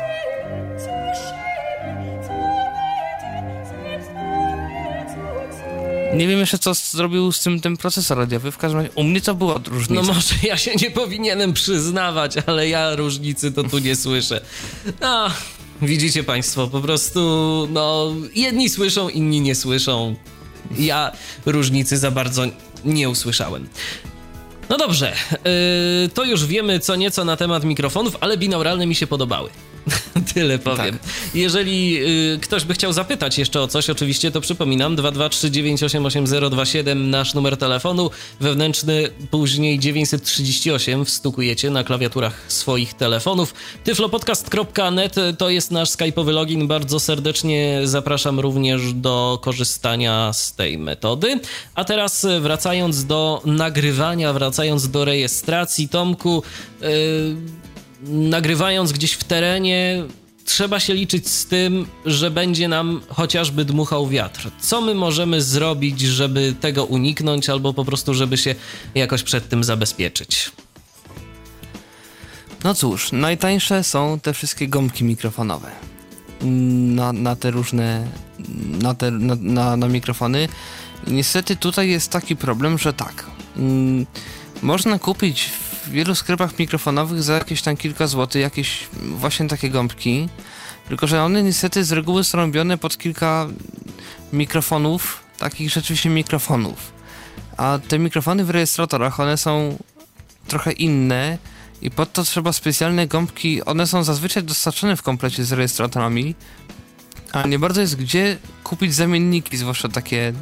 Nie 6.14 6.28
wiem 6.28 6.38
jeszcze, 6.38 6.58
co 6.58 6.74
zrobił 6.74 7.32
z 7.32 7.40
tym 7.40 7.60
ten 7.60 7.76
procesor 7.76 8.18
radiowy. 8.18 8.52
W 8.52 8.58
każdym 8.58 8.80
razie 8.80 8.92
u 8.94 9.04
mnie 9.04 9.20
to 9.20 9.34
była 9.34 9.60
różnica. 9.66 10.02
No 10.02 10.12
może 10.14 10.34
ja 10.42 10.56
się 10.56 10.74
nie 10.82 10.90
powinienem 10.90 11.52
przyznawać, 11.52 12.34
ale 12.46 12.68
ja 12.68 12.96
różnicy 12.96 13.52
to 13.52 13.64
tu 13.64 13.78
nie 13.78 13.96
słyszę. 13.96 14.40
No, 15.00 15.30
widzicie 15.82 16.24
państwo, 16.24 16.66
po 16.68 16.80
prostu, 16.80 17.20
no, 17.70 18.12
jedni 18.34 18.68
słyszą, 18.68 19.08
inni 19.08 19.40
nie 19.40 19.54
słyszą. 19.54 20.14
Ja 20.78 21.12
różnicy 21.46 21.98
za 21.98 22.10
bardzo 22.10 22.42
nie 22.84 23.08
usłyszałem. 23.08 23.68
No 24.68 24.76
dobrze, 24.76 25.14
yy, 25.32 26.08
to 26.14 26.24
już 26.24 26.46
wiemy 26.46 26.80
co 26.80 26.96
nieco 26.96 27.24
na 27.24 27.36
temat 27.36 27.64
mikrofonów, 27.64 28.16
ale 28.20 28.36
binauralne 28.36 28.86
mi 28.86 28.94
się 28.94 29.06
podobały. 29.06 29.50
Tyle 30.34 30.58
powiem. 30.58 30.98
Tak. 30.98 31.10
Jeżeli 31.34 31.98
y, 32.34 32.38
ktoś 32.42 32.64
by 32.64 32.74
chciał 32.74 32.92
zapytać 32.92 33.38
jeszcze 33.38 33.60
o 33.60 33.68
coś, 33.68 33.90
oczywiście 33.90 34.30
to 34.30 34.40
przypominam 34.40 34.96
223988027 34.96 36.96
nasz 36.96 37.34
numer 37.34 37.56
telefonu, 37.56 38.10
wewnętrzny 38.40 39.10
później 39.30 39.78
938 39.78 41.04
wstukujecie 41.04 41.70
na 41.70 41.84
klawiaturach 41.84 42.44
swoich 42.48 42.94
telefonów. 42.94 43.54
tyflopodcast.net 43.84 45.14
to 45.38 45.50
jest 45.50 45.70
nasz 45.70 45.88
skype'owy 45.88 46.32
login. 46.32 46.66
Bardzo 46.66 47.00
serdecznie 47.00 47.80
zapraszam 47.84 48.40
również 48.40 48.92
do 48.92 49.38
korzystania 49.42 50.32
z 50.32 50.54
tej 50.54 50.78
metody. 50.78 51.40
A 51.74 51.84
teraz 51.84 52.26
wracając 52.40 53.04
do 53.04 53.42
nagrywania, 53.44 54.32
wracając 54.32 54.90
do 54.90 55.04
rejestracji, 55.04 55.88
Tomku, 55.88 56.42
yy, 56.80 56.88
nagrywając 58.02 58.92
gdzieś 58.92 59.12
w 59.12 59.24
terenie, 59.24 60.04
trzeba 60.44 60.80
się 60.80 60.94
liczyć 60.94 61.28
z 61.28 61.46
tym, 61.46 61.86
że 62.06 62.30
będzie 62.30 62.68
nam 62.68 63.00
chociażby 63.08 63.64
dmuchał 63.64 64.08
wiatr. 64.08 64.50
Co 64.60 64.80
my 64.80 64.94
możemy 64.94 65.42
zrobić, 65.42 66.00
żeby 66.00 66.54
tego 66.60 66.84
uniknąć, 66.84 67.48
albo 67.48 67.74
po 67.74 67.84
prostu, 67.84 68.14
żeby 68.14 68.36
się 68.36 68.54
jakoś 68.94 69.22
przed 69.22 69.48
tym 69.48 69.64
zabezpieczyć? 69.64 70.52
No 72.64 72.74
cóż, 72.74 73.12
najtańsze 73.12 73.84
są 73.84 74.20
te 74.20 74.32
wszystkie 74.32 74.68
gąbki 74.68 75.04
mikrofonowe. 75.04 75.70
Na, 76.40 77.12
na 77.12 77.36
te 77.36 77.50
różne. 77.50 78.06
Na, 78.82 78.94
te, 78.94 79.10
na, 79.10 79.34
na, 79.40 79.76
na 79.76 79.88
mikrofony. 79.88 80.48
Niestety 81.06 81.56
tutaj 81.56 81.88
jest 81.88 82.10
taki 82.10 82.36
problem, 82.36 82.78
że 82.78 82.92
tak. 82.92 83.26
Mm, 83.56 84.06
można 84.62 84.98
kupić 84.98 85.44
w 85.44 85.73
wielu 85.88 86.14
sklepach 86.14 86.58
mikrofonowych 86.58 87.22
za 87.22 87.34
jakieś 87.34 87.62
tam 87.62 87.76
kilka 87.76 88.06
złotych 88.06 88.42
jakieś 88.42 88.88
właśnie 88.92 89.48
takie 89.48 89.70
gąbki. 89.70 90.28
Tylko, 90.88 91.06
że 91.06 91.22
one 91.22 91.42
niestety 91.42 91.84
z 91.84 91.92
reguły 91.92 92.24
są 92.24 92.38
robione 92.38 92.78
pod 92.78 92.98
kilka 92.98 93.48
mikrofonów, 94.32 95.20
takich 95.38 95.70
rzeczywiście 95.70 96.10
mikrofonów. 96.10 96.92
A 97.56 97.78
te 97.88 97.98
mikrofony 97.98 98.44
w 98.44 98.50
rejestratorach, 98.50 99.20
one 99.20 99.36
są 99.36 99.78
trochę 100.46 100.72
inne 100.72 101.38
i 101.82 101.90
pod 101.90 102.12
to 102.12 102.24
trzeba 102.24 102.52
specjalne 102.52 103.06
gąbki. 103.06 103.64
One 103.64 103.86
są 103.86 104.04
zazwyczaj 104.04 104.42
dostarczone 104.42 104.96
w 104.96 105.02
komplecie 105.02 105.44
z 105.44 105.52
rejestratorami, 105.52 106.34
a 107.32 107.46
nie 107.46 107.58
bardzo 107.58 107.80
jest 107.80 107.96
gdzie 107.96 108.36
kupić 108.64 108.94
zamienniki, 108.94 109.56
zwłaszcza 109.56 109.88
takie, 109.88 110.32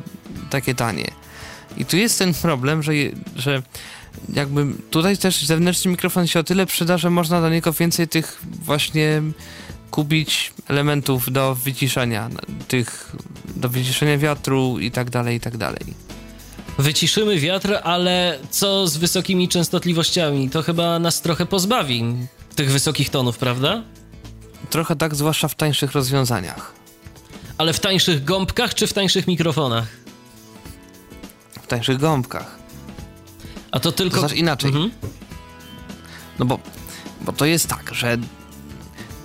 takie 0.50 0.74
tanie. 0.74 1.10
I 1.76 1.84
tu 1.84 1.96
jest 1.96 2.18
ten 2.18 2.34
problem, 2.34 2.82
że, 2.82 2.92
że 3.36 3.62
jakby 4.34 4.66
tutaj 4.90 5.18
też 5.18 5.44
zewnętrzny 5.46 5.90
mikrofon 5.90 6.26
się 6.26 6.40
o 6.40 6.44
tyle 6.44 6.66
przyda, 6.66 6.98
że 6.98 7.10
można 7.10 7.40
do 7.40 7.50
niego 7.50 7.72
więcej 7.72 8.08
tych 8.08 8.42
właśnie 8.64 9.22
kupić 9.90 10.52
elementów 10.68 11.32
do 11.32 11.54
wyciszenia, 11.54 12.30
tych 12.68 13.16
do 13.56 13.68
wyciszenia 13.68 14.18
wiatru 14.18 14.78
i 14.78 14.90
tak 14.90 15.10
dalej, 15.10 15.36
i 15.36 15.40
tak 15.40 15.56
dalej. 15.56 15.84
Wyciszymy 16.78 17.38
wiatr, 17.38 17.78
ale 17.82 18.38
co 18.50 18.86
z 18.86 18.96
wysokimi 18.96 19.48
częstotliwościami? 19.48 20.50
To 20.50 20.62
chyba 20.62 20.98
nas 20.98 21.20
trochę 21.20 21.46
pozbawi 21.46 22.04
tych 22.54 22.70
wysokich 22.70 23.10
tonów, 23.10 23.38
prawda? 23.38 23.82
Trochę 24.70 24.96
tak, 24.96 25.14
zwłaszcza 25.14 25.48
w 25.48 25.54
tańszych 25.54 25.92
rozwiązaniach. 25.92 26.72
Ale 27.58 27.72
w 27.72 27.80
tańszych 27.80 28.24
gąbkach 28.24 28.74
czy 28.74 28.86
w 28.86 28.92
tańszych 28.92 29.26
mikrofonach? 29.26 29.86
W 31.62 31.66
tańszych 31.66 31.98
gąbkach. 31.98 32.61
A 33.72 33.80
to 33.80 33.92
tylko. 33.92 34.14
To 34.14 34.20
znaczy 34.20 34.36
inaczej. 34.36 34.68
Mhm. 34.68 34.90
No 36.38 36.44
bo, 36.44 36.58
bo 37.20 37.32
to 37.32 37.44
jest 37.44 37.68
tak, 37.68 37.94
że 37.94 38.18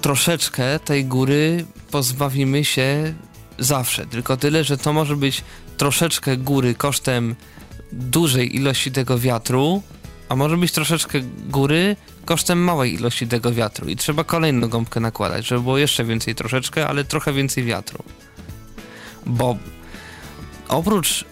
troszeczkę 0.02 0.80
tej 0.80 1.06
góry 1.06 1.66
pozbawimy 1.92 2.66
się 2.66 3.14
zawsze. 3.60 4.06
Tylko 4.06 4.38
tyle, 4.38 4.64
że 4.64 4.78
to 4.78 4.94
może 4.94 5.16
być 5.16 5.44
troszeczkę 5.78 6.38
góry 6.38 6.76
kosztem 6.76 7.36
dużej 7.92 8.56
ilości 8.56 8.92
tego 8.92 9.20
wiatru, 9.20 9.82
a 10.30 10.36
może 10.36 10.58
być 10.58 10.72
troszeczkę 10.72 11.20
góry 11.50 11.96
kosztem 12.26 12.64
małej 12.64 12.94
ilości 12.94 13.28
tego 13.28 13.54
wiatru. 13.54 13.90
I 13.90 13.96
trzeba 13.96 14.24
kolejną 14.24 14.68
gąbkę 14.68 15.00
nakładać, 15.00 15.48
żeby 15.48 15.62
było 15.62 15.78
jeszcze 15.78 16.06
więcej 16.06 16.36
troszeczkę, 16.36 16.88
ale 16.88 17.04
trochę 17.04 17.34
więcej 17.34 17.64
wiatru. 17.64 18.04
Bo 19.26 19.58
oprócz 20.68 21.26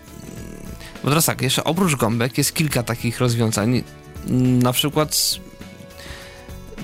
bo 1.05 1.09
teraz 1.09 1.25
tak, 1.25 1.41
jeszcze 1.41 1.63
oprócz 1.63 1.95
gąbek 1.95 2.37
jest 2.37 2.53
kilka 2.53 2.83
takich 2.83 3.19
rozwiązań. 3.19 3.83
Na 4.63 4.73
przykład 4.73 5.17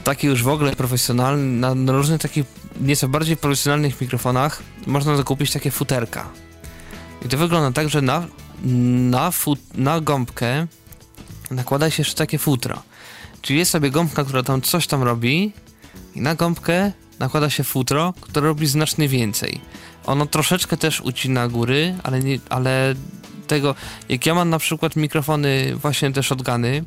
takie 0.04 0.28
już 0.28 0.44
w 0.44 0.48
ogóle 0.48 0.76
profesjonalne, 0.76 1.76
na 1.76 1.94
różnych 1.94 2.22
takich 2.22 2.46
nieco 2.82 3.08
bardziej 3.08 3.38
profesjonalnych 3.38 4.02
mikrofonach 4.02 4.64
można 4.88 5.18
zakupić 5.18 5.52
takie 5.52 5.72
futerka. 5.72 6.30
I 7.26 7.30
to 7.30 7.38
wygląda 7.38 7.72
tak, 7.72 7.90
że 7.90 8.02
na, 8.02 8.28
na, 9.12 9.32
fut, 9.32 9.60
na 9.74 10.02
gąbkę 10.02 10.68
nakłada 11.52 11.90
się 11.90 12.02
jeszcze 12.02 12.16
takie 12.16 12.38
futro. 12.38 12.84
Czyli 13.42 13.60
jest 13.60 13.72
sobie 13.72 13.92
gąbka, 13.92 14.24
która 14.24 14.44
tam 14.44 14.62
coś 14.62 14.88
tam 14.88 15.04
robi 15.04 15.52
i 16.16 16.22
na 16.22 16.36
gąbkę 16.36 16.92
nakłada 17.20 17.50
się 17.50 17.64
futro, 17.64 18.14
które 18.22 18.48
robi 18.48 18.68
znacznie 18.68 19.08
więcej. 19.08 19.62
Ono 20.06 20.26
troszeczkę 20.26 20.78
też 20.78 21.02
ucina 21.02 21.48
góry, 21.48 21.96
ale, 22.04 22.20
nie, 22.20 22.40
ale 22.50 22.96
tego, 23.52 23.76
jak 24.10 24.26
ja 24.26 24.34
mam 24.34 24.50
na 24.50 24.60
przykład 24.60 24.96
mikrofony 24.96 25.76
właśnie 25.76 26.12
te 26.12 26.24
shotguny, 26.24 26.84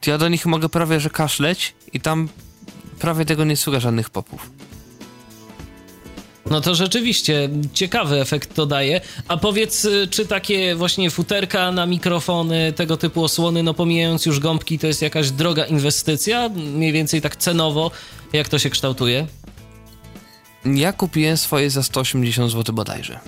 to 0.00 0.10
ja 0.10 0.18
do 0.18 0.28
nich 0.28 0.46
mogę 0.46 0.68
prawie 0.68 1.00
że 1.00 1.10
kaszleć 1.10 1.74
i 1.92 2.00
tam 2.00 2.28
prawie 2.98 3.24
tego 3.24 3.44
nie 3.44 3.56
słychać 3.56 3.82
żadnych 3.82 4.10
popów. 4.10 4.50
No 6.50 6.60
to 6.60 6.74
rzeczywiście 6.74 7.48
ciekawy 7.72 8.20
efekt 8.20 8.54
to 8.54 8.66
daje. 8.66 9.00
A 9.28 9.36
powiedz, 9.36 9.84
y, 9.84 10.08
czy 10.10 10.26
takie 10.26 10.74
właśnie 10.74 11.10
futerka 11.10 11.72
na 11.72 11.86
mikrofony, 11.86 12.72
tego 12.72 12.96
typu 12.96 13.24
osłony, 13.24 13.62
no 13.62 13.74
pomijając 13.74 14.26
już 14.26 14.40
gąbki, 14.40 14.78
to 14.78 14.86
jest 14.86 15.02
jakaś 15.02 15.30
droga 15.30 15.64
inwestycja? 15.64 16.48
Mniej 16.48 16.92
więcej 16.92 17.20
tak 17.20 17.36
cenowo, 17.36 17.90
jak 18.32 18.48
to 18.48 18.58
się 18.58 18.70
kształtuje? 18.70 19.26
Ja 20.64 20.92
kupiłem 20.92 21.36
swoje 21.36 21.70
za 21.70 21.82
180 21.82 22.52
zł 22.52 22.74
bodajże. 22.74 23.20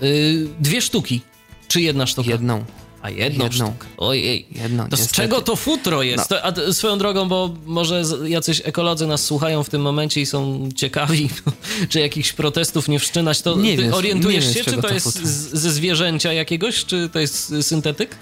Yy, 0.00 0.48
dwie 0.60 0.80
sztuki. 0.80 1.20
Czy 1.68 1.80
jedna 1.80 2.06
sztuka? 2.06 2.30
Jedną. 2.30 2.64
A 3.02 3.10
jedną, 3.10 3.44
jedną. 3.44 3.66
sztukę. 3.66 3.86
Ojej. 3.96 4.46
Jedną, 4.50 4.88
to 4.88 4.96
z 4.96 5.12
czego 5.12 5.42
to 5.42 5.56
futro 5.56 6.02
jest? 6.02 6.30
No. 6.30 6.36
To, 6.36 6.44
a 6.68 6.72
swoją 6.72 6.98
drogą, 6.98 7.28
bo 7.28 7.54
może 7.66 8.02
jacyś 8.26 8.62
ekolodzy 8.64 9.06
nas 9.06 9.24
słuchają 9.24 9.62
w 9.62 9.70
tym 9.70 9.82
momencie 9.82 10.20
i 10.20 10.26
są 10.26 10.68
ciekawi, 10.76 11.30
czy 11.90 12.00
jakichś 12.00 12.32
protestów 12.32 12.88
nie 12.88 12.98
wszczynać, 12.98 13.42
to 13.42 13.56
nie 13.56 13.76
wiem, 13.76 13.94
orientujesz 13.94 14.46
nie 14.46 14.54
się, 14.54 14.64
czy 14.64 14.72
to, 14.72 14.82
to 14.82 14.94
jest 14.94 15.22
z, 15.22 15.60
ze 15.60 15.72
zwierzęcia 15.72 16.32
jakiegoś, 16.32 16.84
czy 16.84 17.08
to 17.12 17.18
jest 17.18 17.54
syntetyk? 17.60 18.16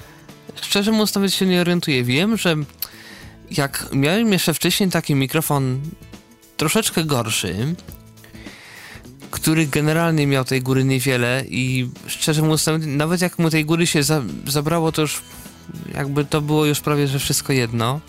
Szczerze 0.62 0.92
mówiąc, 0.92 1.14
nawet 1.14 1.34
się 1.34 1.46
nie 1.46 1.60
orientuję. 1.60 2.04
Wiem, 2.04 2.36
że 2.36 2.56
jak 3.50 3.88
miałem 3.92 4.32
jeszcze 4.32 4.54
wcześniej 4.54 4.90
taki 4.90 5.14
mikrofon 5.14 5.80
troszeczkę 6.56 7.04
gorszy, 7.04 7.74
który 9.30 9.66
generalnie 9.66 10.26
miał 10.26 10.44
tej 10.44 10.62
góry 10.62 10.84
niewiele 10.84 11.44
i 11.48 11.88
szczerze 12.06 12.42
mówiąc, 12.42 12.66
nawet 12.80 13.20
jak 13.20 13.38
mu 13.38 13.50
tej 13.50 13.64
góry 13.64 13.86
się 13.86 14.02
za, 14.02 14.22
zabrało, 14.46 14.92
to 14.92 15.02
już 15.02 15.22
jakby 15.94 16.24
to 16.24 16.40
było 16.40 16.64
już 16.64 16.80
prawie, 16.80 17.08
że 17.08 17.18
wszystko 17.18 17.52
jedno. 17.52 18.00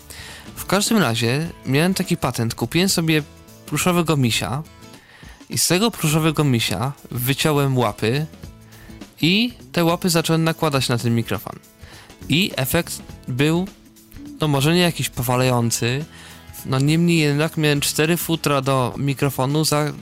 W 0.56 0.66
każdym 0.66 0.98
razie 0.98 1.48
miałem 1.66 1.94
taki 1.94 2.16
patent. 2.16 2.54
Kupiłem 2.54 2.88
sobie 2.88 3.22
pluszowego 3.66 4.16
misia 4.16 4.62
i 5.50 5.58
z 5.58 5.66
tego 5.66 5.90
pluszowego 5.90 6.44
misia 6.44 6.92
wyciąłem 7.10 7.78
łapy 7.78 8.26
i 9.20 9.52
te 9.72 9.84
łapy 9.84 10.10
zacząłem 10.10 10.44
nakładać 10.44 10.88
na 10.88 10.98
ten 10.98 11.14
mikrofon. 11.14 11.58
I 12.28 12.50
efekt 12.56 13.02
był, 13.28 13.68
no 14.40 14.48
może 14.48 14.74
nie 14.74 14.80
jakiś 14.80 15.08
powalający, 15.08 16.04
no 16.66 16.78
niemniej 16.78 17.18
jednak 17.18 17.56
miałem 17.56 17.80
cztery 17.80 18.16
futra 18.16 18.60
do 18.60 18.94
mikrofonu 18.96 19.64
za 19.64 19.92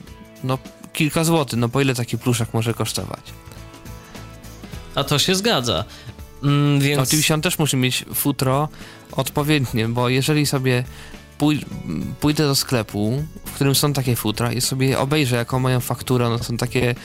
no 0.43 0.57
kilka 0.97 1.23
złotych, 1.23 1.59
no 1.59 1.69
po 1.69 1.81
ile 1.81 1.95
taki 1.95 2.17
pluszak 2.17 2.53
może 2.53 2.73
kosztować? 2.73 3.19
A 4.95 5.03
to 5.03 5.19
się 5.19 5.35
zgadza. 5.35 5.85
Mm, 6.43 6.79
więc... 6.79 7.01
Oczywiście 7.01 7.33
on 7.33 7.41
też 7.41 7.59
musi 7.59 7.77
mieć 7.77 8.05
futro 8.13 8.69
odpowiednie, 9.11 9.87
bo 9.87 10.09
jeżeli 10.09 10.45
sobie 10.45 10.83
pój 11.37 11.65
pójdę 12.19 12.43
do 12.43 12.55
sklepu, 12.55 13.23
w 13.45 13.51
którym 13.51 13.75
są 13.75 13.93
takie 13.93 14.15
futra 14.15 14.53
i 14.53 14.61
sobie 14.61 14.99
obejrzę 14.99 15.35
jaką 15.35 15.59
mają 15.59 15.79
fakturę, 15.79 16.29
no 16.29 16.43
są 16.43 16.57
takie, 16.57 16.95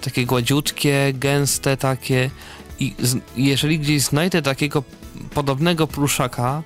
takie 0.00 0.26
gładziutkie, 0.26 1.12
gęste 1.14 1.76
takie 1.76 2.30
i 2.80 2.94
jeżeli 3.36 3.78
gdzieś 3.78 4.02
znajdę 4.02 4.42
takiego 4.42 4.82
podobnego 5.34 5.86
pluszaka, 5.86 6.62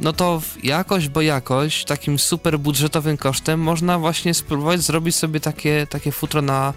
no 0.00 0.12
to 0.12 0.42
jakoś, 0.62 1.08
bo 1.08 1.20
jakoś, 1.20 1.84
takim 1.84 2.18
super 2.18 2.58
budżetowym 2.58 3.16
kosztem 3.16 3.60
można 3.60 3.98
właśnie 3.98 4.34
spróbować 4.34 4.80
zrobić 4.80 5.16
sobie 5.16 5.40
takie, 5.40 5.86
takie 5.90 6.12
futro 6.12 6.42
na, 6.42 6.74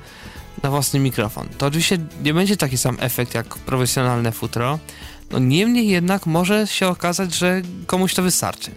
na 0.63 0.69
własny 0.69 0.99
mikrofon. 0.99 1.47
To 1.57 1.65
oczywiście 1.65 1.97
nie 2.23 2.33
będzie 2.33 2.57
taki 2.57 2.77
sam 2.77 2.97
efekt 2.99 3.33
jak 3.33 3.47
profesjonalne 3.47 4.31
futro, 4.31 4.79
no 5.31 5.39
niemniej 5.39 5.87
jednak 5.87 6.25
może 6.25 6.67
się 6.67 6.87
okazać, 6.87 7.35
że 7.35 7.61
komuś 7.85 8.13
to 8.13 8.23
wystarczy. 8.23 8.71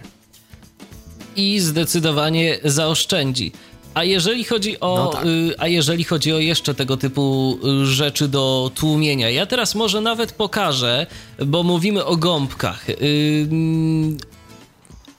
I 1.35 1.59
zdecydowanie 1.59 2.59
zaoszczędzi. 2.63 3.51
A 3.93 4.03
jeżeli 4.03 4.43
chodzi 4.43 4.79
o, 4.79 4.95
no 4.95 5.07
tak. 5.07 5.25
y, 5.25 5.55
a 5.57 5.67
jeżeli 5.67 6.03
chodzi 6.03 6.33
o 6.33 6.39
jeszcze 6.39 6.73
tego 6.73 6.97
typu 6.97 7.57
y, 7.81 7.85
rzeczy 7.85 8.27
do 8.27 8.71
tłumienia, 8.75 9.29
ja 9.29 9.45
teraz 9.45 9.75
może 9.75 10.01
nawet 10.01 10.31
pokażę, 10.31 11.07
bo 11.45 11.63
mówimy 11.63 12.05
o 12.05 12.17
gąbkach. 12.17 12.85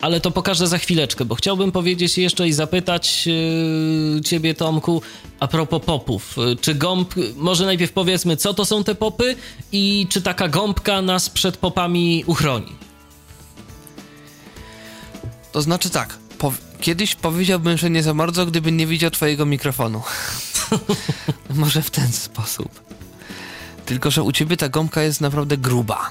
Ale 0.01 0.21
to 0.21 0.31
pokażę 0.31 0.67
za 0.67 0.79
chwileczkę, 0.79 1.25
bo 1.25 1.35
chciałbym 1.35 1.73
powiedzieć 1.73 2.19
jeszcze 2.19 2.49
i 2.49 2.53
zapytać 2.53 3.27
yy, 3.27 4.21
ciebie, 4.21 4.55
Tomku, 4.55 5.03
a 5.41 5.49
propos 5.49 5.85
popów. 5.85 6.37
Czy 6.61 6.75
gąb, 6.75 7.15
może 7.37 7.67
najpierw 7.67 7.93
powiedzmy, 7.93 8.37
co 8.37 8.55
to 8.55 8.65
są 8.65 8.85
te 8.85 8.95
popy 8.95 9.37
i 9.73 10.07
czy 10.11 10.23
taka 10.23 10.49
gąbka 10.49 11.03
nas 11.03 11.31
przed 11.31 11.57
popami 11.57 12.25
uchroni? 12.27 12.73
To 15.53 15.63
znaczy 15.63 15.91
tak, 15.91 16.19
po, 16.39 16.53
kiedyś 16.81 17.15
powiedziałbym, 17.15 17.79
że 17.79 17.91
nie 17.91 18.03
za 18.03 18.15
bardzo, 18.15 18.47
gdyby 18.47 18.73
nie 18.73 18.87
widział 18.87 19.11
twojego 19.11 19.47
mikrofonu. 19.47 20.03
może 21.55 21.83
w 21.83 21.91
ten 21.91 22.13
sposób. 22.13 22.81
Tylko, 23.87 24.11
że 24.11 24.23
u 24.23 24.33
ciebie 24.33 24.57
ta 24.57 24.69
gąbka 24.69 25.03
jest 25.03 25.21
naprawdę 25.21 25.57
gruba. 25.57 26.11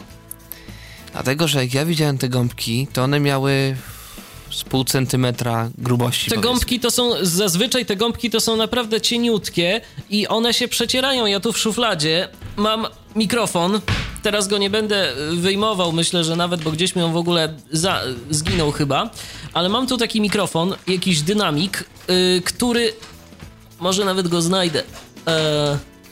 Dlatego, 1.16 1.48
że 1.48 1.64
jak 1.64 1.74
ja 1.74 1.86
widziałem 1.86 2.18
te 2.18 2.30
gąbki, 2.30 2.88
to 2.94 3.04
one 3.04 3.20
miały 3.20 3.76
z 4.52 4.64
pół 4.64 4.84
centymetra 4.84 5.70
grubości. 5.78 6.32
Te 6.32 6.38
gąbki 6.38 6.80
to 6.80 6.92
są, 6.92 7.12
zazwyczaj 7.22 7.86
te 7.86 7.96
gąbki 7.96 8.30
to 8.30 8.40
są 8.40 8.58
naprawdę 8.58 9.02
cieniutkie 9.02 9.82
i 10.10 10.28
one 10.28 10.54
się 10.54 10.68
przecierają. 10.68 11.26
Ja 11.26 11.40
tu 11.40 11.54
w 11.54 11.58
szufladzie 11.58 12.28
mam 12.58 12.88
mikrofon, 13.16 13.82
teraz 14.24 14.48
go 14.48 14.58
nie 14.58 14.70
będę 14.70 15.14
wyjmował, 15.34 15.92
myślę, 15.92 16.24
że 16.24 16.36
nawet, 16.36 16.62
bo 16.62 16.72
gdzieś 16.72 16.96
mi 16.96 17.02
on 17.02 17.14
w 17.14 17.18
ogóle 17.18 17.54
za, 17.72 18.02
zginął 18.30 18.72
chyba, 18.72 19.10
ale 19.54 19.70
mam 19.70 19.88
tu 19.88 19.98
taki 19.98 20.22
mikrofon, 20.22 20.76
jakiś 20.88 21.22
dynamik, 21.22 21.84
yy, 22.08 22.42
który, 22.46 22.94
może 23.80 24.06
nawet 24.06 24.28
go 24.28 24.42
znajdę, 24.42 24.84
yy, 25.28 25.34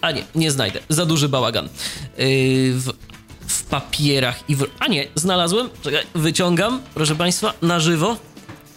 a 0.01 0.11
nie, 0.11 0.23
nie 0.35 0.51
znajdę, 0.51 0.79
za 0.89 1.05
duży 1.05 1.29
bałagan. 1.29 1.65
Yy, 1.65 2.73
w 2.73 2.93
w 3.47 3.63
papierach 3.63 4.49
i 4.49 4.55
w... 4.55 4.65
A 4.79 4.87
nie, 4.87 5.07
znalazłem. 5.15 5.69
Czekaj, 5.81 6.03
wyciągam, 6.15 6.81
proszę 6.93 7.15
państwa, 7.15 7.53
na 7.61 7.79
żywo. 7.79 8.17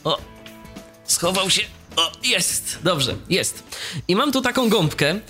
O, 0.04 0.18
schował 1.04 1.50
się. 1.50 1.62
O, 1.96 2.12
jest. 2.24 2.78
Dobrze, 2.84 3.16
jest. 3.28 3.62
I 4.08 4.16
mam 4.16 4.32
tu 4.32 4.40
taką 4.40 4.68
gąbkę. 4.68 5.20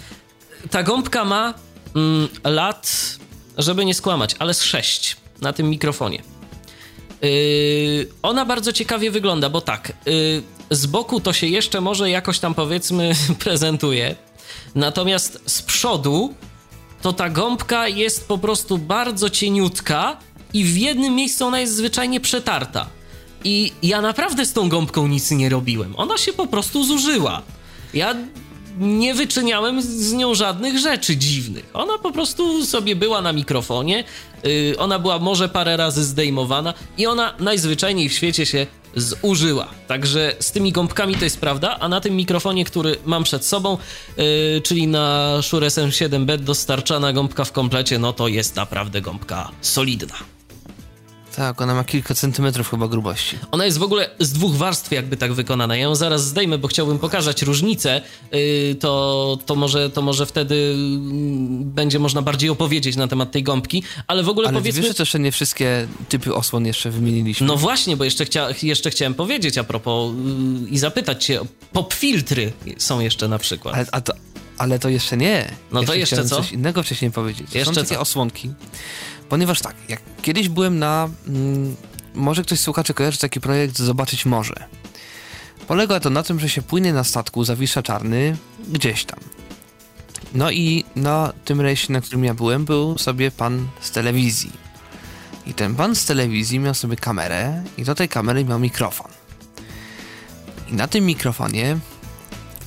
Ta 0.71 0.83
gąbka 0.83 1.25
ma 1.25 1.55
mm, 1.97 2.29
lat, 2.45 3.17
żeby 3.59 3.85
nie 3.85 3.95
skłamać, 3.95 4.37
ale 4.39 4.55
z 4.55 4.63
6 4.63 5.17
na 5.41 5.53
tym 5.53 5.71
mikrofonie. 5.71 6.23
Yy, 7.23 8.09
ona 8.23 8.45
bardzo 8.45 8.73
ciekawie 8.73 9.11
wygląda, 9.11 9.51
bo 9.51 9.61
tak, 9.61 9.93
yy, 10.07 10.43
z 10.71 10.87
boku 10.87 11.21
to 11.21 11.33
się 11.33 11.47
jeszcze 11.47 11.81
może 11.81 12.11
jakoś 12.11 12.39
tam 12.39 12.55
powiedzmy 12.55 13.13
prezentuje, 13.45 14.17
natomiast 14.75 15.43
z 15.47 15.63
przodu 15.63 16.35
to 17.07 17.13
ta 17.13 17.31
gąbka 17.31 17.89
jest 17.89 18.29
po 18.29 18.39
prostu 18.39 18.79
bardzo 18.79 19.31
cieniutka 19.31 20.17
i 20.55 20.65
w 20.65 20.77
jednym 20.77 21.15
miejscu 21.15 21.47
ona 21.47 21.61
jest 21.61 21.77
zwyczajnie 21.77 22.21
przetarta. 22.21 22.87
I 23.45 23.73
ja 23.83 24.01
naprawdę 24.01 24.47
z 24.47 24.53
tą 24.53 24.69
gąbką 24.69 25.07
nic 25.07 25.31
nie 25.31 25.49
robiłem. 25.49 25.95
Ona 25.97 26.19
się 26.19 26.33
po 26.33 26.47
prostu 26.47 26.85
zużyła. 26.85 27.43
Ja 27.95 28.15
nie 28.79 29.15
wyczyniałem 29.15 29.83
z 29.83 30.13
nią 30.13 30.35
żadnych 30.35 30.79
rzeczy 30.79 31.17
dziwnych. 31.17 31.71
Ona 31.75 31.99
po 31.99 32.13
prostu 32.13 32.67
sobie 32.67 32.97
była 32.97 33.23
na 33.23 33.33
mikrofonie, 33.33 34.05
yy, 34.45 34.79
ona 34.79 34.99
była 34.99 35.19
może 35.19 35.49
parę 35.49 35.77
razy 35.77 36.05
zdejmowana 36.05 36.75
i 36.99 37.07
ona 37.07 37.35
najzwyczajniej 37.39 38.09
w 38.09 38.13
świecie 38.13 38.47
się 38.47 38.67
zużyła. 38.97 39.69
Także 39.87 40.37
z 40.41 40.53
tymi 40.53 40.73
gąbkami 40.73 41.15
to 41.15 41.25
jest 41.25 41.41
prawda, 41.41 41.79
a 41.81 41.89
na 41.89 42.01
tym 42.01 42.17
mikrofonie, 42.17 42.65
który 42.65 42.97
mam 43.05 43.25
przed 43.25 43.45
sobą, 43.45 43.79
yy, 44.17 44.25
czyli 44.65 44.87
na 44.87 45.39
Shure 45.43 45.67
SM7B 45.67 46.39
dostarczana 46.39 47.13
gąbka 47.13 47.45
w 47.45 47.53
komplecie, 47.53 47.99
no 47.99 48.13
to 48.13 48.29
jest 48.29 48.57
naprawdę 48.57 49.01
gąbka 49.01 49.51
solidna. 49.61 50.36
Tak, 51.37 51.61
ona 51.61 51.75
ma 51.75 51.85
kilka 51.85 52.15
centymetrów 52.15 52.71
chyba 52.71 52.89
grubości. 52.89 53.39
Ona 53.51 53.65
jest 53.65 53.79
w 53.79 53.83
ogóle 53.83 54.11
z 54.19 54.33
dwóch 54.33 54.55
warstw 54.55 54.93
jakby 54.93 55.17
tak 55.17 55.33
wykonana. 55.33 55.77
Ja 55.77 55.83
ją 55.83 55.95
zaraz 55.95 56.25
zdejmę, 56.25 56.59
bo 56.59 56.69
chciałbym 56.69 56.99
pokazać 56.99 57.43
różnicę. 57.43 58.03
Yy, 58.33 58.75
to, 58.75 59.39
to, 59.47 59.55
może, 59.55 59.91
to 59.91 60.03
może 60.03 60.27
wtedy 60.27 60.55
yy, 60.55 60.77
będzie 61.65 61.99
można 61.99 62.23
bardziej 62.23 62.51
opowiedzieć 62.51 62.97
na 62.97 63.09
temat 63.09 63.33
tej 63.33 63.43
gąbki, 63.43 63.83
ale 64.07 64.23
w 64.23 64.29
ogóle 64.29 64.49
ale 64.49 64.59
powiedzmy... 64.59 64.83
wiesz, 64.83 64.91
że 64.91 64.95
też 64.95 65.15
nie 65.15 65.33
wszystkie 65.33 65.89
typy 66.09 66.35
osłon 66.35 66.67
jeszcze 66.67 66.91
wymieniliśmy. 66.91 67.47
No 67.47 67.57
właśnie, 67.57 67.97
bo 67.97 68.05
jeszcze, 68.05 68.25
chcia... 68.25 68.49
jeszcze 68.63 68.91
chciałem 68.91 69.15
powiedzieć 69.15 69.59
a 69.59 69.65
propos 69.65 70.15
yy, 70.63 70.69
i 70.69 70.79
zapytać 70.79 71.25
cię, 71.25 71.41
pop 71.73 71.95
filtry 71.95 72.53
są 72.79 73.01
jeszcze 73.01 73.29
na 73.29 73.39
przykład. 73.39 73.75
Ale, 73.93 74.03
to, 74.03 74.13
ale 74.59 74.79
to 74.79 74.89
jeszcze 74.89 75.17
nie. 75.17 75.51
No 75.73 75.81
jeszcze 75.81 75.93
to 75.93 75.99
jeszcze 75.99 76.25
co? 76.25 76.37
coś 76.37 76.53
innego 76.53 76.83
wcześniej 76.83 77.11
powiedzieć. 77.11 77.55
Jeszcze 77.55 77.75
są 77.75 77.81
takie 77.81 77.95
co? 77.95 78.01
osłonki, 78.01 78.51
Ponieważ 79.29 79.61
tak, 79.61 79.75
jak 79.89 80.01
kiedyś 80.23 80.49
byłem 80.49 80.79
na. 80.79 81.09
Mm, 81.29 81.77
może 82.15 82.43
ktoś 82.43 82.61
słuchaczy 82.61 82.95
kojarzy 82.95 83.19
taki 83.19 83.41
projekt 83.41 83.79
Zobaczyć 83.79 84.27
Morze. 84.27 84.65
Polega 85.67 86.01
to 86.01 86.11
na 86.11 86.23
tym, 86.23 86.41
że 86.41 86.49
się 86.49 86.63
płynie 86.63 86.93
na 86.93 87.05
statku 87.05 87.45
Zawisza 87.45 87.83
Czarny 87.83 88.37
gdzieś 88.69 89.05
tam. 89.05 89.21
No 90.35 90.51
i 90.51 90.85
na 90.97 91.33
tym 91.45 91.61
rejsie, 91.61 91.93
na 91.93 92.01
którym 92.01 92.25
ja 92.25 92.35
byłem, 92.35 92.65
był 92.65 92.99
sobie 92.99 93.31
pan 93.31 93.69
z 93.81 93.91
telewizji. 93.91 94.53
I 95.47 95.55
ten 95.55 95.75
pan 95.75 95.97
z 95.97 96.05
telewizji 96.05 96.59
miał 96.59 96.75
sobie 96.75 96.97
kamerę 96.97 97.63
i 97.79 97.85
do 97.85 97.95
tej 97.95 98.09
kamery 98.09 98.45
miał 98.45 98.59
mikrofon. 98.59 99.11
I 100.69 100.75
na 100.75 100.89
tym 100.89 101.07
mikrofonie, 101.07 101.79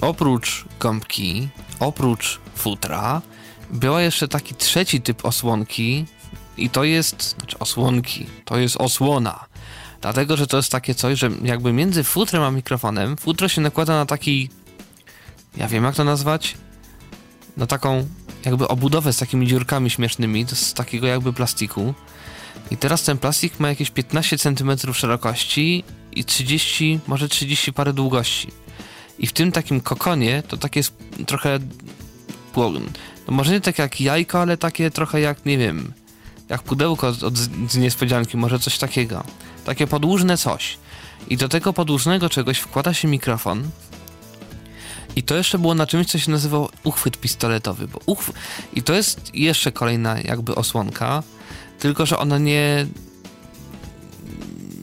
oprócz 0.01 0.65
gąbki, 0.79 1.49
oprócz 1.79 2.39
futra, 2.55 3.21
była 3.69 4.01
jeszcze 4.01 4.27
taki 4.27 4.55
trzeci 4.55 5.01
typ 5.01 5.25
osłonki, 5.25 6.05
i 6.63 6.69
to 6.69 6.83
jest, 6.83 7.35
znaczy 7.37 7.59
osłonki, 7.59 8.25
to 8.45 8.57
jest 8.57 8.77
osłona. 8.77 9.45
Dlatego, 10.01 10.37
że 10.37 10.47
to 10.47 10.57
jest 10.57 10.71
takie 10.71 10.95
coś, 10.95 11.19
że 11.19 11.29
jakby 11.43 11.73
między 11.73 12.03
futrem 12.03 12.43
a 12.43 12.51
mikrofonem, 12.51 13.17
futro 13.17 13.47
się 13.47 13.61
nakłada 13.61 13.93
na 13.93 14.05
taki, 14.05 14.49
ja 15.57 15.67
wiem 15.67 15.83
jak 15.83 15.95
to 15.95 16.03
nazwać, 16.03 16.57
na 17.57 17.67
taką 17.67 18.07
jakby 18.45 18.67
obudowę 18.67 19.13
z 19.13 19.17
takimi 19.17 19.47
dziurkami 19.47 19.89
śmiesznymi, 19.89 20.45
z 20.53 20.73
takiego 20.73 21.07
jakby 21.07 21.33
plastiku. 21.33 21.93
I 22.71 22.77
teraz 22.77 23.03
ten 23.03 23.17
plastik 23.17 23.59
ma 23.59 23.69
jakieś 23.69 23.91
15 23.91 24.37
cm 24.37 24.93
szerokości 24.93 25.83
i 26.11 26.25
30, 26.25 26.99
może 27.07 27.29
30 27.29 27.73
parę 27.73 27.93
długości. 27.93 28.51
I 29.19 29.27
w 29.27 29.33
tym 29.33 29.51
takim 29.51 29.81
kokonie 29.81 30.43
to 30.47 30.57
takie 30.57 30.79
jest 30.79 30.93
trochę, 31.25 31.59
no 33.27 33.33
może 33.33 33.51
nie 33.51 33.61
tak 33.61 33.79
jak 33.79 34.01
jajko, 34.01 34.41
ale 34.41 34.57
takie 34.57 34.91
trochę 34.91 35.21
jak, 35.21 35.45
nie 35.45 35.57
wiem, 35.57 35.93
jak 36.49 36.63
pudełko 36.63 37.07
od, 37.07 37.23
od, 37.23 37.37
z 37.37 37.77
niespodzianki, 37.77 38.37
może 38.37 38.59
coś 38.59 38.77
takiego. 38.77 39.23
Takie 39.65 39.87
podłużne 39.87 40.37
coś. 40.37 40.77
I 41.29 41.37
do 41.37 41.49
tego 41.49 41.73
podłużnego 41.73 42.29
czegoś 42.29 42.59
wkłada 42.59 42.93
się 42.93 43.07
mikrofon 43.07 43.69
I 45.15 45.23
to 45.23 45.35
jeszcze 45.35 45.59
było 45.59 45.75
na 45.75 45.87
czymś, 45.87 46.07
co 46.07 46.19
się 46.19 46.31
nazywało 46.31 46.69
uchwyt 46.83 47.17
pistoletowy. 47.17 47.87
Bo 47.87 47.99
uchw... 48.05 48.31
I 48.73 48.83
to 48.83 48.93
jest 48.93 49.35
jeszcze 49.35 49.71
kolejna 49.71 50.19
jakby 50.19 50.55
osłonka, 50.55 51.23
tylko 51.79 52.05
że 52.05 52.17
ona 52.17 52.37
nie, 52.37 52.85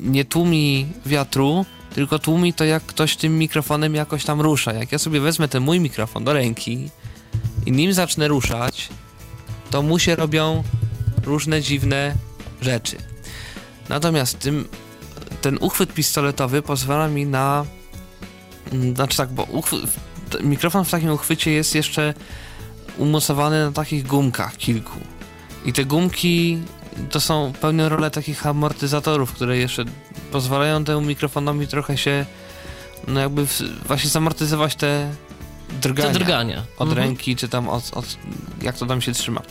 nie 0.02 0.24
tłumi 0.24 0.86
wiatru, 1.06 1.66
tylko 1.94 2.18
tłumi 2.18 2.52
to, 2.52 2.64
jak 2.64 2.82
ktoś 2.82 3.16
tym 3.16 3.38
mikrofonem 3.38 3.94
jakoś 3.94 4.24
tam 4.24 4.40
rusza. 4.40 4.72
Jak 4.72 4.92
ja 4.92 4.98
sobie 4.98 5.20
wezmę 5.20 5.48
ten 5.48 5.62
mój 5.62 5.80
mikrofon 5.80 6.24
do 6.24 6.32
ręki 6.32 6.90
i 7.66 7.72
nim 7.72 7.92
zacznę 7.92 8.28
ruszać, 8.28 8.88
to 9.70 9.82
mu 9.82 9.98
się 9.98 10.16
robią 10.16 10.62
różne 11.26 11.62
dziwne 11.62 12.14
rzeczy. 12.60 12.96
Natomiast 13.88 14.38
tym, 14.38 14.68
ten 15.40 15.58
uchwyt 15.60 15.92
pistoletowy 15.92 16.62
pozwala 16.62 17.08
mi 17.08 17.26
na. 17.26 17.64
mm, 18.72 18.94
Znaczy 18.94 19.16
tak, 19.16 19.28
bo 19.28 19.42
uchwy, 19.42 19.76
mikrofon 20.42 20.84
w 20.84 20.90
takim 20.90 21.10
uchwycie 21.10 21.52
jest 21.52 21.74
jeszcze 21.74 22.14
umocowany 22.98 23.64
na 23.64 23.72
takich 23.72 24.06
gumkach 24.06 24.56
kilku. 24.56 25.00
I 25.64 25.72
te 25.72 25.84
gumki 25.84 26.58
to 27.10 27.20
są 27.20 27.52
pełnią 27.60 27.88
rolę 27.88 28.10
takich 28.10 28.46
amortyzatorów, 28.46 29.32
które 29.32 29.58
jeszcze 29.58 29.84
pozwalają 30.32 30.84
temu 30.84 31.00
mikrofonowi 31.00 31.66
trochę 31.66 31.98
się 31.98 32.26
no 33.08 33.20
jakby 33.20 33.46
właśnie 33.86 34.10
zamortyzować 34.10 34.74
te 34.76 35.10
drgania 35.82 36.12
drgania. 36.12 36.62
od 36.78 36.88
Mhm. 36.88 36.98
ręki, 37.08 37.36
czy 37.36 37.48
tam 37.48 37.68
od, 37.68 37.90
od, 37.94 38.16
jak 38.62 38.78
to 38.78 38.86
tam 38.86 39.00
się 39.00 39.12
trzyma. 39.12 39.42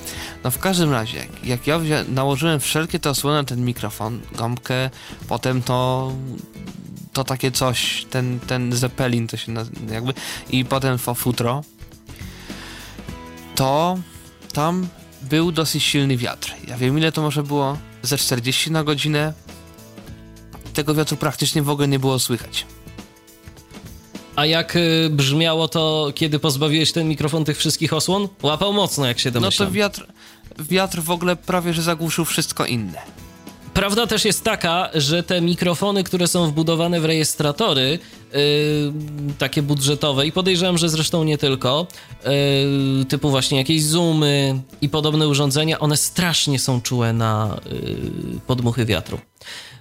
No 0.44 0.52
w 0.52 0.60
każdym 0.60 0.92
razie, 0.92 1.26
jak, 1.44 1.68
ja 1.68 1.80
wzię, 1.80 2.06
nałożyłem 2.10 2.60
wszelkie 2.60 3.00
te 3.00 3.10
osłony 3.10 3.38
na 3.38 3.44
ten 3.44 3.66
mikrofon, 3.66 4.22
gąbkę, 4.36 4.90
potem 5.28 5.62
to 5.62 6.12
to 7.14 7.24
takie 7.24 7.52
coś, 7.52 8.06
ten, 8.10 8.40
ten 8.40 8.74
zeppelin 8.76 9.28
to 9.28 9.38
się 9.38 9.52
naz- 9.52 9.92
jakby 9.92 10.14
i 10.50 10.66
potem 10.66 10.98
futro, 10.98 11.64
to 13.56 13.98
tam 14.54 14.88
był 15.22 15.52
dosyć 15.52 15.84
silny 15.84 16.18
wiatr. 16.18 16.54
Ja 16.68 16.78
wiem 16.78 16.98
ile 16.98 17.12
to 17.12 17.22
może 17.22 17.44
było, 17.44 17.78
ze 18.04 18.18
40 18.18 18.72
na 18.72 18.84
godzinę. 18.84 19.34
Tego 20.74 20.96
wiatru 20.96 21.18
praktycznie 21.18 21.62
w 21.62 21.70
ogóle 21.70 21.88
nie 21.88 22.00
było 22.00 22.20
słychać. 22.20 22.66
A 24.36 24.46
jak 24.46 24.76
y, 24.76 25.10
brzmiało 25.10 25.68
to, 25.68 26.12
kiedy 26.16 26.40
pozbawiłeś 26.40 26.92
ten 26.92 27.08
mikrofon 27.08 27.46
tych 27.46 27.58
wszystkich 27.58 27.94
osłon? 27.94 28.28
Łapał 28.44 28.74
mocno, 28.74 29.06
jak 29.06 29.20
się 29.20 29.32
No 29.32 29.40
domyślam. 29.40 29.70
to 29.70 29.74
wiatr, 29.74 30.08
wiatr 30.60 31.02
w 31.02 31.12
ogóle 31.12 31.36
prawie 31.36 31.74
że 31.74 31.82
zagłuszył 31.82 32.26
wszystko 32.26 32.66
inne. 32.66 33.02
Prawda 33.74 34.08
też 34.08 34.26
jest 34.26 34.44
taka, 34.44 34.90
że 34.94 35.24
te 35.24 35.42
mikrofony, 35.42 36.04
które 36.04 36.28
są 36.28 36.48
wbudowane 36.48 37.00
w 37.02 37.06
rejestratory, 37.06 38.00
yy, 38.34 38.40
takie 39.38 39.62
budżetowe 39.62 40.28
i 40.28 40.32
podejrzewam, 40.32 40.78
że 40.78 40.90
zresztą 40.90 41.24
nie 41.24 41.38
tylko, 41.38 41.88
yy, 43.00 43.06
typu 43.06 43.30
właśnie 43.30 43.58
jakieś 43.58 43.84
zoomy 43.84 44.60
i 44.82 44.90
podobne 44.90 45.28
urządzenia, 45.28 45.80
one 45.80 45.98
strasznie 45.98 46.60
są 46.60 46.82
czułe 46.82 47.14
na 47.14 47.58
yy, 47.72 48.40
podmuchy 48.48 48.86
wiatru. 48.86 49.20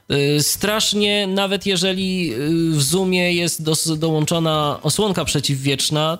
Yy, 0.09 0.43
Strasznie, 0.43 1.26
nawet 1.26 1.66
jeżeli 1.66 2.26
yy, 2.26 2.70
w 2.70 2.82
zoomie 2.82 3.32
jest 3.32 3.62
dos- 3.62 3.98
dołączona 3.98 4.78
osłonka 4.82 5.24
przeciwwieczna, 5.24 6.18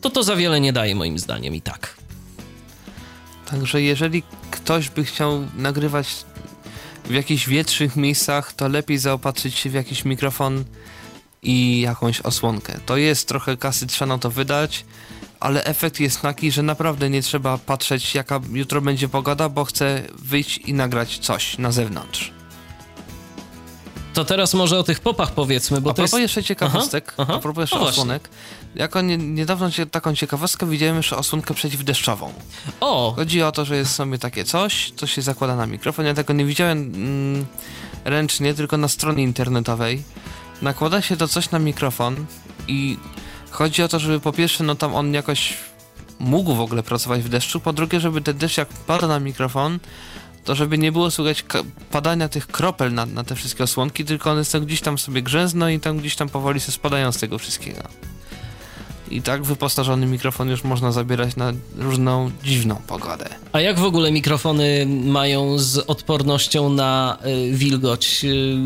to 0.00 0.10
to 0.10 0.22
za 0.22 0.36
wiele 0.36 0.60
nie 0.60 0.72
daje 0.72 0.94
moim 0.94 1.18
zdaniem 1.18 1.54
i 1.54 1.60
tak. 1.60 1.96
Także 3.50 3.82
jeżeli 3.82 4.22
ktoś 4.50 4.90
by 4.90 5.04
chciał 5.04 5.46
nagrywać 5.56 6.08
w 7.04 7.10
jakichś 7.14 7.48
wietrznych 7.48 7.96
miejscach, 7.96 8.52
to 8.52 8.68
lepiej 8.68 8.98
zaopatrzyć 8.98 9.54
się 9.54 9.70
w 9.70 9.74
jakiś 9.74 10.04
mikrofon 10.04 10.64
i 11.42 11.80
jakąś 11.80 12.20
osłonkę. 12.20 12.80
To 12.86 12.96
jest 12.96 13.28
trochę 13.28 13.56
kasy, 13.56 13.86
trzeba 13.86 14.06
na 14.06 14.18
to 14.18 14.30
wydać, 14.30 14.84
ale 15.40 15.64
efekt 15.64 16.00
jest 16.00 16.20
taki, 16.20 16.50
że 16.50 16.62
naprawdę 16.62 17.10
nie 17.10 17.22
trzeba 17.22 17.58
patrzeć 17.58 18.14
jaka 18.14 18.40
jutro 18.52 18.80
będzie 18.80 19.08
pogoda, 19.08 19.48
bo 19.48 19.64
chcę 19.64 20.02
wyjść 20.18 20.58
i 20.58 20.74
nagrać 20.74 21.18
coś 21.18 21.58
na 21.58 21.72
zewnątrz. 21.72 22.33
To 24.14 24.24
teraz 24.24 24.54
może 24.54 24.78
o 24.78 24.82
tych 24.82 25.00
popach 25.00 25.32
powiedzmy, 25.32 25.80
bo 25.80 25.90
a 25.90 25.92
to 25.92 25.94
propos 25.94 26.12
jest... 26.12 26.22
jeszcze 26.22 26.42
ciekawostek, 26.44 27.04
Aha, 27.12 27.22
aha. 27.22 27.34
a 27.34 27.38
propos 27.38 27.62
jeszcze 27.62 27.78
No 27.78 27.82
osłonek, 27.82 28.28
jako 28.74 29.00
nie, 29.00 29.16
niedawno 29.16 29.68
taką 29.90 30.14
ciekawostkę 30.14 30.66
widziałem 30.66 30.96
jeszcze 30.96 31.16
osłonkę 31.16 31.54
przeciwdeszczową. 31.54 32.32
O, 32.80 33.12
Chodzi 33.16 33.42
o 33.42 33.52
to, 33.52 33.64
że 33.64 33.76
jest 33.76 33.94
sobie 33.94 34.18
takie 34.18 34.44
coś, 34.44 34.92
co 34.96 35.06
się 35.06 35.22
zakłada 35.22 35.56
na 35.56 35.66
mikrofon. 35.66 36.06
Ja 36.06 36.14
tego 36.14 36.32
nie 36.32 36.44
widziałem 36.44 36.78
mm, 36.78 37.46
ręcznie, 38.04 38.54
tylko 38.54 38.76
na 38.76 38.88
stronie 38.88 39.22
internetowej. 39.22 40.02
Nakłada 40.62 41.02
się 41.02 41.16
to 41.16 41.28
coś 41.28 41.50
na 41.50 41.58
mikrofon 41.58 42.26
i 42.68 42.98
chodzi 43.50 43.82
o 43.82 43.88
to, 43.88 43.98
żeby 43.98 44.20
po 44.20 44.32
pierwsze, 44.32 44.64
no 44.64 44.74
tam 44.74 44.94
on 44.94 45.14
jakoś 45.14 45.54
mógł 46.18 46.54
w 46.54 46.60
ogóle 46.60 46.82
pracować 46.82 47.22
w 47.22 47.28
deszczu, 47.28 47.60
po 47.60 47.72
drugie, 47.72 48.00
żeby 48.00 48.20
ten 48.20 48.38
deszcz 48.38 48.58
jak 48.58 48.68
pada 48.68 49.06
na 49.06 49.20
mikrofon, 49.20 49.78
to 50.44 50.54
żeby 50.54 50.78
nie 50.78 50.92
było 50.92 51.10
słychać 51.10 51.44
padania 51.90 52.28
tych 52.28 52.46
kropel 52.46 52.94
na, 52.94 53.06
na 53.06 53.24
te 53.24 53.34
wszystkie 53.34 53.64
osłonki, 53.64 54.04
tylko 54.04 54.30
one 54.30 54.44
są 54.44 54.60
gdzieś 54.60 54.80
tam 54.80 54.98
sobie 54.98 55.22
grzęzną 55.22 55.68
i 55.68 55.80
tam 55.80 55.98
gdzieś 55.98 56.16
tam 56.16 56.28
powoli 56.28 56.60
się 56.60 56.72
spadają 56.72 57.12
z 57.12 57.18
tego 57.18 57.38
wszystkiego. 57.38 57.82
I 59.10 59.22
tak 59.22 59.42
wyposażony 59.42 60.06
mikrofon 60.06 60.48
już 60.48 60.64
można 60.64 60.92
zabierać 60.92 61.36
na 61.36 61.52
różną 61.76 62.30
dziwną 62.44 62.76
pogodę. 62.86 63.28
A 63.52 63.60
jak 63.60 63.78
w 63.78 63.84
ogóle 63.84 64.12
mikrofony 64.12 64.86
mają 64.86 65.58
z 65.58 65.78
odpornością 65.78 66.68
na 66.70 67.18
y, 67.26 67.56
wilgoć? 67.56 68.24
Y, 68.24 68.56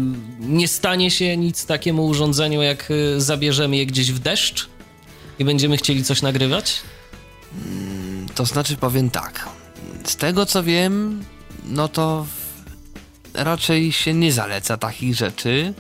nie 0.40 0.68
stanie 0.68 1.10
się 1.10 1.36
nic 1.36 1.66
takiemu 1.66 2.06
urządzeniu, 2.06 2.62
jak 2.62 2.90
y, 2.90 3.20
zabierzemy 3.20 3.76
je 3.76 3.86
gdzieś 3.86 4.12
w 4.12 4.18
deszcz 4.18 4.68
i 5.38 5.44
będziemy 5.44 5.76
chcieli 5.76 6.04
coś 6.04 6.22
nagrywać? 6.22 6.80
To 8.34 8.44
znaczy 8.44 8.76
powiem 8.76 9.10
tak. 9.10 9.48
Z 10.04 10.16
tego 10.16 10.46
co 10.46 10.62
wiem, 10.62 11.24
no 11.68 11.88
to 11.88 12.26
raczej 13.34 13.92
się 13.92 14.14
nie 14.14 14.32
zaleca 14.32 14.76
takich 14.76 15.14
rzeczy. 15.14 15.74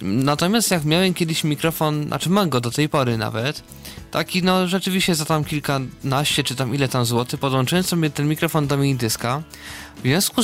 Natomiast 0.00 0.70
jak 0.70 0.84
miałem 0.84 1.14
kiedyś 1.14 1.44
mikrofon, 1.44 2.06
znaczy 2.06 2.30
mam 2.30 2.48
go 2.48 2.60
do 2.60 2.70
tej 2.70 2.88
pory 2.88 3.18
nawet, 3.18 3.62
taki 4.10 4.42
no 4.42 4.68
rzeczywiście 4.68 5.14
za 5.14 5.24
tam 5.24 5.44
kilkanaście 5.44 6.44
czy 6.44 6.54
tam 6.54 6.74
ile 6.74 6.88
tam 6.88 7.04
złotych, 7.04 7.40
podłączyłem 7.40 7.84
sobie 7.84 8.10
ten 8.10 8.28
mikrofon 8.28 8.66
do 8.66 8.76
minidyska. 8.76 9.42
W 9.96 10.02
związku, 10.02 10.42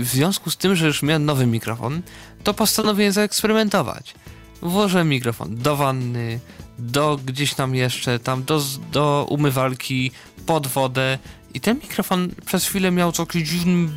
w 0.00 0.06
związku 0.06 0.50
z 0.50 0.56
tym, 0.56 0.76
że 0.76 0.86
już 0.86 1.02
miałem 1.02 1.24
nowy 1.24 1.46
mikrofon, 1.46 2.02
to 2.44 2.54
postanowiłem 2.54 3.12
zaeksperymentować. 3.12 4.14
Włożyłem 4.62 5.08
mikrofon 5.08 5.56
do 5.56 5.76
wanny, 5.76 6.40
do 6.78 7.18
gdzieś 7.26 7.54
tam 7.54 7.74
jeszcze, 7.74 8.18
tam 8.18 8.44
do, 8.44 8.62
do 8.92 9.26
umywalki, 9.30 10.10
pod 10.46 10.66
wodę 10.66 11.18
i 11.56 11.60
ten 11.60 11.76
mikrofon 11.76 12.28
przez 12.46 12.66
chwilę 12.66 12.90
miał 12.90 13.12
taki 13.12 13.44
dziwny 13.44 13.88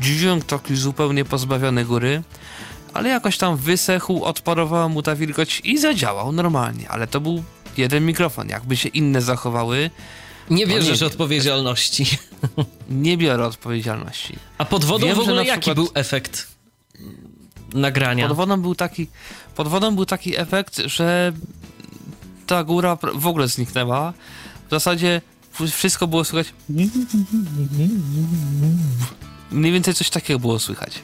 dźwięk, 0.00 0.44
taki 0.44 0.76
zupełnie 0.76 1.24
pozbawiony 1.24 1.84
góry, 1.84 2.22
ale 2.94 3.08
jakoś 3.08 3.38
tam 3.38 3.56
wysechł, 3.56 4.24
odparowała 4.24 4.88
mu 4.88 5.02
ta 5.02 5.16
wilgoć 5.16 5.60
i 5.64 5.78
zadziałał 5.78 6.32
normalnie, 6.32 6.88
ale 6.88 7.06
to 7.06 7.20
był 7.20 7.42
jeden 7.76 8.06
mikrofon. 8.06 8.48
Jakby 8.48 8.76
się 8.76 8.88
inne 8.88 9.22
zachowały, 9.22 9.90
Nie 10.50 10.66
No 10.66 10.72
nie 10.72 10.76
bierzesz 10.78 11.00
wiem. 11.00 11.06
odpowiedzialności. 11.06 12.06
nie 13.04 13.16
biorę 13.16 13.46
odpowiedzialności. 13.46 14.36
A 14.58 14.64
pod 14.64 14.84
wodą 14.84 15.06
Wiem, 15.06 15.16
w 15.16 15.20
ogóle 15.20 15.44
jaki 15.44 15.60
przykład- 15.60 15.76
był 15.76 15.88
efekt 15.94 16.48
nagrania? 17.74 18.28
Pod 18.28 18.36
wodą 18.36 18.60
był 18.62 18.74
taki, 18.74 19.06
pod 19.54 19.68
wodą 19.68 19.94
był 19.94 20.06
taki 20.06 20.36
efekt, 20.38 20.76
że 20.84 21.32
ta 22.46 22.64
góra 22.64 22.98
w 23.14 23.26
ogóle 23.26 23.48
zniknęła. 23.48 24.12
W 24.66 24.70
zasadzie 24.70 25.22
wszystko 25.68 26.06
było 26.06 26.24
słychać. 26.24 26.54
Mniej 29.50 29.72
więcej 29.72 29.94
coś 29.94 30.10
takiego 30.10 30.38
było 30.40 30.58
słychać. 30.58 31.02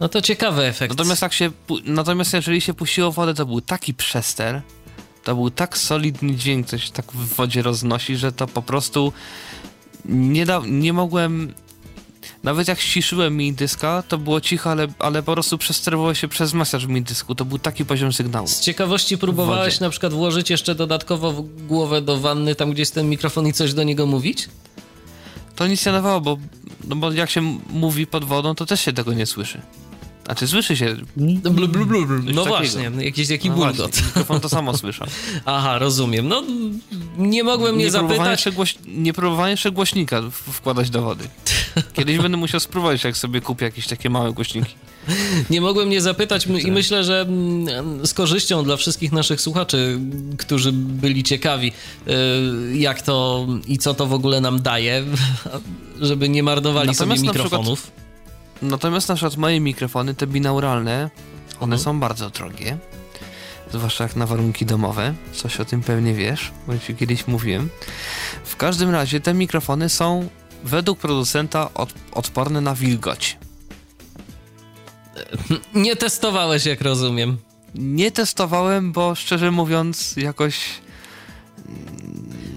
No 0.00 0.08
to 0.08 0.22
ciekawy 0.22 0.64
efekt. 0.64 0.90
Natomiast 0.98 1.22
jak 1.22 1.32
się, 1.32 1.50
natomiast 1.84 2.32
jeżeli 2.32 2.60
się 2.60 2.74
puściło 2.74 3.12
wodę, 3.12 3.34
to 3.34 3.46
był 3.46 3.60
taki 3.60 3.94
przester, 3.94 4.62
to 5.24 5.34
był 5.34 5.50
tak 5.50 5.78
solidny 5.78 6.34
dźwięk, 6.34 6.66
coś 6.66 6.90
tak 6.90 7.12
w 7.12 7.34
wodzie 7.34 7.62
roznosi, 7.62 8.16
że 8.16 8.32
to 8.32 8.46
po 8.46 8.62
prostu 8.62 9.12
nie, 10.04 10.46
da, 10.46 10.62
nie 10.66 10.92
mogłem. 10.92 11.54
Nawet 12.42 12.68
jak 12.68 12.80
ściszyłem 12.80 13.36
mi 13.36 13.52
dyska, 13.52 14.02
to 14.08 14.18
było 14.18 14.40
cicho, 14.40 14.70
ale, 14.70 14.86
ale 14.98 15.22
po 15.22 15.32
prostu 15.32 15.58
przesterowało 15.58 16.14
się 16.14 16.28
przez 16.28 16.54
masaż 16.54 16.86
mi 16.86 17.02
dysku. 17.02 17.34
To 17.34 17.44
był 17.44 17.58
taki 17.58 17.84
poziom 17.84 18.12
sygnału. 18.12 18.46
Z 18.48 18.60
ciekawości 18.60 19.18
próbowałeś 19.18 19.80
na 19.80 19.90
przykład 19.90 20.12
włożyć 20.12 20.50
jeszcze 20.50 20.74
dodatkowo 20.74 21.32
głowę 21.68 22.02
do 22.02 22.18
wanny, 22.20 22.54
tam 22.54 22.72
gdzie 22.72 22.82
jest 22.82 22.94
ten 22.94 23.08
mikrofon 23.08 23.46
i 23.46 23.52
coś 23.52 23.74
do 23.74 23.82
niego 23.82 24.06
mówić? 24.06 24.48
To 25.56 25.66
nic 25.66 25.86
nie 25.86 25.92
dawało, 25.92 26.20
bo, 26.20 26.38
no 26.88 26.96
bo 26.96 27.12
jak 27.12 27.30
się 27.30 27.58
mówi 27.70 28.06
pod 28.06 28.24
wodą, 28.24 28.54
to 28.54 28.66
też 28.66 28.80
się 28.80 28.92
tego 28.92 29.12
nie 29.12 29.26
słyszy. 29.26 29.60
Znaczy 30.24 30.48
słyszy 30.48 30.76
się. 30.76 30.96
No, 31.16 31.50
blu, 31.50 31.68
blu, 31.68 31.86
blu, 31.86 32.06
blu. 32.06 32.16
No 32.18 32.44
takiego. 32.44 32.44
właśnie, 32.44 32.90
jakiś 33.04 33.28
taki 33.28 33.50
No 33.50 33.56
bulgot. 33.56 33.96
mikrofon 34.06 34.40
to 34.40 34.48
samo 34.48 34.76
słyszał. 34.76 35.06
Aha, 35.44 35.78
rozumiem. 35.78 36.28
No, 36.28 36.42
nie 37.18 37.44
mogłem 37.44 37.78
nie, 37.78 37.84
nie 37.84 37.90
próbowałem 37.90 38.16
zapytać. 38.18 38.38
jeszcze, 38.38 38.52
głoś... 38.52 38.78
nie 38.86 39.12
próbowałem 39.12 39.50
jeszcze 39.50 39.70
głośnika 39.70 40.22
wkładać 40.30 40.90
do 40.90 41.02
wody. 41.02 41.24
Kiedyś 41.92 42.18
będę 42.18 42.36
musiał 42.38 42.60
spróbować, 42.60 43.04
jak 43.04 43.16
sobie 43.16 43.40
kupię 43.40 43.64
jakieś 43.64 43.86
takie 43.86 44.10
małe 44.10 44.32
głośniki. 44.32 44.74
Nie 45.50 45.60
mogłem 45.60 45.88
nie 45.90 46.00
zapytać 46.00 46.46
i 46.46 46.72
myślę, 46.72 47.04
że 47.04 47.20
mm, 47.20 48.06
z 48.06 48.14
korzyścią 48.14 48.64
dla 48.64 48.76
wszystkich 48.76 49.12
naszych 49.12 49.40
słuchaczy, 49.40 49.98
którzy 50.38 50.72
byli 50.72 51.22
ciekawi, 51.22 51.72
y, 52.72 52.78
jak 52.78 53.02
to 53.02 53.46
i 53.66 53.78
co 53.78 53.94
to 53.94 54.06
w 54.06 54.12
ogóle 54.12 54.40
nam 54.40 54.62
daje, 54.62 55.04
żeby 56.00 56.28
nie 56.28 56.42
marnowali 56.42 56.88
Natomiast 56.88 57.20
sobie 57.20 57.26
na 57.26 57.32
przykład- 57.32 57.52
mikrofonów. 57.52 57.90
Natomiast 58.62 59.08
na 59.08 59.14
przykład 59.14 59.36
moje 59.36 59.60
mikrofony, 59.60 60.14
te 60.14 60.26
binauralne, 60.26 61.10
one 61.60 61.76
Mhm. 61.76 61.78
są 61.78 62.00
bardzo 62.00 62.30
drogie. 62.30 62.78
Zwłaszcza 63.72 64.04
jak 64.04 64.16
na 64.16 64.26
warunki 64.26 64.66
domowe. 64.66 65.14
Coś 65.32 65.60
o 65.60 65.64
tym 65.64 65.82
pewnie 65.82 66.14
wiesz, 66.14 66.50
bo 66.66 66.78
ci 66.78 66.94
kiedyś 66.94 67.26
mówiłem. 67.26 67.68
W 68.44 68.56
każdym 68.56 68.90
razie 68.90 69.20
te 69.20 69.34
mikrofony 69.34 69.88
są 69.88 70.28
według 70.64 70.98
producenta 70.98 71.74
od, 71.74 71.94
odporne 72.12 72.60
na 72.60 72.74
wilgoć. 72.74 73.38
Nie 75.74 75.96
testowałeś, 75.96 76.66
jak 76.66 76.80
rozumiem. 76.80 77.36
Nie 77.74 78.12
testowałem, 78.12 78.92
bo 78.92 79.14
szczerze 79.14 79.50
mówiąc 79.50 80.16
jakoś 80.16 80.60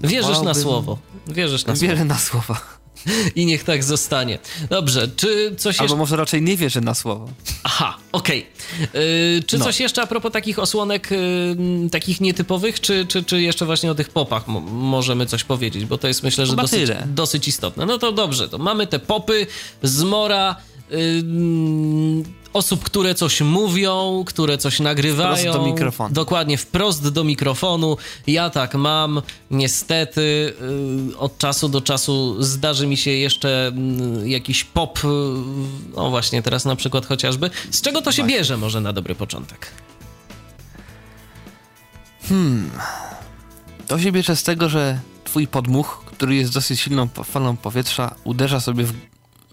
Wierzysz 0.02 0.40
na 0.42 0.54
słowo. 0.54 0.98
Wierzysz 1.26 1.66
na 1.66 1.76
słowo. 1.76 1.90
wierzę 1.90 2.04
na 2.04 2.18
słowa. 2.18 2.60
I 3.36 3.46
niech 3.46 3.64
tak 3.64 3.84
zostanie. 3.84 4.38
Dobrze, 4.70 5.08
czy 5.16 5.54
coś 5.58 5.76
Albo 5.80 5.84
jeszcze... 5.84 5.96
może 5.96 6.16
raczej 6.16 6.42
nie 6.42 6.56
wierzę 6.56 6.80
na 6.80 6.94
słowo. 6.94 7.28
Aha, 7.64 7.96
okej. 8.12 8.46
Yy, 8.80 9.42
Czy 9.46 9.58
No. 9.58 9.64
coś 9.64 9.80
jeszcze 9.80 10.02
a 10.02 10.06
propos 10.06 10.32
takich 10.32 10.58
osłonek 10.58 11.10
yy, 11.10 11.90
takich 11.90 12.20
nietypowych, 12.20 12.80
czy, 12.80 13.06
czy, 13.06 13.24
czy 13.24 13.42
jeszcze 13.42 13.66
właśnie 13.66 13.90
o 13.90 13.94
tych 13.94 14.08
popach 14.10 14.48
mo- 14.48 14.60
możemy 14.60 15.26
coś 15.26 15.44
powiedzieć? 15.44 15.84
Bo 15.84 15.98
to 15.98 16.08
jest 16.08 16.22
myślę, 16.22 16.46
że 16.46 16.56
dosyć, 16.56 16.90
dosyć 17.06 17.48
istotne. 17.48 17.86
No 17.86 17.98
to 17.98 18.12
dobrze, 18.12 18.48
to 18.48 18.58
mamy 18.58 18.86
te 18.86 18.98
popy, 18.98 19.46
zmora, 19.82 20.56
yy, 20.90 20.96
osób, 22.52 22.84
które 22.84 23.14
coś 23.14 23.40
mówią, 23.40 24.24
które 24.26 24.58
coś 24.58 24.80
nagrywają. 24.80 25.36
Wprost 25.36 25.58
do 25.58 25.66
mikrofonu. 25.66 26.14
Dokładnie, 26.14 26.58
wprost 26.58 27.08
do 27.08 27.24
mikrofonu. 27.24 27.96
Ja 28.26 28.50
tak 28.50 28.74
mam, 28.74 29.22
niestety 29.50 30.54
yy, 31.08 31.18
od 31.18 31.38
czasu 31.38 31.68
do 31.68 31.80
czasu 31.80 32.42
zdarzy 32.42 32.86
mi 32.86 32.96
się 32.96 33.10
jeszcze 33.10 33.72
yy, 34.20 34.28
jakiś 34.28 34.64
pop, 34.64 34.98
no 35.96 36.10
właśnie 36.10 36.42
teraz 36.42 36.64
na 36.64 36.76
przykład 36.76 37.06
chociażby. 37.06 37.50
Z 37.70 37.80
czego 37.80 38.02
to 38.02 38.12
się 38.12 38.24
bierze 38.24 38.56
może 38.56 38.80
na 38.80 38.92
dobry 38.92 39.14
początek? 39.14 39.70
To 43.86 43.98
się 43.98 44.12
bierze 44.12 44.36
z 44.36 44.42
tego, 44.42 44.68
że 44.68 45.00
twój 45.24 45.46
podmuch, 45.46 46.02
który 46.06 46.34
jest 46.34 46.52
dosyć 46.52 46.80
silną 46.80 47.08
falą 47.24 47.56
powietrza, 47.56 48.14
uderza 48.24 48.60
sobie 48.60 48.84
w, 48.84 48.92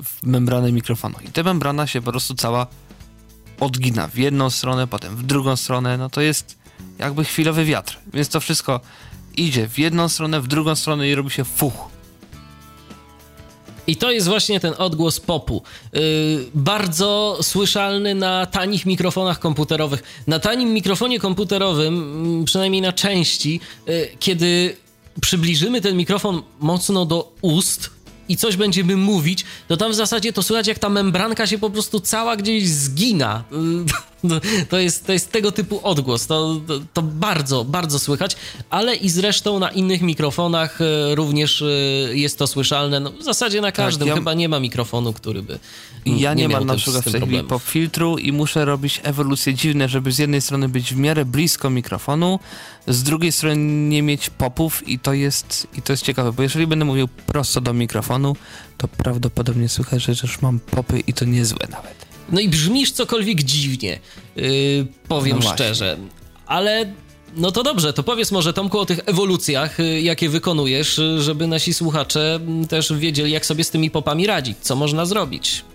w 0.04 0.24
membranę 0.24 0.72
mikrofonu. 0.72 1.16
I 1.26 1.32
ta 1.32 1.44
membrana 1.44 1.88
się 1.88 2.02
po 2.02 2.12
prostu 2.12 2.36
cała 2.36 2.68
odgina 3.60 4.08
w 4.08 4.18
jedną 4.18 4.50
stronę, 4.50 4.88
potem 4.88 5.16
w 5.16 5.24
drugą 5.24 5.56
stronę. 5.56 5.98
No 5.98 6.10
to 6.10 6.22
jest 6.22 6.58
jakby 7.00 7.24
chwilowy 7.24 7.66
wiatr. 7.66 7.98
Więc 8.14 8.30
to 8.30 8.40
wszystko 8.40 8.80
idzie 9.38 9.68
w 9.68 9.80
jedną 9.80 10.10
stronę, 10.10 10.42
w 10.42 10.48
drugą 10.48 10.76
stronę 10.76 11.10
i 11.10 11.16
robi 11.16 11.30
się 11.30 11.46
fuch. 11.46 11.90
I 13.88 13.96
to 13.96 14.12
jest 14.12 14.28
właśnie 14.28 14.60
ten 14.60 14.74
odgłos 14.78 15.20
popu. 15.20 15.64
Yy, 15.94 16.02
bardzo 16.54 17.40
słyszalny 17.42 18.16
na 18.16 18.46
tanich 18.46 18.86
mikrofonach 18.86 19.40
komputerowych. 19.40 20.04
Na 20.28 20.40
tanim 20.40 20.74
mikrofonie 20.74 21.20
komputerowym, 21.20 21.94
mm, 21.94 22.46
przynajmniej 22.46 22.82
na 22.82 22.94
części, 22.94 23.60
yy, 23.88 24.10
kiedy 24.20 24.78
przybliżymy 25.22 25.82
ten 25.82 25.98
mikrofon 25.98 26.44
mocno 26.60 27.06
do 27.06 27.34
ust 27.42 27.90
i 28.30 28.38
coś 28.38 28.56
będziemy 28.56 28.98
mówić, 28.98 29.46
to 29.68 29.78
tam 29.78 29.92
w 29.92 29.96
zasadzie 29.96 30.34
to 30.34 30.44
słychać, 30.44 30.68
jak 30.68 30.80
ta 30.80 30.90
membranka 30.90 31.48
się 31.48 31.58
po 31.58 31.70
prostu 31.70 32.00
cała 32.00 32.36
gdzieś 32.36 32.70
zgina. 32.70 33.44
To 34.70 34.80
jest, 34.80 35.06
to 35.06 35.14
jest 35.14 35.32
tego 35.32 35.52
typu 35.52 35.80
odgłos. 35.84 36.28
To, 36.28 36.62
to, 36.94 37.02
bardzo, 37.02 37.66
bardzo 37.66 38.00
słychać, 38.00 38.36
ale 38.70 38.96
i 38.96 39.10
zresztą 39.10 39.60
na 39.60 39.70
innych 39.70 40.02
mikrofonach 40.02 40.82
e, 40.82 41.16
również 41.16 41.62
e, 41.62 41.66
jest 42.18 42.38
to 42.38 42.48
słyszalne. 42.48 43.00
No, 43.00 43.12
w 43.12 43.24
zasadzie 43.24 43.62
na 43.62 43.72
każdym 43.72 44.08
ja- 44.08 44.16
chyba 44.16 44.34
nie 44.34 44.50
ma 44.50 44.60
mikrofonu, 44.60 45.14
który 45.14 45.42
by. 45.42 45.60
Ja 46.06 46.34
nie, 46.34 46.48
miał 46.48 46.60
mam 46.60 46.68
na 46.68 46.74
też 46.74 46.82
przykład 46.82 47.06
w 47.06 47.12
tej 47.12 47.22
chwili 47.22 47.44
pop 47.44 47.64
filtru 47.64 48.18
i 48.18 48.32
muszę 48.32 48.66
robić 48.66 49.02
ewolucje 49.04 49.54
dziwne, 49.54 49.90
żeby 49.90 50.12
z 50.12 50.18
jednej 50.18 50.42
strony 50.42 50.70
być 50.70 50.94
w 50.94 50.98
miarę 50.98 51.26
blisko 51.26 51.70
mikrofonu, 51.70 52.40
z 52.88 53.04
drugiej 53.04 53.32
strony 53.32 53.56
nie 53.90 54.02
mieć 54.04 54.30
popów 54.30 54.88
i 54.88 55.00
to 55.00 55.14
jest, 55.14 55.68
i 55.78 55.82
to 55.82 55.94
jest 55.94 56.04
ciekawe, 56.04 56.32
bo 56.34 56.44
jeżeli 56.44 56.68
będę 56.68 56.86
mówił 56.86 57.08
prosto 57.08 57.62
do 57.62 57.74
mikrofonu, 57.74 58.36
to 58.78 58.88
prawdopodobnie 58.88 59.70
słychać, 59.70 60.04
że 60.04 60.12
już 60.24 60.42
mam 60.42 60.60
popy 60.60 61.00
i 61.08 61.14
to 61.14 61.26
niezłe 61.26 61.68
nawet. 61.72 62.09
No 62.32 62.40
i 62.40 62.50
brzmisz 62.50 62.92
cokolwiek 62.92 63.44
dziwnie, 63.44 64.00
yy, 64.36 64.88
powiem 65.08 65.40
No 65.44 65.54
szczerze. 65.54 65.98
Ale 66.46 66.94
no 67.36 67.52
to 67.52 67.64
dobrze, 67.64 67.94
to 67.94 68.04
powiedz 68.04 68.32
może 68.32 68.54
Tomku 68.54 68.80
o 68.80 68.86
tych 68.86 69.00
ewolucjach, 69.06 69.80
y, 69.80 70.02
jakie 70.02 70.30
wykonujesz, 70.30 71.00
y, 71.00 71.22
żeby 71.22 71.48
nasi 71.48 71.74
słuchacze 71.74 72.36
mm, 72.36 72.68
też 72.68 72.94
wiedzieli, 72.94 73.32
jak 73.32 73.46
sobie 73.46 73.64
z 73.64 73.70
tymi 73.70 73.92
popami 73.92 74.28
radzić, 74.28 74.58
co 74.62 74.76
można 74.76 75.06
zrobić. 75.06 75.66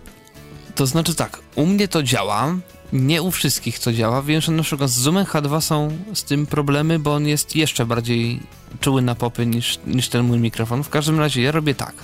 To 0.74 0.86
znaczy 0.86 1.14
tak, 1.14 1.40
u 1.54 1.66
mnie 1.66 1.88
to 1.88 2.02
działa, 2.02 2.56
nie 2.92 3.22
u 3.22 3.30
wszystkich 3.30 3.78
to 3.78 3.92
działa. 3.92 4.22
Wiem, 4.22 4.40
że 4.40 4.52
na 4.52 4.62
przykład 4.62 4.90
z 4.90 4.98
Zoomem 4.98 5.24
H2 5.24 5.60
są 5.60 5.98
z 6.14 6.24
tym 6.24 6.46
problemy, 6.46 6.98
bo 6.98 7.14
on 7.14 7.26
jest 7.26 7.56
jeszcze 7.56 7.86
bardziej 7.86 8.40
czuły 8.80 9.02
na 9.02 9.14
popy 9.14 9.46
niż, 9.46 9.78
niż 9.86 10.08
ten 10.08 10.24
mój 10.24 10.38
mikrofon. 10.38 10.84
W 10.84 10.88
każdym 10.88 11.18
razie 11.18 11.42
ja 11.42 11.52
robię 11.52 11.74
tak. 11.74 11.94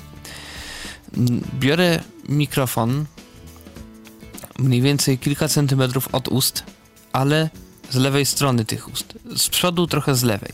Biorę 1.60 2.00
mikrofon 2.28 3.04
mniej 4.60 4.82
więcej 4.82 5.18
kilka 5.18 5.48
centymetrów 5.48 6.14
od 6.14 6.28
ust, 6.28 6.62
ale 7.12 7.50
z 7.90 7.96
lewej 7.96 8.26
strony 8.26 8.64
tych 8.64 8.92
ust. 8.92 9.18
Z 9.36 9.48
przodu 9.48 9.86
trochę 9.86 10.14
z 10.14 10.22
lewej. 10.22 10.52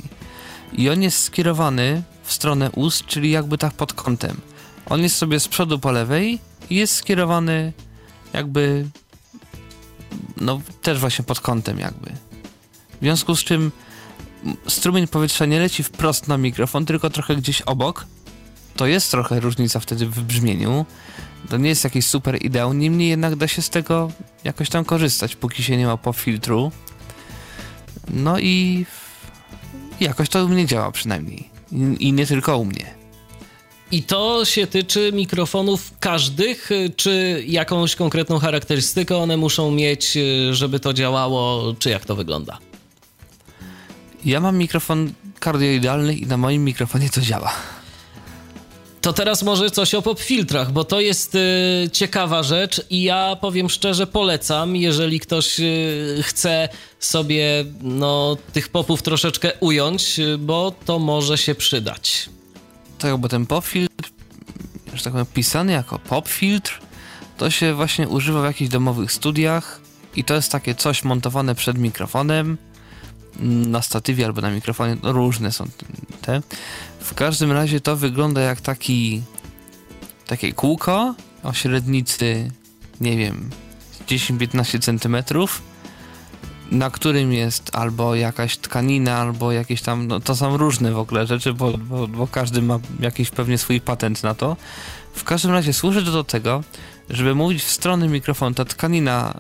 I 0.72 0.90
on 0.90 1.02
jest 1.02 1.22
skierowany 1.22 2.02
w 2.24 2.32
stronę 2.32 2.70
ust, 2.70 3.06
czyli 3.06 3.30
jakby 3.30 3.58
tak 3.58 3.72
pod 3.72 3.92
kątem. 3.92 4.40
On 4.86 5.02
jest 5.02 5.16
sobie 5.16 5.40
z 5.40 5.48
przodu 5.48 5.78
po 5.78 5.92
lewej 5.92 6.38
i 6.70 6.76
jest 6.76 6.94
skierowany 6.94 7.72
jakby 8.32 8.86
no 10.36 10.60
też 10.82 10.98
właśnie 10.98 11.24
pod 11.24 11.40
kątem 11.40 11.78
jakby. 11.78 12.10
W 12.96 12.98
związku 13.00 13.36
z 13.36 13.44
czym 13.44 13.72
strumień 14.68 15.06
powietrza 15.06 15.46
nie 15.46 15.58
leci 15.58 15.82
wprost 15.82 16.28
na 16.28 16.38
mikrofon, 16.38 16.86
tylko 16.86 17.10
trochę 17.10 17.36
gdzieś 17.36 17.62
obok. 17.62 18.06
To 18.76 18.86
jest 18.86 19.10
trochę 19.10 19.40
różnica 19.40 19.80
wtedy 19.80 20.06
w 20.06 20.22
brzmieniu. 20.22 20.86
To 21.50 21.56
nie 21.56 21.68
jest 21.68 21.84
jakiś 21.84 22.06
super 22.06 22.44
ideał, 22.44 22.72
niemniej 22.72 23.08
jednak 23.08 23.36
da 23.36 23.48
się 23.48 23.62
z 23.62 23.70
tego 23.70 24.10
jakoś 24.44 24.68
tam 24.68 24.84
korzystać, 24.84 25.36
póki 25.36 25.62
się 25.62 25.76
nie 25.76 25.86
ma 25.86 25.96
po 25.96 26.12
filtru. 26.12 26.72
No 28.10 28.38
i 28.38 28.86
jakoś 30.00 30.28
to 30.28 30.44
u 30.44 30.48
mnie 30.48 30.66
działa 30.66 30.92
przynajmniej. 30.92 31.50
I, 31.98 32.12
nie 32.12 32.26
tylko 32.26 32.58
u 32.58 32.64
mnie. 32.64 32.94
I 33.92 34.02
to 34.02 34.44
się 34.44 34.66
tyczy 34.66 35.12
mikrofonów 35.12 35.92
każdych, 36.00 36.70
czy 36.96 37.44
jakąś 37.46 37.96
konkretną 37.96 38.38
charakterystykę 38.38 39.16
one 39.16 39.36
muszą 39.36 39.70
mieć, 39.70 40.18
żeby 40.50 40.80
to 40.80 40.92
działało, 40.92 41.74
czy 41.78 41.90
jak 41.90 42.04
to 42.04 42.16
wygląda? 42.16 42.58
Ja 44.24 44.40
mam 44.40 44.58
mikrofon 44.58 45.12
kardioidalny 45.38 46.14
i 46.14 46.26
na 46.26 46.36
moim 46.36 46.64
mikrofonie 46.64 47.10
to 47.10 47.20
działa. 47.20 47.52
To 49.06 49.12
teraz 49.12 49.42
może 49.42 49.70
coś 49.70 49.94
o 49.94 50.02
popfiltrach, 50.02 50.72
bo 50.72 50.84
to 50.84 51.00
jest 51.00 51.34
y, 51.34 51.38
ciekawa 51.92 52.42
rzecz 52.42 52.82
i 52.90 53.02
ja 53.02 53.36
powiem 53.40 53.68
szczerze 53.68 54.06
polecam, 54.06 54.76
jeżeli 54.76 55.20
ktoś 55.20 55.60
y, 55.60 56.20
chce 56.22 56.68
sobie 56.98 57.64
no, 57.82 58.36
tych 58.52 58.68
popów 58.68 59.02
troszeczkę 59.02 59.52
ująć, 59.60 60.18
y, 60.18 60.38
bo 60.38 60.72
to 60.84 60.98
może 60.98 61.38
się 61.38 61.54
przydać. 61.54 62.28
Tak, 62.98 63.16
bo 63.16 63.28
ten 63.28 63.46
popfiltr, 63.46 64.10
że 64.94 65.04
tak 65.04 65.12
powiem, 65.12 65.26
pisany 65.34 65.72
jako 65.72 65.98
popfiltr, 65.98 66.80
to 67.36 67.50
się 67.50 67.74
właśnie 67.74 68.08
używa 68.08 68.42
w 68.42 68.44
jakichś 68.44 68.70
domowych 68.70 69.12
studiach 69.12 69.80
i 70.16 70.24
to 70.24 70.34
jest 70.34 70.52
takie 70.52 70.74
coś 70.74 71.04
montowane 71.04 71.54
przed 71.54 71.78
mikrofonem, 71.78 72.58
na 73.40 73.82
statywie 73.82 74.26
albo 74.26 74.40
na 74.40 74.50
mikrofonie, 74.50 74.96
no 75.02 75.12
różne 75.12 75.52
są 75.52 75.68
te. 76.22 76.42
W 77.00 77.14
każdym 77.14 77.52
razie 77.52 77.80
to 77.80 77.96
wygląda 77.96 78.40
jak 78.40 78.60
taki 78.60 79.22
takie 80.26 80.52
kółko 80.52 81.14
o 81.42 81.52
średnicy, 81.52 82.50
nie 83.00 83.16
wiem, 83.16 83.50
10-15 84.06 84.80
centymetrów, 84.80 85.62
na 86.70 86.90
którym 86.90 87.32
jest 87.32 87.76
albo 87.76 88.14
jakaś 88.14 88.56
tkanina, 88.56 89.16
albo 89.16 89.52
jakieś 89.52 89.82
tam, 89.82 90.06
no 90.06 90.20
to 90.20 90.36
są 90.36 90.56
różne 90.56 90.92
w 90.92 90.98
ogóle 90.98 91.26
rzeczy, 91.26 91.52
bo, 91.52 91.78
bo, 91.78 92.08
bo 92.08 92.26
każdy 92.26 92.62
ma 92.62 92.78
jakiś 93.00 93.30
pewnie 93.30 93.58
swój 93.58 93.80
patent 93.80 94.22
na 94.22 94.34
to. 94.34 94.56
W 95.14 95.24
każdym 95.24 95.50
razie 95.50 95.72
służy 95.72 96.04
to 96.04 96.12
do 96.12 96.24
tego, 96.24 96.62
żeby 97.10 97.34
mówić 97.34 97.62
w 97.62 97.70
stronę 97.70 98.08
mikrofonu. 98.08 98.54
Ta 98.54 98.64
tkanina 98.64 99.34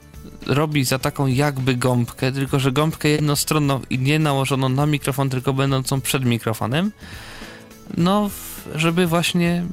robi 0.46 0.84
za 0.84 0.98
taką 0.98 1.26
jakby 1.26 1.74
gąbkę, 1.74 2.32
tylko 2.32 2.60
że 2.60 2.72
gąbkę 2.72 3.08
jednostronną 3.08 3.80
i 3.90 3.98
nie 3.98 4.18
nałożoną 4.18 4.68
na 4.68 4.86
mikrofon, 4.86 5.30
tylko 5.30 5.52
będącą 5.52 6.00
przed 6.00 6.24
mikrofonem. 6.24 6.92
No, 7.96 8.30
żeby 8.74 9.06
właśnie 9.06 9.64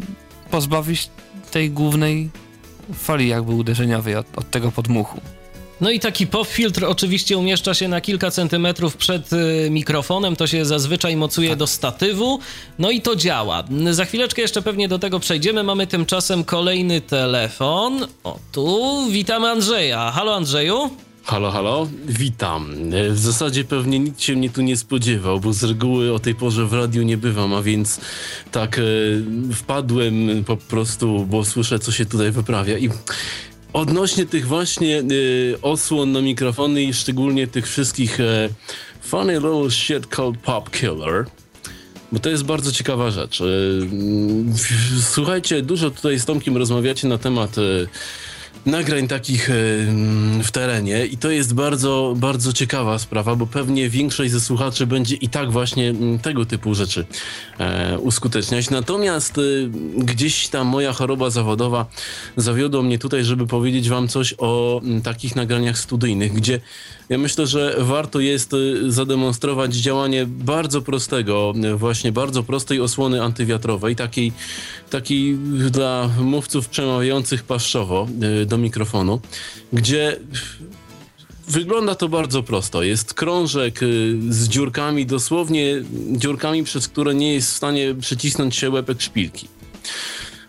pozbawić 0.52 1.10
tej 1.52 1.72
głównej 1.72 2.30
fali 2.94 3.28
jakby 3.28 3.52
uderzeniowej 3.54 4.16
od, 4.16 4.26
od 4.36 4.52
tego 4.52 4.72
podmuchu. 4.72 5.22
No 5.84 5.91
i 5.91 5.99
taki 5.99 6.27
pop 6.27 6.47
filtr 6.47 6.85
oczywiście 6.85 7.38
umieszcza 7.38 7.73
się 7.73 7.88
na 7.88 8.01
kilka 8.01 8.31
centymetrów 8.31 8.97
przed 8.97 9.34
y, 9.34 9.69
mikrofonem, 9.69 10.35
to 10.35 10.47
się 10.47 10.65
zazwyczaj 10.65 11.15
mocuje 11.15 11.49
tak. 11.49 11.57
do 11.57 11.68
statywu, 11.68 12.39
no 12.80 12.91
i 12.91 13.01
to 13.01 13.15
działa. 13.15 13.64
Za 13.91 14.05
chwileczkę 14.05 14.41
jeszcze 14.41 14.61
pewnie 14.61 14.88
do 14.88 14.99
tego 14.99 15.19
przejdziemy, 15.19 15.64
mamy 15.64 15.88
tymczasem 15.88 16.43
kolejny 16.43 17.01
telefon. 17.01 18.07
O 18.23 18.39
tu, 18.51 18.97
witamy 19.11 19.49
Andrzeja. 19.49 20.11
Halo 20.11 20.35
Andrzeju? 20.35 20.89
Halo, 21.23 21.51
halo, 21.51 21.88
witam. 22.05 22.76
W 23.10 23.19
zasadzie 23.19 23.64
pewnie 23.64 23.99
nikt 23.99 24.22
się 24.22 24.35
mnie 24.35 24.49
tu 24.49 24.61
nie 24.61 24.77
spodziewał, 24.77 25.39
bo 25.39 25.53
z 25.53 25.64
reguły 25.64 26.14
o 26.14 26.19
tej 26.19 26.35
porze 26.35 26.65
w 26.65 26.73
radiu 26.73 27.03
nie 27.03 27.18
bywam, 27.18 27.53
a 27.53 27.61
więc 27.61 27.99
tak 28.51 28.80
e, 28.80 28.81
wpadłem 29.53 30.43
po 30.45 30.57
prostu, 30.57 31.26
bo 31.30 31.45
słyszę, 31.45 31.80
co 31.80 31.91
się 31.91 32.05
tutaj 32.05 32.31
wyprawia 32.31 32.77
i 32.77 32.89
odnośnie 33.74 34.26
tych 34.26 34.48
właśnie 34.48 35.00
e, 35.00 35.04
osłon 35.62 36.12
na 36.12 36.22
mikrofony 36.22 36.84
i 36.84 36.94
szczególnie 36.94 37.48
tych 37.48 37.68
wszystkich 37.68 38.20
e, 38.20 38.50
funny 39.02 39.34
little 39.34 39.72
shit 39.72 40.08
called 40.08 40.38
pop 40.38 40.70
killer, 40.70 41.26
bo 42.12 42.20
to 42.20 42.30
jest 42.30 42.44
bardzo 42.44 42.72
ciekawa 42.72 43.12
rzecz. 43.12 43.41
E, 43.41 43.45
słuchajcie, 45.02 45.62
dużo 45.62 45.91
tutaj 45.91 46.20
z 46.20 46.26
Tomkiem 46.26 46.58
rozmawiacie 46.58 47.08
na 47.08 47.18
temat 47.18 47.58
e, 47.58 47.62
nagrań 48.65 49.07
takich 49.07 49.49
e, 49.49 49.53
w 50.43 50.51
terenie 50.51 51.05
i 51.05 51.17
to 51.17 51.31
jest 51.31 51.53
bardzo, 51.53 52.13
bardzo 52.17 52.53
ciekawa 52.53 52.99
sprawa, 52.99 53.35
bo 53.35 53.47
pewnie 53.47 53.89
większość 53.89 54.31
ze 54.31 54.39
słuchaczy 54.39 54.88
będzie 54.88 55.15
i 55.15 55.30
tak 55.30 55.51
właśnie 55.51 55.93
tego 56.21 56.45
typu 56.45 56.75
rzeczy 56.75 57.05
e, 57.59 57.99
uskuteczniać. 57.99 58.69
Natomiast 58.69 59.38
e, 59.38 59.41
gdzieś 59.97 60.47
ta 60.47 60.63
moja 60.63 60.93
choroba 60.93 61.30
zawodowa 61.30 61.85
zawiodła 62.38 62.81
mnie 62.81 62.99
tutaj, 62.99 63.23
żeby 63.23 63.47
powiedzieć 63.47 63.89
wam 63.89 64.07
coś 64.07 64.35
o 64.38 64.81
takich 65.03 65.35
nagraniach 65.35 65.77
studyjnych, 65.77 66.34
gdzie 66.34 66.59
ja 67.09 67.17
myślę, 67.17 67.47
że 67.47 67.75
warto 67.80 68.19
jest 68.19 68.51
zademonstrować 68.88 69.75
działanie 69.75 70.25
bardzo 70.27 70.81
prostego, 70.81 71.53
właśnie 71.75 72.11
bardzo 72.11 72.43
prostej 72.43 72.81
osłony 72.81 73.23
antywiatrowej, 73.23 73.95
takiej, 73.95 74.34
takiej 74.89 75.38
dla 75.71 76.09
mówców 76.21 76.69
przemawiających 76.69 77.43
paszczowo 77.43 78.07
do 78.45 78.57
mikrofonu, 78.57 79.20
gdzie 79.74 80.20
Wygląda 81.48 81.95
to 81.95 82.10
bardzo 82.10 82.44
prosto. 82.44 82.84
Jest 82.84 83.14
krążek 83.14 83.84
y, 83.84 84.18
z 84.30 84.48
dziurkami, 84.48 85.06
dosłownie 85.06 85.84
dziurkami, 86.11 86.64
przez 86.64 86.88
które 86.88 87.15
nie 87.15 87.34
jest 87.34 87.52
w 87.52 87.56
stanie 87.56 87.95
przycisnąć 87.95 88.56
się 88.56 88.70
łepek 88.70 89.02
szpilki. 89.02 89.48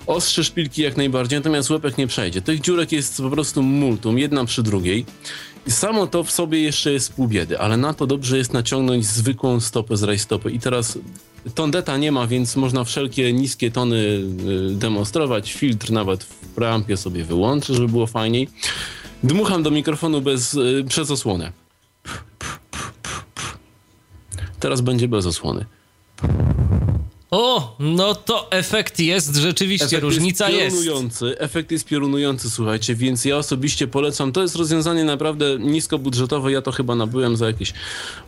Ostrze 0.07 0.45
szpilki 0.45 0.83
jak 0.83 0.97
najbardziej, 0.97 1.39
natomiast 1.39 1.71
łepek 1.71 1.99
nie 1.99 2.07
przejdzie. 2.07 2.43
Tych 2.43 2.61
dziurek 2.61 2.93
jest 2.93 3.17
po 3.17 3.31
prostu 3.31 3.63
multum, 3.63 4.19
jedna 4.19 4.45
przy 4.45 4.63
drugiej. 4.63 5.07
I 5.67 5.71
samo 5.71 6.07
to 6.07 6.25
w 6.25 6.31
sobie 6.31 6.63
jeszcze 6.63 6.93
jest 6.93 7.13
pół 7.13 7.29
biedy, 7.29 7.59
ale 7.59 7.77
na 7.77 7.95
to 7.95 8.07
dobrze 8.07 8.39
jest 8.39 8.53
naciągnąć 8.53 9.07
zwykłą 9.07 9.61
stopę 9.61 9.97
z 9.97 10.03
rajstopy. 10.03 10.51
I 10.51 10.61
teraz 10.61 10.99
tondeta 11.55 11.97
nie 11.97 12.13
ma, 12.13 12.27
więc 12.27 12.57
można 12.57 12.85
wszelkie 12.85 13.33
niskie 13.33 13.71
tony 13.71 13.97
y, 13.97 14.25
demonstrować. 14.71 15.53
Filtr 15.53 15.91
nawet 15.91 16.25
w 16.25 16.35
preampie 16.49 16.97
sobie 16.97 17.25
wyłączę, 17.25 17.75
żeby 17.75 17.89
było 17.89 18.07
fajniej. 18.07 18.49
Dmucham 19.23 19.63
do 19.63 19.71
mikrofonu 19.71 20.21
bez, 20.21 20.55
y, 20.55 20.85
przez 20.89 21.11
osłonę. 21.11 21.53
Teraz 24.61 24.81
będzie 24.81 25.09
bez 25.09 25.27
osłony. 25.27 25.65
O, 27.37 27.77
no 27.79 28.15
to 28.15 28.51
efekt 28.51 28.99
jest 29.01 29.37
rzeczywiście, 29.37 29.87
efekt 29.87 30.03
różnica 30.03 30.51
jest. 30.51 30.77
Piorunujący, 30.77 31.27
jest. 31.27 31.41
Efekt 31.41 31.71
jest 31.71 31.87
piorunujący, 31.87 32.51
słuchajcie, 32.51 32.95
więc 32.95 33.25
ja 33.25 33.37
osobiście 33.37 33.87
polecam. 33.87 34.33
To 34.33 34.43
jest 34.43 34.57
rozwiązanie 34.57 35.05
naprawdę 35.05 35.59
niskobudżetowe. 35.59 36.53
Ja 36.53 36.63
to 36.63 36.73
chyba 36.73 36.95
nabyłem 36.95 37.37
za 37.37 37.47
jakieś 37.47 37.73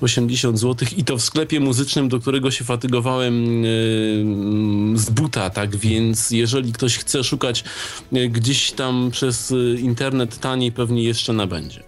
80 0.01 0.59
zł 0.59 0.89
i 0.97 1.05
to 1.05 1.17
w 1.17 1.23
sklepie 1.23 1.61
muzycznym, 1.61 2.09
do 2.09 2.21
którego 2.21 2.51
się 2.51 2.65
fatygowałem 2.65 3.65
yy, 3.65 4.99
z 4.99 5.11
buta, 5.11 5.51
tak 5.51 5.77
więc 5.77 6.31
jeżeli 6.31 6.73
ktoś 6.73 6.99
chce 6.99 7.25
szukać 7.25 7.65
yy, 8.13 8.29
gdzieś 8.29 8.73
tam 8.73 9.11
przez 9.11 9.51
yy, 9.51 9.81
internet 9.81 10.39
taniej, 10.39 10.73
pewnie 10.73 11.03
jeszcze 11.03 11.33
nabędzie. 11.33 11.83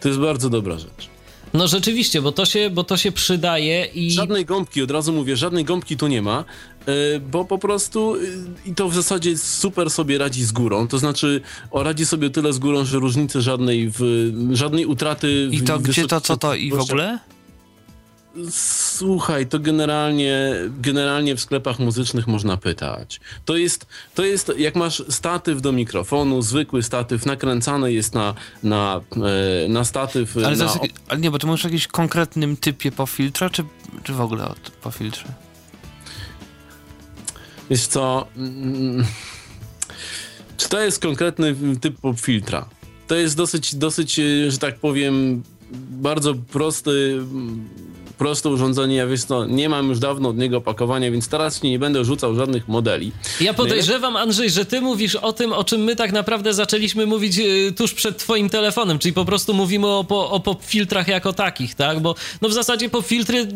To 0.00 0.08
jest 0.08 0.20
bardzo 0.20 0.50
dobra 0.50 0.78
rzecz. 0.78 1.15
No 1.56 1.68
rzeczywiście, 1.68 2.22
bo 2.22 2.32
to 2.32 2.44
się, 2.44 2.70
bo 2.70 2.84
to 2.84 2.96
się 2.96 3.12
przydaje 3.12 3.84
i... 3.84 4.10
Żadnej 4.10 4.44
gąbki, 4.44 4.82
od 4.82 4.90
razu 4.90 5.12
mówię, 5.12 5.36
żadnej 5.36 5.64
gąbki 5.64 5.96
tu 5.96 6.06
nie 6.06 6.22
ma, 6.22 6.44
e, 6.86 7.20
bo 7.20 7.44
po 7.44 7.58
prostu 7.58 8.14
e, 8.14 8.18
i 8.66 8.74
to 8.74 8.88
w 8.88 8.94
zasadzie 8.94 9.38
super 9.38 9.90
sobie 9.90 10.18
radzi 10.18 10.44
z 10.44 10.52
górą, 10.52 10.88
to 10.88 10.98
znaczy 10.98 11.40
o, 11.70 11.82
radzi 11.82 12.06
sobie 12.06 12.30
tyle 12.30 12.52
z 12.52 12.58
górą, 12.58 12.84
że 12.84 12.98
różnicy 12.98 13.42
żadnej, 13.42 13.90
w, 13.90 14.32
żadnej 14.52 14.86
utraty... 14.86 15.48
I 15.52 15.60
to 15.60 15.78
gdzie 15.78 16.06
to, 16.06 16.20
co 16.20 16.36
to 16.36 16.54
i 16.54 16.70
w 16.70 16.80
ogóle? 16.80 17.18
Słuchaj, 18.50 19.46
to 19.46 19.58
generalnie, 19.58 20.54
generalnie 20.80 21.36
w 21.36 21.40
sklepach 21.40 21.78
muzycznych 21.78 22.26
można 22.26 22.56
pytać. 22.56 23.20
To 23.44 23.56
jest, 23.56 23.86
to 24.14 24.24
jest, 24.24 24.52
jak 24.58 24.74
masz 24.74 25.02
statyw 25.08 25.62
do 25.62 25.72
mikrofonu, 25.72 26.42
zwykły 26.42 26.82
statyw, 26.82 27.26
nakręcany 27.26 27.92
jest 27.92 28.14
na, 28.14 28.34
na, 28.62 29.00
e, 29.64 29.68
na 29.68 29.84
statyw. 29.84 30.36
Ale, 30.36 30.56
na... 30.56 30.74
ale 31.08 31.20
nie, 31.20 31.30
bo 31.30 31.38
to 31.38 31.46
mówisz 31.46 31.64
o 31.64 31.68
jakimś 31.68 31.86
konkretnym 31.86 32.56
typie 32.56 32.92
pofiltra, 32.92 33.50
czy, 33.50 33.64
czy 34.02 34.12
w 34.12 34.20
ogóle 34.20 34.44
o 34.44 34.54
pofiltrze? 34.82 35.28
Wiesz 37.70 37.86
co, 37.86 38.26
mm, 38.36 39.04
czy 40.56 40.68
to 40.68 40.80
jest 40.80 41.02
konkretny 41.02 41.56
typ 41.80 41.96
filtra? 42.16 42.68
To 43.06 43.14
jest 43.14 43.36
dosyć, 43.36 43.74
dosyć, 43.74 44.20
że 44.48 44.58
tak 44.58 44.78
powiem, 44.78 45.42
bardzo 45.90 46.34
prosty 46.34 47.20
proste 48.18 48.48
urządzenie, 48.48 48.96
ja 48.96 49.06
wiesz 49.06 49.24
co, 49.24 49.46
nie 49.46 49.68
mam 49.68 49.88
już 49.88 49.98
dawno 49.98 50.28
od 50.28 50.36
niego 50.36 50.56
opakowania, 50.56 51.10
więc 51.10 51.28
teraz 51.28 51.62
nie 51.62 51.78
będę 51.78 52.04
rzucał 52.04 52.34
żadnych 52.34 52.68
modeli. 52.68 53.12
Ja 53.40 53.54
podejrzewam, 53.54 54.16
Andrzej, 54.16 54.50
że 54.50 54.64
ty 54.64 54.80
mówisz 54.80 55.14
o 55.14 55.32
tym, 55.32 55.52
o 55.52 55.64
czym 55.64 55.80
my 55.80 55.96
tak 55.96 56.12
naprawdę 56.12 56.54
zaczęliśmy 56.54 57.06
mówić 57.06 57.38
y, 57.38 57.72
tuż 57.76 57.94
przed 57.94 58.18
twoim 58.18 58.50
telefonem, 58.50 58.98
czyli 58.98 59.12
po 59.12 59.24
prostu 59.24 59.54
mówimy 59.54 59.86
o, 59.86 60.06
o 60.08 60.40
pop-filtrach 60.40 61.08
jako 61.08 61.32
takich, 61.32 61.74
tak? 61.74 62.00
Bo 62.00 62.14
no 62.42 62.48
w 62.48 62.52
zasadzie 62.52 62.88
pop-filtry 62.88 63.48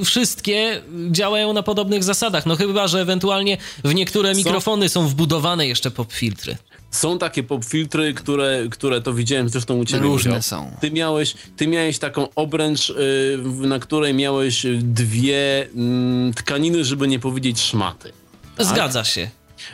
y, 0.00 0.04
wszystkie 0.04 0.82
działają 1.10 1.52
na 1.52 1.62
podobnych 1.62 2.04
zasadach, 2.04 2.46
no 2.46 2.56
chyba, 2.56 2.88
że 2.88 3.00
ewentualnie 3.00 3.56
w 3.84 3.94
niektóre 3.94 4.34
mikrofony 4.34 4.88
są 4.88 5.08
wbudowane 5.08 5.66
jeszcze 5.66 5.90
pop-filtry. 5.90 6.56
Są 6.96 7.18
takie 7.18 7.42
popfiltry, 7.42 8.14
które, 8.14 8.64
które 8.70 9.00
to 9.00 9.12
widziałem 9.14 9.48
zresztą 9.48 9.78
u 9.78 9.84
ciebie. 9.84 10.02
Różne 10.02 10.42
są. 10.42 10.70
Ty 10.80 10.90
miałeś, 10.90 11.34
ty 11.56 11.66
miałeś 11.66 11.98
taką 11.98 12.28
obręcz, 12.34 12.88
yy, 12.88 13.66
na 13.68 13.78
której 13.78 14.14
miałeś 14.14 14.66
dwie 14.78 15.68
yy, 15.74 16.34
tkaniny, 16.34 16.84
żeby 16.84 17.08
nie 17.08 17.18
powiedzieć 17.18 17.60
szmaty. 17.60 18.12
Tak? 18.56 18.66
Zgadza 18.66 19.04
się. 19.04 19.30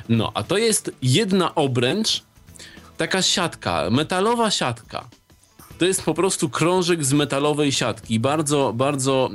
No, 0.09 0.31
a 0.35 0.43
to 0.43 0.59
jest 0.59 0.91
jedna 1.03 1.55
obręcz, 1.55 2.23
taka 2.97 3.23
siatka, 3.23 3.91
metalowa 3.91 4.51
siatka. 4.51 5.09
To 5.79 5.85
jest 5.85 6.03
po 6.03 6.15
prostu 6.15 6.49
krążek 6.49 7.05
z 7.05 7.13
metalowej 7.13 7.73
siatki, 7.73 8.21
bardzo, 8.21 8.73
bardzo, 8.77 9.31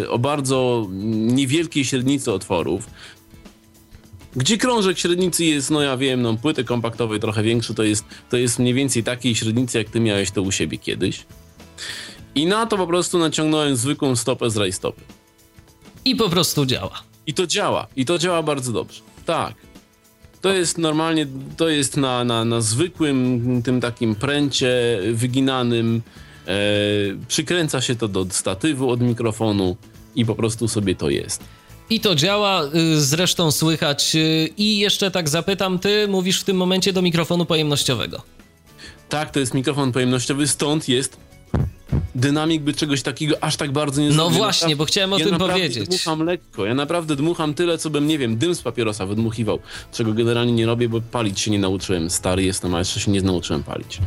yy, 0.00 0.10
o 0.10 0.18
bardzo 0.18 0.86
niewielkiej 1.10 1.84
średnicy 1.84 2.32
otworów. 2.32 2.86
Gdzie 4.36 4.58
krążek 4.58 4.98
średnicy 4.98 5.44
jest, 5.44 5.70
no 5.70 5.82
ja 5.82 5.96
wiem, 5.96 6.22
no 6.22 6.36
płyty 6.36 6.64
kompaktowej 6.64 7.20
trochę 7.20 7.42
większy, 7.42 7.74
to 7.74 7.82
jest, 7.82 8.04
to 8.30 8.36
jest 8.36 8.58
mniej 8.58 8.74
więcej 8.74 9.04
takiej 9.04 9.34
średnicy, 9.34 9.78
jak 9.78 9.90
ty 9.90 10.00
miałeś 10.00 10.30
to 10.30 10.42
u 10.42 10.52
siebie 10.52 10.78
kiedyś. 10.78 11.26
I 12.34 12.46
na 12.46 12.66
to 12.66 12.76
po 12.76 12.86
prostu 12.86 13.18
naciągnąłem 13.18 13.76
zwykłą 13.76 14.16
stopę 14.16 14.50
z 14.50 14.56
rajstopy. 14.56 15.00
I 16.04 16.16
po 16.16 16.28
prostu 16.28 16.66
działa. 16.66 17.02
I 17.26 17.34
to 17.34 17.46
działa. 17.46 17.86
I 17.96 18.04
to 18.04 18.18
działa 18.18 18.42
bardzo 18.42 18.72
dobrze. 18.72 19.00
Tak. 19.26 19.54
To 20.40 20.52
jest 20.52 20.78
normalnie, 20.78 21.26
to 21.56 21.68
jest 21.68 21.96
na, 21.96 22.24
na, 22.24 22.44
na 22.44 22.60
zwykłym 22.60 23.62
tym 23.62 23.80
takim 23.80 24.14
pręcie 24.14 25.00
wyginanym. 25.12 26.02
E, 26.46 26.52
przykręca 27.28 27.80
się 27.80 27.96
to 27.96 28.08
do 28.08 28.26
statywu 28.30 28.90
od 28.90 29.00
mikrofonu 29.00 29.76
i 30.14 30.24
po 30.24 30.34
prostu 30.34 30.68
sobie 30.68 30.94
to 30.94 31.10
jest. 31.10 31.44
I 31.90 32.00
to 32.00 32.14
działa, 32.14 32.64
y, 32.64 33.00
zresztą 33.00 33.50
słychać. 33.50 34.14
Y, 34.14 34.48
I 34.56 34.78
jeszcze 34.78 35.10
tak 35.10 35.28
zapytam, 35.28 35.78
ty 35.78 36.08
mówisz 36.08 36.40
w 36.40 36.44
tym 36.44 36.56
momencie 36.56 36.92
do 36.92 37.02
mikrofonu 37.02 37.46
pojemnościowego. 37.46 38.22
Tak, 39.08 39.30
to 39.30 39.40
jest 39.40 39.54
mikrofon 39.54 39.92
pojemnościowy, 39.92 40.48
stąd 40.48 40.88
jest 40.88 41.16
dynamik 42.14 42.62
by 42.62 42.74
czegoś 42.74 43.02
takiego 43.02 43.44
aż 43.44 43.56
tak 43.56 43.72
bardzo 43.72 44.00
nie 44.00 44.08
No 44.08 44.14
zrobił. 44.14 44.38
właśnie, 44.38 44.64
naprawdę, 44.64 44.76
bo 44.76 44.84
chciałem 44.84 45.12
o 45.12 45.18
ja 45.18 45.24
tym 45.24 45.38
powiedzieć. 45.38 45.76
Ja 45.76 45.84
dmucham 45.84 46.22
lekko, 46.22 46.66
ja 46.66 46.74
naprawdę 46.74 47.16
dmucham 47.16 47.54
tyle, 47.54 47.78
co 47.78 47.90
bym, 47.90 48.06
nie 48.06 48.18
wiem, 48.18 48.36
dym 48.36 48.54
z 48.54 48.62
papierosa 48.62 49.06
wydmuchiwał, 49.06 49.58
czego 49.92 50.12
generalnie 50.12 50.52
nie 50.52 50.66
robię, 50.66 50.88
bo 50.88 51.00
palić 51.00 51.40
się 51.40 51.50
nie 51.50 51.58
nauczyłem. 51.58 52.10
Stary 52.10 52.42
jestem, 52.42 52.74
a 52.74 52.78
jeszcze 52.78 53.00
się 53.00 53.10
nie 53.10 53.22
nauczyłem 53.22 53.62
palić. 53.62 53.98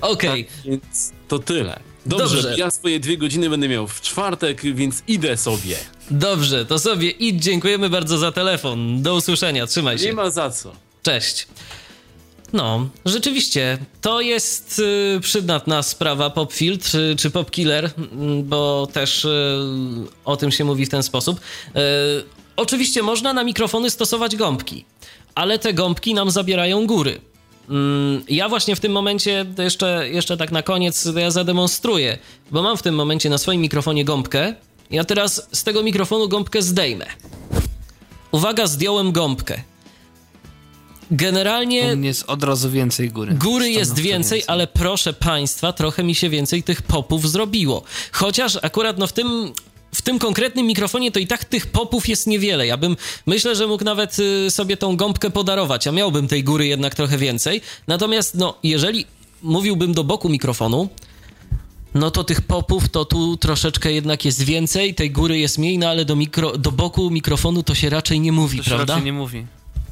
Okej. 0.00 0.30
Okay. 0.30 0.44
Tak, 0.44 0.64
więc 0.64 1.12
to 1.28 1.38
tyle. 1.38 1.80
Dobrze, 2.06 2.42
Dobrze, 2.42 2.54
ja 2.58 2.70
swoje 2.70 3.00
dwie 3.00 3.18
godziny 3.18 3.50
będę 3.50 3.68
miał 3.68 3.88
w 3.88 4.00
czwartek, 4.00 4.62
więc 4.62 5.02
idę 5.08 5.36
sobie. 5.36 5.76
Dobrze, 6.10 6.66
to 6.66 6.78
sobie 6.78 7.10
idź. 7.10 7.42
Dziękujemy 7.42 7.90
bardzo 7.90 8.18
za 8.18 8.32
telefon. 8.32 9.02
Do 9.02 9.14
usłyszenia, 9.14 9.66
trzymaj 9.66 9.98
się. 9.98 10.04
Nie 10.04 10.12
ma 10.12 10.30
za 10.30 10.50
co. 10.50 10.72
Cześć. 11.02 11.46
No, 12.52 12.88
rzeczywiście, 13.04 13.78
to 14.00 14.20
jest 14.20 14.78
y, 14.78 15.20
przydatna 15.20 15.82
sprawa 15.82 16.30
PopFiltr 16.30 16.90
czy, 16.90 17.16
czy 17.18 17.30
PopKiller, 17.30 17.90
bo 18.44 18.88
też 18.92 19.24
y, 19.24 19.28
o 20.24 20.36
tym 20.36 20.50
się 20.50 20.64
mówi 20.64 20.86
w 20.86 20.88
ten 20.88 21.02
sposób. 21.02 21.40
Y, 21.40 21.80
oczywiście 22.56 23.02
można 23.02 23.32
na 23.32 23.44
mikrofony 23.44 23.90
stosować 23.90 24.36
gąbki, 24.36 24.84
ale 25.34 25.58
te 25.58 25.74
gąbki 25.74 26.14
nam 26.14 26.30
zabierają 26.30 26.86
góry. 26.86 27.20
Mm, 27.70 28.22
ja 28.28 28.48
właśnie 28.48 28.76
w 28.76 28.80
tym 28.80 28.92
momencie, 28.92 29.46
jeszcze, 29.58 30.08
jeszcze 30.08 30.36
tak 30.36 30.52
na 30.52 30.62
koniec, 30.62 31.08
ja 31.16 31.30
zademonstruję, 31.30 32.18
bo 32.50 32.62
mam 32.62 32.76
w 32.76 32.82
tym 32.82 32.94
momencie 32.94 33.30
na 33.30 33.38
swoim 33.38 33.60
mikrofonie 33.60 34.04
gąbkę. 34.04 34.54
Ja 34.90 35.04
teraz 35.04 35.48
z 35.52 35.64
tego 35.64 35.82
mikrofonu 35.82 36.28
gąbkę 36.28 36.62
zdejmę. 36.62 37.06
Uwaga, 38.32 38.66
zdjąłem 38.66 39.12
gąbkę. 39.12 39.62
Generalnie. 41.10 41.92
U 41.92 41.96
mnie 41.96 42.08
jest 42.08 42.24
od 42.26 42.42
razu 42.44 42.70
więcej 42.70 43.10
góry. 43.10 43.34
Góry 43.34 43.70
jest 43.70 43.94
więcej, 43.94 44.04
więcej, 44.12 44.42
ale 44.46 44.66
proszę 44.66 45.12
państwa, 45.12 45.72
trochę 45.72 46.04
mi 46.04 46.14
się 46.14 46.28
więcej 46.28 46.62
tych 46.62 46.82
popów 46.82 47.30
zrobiło. 47.30 47.82
Chociaż 48.12 48.58
akurat 48.62 48.98
no 48.98 49.06
w 49.06 49.12
tym. 49.12 49.52
W 49.94 50.02
tym 50.02 50.18
konkretnym 50.18 50.66
mikrofonie 50.66 51.12
to 51.12 51.18
i 51.18 51.26
tak 51.26 51.44
tych 51.44 51.66
popów 51.66 52.08
jest 52.08 52.26
niewiele. 52.26 52.66
Ja 52.66 52.76
bym 52.76 52.96
myślę, 53.26 53.56
że 53.56 53.66
mógł 53.66 53.84
nawet 53.84 54.18
y, 54.18 54.50
sobie 54.50 54.76
tą 54.76 54.96
gąbkę 54.96 55.30
podarować, 55.30 55.86
a 55.86 55.92
miałbym 55.92 56.28
tej 56.28 56.44
góry 56.44 56.66
jednak 56.66 56.94
trochę 56.94 57.18
więcej. 57.18 57.60
Natomiast, 57.86 58.34
no, 58.34 58.58
jeżeli 58.62 59.06
mówiłbym 59.42 59.94
do 59.94 60.04
boku 60.04 60.28
mikrofonu, 60.28 60.88
no 61.94 62.10
to 62.10 62.24
tych 62.24 62.40
popów 62.40 62.88
to 62.88 63.04
tu 63.04 63.36
troszeczkę 63.36 63.92
jednak 63.92 64.24
jest 64.24 64.42
więcej, 64.42 64.94
tej 64.94 65.10
góry 65.10 65.38
jest 65.38 65.58
mniej, 65.58 65.78
no 65.78 65.88
ale 65.88 66.04
do, 66.04 66.16
mikro, 66.16 66.58
do 66.58 66.72
boku 66.72 67.10
mikrofonu 67.10 67.62
to 67.62 67.74
się 67.74 67.90
raczej 67.90 68.20
nie 68.20 68.32
mówi, 68.32 68.58
to 68.58 68.64
prawda? 68.64 68.84
Się 68.84 68.88
raczej 68.88 69.04
nie 69.04 69.12
mówi. 69.12 69.46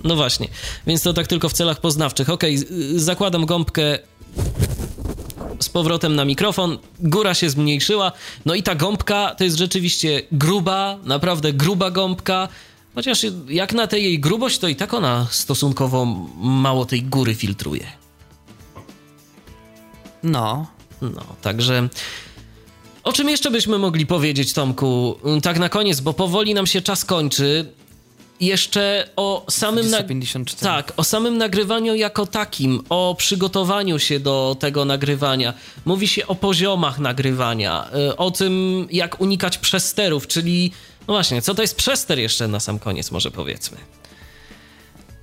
No 0.05 0.17
właśnie, 0.17 0.49
więc 0.87 1.03
to 1.03 1.13
tak 1.13 1.27
tylko 1.27 1.49
w 1.49 1.53
celach 1.53 1.81
poznawczych. 1.81 2.31
Ok, 2.31 2.43
zakładam 2.95 3.47
gąbkę 3.47 3.99
z 5.61 5.69
powrotem 5.69 6.17
na 6.17 6.25
mikrofon, 6.25 6.79
góra 7.01 7.35
się 7.35 7.51
zmniejszyła, 7.51 8.13
no 8.47 8.55
i 8.55 8.63
ta 8.63 8.75
gąbka 8.75 9.35
to 9.39 9.45
jest 9.45 9.57
rzeczywiście 9.57 10.23
gruba, 10.33 10.99
naprawdę 11.05 11.53
gruba 11.53 11.91
gąbka, 11.91 12.49
chociaż 12.95 13.27
jak 13.49 13.73
na 13.73 13.87
tę 13.87 14.01
jej 14.01 14.21
grubość, 14.21 14.59
to 14.59 14.69
i 14.69 14.77
tak 14.77 14.95
ona 14.95 15.27
stosunkowo 15.31 16.05
mało 16.37 16.87
tej 16.87 17.03
góry 17.03 17.35
filtruje. 17.35 17.87
No. 20.23 20.67
No, 21.03 21.23
także... 21.43 21.89
O 23.05 23.13
czym 23.13 23.29
jeszcze 23.29 23.51
byśmy 23.51 23.79
mogli 23.79 24.07
powiedzieć, 24.07 24.53
Tomku? 24.53 25.19
Tak 25.43 25.59
na 25.59 25.69
koniec, 25.69 26.01
bo 26.01 26.13
powoli 26.13 26.55
nam 26.55 26.67
się 26.67 26.83
czas 26.83 27.05
kończy 27.05 27.73
jeszcze 28.41 29.09
o 29.17 29.45
samym, 29.51 29.91
na... 29.91 29.99
tak, 30.61 30.93
o 30.97 31.05
samym 31.05 31.39
nagrywaniu 31.39 31.95
jako 31.95 32.27
takim, 32.27 32.83
o 32.89 33.15
przygotowaniu 33.19 33.99
się 33.99 34.21
do 34.21 34.57
tego 34.61 34.85
nagrywania. 34.85 35.55
Mówi 35.85 36.09
się 36.09 36.27
o 36.27 36.35
poziomach 36.35 36.99
nagrywania, 36.99 37.89
y, 38.11 38.17
o 38.17 38.31
tym, 38.31 38.87
jak 38.91 39.21
unikać 39.21 39.59
przesterów, 39.59 40.27
czyli 40.27 40.73
no 41.09 41.15
właśnie, 41.15 41.43
co 41.43 41.55
to 41.55 41.63
jest 41.63 41.77
przester 41.77 42.19
jeszcze 42.19 42.49
na 42.49 42.61
sam 42.61 42.79
koniec, 42.79 43.11
może 43.11 43.31
powiedzmy. 43.31 43.79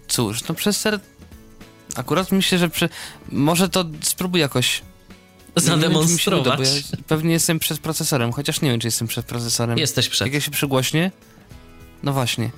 Cóż, 0.08 0.48
no 0.48 0.56
przester. 0.56 1.00
Akurat 1.96 2.32
myślę, 2.32 2.58
że 2.58 2.70
prze... 2.70 2.90
może 3.32 3.70
to 3.70 3.86
spróbuj 4.02 4.42
jakoś 4.42 4.82
zademonstrować. 5.56 6.60
Uda, 6.60 6.70
ja 6.70 6.98
pewnie 7.08 7.34
jestem 7.34 7.60
przed 7.60 7.80
procesorem, 7.80 8.32
chociaż 8.32 8.62
nie 8.62 8.70
wiem, 8.70 8.80
czy 8.80 8.88
jestem 8.88 9.08
przed 9.08 9.26
procesorem. 9.26 9.78
Jesteś 9.78 10.10
przed. 10.10 10.26
Jak 10.26 10.34
ja 10.34 10.42
się 10.42 10.52
przygłośnie? 10.52 11.12
No 12.04 12.14
właśnie. 12.14 12.52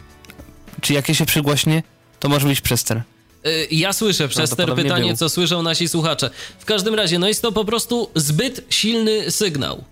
Czy 0.82 0.94
jak 0.94 1.10
ja 1.10 1.16
się 1.16 1.26
przygłośnie, 1.26 1.84
to 2.20 2.30
może 2.30 2.48
być 2.48 2.62
przester. 2.62 3.02
Y, 3.46 3.68
ja 3.72 3.94
słyszę 3.94 4.28
przester, 4.28 4.76
pytanie, 4.76 5.08
był. 5.08 5.18
co 5.18 5.30
słyszą 5.30 5.64
nasi 5.64 5.88
słuchacze. 5.88 6.30
W 6.60 6.66
każdym 6.66 6.96
razie, 6.96 7.20
no 7.20 7.28
jest 7.28 7.42
to 7.42 7.52
po 7.52 7.66
prostu 7.66 8.10
zbyt 8.16 8.66
silny 8.70 9.32
sygnał. 9.32 9.84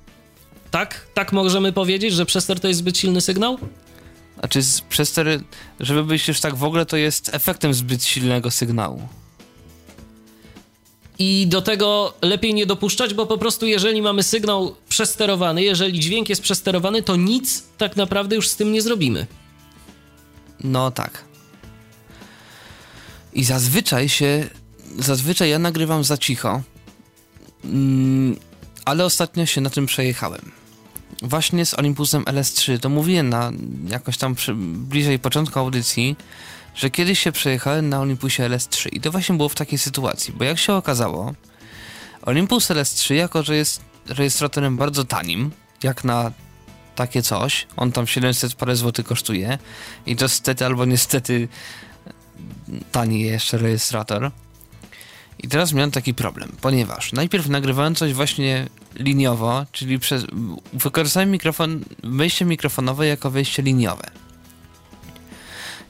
Tak? 0.71 1.07
Tak 1.13 1.31
możemy 1.31 1.73
powiedzieć, 1.73 2.13
że 2.13 2.25
przester 2.25 2.59
to 2.59 2.67
jest 2.67 2.79
zbyt 2.79 2.97
silny 2.97 3.21
sygnał? 3.21 3.57
A 4.41 4.47
czy 4.47 4.59
przester, 4.89 5.39
żeby 5.79 6.03
być 6.03 6.27
już 6.27 6.39
tak 6.39 6.55
w 6.55 6.63
ogóle, 6.63 6.85
to 6.85 6.97
jest 6.97 7.29
efektem 7.33 7.73
zbyt 7.73 8.03
silnego 8.03 8.51
sygnału. 8.51 9.07
I 11.19 11.47
do 11.47 11.61
tego 11.61 12.13
lepiej 12.21 12.53
nie 12.53 12.65
dopuszczać, 12.65 13.13
bo 13.13 13.25
po 13.25 13.37
prostu 13.37 13.67
jeżeli 13.67 14.01
mamy 14.01 14.23
sygnał 14.23 14.75
przesterowany, 14.89 15.63
jeżeli 15.63 15.99
dźwięk 15.99 16.29
jest 16.29 16.41
przesterowany, 16.41 17.03
to 17.03 17.15
nic 17.15 17.63
tak 17.77 17.95
naprawdę 17.95 18.35
już 18.35 18.47
z 18.49 18.55
tym 18.55 18.71
nie 18.71 18.81
zrobimy. 18.81 19.27
No 20.63 20.91
tak. 20.91 21.23
I 23.33 23.43
zazwyczaj 23.43 24.09
się. 24.09 24.49
Zazwyczaj 24.99 25.49
ja 25.49 25.59
nagrywam 25.59 26.03
za 26.03 26.17
cicho. 26.17 26.61
Mm, 27.63 28.37
ale 28.85 29.05
ostatnio 29.05 29.45
się 29.45 29.61
na 29.61 29.69
tym 29.69 29.85
przejechałem. 29.85 30.51
Właśnie 31.21 31.65
z 31.65 31.73
Olympusem 31.73 32.23
LS3. 32.23 32.79
To 32.79 32.89
mówiłem 32.89 33.29
na 33.29 33.51
jakoś 33.87 34.17
tam 34.17 34.35
przy, 34.35 34.55
bliżej 34.55 35.19
początku 35.19 35.59
audycji, 35.59 36.15
że 36.75 36.89
kiedyś 36.89 37.19
się 37.19 37.31
przejechałem 37.31 37.89
na 37.89 37.99
Olympusie 37.99 38.43
LS3. 38.43 38.89
I 38.91 39.01
to 39.01 39.11
właśnie 39.11 39.35
było 39.35 39.49
w 39.49 39.55
takiej 39.55 39.79
sytuacji, 39.79 40.33
bo 40.37 40.43
jak 40.43 40.59
się 40.59 40.73
okazało, 40.73 41.33
Olympus 42.21 42.69
LS3, 42.69 43.13
jako 43.13 43.43
że 43.43 43.55
jest 43.55 43.81
rejestratorem 44.07 44.77
bardzo 44.77 45.05
tanim, 45.05 45.51
jak 45.83 46.03
na 46.03 46.31
takie 46.95 47.21
coś. 47.21 47.67
On 47.77 47.91
tam 47.91 48.07
700 48.07 48.55
parę 48.55 48.75
złotych 48.75 49.05
kosztuje 49.05 49.57
i 50.05 50.15
to 50.15 50.29
stety 50.29 50.65
albo 50.65 50.85
niestety 50.85 51.47
tani 52.91 53.21
jeszcze 53.21 53.57
rejestrator. 53.57 54.31
I 55.39 55.47
teraz 55.47 55.73
miałem 55.73 55.91
taki 55.91 56.13
problem, 56.13 56.55
ponieważ 56.61 57.13
najpierw 57.13 57.49
nagrywałem 57.49 57.95
coś 57.95 58.13
właśnie 58.13 58.67
liniowo, 58.95 59.65
czyli 59.71 59.99
przez, 59.99 60.25
wykorzystałem 60.73 61.31
mikrofon, 61.31 61.83
wejście 62.03 62.45
mikrofonowe 62.45 63.07
jako 63.07 63.31
wejście 63.31 63.63
liniowe. 63.63 64.11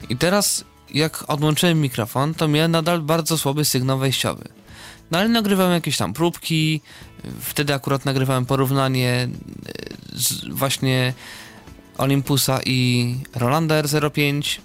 I 0.10 0.18
teraz 0.18 0.66
jak 0.94 1.30
odłączyłem 1.30 1.82
mikrofon, 1.82 2.34
to 2.34 2.48
miałem 2.48 2.72
nadal 2.72 3.02
bardzo 3.02 3.38
słaby 3.38 3.66
sygnał 3.66 4.00
wejściowy. 4.00 4.50
No 5.12 5.20
ale 5.20 5.30
nagrywałem 5.30 5.74
jakieś 5.74 5.98
tam 5.98 6.14
próbki, 6.14 6.82
wtedy 7.40 7.74
akurat 7.74 8.06
nagrywałem 8.06 8.45
porównanie 8.45 9.10
e, 9.10 10.54
właśnie 10.54 11.14
Olympusa 11.98 12.60
i 12.66 13.16
Rolanda 13.36 13.82
R05. 13.82 14.60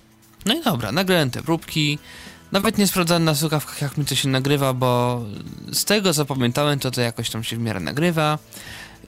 No 0.47 0.55
i 0.55 0.62
dobra, 0.62 0.93
nagrałem 0.93 1.30
te 1.30 1.43
próbki. 1.43 1.98
Nawet 2.52 2.78
nie 2.78 2.86
sprawdzałem 2.86 3.24
na 3.24 3.35
słuchawkach, 3.35 3.82
jak 3.82 3.98
mi 3.98 4.05
to 4.05 4.14
się 4.14 4.28
nagrywa, 4.28 4.72
bo 4.72 5.22
z 5.72 5.85
tego 5.85 6.14
co 6.14 6.24
pamiętałem, 6.24 6.78
to 6.78 6.90
to 6.90 7.01
jakoś 7.01 7.30
tam 7.30 7.44
się 7.44 7.56
w 7.56 7.60
miarę 7.60 7.80
nagrywa. 7.80 8.39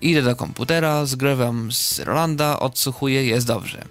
Idę 0.00 0.22
do 0.22 0.36
komputera, 0.36 1.06
zgrywam 1.06 1.72
z 1.72 1.98
Rolanda, 1.98 2.60
odsłuchuję, 2.60 3.26
jest 3.26 3.46
dobrze. 3.46 3.84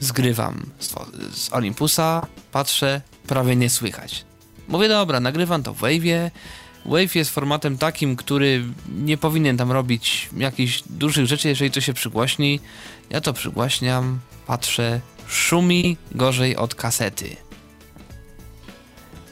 Zgrywam 0.00 0.66
z, 0.78 0.94
z 1.38 1.52
Olympusa, 1.52 2.26
patrzę, 2.52 3.00
prawie 3.26 3.56
nie 3.56 3.70
słychać. 3.70 4.24
Mówię, 4.68 4.88
dobra, 4.88 5.20
nagrywam 5.20 5.62
to 5.62 5.74
w 5.74 5.80
Wave'ie. 5.80 6.30
Wave 6.84 7.14
jest 7.14 7.30
formatem 7.30 7.78
takim, 7.78 8.16
który 8.16 8.64
nie 8.88 9.16
powinien 9.16 9.56
tam 9.56 9.72
robić 9.72 10.28
jakichś 10.36 10.82
dużych 10.90 11.26
rzeczy, 11.26 11.48
jeżeli 11.48 11.70
to 11.70 11.80
się 11.80 11.92
przygłaśni. 11.92 12.60
Ja 13.10 13.20
to 13.20 13.32
przygłaśniam, 13.32 14.20
patrzę, 14.46 15.00
szumi 15.28 15.96
gorzej 16.12 16.56
od 16.56 16.74
kasety. 16.74 17.36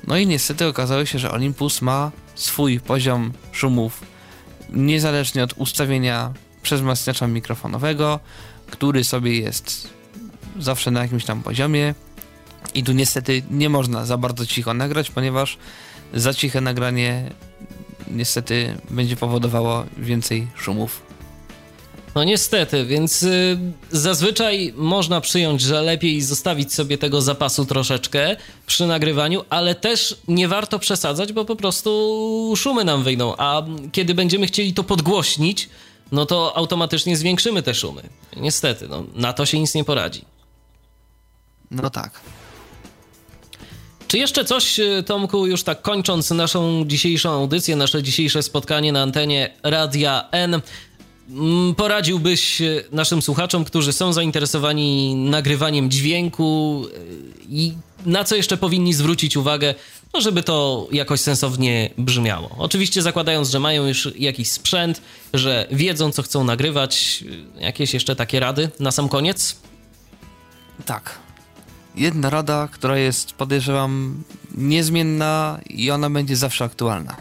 No 0.07 0.17
i 0.17 0.27
niestety 0.27 0.67
okazało 0.67 1.05
się, 1.05 1.19
że 1.19 1.31
Olympus 1.31 1.83
ma 1.83 2.11
swój 2.35 2.81
poziom 2.81 3.33
szumów, 3.53 4.01
niezależnie 4.73 5.45
od 5.45 5.53
ustawienia 5.57 6.33
przezmacniacza 6.63 7.27
mikrofonowego, 7.27 8.21
który 8.71 9.05
sobie 9.05 9.41
jest 9.41 9.89
zawsze 10.59 10.91
na 10.91 11.03
jakimś 11.03 11.25
tam 11.25 11.43
poziomie. 11.43 11.95
I 12.75 12.85
tu 12.85 12.93
niestety 12.93 13.43
nie 13.51 13.69
można 13.69 14.07
za 14.07 14.17
bardzo 14.17 14.47
cicho 14.47 14.75
nagrać, 14.75 15.11
ponieważ 15.11 15.59
za 16.15 16.35
ciche 16.35 16.61
nagranie 16.61 17.31
niestety 18.11 18.77
będzie 18.91 19.17
powodowało 19.17 19.85
więcej 19.99 20.47
szumów. 20.57 21.11
No 22.15 22.25
niestety, 22.25 22.85
więc 22.85 23.23
y, 23.23 23.59
zazwyczaj 23.91 24.73
można 24.77 25.21
przyjąć, 25.21 25.61
że 25.61 25.83
lepiej 25.83 26.23
zostawić 26.23 26.75
sobie 26.75 26.99
tego 26.99 27.23
zapasu 27.23 27.67
troszeczkę 27.67 28.37
przy 28.67 28.87
nagrywaniu, 28.87 29.45
ale 29.51 29.75
też 29.75 30.17
nie 30.29 30.49
warto 30.49 30.79
przesadzać, 30.79 31.33
bo 31.33 31.45
po 31.45 31.57
prostu 31.57 32.55
szumy 32.57 32.85
nam 32.85 33.03
wyjdą, 33.03 33.35
a 33.39 33.63
kiedy 33.93 34.15
będziemy 34.15 34.47
chcieli 34.47 34.75
to 34.75 34.85
podgłośnić, 34.85 35.69
no 36.13 36.27
to 36.27 36.57
automatycznie 36.57 37.17
zwiększymy 37.17 37.63
te 37.63 37.75
szumy. 37.75 38.03
Niestety, 38.37 38.89
no, 38.89 39.05
na 39.15 39.33
to 39.33 39.47
się 39.47 39.61
nic 39.61 39.75
nie 39.75 39.85
poradzi. 39.85 40.25
No 41.71 41.91
tak. 41.91 42.21
Czy 44.11 44.19
jeszcze 44.19 44.45
coś, 44.45 44.81
y, 44.81 45.03
Tomku, 45.07 45.47
już 45.47 45.63
tak 45.63 45.83
kończąc 45.83 46.31
naszą 46.31 46.85
dzisiejszą 46.87 47.31
audycję, 47.31 47.77
nasze 47.77 48.03
dzisiejsze 48.03 48.43
spotkanie 48.43 48.93
na 48.93 49.03
antenie 49.03 49.51
Radia 49.63 50.29
N, 50.31 50.61
mm, 51.31 51.75
poradziłbyś 51.75 52.63
e, 52.63 52.83
naszym 52.93 53.23
słuchaczom, 53.23 53.65
którzy 53.65 53.93
są 53.93 54.13
zainteresowani 54.13 55.15
nagrywaniem 55.15 55.91
dźwięku 55.91 56.85
e, 56.87 56.99
i 57.49 57.73
na 58.07 58.25
co 58.25 58.37
jeszcze 58.37 58.57
powinni 58.57 58.95
zwrócić 58.95 59.37
uwagę, 59.37 59.75
no 60.15 60.21
żeby 60.21 60.43
to 60.43 60.89
jakoś 60.93 61.21
sensownie 61.21 61.91
brzmiało? 61.99 62.51
Oczywiście 62.59 63.03
zakładając, 63.03 63.51
że 63.51 63.61
mają 63.61 63.87
już 63.87 64.09
jakiś 64.19 64.51
sprzęt, 64.51 65.03
że 65.35 65.67
wiedzą, 65.71 66.13
co 66.13 66.23
chcą 66.23 66.45
nagrywać. 66.45 67.25
E, 67.59 67.65
jakieś 67.65 67.95
jeszcze 67.95 68.17
takie 68.17 68.41
rady 68.41 68.71
na 68.81 68.91
sam 68.91 69.09
koniec? 69.09 69.57
Tak. 70.87 71.30
Jedna 72.01 72.31
rada, 72.31 72.69
która 72.73 72.99
jest, 72.99 73.33
podejrzewam, 73.33 74.23
niezmienna 74.55 75.61
i 75.71 75.91
ona 75.91 76.11
będzie 76.11 76.37
zawsze 76.37 76.65
aktualna. 76.65 77.17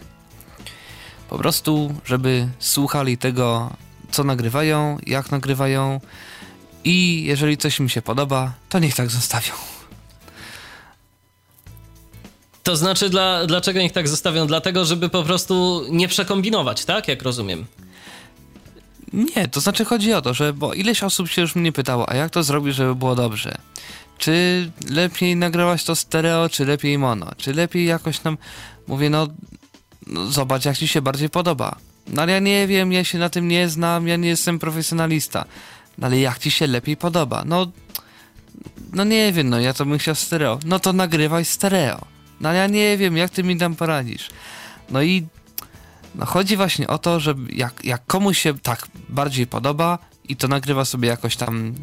Po 1.28 1.38
prostu, 1.38 1.94
żeby 2.04 2.48
słuchali 2.58 3.18
tego, 3.18 3.70
co 4.10 4.24
nagrywają, 4.24 4.98
jak 5.06 5.30
nagrywają 5.30 6.00
i 6.84 7.24
jeżeli 7.24 7.56
coś 7.56 7.78
im 7.78 7.88
się 7.88 8.02
podoba, 8.02 8.52
to 8.68 8.78
niech 8.78 8.94
tak 8.94 9.10
zostawią. 9.10 9.52
To 12.62 12.76
znaczy, 12.76 13.08
dla, 13.08 13.46
dlaczego 13.46 13.80
niech 13.80 13.92
tak 13.92 14.08
zostawią? 14.08 14.46
Dlatego, 14.46 14.84
żeby 14.84 15.08
po 15.08 15.22
prostu 15.22 15.84
nie 15.90 16.08
przekombinować, 16.08 16.84
tak? 16.84 17.08
Jak 17.08 17.22
rozumiem. 17.22 17.66
Nie, 19.12 19.48
to 19.48 19.60
znaczy 19.60 19.84
chodzi 19.84 20.12
o 20.12 20.22
to, 20.22 20.34
że 20.34 20.52
bo 20.52 20.74
ileś 20.74 21.02
osób 21.02 21.28
się 21.28 21.42
już 21.42 21.54
mnie 21.54 21.72
pytało, 21.72 22.10
a 22.10 22.14
jak 22.14 22.30
to 22.30 22.42
zrobić, 22.42 22.74
żeby 22.74 22.94
było 22.94 23.14
dobrze? 23.14 23.58
Czy 24.20 24.70
lepiej 24.90 25.36
nagrywać 25.36 25.84
to 25.84 25.96
stereo, 25.96 26.48
czy 26.48 26.64
lepiej 26.64 26.98
mono? 26.98 27.26
Czy 27.36 27.54
lepiej 27.54 27.84
jakoś 27.86 28.18
tam... 28.18 28.38
Mówię, 28.86 29.10
no, 29.10 29.28
no 30.06 30.26
zobacz, 30.26 30.64
jak 30.64 30.76
ci 30.76 30.88
się 30.88 31.02
bardziej 31.02 31.30
podoba. 31.30 31.76
No 32.06 32.22
ale 32.22 32.32
ja 32.32 32.38
nie 32.38 32.66
wiem, 32.66 32.92
ja 32.92 33.04
się 33.04 33.18
na 33.18 33.30
tym 33.30 33.48
nie 33.48 33.68
znam, 33.68 34.08
ja 34.08 34.16
nie 34.16 34.28
jestem 34.28 34.58
profesjonalista. 34.58 35.44
No 35.98 36.06
ale 36.06 36.20
jak 36.20 36.38
ci 36.38 36.50
się 36.50 36.66
lepiej 36.66 36.96
podoba? 36.96 37.44
No, 37.46 37.66
no 38.92 39.04
nie 39.04 39.32
wiem, 39.32 39.48
no 39.48 39.60
ja 39.60 39.74
to 39.74 39.86
bym 39.86 39.98
chciał 39.98 40.14
stereo. 40.14 40.58
No 40.64 40.80
to 40.80 40.92
nagrywaj 40.92 41.44
stereo. 41.44 42.06
No 42.40 42.48
ale 42.48 42.58
ja 42.58 42.66
nie 42.66 42.96
wiem, 42.96 43.16
jak 43.16 43.30
ty 43.30 43.42
mi 43.42 43.56
tam 43.56 43.76
poradzisz. 43.76 44.28
No 44.90 45.02
i 45.02 45.26
no 46.14 46.26
chodzi 46.26 46.56
właśnie 46.56 46.88
o 46.88 46.98
to, 46.98 47.20
że 47.20 47.34
jak, 47.52 47.84
jak 47.84 48.06
komuś 48.06 48.38
się 48.38 48.58
tak 48.58 48.88
bardziej 49.08 49.46
podoba 49.46 49.98
i 50.28 50.36
to 50.36 50.48
nagrywa 50.48 50.84
sobie 50.84 51.08
jakoś 51.08 51.36
tam 51.36 51.74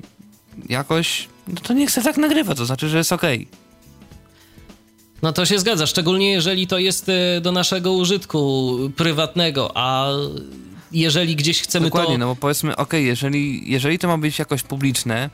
jakoś, 0.70 1.30
no 1.48 1.62
to 1.64 1.74
niech 1.74 1.92
se 1.92 2.04
tak 2.04 2.18
nagrywa, 2.18 2.56
to 2.56 2.66
znaczy, 2.66 2.90
że 2.90 2.98
jest 2.98 3.14
okej. 3.14 3.48
Okay. 3.48 3.68
No 5.22 5.34
to 5.34 5.46
się 5.46 5.60
zgadza, 5.60 5.88
szczególnie 5.88 6.32
jeżeli 6.32 6.68
to 6.68 6.78
jest 6.78 7.10
e, 7.10 7.42
do 7.42 7.52
naszego 7.52 7.94
użytku 7.94 8.78
prywatnego, 8.96 9.72
a 9.76 10.08
jeżeli 10.92 11.36
gdzieś 11.36 11.62
chcemy 11.62 11.86
Dokładnie, 11.86 12.14
to... 12.14 12.20
no 12.20 12.28
bo 12.28 12.36
powiedzmy, 12.36 12.72
okej, 12.72 12.84
okay, 12.84 13.02
jeżeli, 13.02 13.72
jeżeli 13.72 14.00
to 14.00 14.08
ma 14.08 14.18
być 14.18 14.40
jakoś 14.40 14.64
publiczne, 14.64 15.30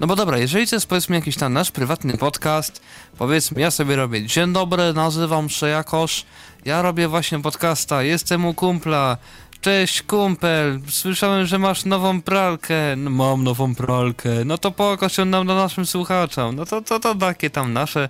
no 0.00 0.06
bo 0.06 0.16
dobra, 0.16 0.38
jeżeli 0.38 0.66
to 0.66 0.76
jest 0.76 0.86
powiedzmy 0.86 1.16
jakiś 1.16 1.36
tam 1.36 1.52
nasz 1.52 1.70
prywatny 1.70 2.18
podcast, 2.18 2.80
powiedzmy, 3.18 3.60
ja 3.60 3.70
sobie 3.70 3.96
robię, 3.96 4.26
dzień 4.26 4.52
dobry, 4.52 4.92
nazywam 4.92 5.48
się 5.48 5.66
jakoś, 5.66 6.24
ja 6.64 6.82
robię 6.82 7.08
właśnie 7.08 7.40
podcasta, 7.40 8.02
jestem 8.02 8.44
u 8.44 8.54
kumpla, 8.54 9.16
Cześć 9.60 10.02
kumpel, 10.02 10.80
słyszałem, 10.88 11.46
że 11.46 11.58
masz 11.58 11.84
nową 11.84 12.22
pralkę. 12.22 12.96
No, 12.96 13.10
mam 13.10 13.44
nową 13.44 13.74
pralkę. 13.74 14.30
No 14.44 14.58
to 14.58 14.70
pokaż 14.70 15.18
ją 15.18 15.24
nam 15.24 15.46
do 15.46 15.54
naszym 15.54 15.86
słuchaczom. 15.86 16.56
No 16.56 16.66
to, 16.66 16.82
to, 16.82 17.00
to 17.00 17.14
takie 17.14 17.50
tam 17.50 17.72
nasze, 17.72 18.08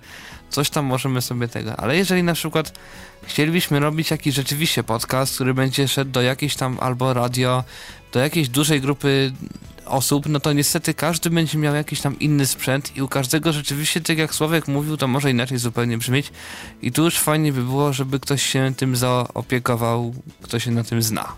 coś 0.49 0.69
tam 0.69 0.85
możemy 0.85 1.21
sobie 1.21 1.47
tego. 1.47 1.75
Ale 1.75 1.97
jeżeli 1.97 2.23
na 2.23 2.33
przykład 2.33 2.79
chcielibyśmy 3.23 3.79
robić 3.79 4.11
jakiś 4.11 4.35
rzeczywiście 4.35 4.83
podcast, 4.83 5.35
który 5.35 5.53
będzie 5.53 5.87
szedł 5.87 6.11
do 6.11 6.21
jakiejś 6.21 6.55
tam 6.55 6.77
albo 6.81 7.13
radio, 7.13 7.63
do 8.11 8.19
jakiejś 8.19 8.49
dużej 8.49 8.81
grupy 8.81 9.31
osób, 9.89 10.25
no 10.29 10.39
to 10.39 10.53
niestety 10.53 10.93
każdy 10.93 11.29
będzie 11.29 11.57
miał 11.57 11.75
jakiś 11.75 12.01
tam 12.01 12.19
inny 12.19 12.45
sprzęt 12.45 12.97
i 12.97 13.01
u 13.01 13.07
każdego 13.07 13.53
rzeczywiście, 13.53 14.01
tak 14.01 14.17
jak 14.17 14.35
Sławek 14.35 14.67
mówił, 14.67 14.97
to 14.97 15.07
może 15.07 15.31
inaczej 15.31 15.57
zupełnie 15.57 15.97
brzmieć 15.97 16.31
i 16.81 16.91
tu 16.91 17.03
już 17.03 17.17
fajnie 17.17 17.53
by 17.53 17.63
było, 17.63 17.93
żeby 17.93 18.19
ktoś 18.19 18.43
się 18.43 18.73
tym 18.77 18.95
zaopiekował, 18.95 20.13
kto 20.41 20.59
się 20.59 20.71
na 20.71 20.83
tym 20.83 21.01
zna. 21.01 21.35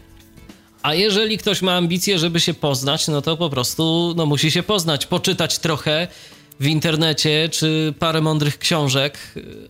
A 0.84 0.94
jeżeli 0.94 1.38
ktoś 1.38 1.62
ma 1.62 1.76
ambicje, 1.76 2.20
żeby 2.20 2.40
się 2.40 2.54
poznać, 2.54 3.08
no 3.08 3.22
to 3.22 3.38
po 3.38 3.50
prostu 3.50 4.14
no, 4.18 4.26
musi 4.26 4.52
się 4.52 4.64
poznać, 4.64 5.06
poczytać 5.06 5.60
trochę 5.60 6.08
w 6.60 6.68
internecie, 6.68 7.50
czy 7.52 7.94
parę 8.00 8.22
mądrych 8.22 8.58
książek 8.58 9.18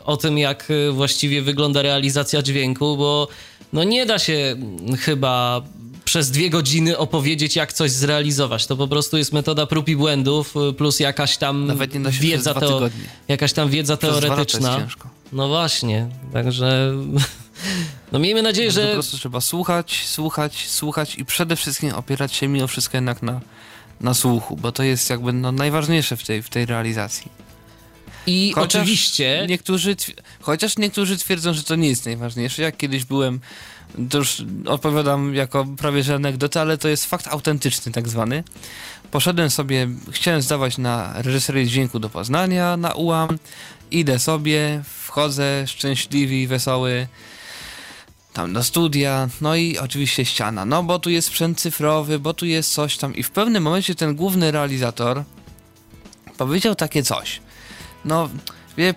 o 0.06 0.18
tym, 0.18 0.38
jak 0.38 0.68
właściwie 0.92 1.42
wygląda 1.42 1.82
realizacja 1.82 2.42
dźwięku, 2.42 2.98
bo 2.98 3.28
no 3.74 3.84
nie 3.84 4.06
da 4.06 4.20
się 4.20 4.56
chyba 5.00 5.62
przez 6.12 6.32
dwie 6.32 6.50
godziny 6.50 6.98
opowiedzieć, 6.98 7.56
jak 7.56 7.74
coś 7.74 7.92
zrealizować. 7.92 8.68
To 8.68 8.78
po 8.78 8.88
prostu 8.88 9.18
jest 9.18 9.34
metoda 9.34 9.66
prób 9.66 9.90
i 9.90 9.96
błędów 9.96 10.54
y, 10.70 10.74
plus 10.74 11.00
jakaś 11.00 11.38
tam 11.38 11.78
wiedza, 12.10 12.54
teo- 12.54 12.90
jakaś 13.28 13.54
tam 13.54 13.70
wiedza 13.70 13.98
teoretyczna. 13.98 14.88
No 15.32 15.48
właśnie, 15.48 16.08
także 16.34 16.94
no 18.12 18.20
miejmy 18.20 18.42
nadzieję, 18.42 18.68
no, 18.68 18.74
że... 18.74 18.88
Po 18.88 18.94
prostu 18.94 19.18
trzeba 19.18 19.42
słuchać, 19.42 20.04
słuchać, 20.06 20.68
słuchać 20.68 21.16
i 21.16 21.26
przede 21.26 21.56
wszystkim 21.56 21.94
opierać 21.94 22.34
się 22.34 22.48
mimo 22.48 22.68
wszystko 22.68 22.98
jednak 22.98 23.22
na, 23.22 23.42
na 24.02 24.14
słuchu, 24.14 24.58
bo 24.58 24.72
to 24.72 24.84
jest 24.84 25.10
jakby 25.10 25.34
no, 25.34 25.52
najważniejsze 25.52 26.18
w 26.18 26.24
tej, 26.24 26.42
w 26.42 26.50
tej 26.50 26.66
realizacji. 26.66 27.32
I 28.28 28.52
chociaż 28.56 28.82
oczywiście... 28.82 29.46
Niektórzy, 29.50 29.96
chociaż 30.42 30.78
niektórzy 30.78 31.18
twierdzą, 31.18 31.54
że 31.54 31.64
to 31.64 31.76
nie 31.76 31.90
jest 31.90 32.06
najważniejsze. 32.06 32.62
Jak 32.62 32.78
kiedyś 32.78 33.06
byłem 33.06 33.40
to 34.10 34.18
już 34.18 34.44
opowiadam 34.66 35.36
jako 35.36 35.66
prawie 35.78 36.04
że 36.04 36.16
anegdotę, 36.16 36.62
ale 36.62 36.78
to 36.78 36.88
jest 36.88 37.06
fakt 37.06 37.28
autentyczny 37.28 37.92
tak 37.92 38.10
zwany. 38.10 38.44
Poszedłem 39.12 39.50
sobie, 39.50 39.88
chciałem 40.12 40.42
zdawać 40.42 40.78
na 40.78 41.14
reżyserię 41.22 41.66
dźwięku 41.66 42.00
do 42.00 42.10
Poznania, 42.10 42.78
na 42.78 42.94
UAM, 42.94 43.40
idę 43.92 44.20
sobie, 44.20 44.82
wchodzę 45.06 45.68
szczęśliwy, 45.68 46.48
wesoły, 46.48 47.08
tam 48.34 48.54
do 48.54 48.64
studia, 48.64 49.30
no 49.42 49.56
i 49.56 49.78
oczywiście 49.78 50.26
ściana, 50.26 50.66
no 50.66 50.84
bo 50.84 51.00
tu 51.00 51.10
jest 51.10 51.28
sprzęt 51.28 51.60
cyfrowy, 51.60 52.20
bo 52.20 52.34
tu 52.34 52.46
jest 52.46 52.74
coś 52.74 52.98
tam 52.98 53.16
i 53.16 53.24
w 53.24 53.32
pewnym 53.32 53.64
momencie 53.64 53.96
ten 53.96 54.16
główny 54.16 54.52
realizator 54.52 55.24
powiedział 56.38 56.76
takie 56.76 57.04
coś. 57.04 57.42
No, 58.06 58.30
Wie, 58.82 58.94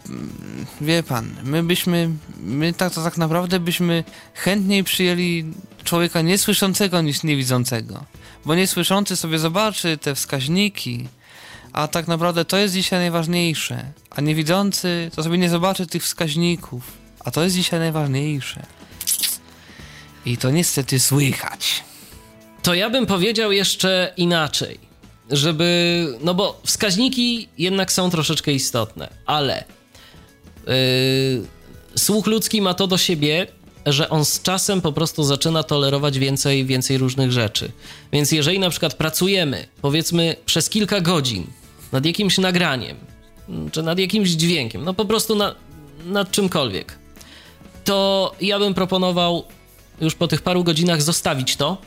wie 0.81 1.02
pan, 1.02 1.36
my 1.43 1.62
byśmy, 1.62 2.11
my 2.40 2.73
tak 2.73 2.94
to 2.94 3.05
tak 3.05 3.16
naprawdę 3.16 3.61
byśmy 3.61 4.05
chętniej 4.35 4.85
przyjęli 4.85 5.44
człowieka 5.85 6.23
niesłyszącego 6.23 7.02
niż 7.02 7.23
niewidzącego. 7.23 8.05
Bo 8.44 8.55
niesłyszący 8.55 9.16
sobie 9.16 9.39
zobaczy 9.39 9.98
te 9.98 10.15
wskaźniki, 10.15 11.09
a 11.73 11.89
tak 11.89 12.09
naprawdę 12.09 12.44
to 12.44 12.56
jest 12.56 12.74
dzisiaj 12.74 13.01
najważniejsze. 13.01 13.85
A 14.11 14.20
niewidzący 14.20 15.11
to 15.15 15.23
sobie 15.23 15.39
nie 15.39 15.51
zobaczy 15.51 15.86
tych 15.86 16.02
wskaźników, 16.02 16.82
a 17.20 17.31
to 17.31 17.43
jest 17.43 17.56
dzisiaj 17.56 17.81
najważniejsze. 17.81 18.62
I 20.27 20.36
to 20.36 20.51
niestety 20.51 21.01
słychać. 21.01 21.85
To 22.62 22.74
ja 22.74 22.90
bym 22.90 23.06
powiedział 23.06 23.52
jeszcze 23.52 24.12
inaczej 24.16 24.93
żeby. 25.30 26.18
No 26.20 26.34
bo 26.34 26.60
wskaźniki 26.64 27.48
jednak 27.59 27.92
są 27.92 28.10
troszeczkę 28.10 28.52
istotne, 28.52 29.09
ale 29.26 29.64
yy, 30.66 30.72
słuch 31.96 32.26
ludzki 32.26 32.62
ma 32.62 32.74
to 32.74 32.86
do 32.86 32.98
siebie, 32.98 33.46
że 33.86 34.09
on 34.09 34.24
z 34.24 34.42
czasem 34.42 34.80
po 34.80 34.92
prostu 34.92 35.24
zaczyna 35.24 35.62
tolerować 35.62 36.18
więcej, 36.18 36.64
więcej 36.64 36.98
różnych 36.98 37.32
rzeczy. 37.32 37.72
Więc 38.12 38.32
jeżeli 38.32 38.59
na 38.59 38.70
przykład 38.70 38.94
pracujemy, 38.94 39.66
powiedzmy, 39.82 40.36
przez 40.46 40.68
kilka 40.68 41.01
godzin 41.01 41.46
nad 41.92 42.06
jakimś 42.06 42.38
nagraniem, 42.38 42.96
czy 43.72 43.82
nad 43.82 43.98
jakimś 43.98 44.30
dźwiękiem, 44.30 44.84
no 44.84 44.94
po 44.94 45.05
prostu 45.05 45.34
na, 45.34 45.55
nad 46.05 46.30
czymkolwiek, 46.30 46.98
to 47.84 48.32
ja 48.40 48.59
bym 48.59 48.74
proponował 48.74 49.44
już 50.01 50.14
po 50.14 50.28
tych 50.28 50.42
paru 50.42 50.64
godzinach 50.64 51.02
zostawić 51.02 51.56
to 51.56 51.78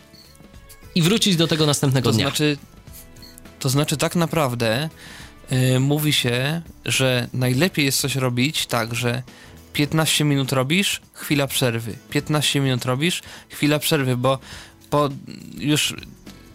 i 0.95 1.01
wrócić 1.01 1.35
do 1.35 1.47
tego 1.47 1.65
następnego 1.65 2.09
to 2.09 2.15
dnia. 2.15 2.26
Znaczy, 2.26 2.57
to 3.59 3.69
znaczy, 3.69 3.97
tak 3.97 4.15
naprawdę 4.15 4.89
yy, 5.51 5.79
mówi 5.79 6.13
się, 6.13 6.61
że 6.85 7.27
najlepiej 7.34 7.85
jest 7.85 7.99
coś 7.99 8.15
robić 8.15 8.65
tak, 8.65 8.95
że 8.95 9.23
15 9.73 10.23
minut 10.23 10.51
robisz, 10.51 11.01
chwila 11.13 11.47
przerwy. 11.47 11.95
15 12.09 12.59
minut 12.59 12.85
robisz, 12.85 13.21
chwila 13.49 13.79
przerwy, 13.79 14.17
bo 14.17 14.39
po 14.89 15.09
już 15.57 15.95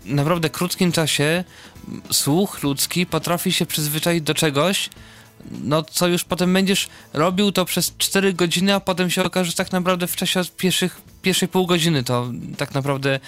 naprawdę 0.04 0.50
krótkim 0.50 0.92
czasie 0.92 1.44
słuch 2.10 2.62
ludzki 2.62 3.06
potrafi 3.06 3.52
się 3.52 3.66
przyzwyczaić 3.66 4.22
do 4.22 4.34
czegoś, 4.34 4.90
no 5.50 5.82
co 5.82 6.08
już 6.08 6.24
potem 6.24 6.52
będziesz 6.52 6.88
robił 7.12 7.52
to 7.52 7.64
przez 7.64 7.92
4 7.98 8.32
godziny, 8.32 8.74
a 8.74 8.80
potem 8.80 9.10
się 9.10 9.24
okaże, 9.24 9.50
że 9.50 9.56
tak 9.56 9.72
naprawdę 9.72 10.06
w 10.06 10.16
czasie 10.16 10.40
pierwszych, 10.56 11.00
pierwszej 11.22 11.48
pół 11.48 11.66
godziny 11.66 12.04
to 12.04 12.30
tak 12.56 12.74
naprawdę 12.74 13.20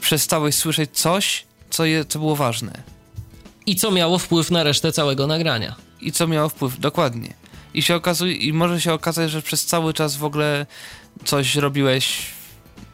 przestałeś 0.00 0.54
słyszeć 0.54 0.90
coś, 0.92 1.46
co, 1.70 1.84
je, 1.84 2.04
co 2.04 2.18
było 2.18 2.36
ważne. 2.36 2.97
I 3.68 3.76
co 3.76 3.90
miało 3.90 4.18
wpływ 4.18 4.50
na 4.50 4.62
resztę 4.62 4.92
całego 4.92 5.26
nagrania. 5.26 5.74
I 6.00 6.12
co 6.12 6.26
miało 6.26 6.48
wpływ, 6.48 6.80
dokładnie. 6.80 7.34
I 7.74 7.82
się 7.82 7.94
okazuje, 7.94 8.32
i 8.32 8.52
może 8.52 8.80
się 8.80 8.92
okazać, 8.92 9.30
że 9.30 9.42
przez 9.42 9.66
cały 9.66 9.94
czas 9.94 10.16
w 10.16 10.24
ogóle 10.24 10.66
coś 11.24 11.56
robiłeś 11.56 12.26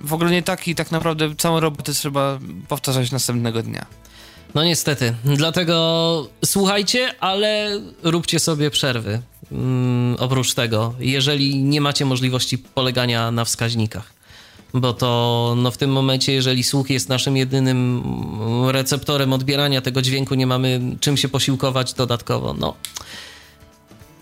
w 0.01 0.13
ogóle 0.13 0.31
nie 0.31 0.43
taki, 0.43 0.75
tak 0.75 0.91
naprawdę 0.91 1.35
całą 1.39 1.61
robotę 1.61 1.93
trzeba 1.93 2.39
powtarzać 2.69 3.11
następnego 3.13 3.63
dnia. 3.63 3.87
No 4.55 4.65
niestety. 4.65 5.15
Dlatego 5.25 6.29
słuchajcie, 6.45 7.15
ale 7.21 7.81
róbcie 8.03 8.41
sobie 8.41 8.71
przerwy. 8.71 9.23
Mm, 9.53 10.17
oprócz 10.19 10.55
tego, 10.55 10.95
jeżeli 10.99 11.63
nie 11.63 11.81
macie 11.81 12.05
możliwości 12.05 12.59
polegania 12.59 13.31
na 13.31 13.45
wskaźnikach. 13.45 14.13
Bo 14.75 14.93
to 14.93 15.55
no 15.57 15.71
w 15.71 15.77
tym 15.77 15.91
momencie, 15.91 16.33
jeżeli 16.33 16.65
słuch 16.65 16.91
jest 16.91 17.09
naszym 17.09 17.37
jedynym 17.37 18.03
receptorem 18.69 19.33
odbierania 19.33 19.81
tego 19.81 20.03
dźwięku, 20.03 20.35
nie 20.35 20.47
mamy 20.47 20.81
czym 21.01 21.17
się 21.17 21.29
posiłkować 21.29 21.95
dodatkowo. 21.95 22.55
No, 22.59 22.75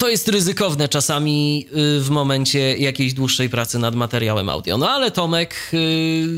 to 0.03 0.09
jest 0.09 0.29
ryzykowne 0.29 0.89
czasami 0.89 1.67
y, 1.99 2.01
w 2.01 2.11
momencie 2.11 2.77
jakiejś 2.77 3.15
dłuższej 3.15 3.51
pracy 3.51 3.79
nad 3.79 3.95
materiałem 3.95 4.49
audio. 4.49 4.79
No 4.79 4.91
ale 4.91 5.11
Tomek 5.11 5.71
y, 5.75 5.77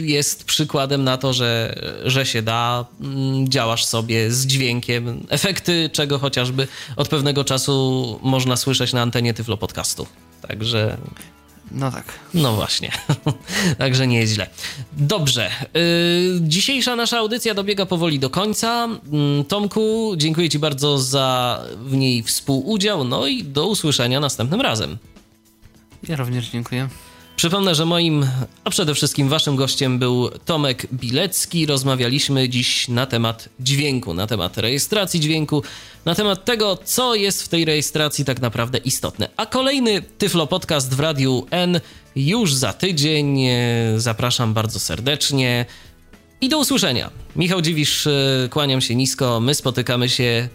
jest 0.01 0.45
przykładem 0.45 1.05
na 1.05 1.17
to, 1.17 1.33
że, 1.33 1.75
że 2.05 2.27
się 2.27 2.43
da, 2.43 2.85
mm, 3.01 3.49
działasz 3.49 3.85
sobie 3.85 4.31
z 4.31 4.47
dźwiękiem, 4.47 5.27
efekty 5.29 5.91
czego 5.93 6.19
chociażby 6.19 6.69
od 6.97 7.09
pewnego 7.09 7.45
czasu 7.45 8.19
można 8.23 8.57
słyszeć 8.57 8.93
na 8.93 9.03
antenie 9.03 9.35
Tyflo 9.35 9.57
Podcastu. 9.57 10.07
Także 10.49 10.97
no 11.71 11.91
tak. 11.91 12.05
No 12.35 12.55
właśnie. 12.55 12.91
Także 13.79 14.07
nie 14.07 14.19
jest 14.19 14.33
źle. 14.33 14.47
Dobrze. 14.93 15.51
Yy, 15.75 16.41
dzisiejsza 16.41 16.97
nasza 16.97 17.19
audycja 17.19 17.55
dobiega 17.55 17.87
powoli 17.87 18.19
do 18.19 18.31
końca. 18.31 18.89
Yy, 19.13 19.45
Tomku, 19.45 20.15
dziękuję 20.17 20.51
Ci 20.51 20.59
bardzo 20.59 20.99
za 20.99 21.63
w 21.85 21.97
niej 21.97 22.23
współudział. 22.23 23.05
No 23.05 23.27
i 23.27 23.45
do 23.45 23.67
usłyszenia 23.67 24.21
następnym 24.21 24.61
razem. 24.61 24.99
Ja 26.09 26.17
również 26.17 26.49
dziękuję. 26.49 26.89
Przypomnę, 27.37 27.75
że 27.75 27.87
moim, 27.87 28.27
a 28.65 28.71
przede 28.71 28.95
wszystkim 28.95 29.29
waszym 29.29 29.57
gościem 29.57 29.99
był 29.99 30.31
Tomek 30.45 30.87
Bilecki. 30.93 31.67
Rozmawialiśmy 31.67 32.49
dziś 32.49 32.89
na 32.89 33.07
temat 33.07 33.49
dźwięku, 33.61 34.15
na 34.15 34.27
temat 34.27 34.59
rejestracji 34.59 35.21
dźwięku, 35.21 35.63
na 36.05 36.15
temat 36.15 36.45
tego, 36.45 36.79
co 36.85 37.15
jest 37.15 37.43
w 37.43 37.49
tej 37.49 37.65
rejestracji 37.65 38.25
tak 38.25 38.41
naprawdę 38.41 38.79
istotne. 38.79 39.29
A 39.37 39.47
kolejny 39.47 40.03
Tyflo 40.03 40.47
Podcast 40.47 40.95
w 40.95 41.01
Radiu 41.01 41.47
N 41.51 41.81
już 42.17 42.55
za 42.55 42.73
tydzień. 42.73 43.47
Zapraszam 43.97 44.55
bardzo 44.55 44.81
serdecznie 44.81 45.67
i 46.41 46.49
do 46.49 46.59
usłyszenia. 46.59 47.11
Michał 47.37 47.63
Dziwisz, 47.63 48.09
kłaniam 48.51 48.81
się 48.81 48.95
nisko. 48.95 49.41
My 49.41 49.55
spotykamy 49.55 50.09
się 50.09 50.49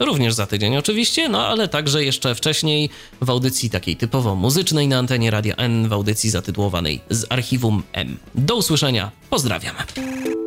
Również 0.00 0.34
za 0.34 0.46
tydzień 0.46 0.76
oczywiście, 0.76 1.28
no 1.28 1.46
ale 1.46 1.68
także 1.68 2.04
jeszcze 2.04 2.34
wcześniej 2.34 2.90
w 3.20 3.30
audycji 3.30 3.70
takiej 3.70 3.96
typowo 3.96 4.34
muzycznej 4.34 4.88
na 4.88 4.98
antenie 4.98 5.30
Radia 5.30 5.54
N, 5.56 5.88
w 5.88 5.92
audycji 5.92 6.30
zatytułowanej 6.30 7.00
z 7.10 7.26
archiwum 7.28 7.82
M. 7.92 8.16
Do 8.34 8.56
usłyszenia, 8.56 9.10
pozdrawiam. 9.30 9.74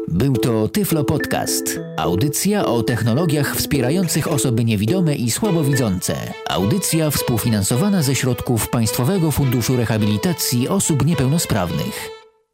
Był 0.08 0.38
to 0.38 0.68
Tyflo 0.68 1.04
Podcast. 1.04 1.80
Audycja 1.98 2.66
o 2.66 2.84
technologiach 2.84 3.56
wspierających 3.56 4.28
osoby 4.28 4.66
niewidome 4.66 5.16
i 5.16 5.32
słabowidzące. 5.32 6.34
Audycja 6.50 7.12
współfinansowana 7.12 8.02
ze 8.04 8.16
środków 8.16 8.70
Państwowego 8.70 9.32
Funduszu 9.32 9.78
Rehabilitacji 9.78 10.68
Osób 10.68 11.06
Niepełnosprawnych. 11.06 12.21